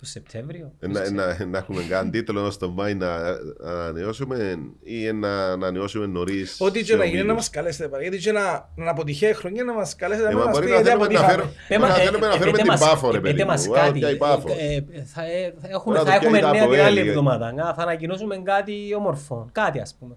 Το 0.00 0.06
Σεπτέμβριο. 0.06 0.72
Ε, 0.80 0.86
Να, 0.86 1.10
να, 1.10 1.44
να 1.46 1.58
έχουμε 1.58 1.82
κάνει 1.88 2.10
τίτλο 2.10 2.50
στο 2.50 2.70
Μάη 2.70 2.94
να 2.94 3.38
ανανεώσουμε 3.64 4.58
ή 4.82 5.12
να 5.12 5.46
ανανεώσουμε 5.52 6.06
νωρίς. 6.06 6.56
Ό,τι 6.60 6.82
και 6.82 6.96
να 6.96 7.04
γίνει 7.04 7.22
να 7.22 7.34
μας 7.34 7.50
καλέσετε 7.50 7.88
πάλι. 7.88 8.02
Γιατί 8.02 8.18
και 8.18 8.32
να, 8.32 8.68
να 8.76 8.90
αποτυχεί 8.90 9.26
η 9.26 9.32
χρονιά 9.32 9.64
να 9.64 9.72
μας 9.74 9.94
καλέσετε 9.96 10.28
Ε, 10.28 10.32
να 10.32 10.38
μα 10.38 10.44
μας 10.44 10.52
μπορεί 10.52 10.64
πει 10.66 10.70
να 10.70 10.76
γιατί 10.80 10.88
θέλουμε 10.90 11.08
να 11.12 11.18
αποτύχαμε. 11.20 11.42
φέρουμε- 11.42 11.68
Πέμα- 11.68 11.86
Μα 11.88 11.94
ε, 12.00 12.04
θέλουμε 12.04 12.26
να 12.26 12.34
ε, 12.34 12.38
φέρουμε 12.38 12.50
πέτε 12.50 12.62
την 12.62 12.70
μας- 12.72 12.80
Πάφο, 12.80 13.10
ρε 13.10 13.16
ε, 13.16 13.20
πέτε 13.20 13.32
παιδί 13.34 13.44
μας 13.48 13.66
μου. 13.66 13.72
κάτι. 13.72 13.98
Ποια 13.98 14.10
η 14.10 14.16
Πάφο. 14.16 14.48
Ε, 14.50 14.74
ε, 14.74 15.02
θα, 15.04 15.22
ε, 15.24 15.54
θα 15.60 15.68
έχουμε, 15.70 15.96
Τώρα 15.96 16.10
θα 16.12 16.18
το 16.18 16.24
έχουμε 16.26 16.38
πιάνει 16.38 16.52
νέα 16.58 16.62
τα 16.62 16.68
την 16.68 16.78
από 16.78 16.86
άλλη 16.88 16.98
Έλλη. 16.98 17.08
εβδομάδα. 17.08 17.52
Να, 17.52 17.74
Θα 17.74 17.82
ανακοινώσουμε 17.82 18.36
κάτι 18.36 18.94
όμορφο. 18.96 19.48
Κάτι 19.52 19.78
ας 19.80 19.96
πούμε. 19.98 20.16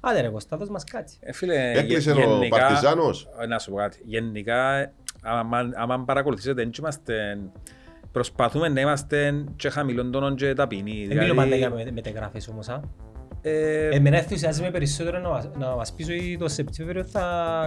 Άντε 0.00 0.20
ρε 0.20 0.28
Κώστα, 0.28 0.56
δώσ' 0.56 0.68
μας 0.68 0.84
κάτι. 0.84 1.12
Ε, 1.20 1.32
φίλε, 1.32 1.72
Έκλεισε 1.78 2.12
γε- 2.12 2.26
ο 2.26 2.30
γενικά- 2.30 2.56
Παρτιζάνος. 2.58 3.28
Ε, 3.40 3.46
Να 3.46 3.58
σου 3.58 3.70
πω 3.70 3.76
κάτι. 3.76 3.98
Γενικά, 4.04 4.92
άμα, 5.22 5.58
άμα 5.74 6.04
παρακολουθήσετε, 6.04 6.54
δεν 6.62 6.70
είμαστε... 6.78 7.38
Προσπαθούμε 8.12 8.68
να 8.68 8.80
είμαστε 8.80 9.44
και 9.56 9.68
χαμηλών 9.68 10.10
τόνων 10.10 10.36
και 10.36 10.52
ταπεινοί. 10.52 11.06
Δεν 11.08 11.16
μιλώ 11.16 11.34
πάντα 11.34 11.54
Δηλαδή, 11.54 11.56
για 11.76 11.84
με- 11.84 11.90
μετεγράφες 11.92 12.48
όμως. 12.48 12.68
α. 12.68 12.80
ε, 13.42 13.50
Ε, 13.50 13.88
Εμένα 13.96 14.16
ενθουσιάζει 14.16 14.62
με 14.62 14.70
περισσότερο 14.70 15.18
να 15.18 15.28
μας, 15.28 15.48
να 15.58 15.68
μας 15.74 15.92
πεις 15.92 16.06
ότι 16.08 16.36
το 16.38 16.48
Σεπτέμβριο 16.48 17.04
θα 17.04 17.22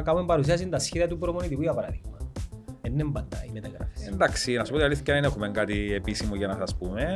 κάνουμε 0.05 0.25
παρουσιάση 0.25 0.69
τα 0.69 0.79
σχέδια 0.79 1.07
του 1.07 1.17
προπονητικού 1.17 1.61
για 1.61 1.73
παράδειγμα. 1.73 2.17
Δεν 2.81 2.91
είναι 2.93 3.09
πάντα 3.13 3.43
οι 3.47 3.49
μεταγράφες. 3.53 4.07
εντάξει, 4.07 4.53
να 4.53 4.63
σου 4.65 4.71
πω 4.71 4.77
την 4.77 4.85
αλήθεια, 4.85 5.13
δεν 5.13 5.23
έχουμε 5.23 5.49
κάτι 5.49 5.93
επίσημο 5.93 6.35
για 6.35 6.47
να 6.47 6.55
σας 6.55 6.75
πούμε. 6.77 7.13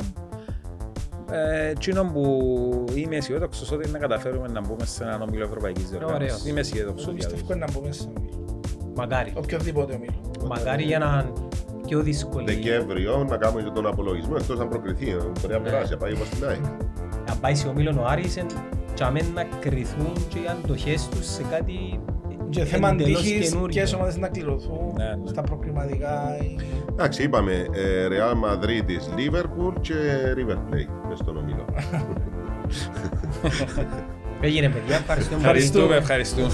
Ε, 1.32 1.68
Εκείνο 1.70 2.04
που 2.14 2.86
είμαι 2.96 3.16
αισιόδοξος 3.16 3.72
ότι 3.72 3.90
να 3.90 3.98
καταφέρουμε 4.00 4.48
να 4.48 4.62
μπούμε 4.62 4.86
σε 4.86 5.04
έναν 5.04 5.22
όμιλο 5.22 5.44
Ευρωπαϊκής 5.44 5.90
Διοργάνωσης. 5.90 6.32
Ωραίος. 6.32 6.46
Είμαι 6.48 6.60
αισιόδοξος 6.60 7.08
Εγώ 7.08 7.18
για 7.18 7.28
πιστεύω 7.28 7.54
αυτό. 7.54 7.66
να 7.66 7.72
μπούμε 7.80 7.92
σε 7.92 8.08
ομίλο. 8.18 8.62
Μακάρι. 8.96 9.34
Οποιοδήποτε 9.36 9.94
ομίλο. 9.94 10.22
Μακάρι 10.48 10.84
για 10.84 11.00
να 11.00 11.32
πιο 11.86 12.00
δύσκολη. 12.02 12.46
Δεκέμβριο 12.54 13.26
να 13.30 13.38
κάνουμε 13.38 13.62
και 13.62 13.70
τον 13.70 13.88
απολογισμό 13.88 14.36
εκτός 14.40 14.60
αν 14.60 14.68
προκριθεί. 14.68 15.10
ε, 15.10 15.14
Μπορεί 15.16 15.54
να 15.54 15.60
Ναι. 15.60 15.70
περάσει, 15.70 15.92
να 15.92 15.98
πάει 15.98 16.14
όπως 16.14 16.30
την 16.30 16.46
ΑΕΚ. 16.48 16.60
Να 17.28 17.36
πάει 17.36 17.56
σε 17.56 17.68
ομίλον 17.68 17.98
ο 17.98 18.06
Άρης 18.08 18.38
εν- 18.38 18.46
και 18.94 19.04
αμέν 19.04 19.26
να 19.34 19.44
κρυθούν 19.60 20.14
και 20.28 20.38
οι 20.38 20.46
αντοχές 20.52 21.08
τους 21.10 21.26
σε 21.26 21.44
κάτι 21.52 22.00
Και 22.50 22.64
θέμα 22.66 22.90
εντελώς 22.90 23.20
αντίχης 23.20 23.50
καινούριο. 23.50 23.68
ποιες 23.68 23.94
ομάδες 23.94 24.18
να 24.18 24.28
κληρωθούν 24.28 24.94
Ναι, 24.98 25.04
ναι. 25.04 25.28
στα 25.30 25.42
προκριματικά. 25.42 26.38
ή- 26.42 26.56
Εντάξει, 26.92 27.24
είπαμε 27.24 27.52
ε, 27.72 28.08
Real 28.08 28.34
Madrid, 28.46 28.90
Liverpool 29.20 29.74
και 29.82 29.94
River 30.38 30.54
Plate 30.74 31.08
μες 31.10 31.18
στον 31.18 31.38
ομίλο. 31.38 31.66
Έγινε 34.42 34.70
παιδιά, 34.70 34.96
ευχαριστούμε 34.96 35.36
πολύ. 35.38 35.48
Ευχαριστούμε, 35.48 35.96
ευχαριστούμε. 35.96 36.48